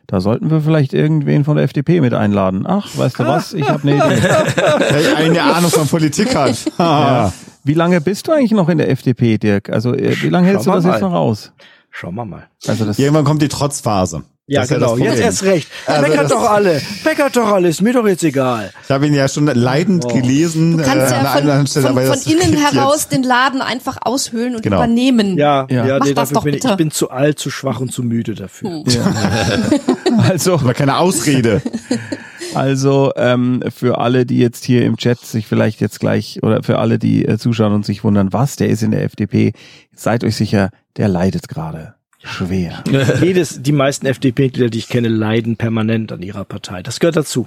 Da 0.07 0.23
sollten 0.23 0.51
wir 0.51 0.63
vielleicht 0.63 0.95
irgendwen 0.95 1.45
von 1.45 1.57
der 1.57 1.65
FDP 1.65 2.01
mit 2.01 2.15
einladen. 2.15 2.65
Ach, 2.67 2.97
weißt 2.97 3.19
du 3.19 3.27
was? 3.27 3.53
Ich 3.53 3.69
habe 3.69 3.83
eine 3.83 3.97
Idee. 3.97 4.27
Eine 5.17 5.43
Ahnung 5.43 5.71
von 5.71 5.87
Politik 5.87 6.35
hat. 6.35 6.57
Ja. 6.79 7.31
Wie 7.63 7.75
lange 7.75 8.01
bist 8.01 8.27
du 8.27 8.33
eigentlich 8.33 8.53
noch 8.53 8.71
in 8.71 8.79
der 8.79 8.89
FDP, 8.89 9.37
Dirk? 9.37 9.69
Also 9.69 9.95
äh, 9.95 10.17
wie 10.23 10.31
lange 10.31 10.47
hältst 10.47 10.67
du 10.67 10.71
das 10.71 10.87
jetzt 10.87 11.03
noch 11.03 11.13
aus? 11.13 11.53
Schauen 12.01 12.15
wir 12.15 12.25
mal. 12.25 12.47
Also 12.69 12.85
das 12.85 12.97
Irgendwann 13.01 13.25
kommt 13.25 13.43
die 13.43 13.49
Trotzphase. 13.49 14.23
Ja, 14.47 14.61
Das 14.61 14.71
ist 14.71 14.77
genau. 14.77 14.97
das 14.97 15.05
jetzt 15.05 15.19
erst 15.21 15.43
recht. 15.43 15.69
Also 15.85 16.03
Meckert 16.03 16.31
doch 16.31 16.49
alle. 16.49 16.81
Meckert 17.05 17.37
doch 17.37 17.49
alles. 17.53 17.81
Mir 17.81 17.93
doch 17.93 18.07
jetzt 18.07 18.23
egal. 18.23 18.73
Ich 18.85 18.91
habe 18.91 19.09
ihn 19.09 19.15
ja 19.15 19.27
schon 19.29 19.47
leidend 19.47 20.05
Oh. 20.07 20.15
gelesen. 20.15 20.79
Du 20.79 20.85
kannst 20.85 20.97
äh, 20.97 21.01
an 21.01 21.11
ja 21.11 21.19
einer 21.19 21.31
anderen 21.33 21.59
von, 21.67 21.67
Stelle, 21.67 22.07
von, 22.07 22.19
von 22.21 22.33
innen 22.33 22.57
heraus 22.57 22.99
jetzt- 23.01 23.13
den 23.13 23.25
Laden 23.25 23.61
einfach 23.61 23.99
aushöhlen 24.01 24.55
und 24.55 24.63
Genau. 24.63 24.77
übernehmen. 24.77 25.37
Ja, 25.37 25.67
Ja. 25.69 25.85
ja, 25.87 25.99
Mach 25.99 26.07
nee, 26.07 26.15
das 26.15 26.29
dafür 26.29 26.35
doch 26.37 26.45
bin 26.45 26.55
ich, 26.55 26.61
bitte. 26.63 26.73
ich 26.73 26.77
bin 26.79 26.91
zu 26.93 27.11
alt, 27.11 27.39
zu 27.41 27.51
schwach 27.51 27.81
und 27.81 27.93
zu 27.93 28.05
müde 28.05 28.37
dafür. 28.37 28.85
also 30.29 30.55
Aber 30.55 30.75
keine 30.75 30.99
Ausrede. 30.99 31.61
Also 32.59 33.13
ähm, 33.15 33.63
für 33.69 33.99
alle, 33.99 34.27
die 34.27 34.39
jetzt 34.39 34.65
hier 34.65 34.85
im 34.85 34.97
Chat 34.97 35.21
sich 35.21 35.47
vielleicht 35.47 35.81
jetzt 35.81 36.01
gleich 36.01 36.41
oder 36.43 36.65
für 36.65 36.79
alle, 36.79 36.99
die 36.99 37.25
äh, 37.25 37.39
zuschauen 37.39 37.73
und 37.73 37.87
sich 37.87 38.03
wundern, 38.03 38.33
was 38.33 38.57
der 38.57 38.69
ist 38.69 38.83
in 38.83 38.91
der 38.91 39.05
FDP, 39.05 39.53
seid 39.95 40.25
euch 40.25 40.35
sicher, 40.35 40.71
der 40.97 41.07
leidet 41.07 41.49
gerade 41.49 41.95
schwer. 42.21 42.83
Jedes, 43.23 43.63
die 43.63 43.71
meisten 43.71 44.07
FDP-Mitglieder, 44.07 44.71
die 44.71 44.79
ich 44.79 44.89
kenne, 44.89 45.07
leiden 45.07 45.57
permanent 45.57 46.11
an 46.11 46.21
ihrer 46.21 46.45
Partei. 46.45 46.83
Das 46.83 46.99
gehört 46.99 47.15
dazu. 47.15 47.47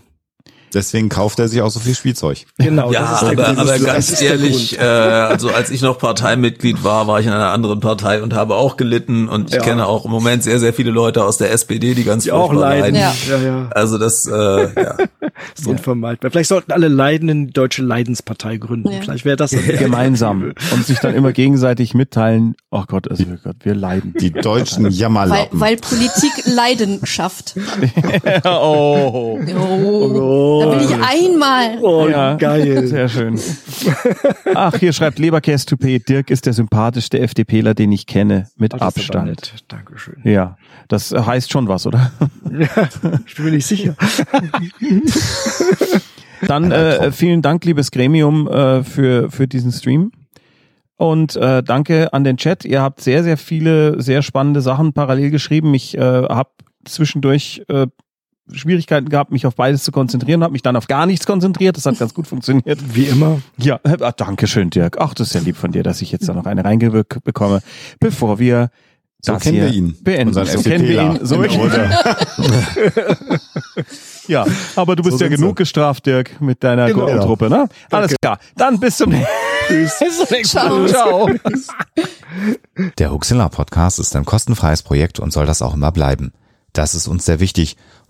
Deswegen 0.73 1.10
kauft 1.10 1.39
er 1.39 1.48
sich 1.48 1.61
auch 1.61 1.69
so 1.72 1.80
viel 1.80 1.95
Spielzeug. 1.95 2.45
Genau. 2.57 2.91
Ja, 2.91 3.02
das 3.02 3.11
ist 3.23 3.38
der 3.38 3.48
aber, 3.49 3.61
aber 3.61 3.80
ganz 3.80 4.22
ehrlich, 4.22 4.77
äh, 4.80 4.81
also 4.81 5.49
als 5.49 5.69
ich 5.69 5.81
noch 5.81 5.98
Parteimitglied 5.99 6.84
war, 6.84 7.07
war 7.07 7.19
ich 7.19 7.26
in 7.26 7.31
einer 7.34 7.49
anderen 7.52 7.80
Partei 7.80 8.22
und 8.22 8.34
habe 8.34 8.56
auch 8.56 8.77
gelitten 8.77 9.27
und 9.30 9.49
ich 9.49 9.56
Ja. 9.56 9.61
kenne 9.61 9.85
auch 9.88 10.06
im 10.06 10.11
Moment 10.11 10.43
sehr, 10.43 10.60
sehr 10.60 10.73
viele 10.73 10.91
Leute 10.91 11.23
aus 11.23 11.38
der 11.38 11.52
SPD, 11.52 11.93
die 11.93 12.03
ganz 12.03 12.23
Die 12.23 12.31
auch 12.31 12.48
furchtbar 12.48 12.69
leiden. 12.80 12.95
Ja. 12.95 13.14
Ja, 13.30 13.38
ja. 13.38 13.68
Also 13.72 13.98
das, 13.98 14.26
äh, 14.26 14.31
ja. 14.31 14.69
Das 14.72 14.99
ist 15.60 15.68
unvermeidbar. 15.68 16.31
Vielleicht 16.31 16.49
sollten 16.49 16.72
alle 16.72 16.88
Leidenden 16.88 17.48
die 17.48 17.53
deutsche 17.53 17.81
Leidenspartei 17.84 18.57
gründen. 18.57 18.91
Ja. 18.91 19.02
Vielleicht 19.02 19.26
wäre 19.26 19.38
das 19.38 19.52
das 19.52 19.61
Gemeinsam 19.80 20.53
und 20.72 20.85
sich 20.85 20.99
dann 20.99 21.14
immer 21.15 21.31
gegenseitig 21.34 21.93
mitteilen, 21.93 22.56
oh 22.72 22.84
Gott, 22.88 23.10
also 23.10 23.23
oh 23.31 23.38
Gott, 23.43 23.56
wir 23.64 23.76
leiden. 23.76 24.14
Die 24.19 24.31
deutschen 24.31 24.85
Weil, 24.85 24.91
Jammerlappen. 24.93 25.60
weil 25.60 25.77
Politik 25.77 26.31
Leiden 26.45 26.99
schafft. 27.06 27.56
oh. 28.45 29.39
Oh, 29.57 30.60
da 30.65 30.69
bin 30.69 30.79
ich 30.81 30.93
einmal. 30.93 31.77
Oh, 31.81 32.07
Ja, 32.07 32.35
geil. 32.35 32.88
Sehr 32.88 33.09
schön. 33.09 33.39
Ach, 34.55 34.75
hier 34.77 34.93
schreibt 34.93 35.19
Leberkäse 35.19 35.65
Toupet, 35.65 36.07
Dirk 36.07 36.29
ist 36.29 36.45
der 36.45 36.53
sympathischste 36.53 37.19
FDPler, 37.19 37.73
den 37.73 37.91
ich 37.91 38.05
kenne, 38.05 38.47
mit 38.57 38.73
Oh, 38.73 38.77
Abstand. 38.77 39.53
Dankeschön. 39.67 40.17
Ja, 40.23 40.57
das 40.88 41.11
heißt 41.11 41.51
schon 41.51 41.67
was, 41.67 41.85
oder? 41.88 42.11
Ja, 42.51 42.89
ich 43.25 43.35
bin 43.35 43.45
mir 43.45 43.51
nicht 43.51 43.65
sicher. 43.65 43.95
Dann 46.47 46.71
äh, 46.71 47.11
vielen 47.11 47.41
Dank, 47.41 47.65
liebes 47.65 47.91
Gremium, 47.91 48.47
äh, 48.47 48.83
für, 48.83 49.29
für 49.29 49.47
diesen 49.47 49.71
Stream. 49.71 50.11
Und 50.97 51.35
äh, 51.35 51.63
danke 51.63 52.13
an 52.13 52.23
den 52.23 52.38
Chat. 52.38 52.63
Ihr 52.65 52.81
habt 52.81 53.01
sehr, 53.01 53.23
sehr 53.23 53.38
viele, 53.38 54.01
sehr 54.01 54.21
spannende 54.21 54.61
Sachen 54.61 54.93
parallel 54.93 55.31
geschrieben. 55.31 55.73
Ich 55.73 55.97
äh, 55.97 56.01
habe 56.01 56.49
zwischendurch 56.85 57.63
äh, 57.69 57.88
Schwierigkeiten 58.53 59.09
gehabt, 59.09 59.31
mich 59.31 59.45
auf 59.45 59.55
beides 59.55 59.83
zu 59.83 59.91
konzentrieren, 59.91 60.43
habe 60.43 60.53
mich 60.53 60.61
dann 60.61 60.75
auf 60.75 60.87
gar 60.87 61.05
nichts 61.05 61.25
konzentriert. 61.25 61.77
Das 61.77 61.85
hat 61.85 61.97
ganz 61.99 62.13
gut 62.13 62.27
funktioniert. 62.27 62.79
Wie 62.95 63.05
immer. 63.05 63.41
Ja, 63.57 63.79
äh, 63.83 63.97
ah, 64.01 64.11
danke 64.11 64.47
schön, 64.47 64.69
Dirk. 64.69 64.97
Ach, 64.99 65.13
das 65.13 65.27
ist 65.29 65.33
ja 65.33 65.41
lieb 65.41 65.57
von 65.57 65.71
dir, 65.71 65.83
dass 65.83 66.01
ich 66.01 66.11
jetzt 66.11 66.27
da 66.29 66.33
noch 66.33 66.45
eine 66.45 66.63
reingewirkt 66.65 67.23
bekomme, 67.23 67.61
bevor 67.99 68.39
wir 68.39 68.69
So 69.21 69.33
das 69.33 69.43
kennen 69.43 69.55
hier 69.57 69.65
wir 69.67 69.73
ihn, 69.73 69.95
beenden. 70.03 70.27
unseren 70.29 70.45
So 70.47 70.61
kennen 70.61 70.87
wir 70.87 71.01
ihn. 71.01 71.11
FDPler 71.21 71.25
So 71.25 71.35
Runde. 71.59 71.89
ja, 74.27 74.45
aber 74.75 74.95
du 74.95 75.03
bist 75.03 75.17
So 75.19 75.25
ja 75.25 75.29
genug 75.29 75.51
sie. 75.57 75.63
gestraft, 75.63 76.05
Dirk, 76.05 76.39
mit 76.41 76.63
deiner 76.63 76.87
Genau. 76.87 77.23
Truppe, 77.25 77.49
ne? 77.49 77.67
Alles 77.91 78.15
klar. 78.21 78.39
Dann 78.55 78.79
bis 78.79 78.97
zum 78.97 79.09
nächsten 79.11 79.27
Bis 79.69 79.97
zum 79.97 80.25
nächsten 80.31 80.57
Mal. 80.57 80.87
Ciao. 80.89 81.29
Der 82.97 83.11
Huxilla 83.11 83.49
Podcast 83.49 83.99
ist 83.99 84.15
ein 84.15 84.25
kostenfreies 84.25 84.83
Projekt 84.83 85.19
und 85.19 85.31
soll 85.31 85.45
das 85.45 85.61
auch 85.61 85.73
immer 85.73 85.91
bleiben. 85.91 86.31
Das 86.73 86.95
ist 86.95 87.07
uns 87.07 87.25
sehr 87.25 87.39
wichtig 87.39 87.75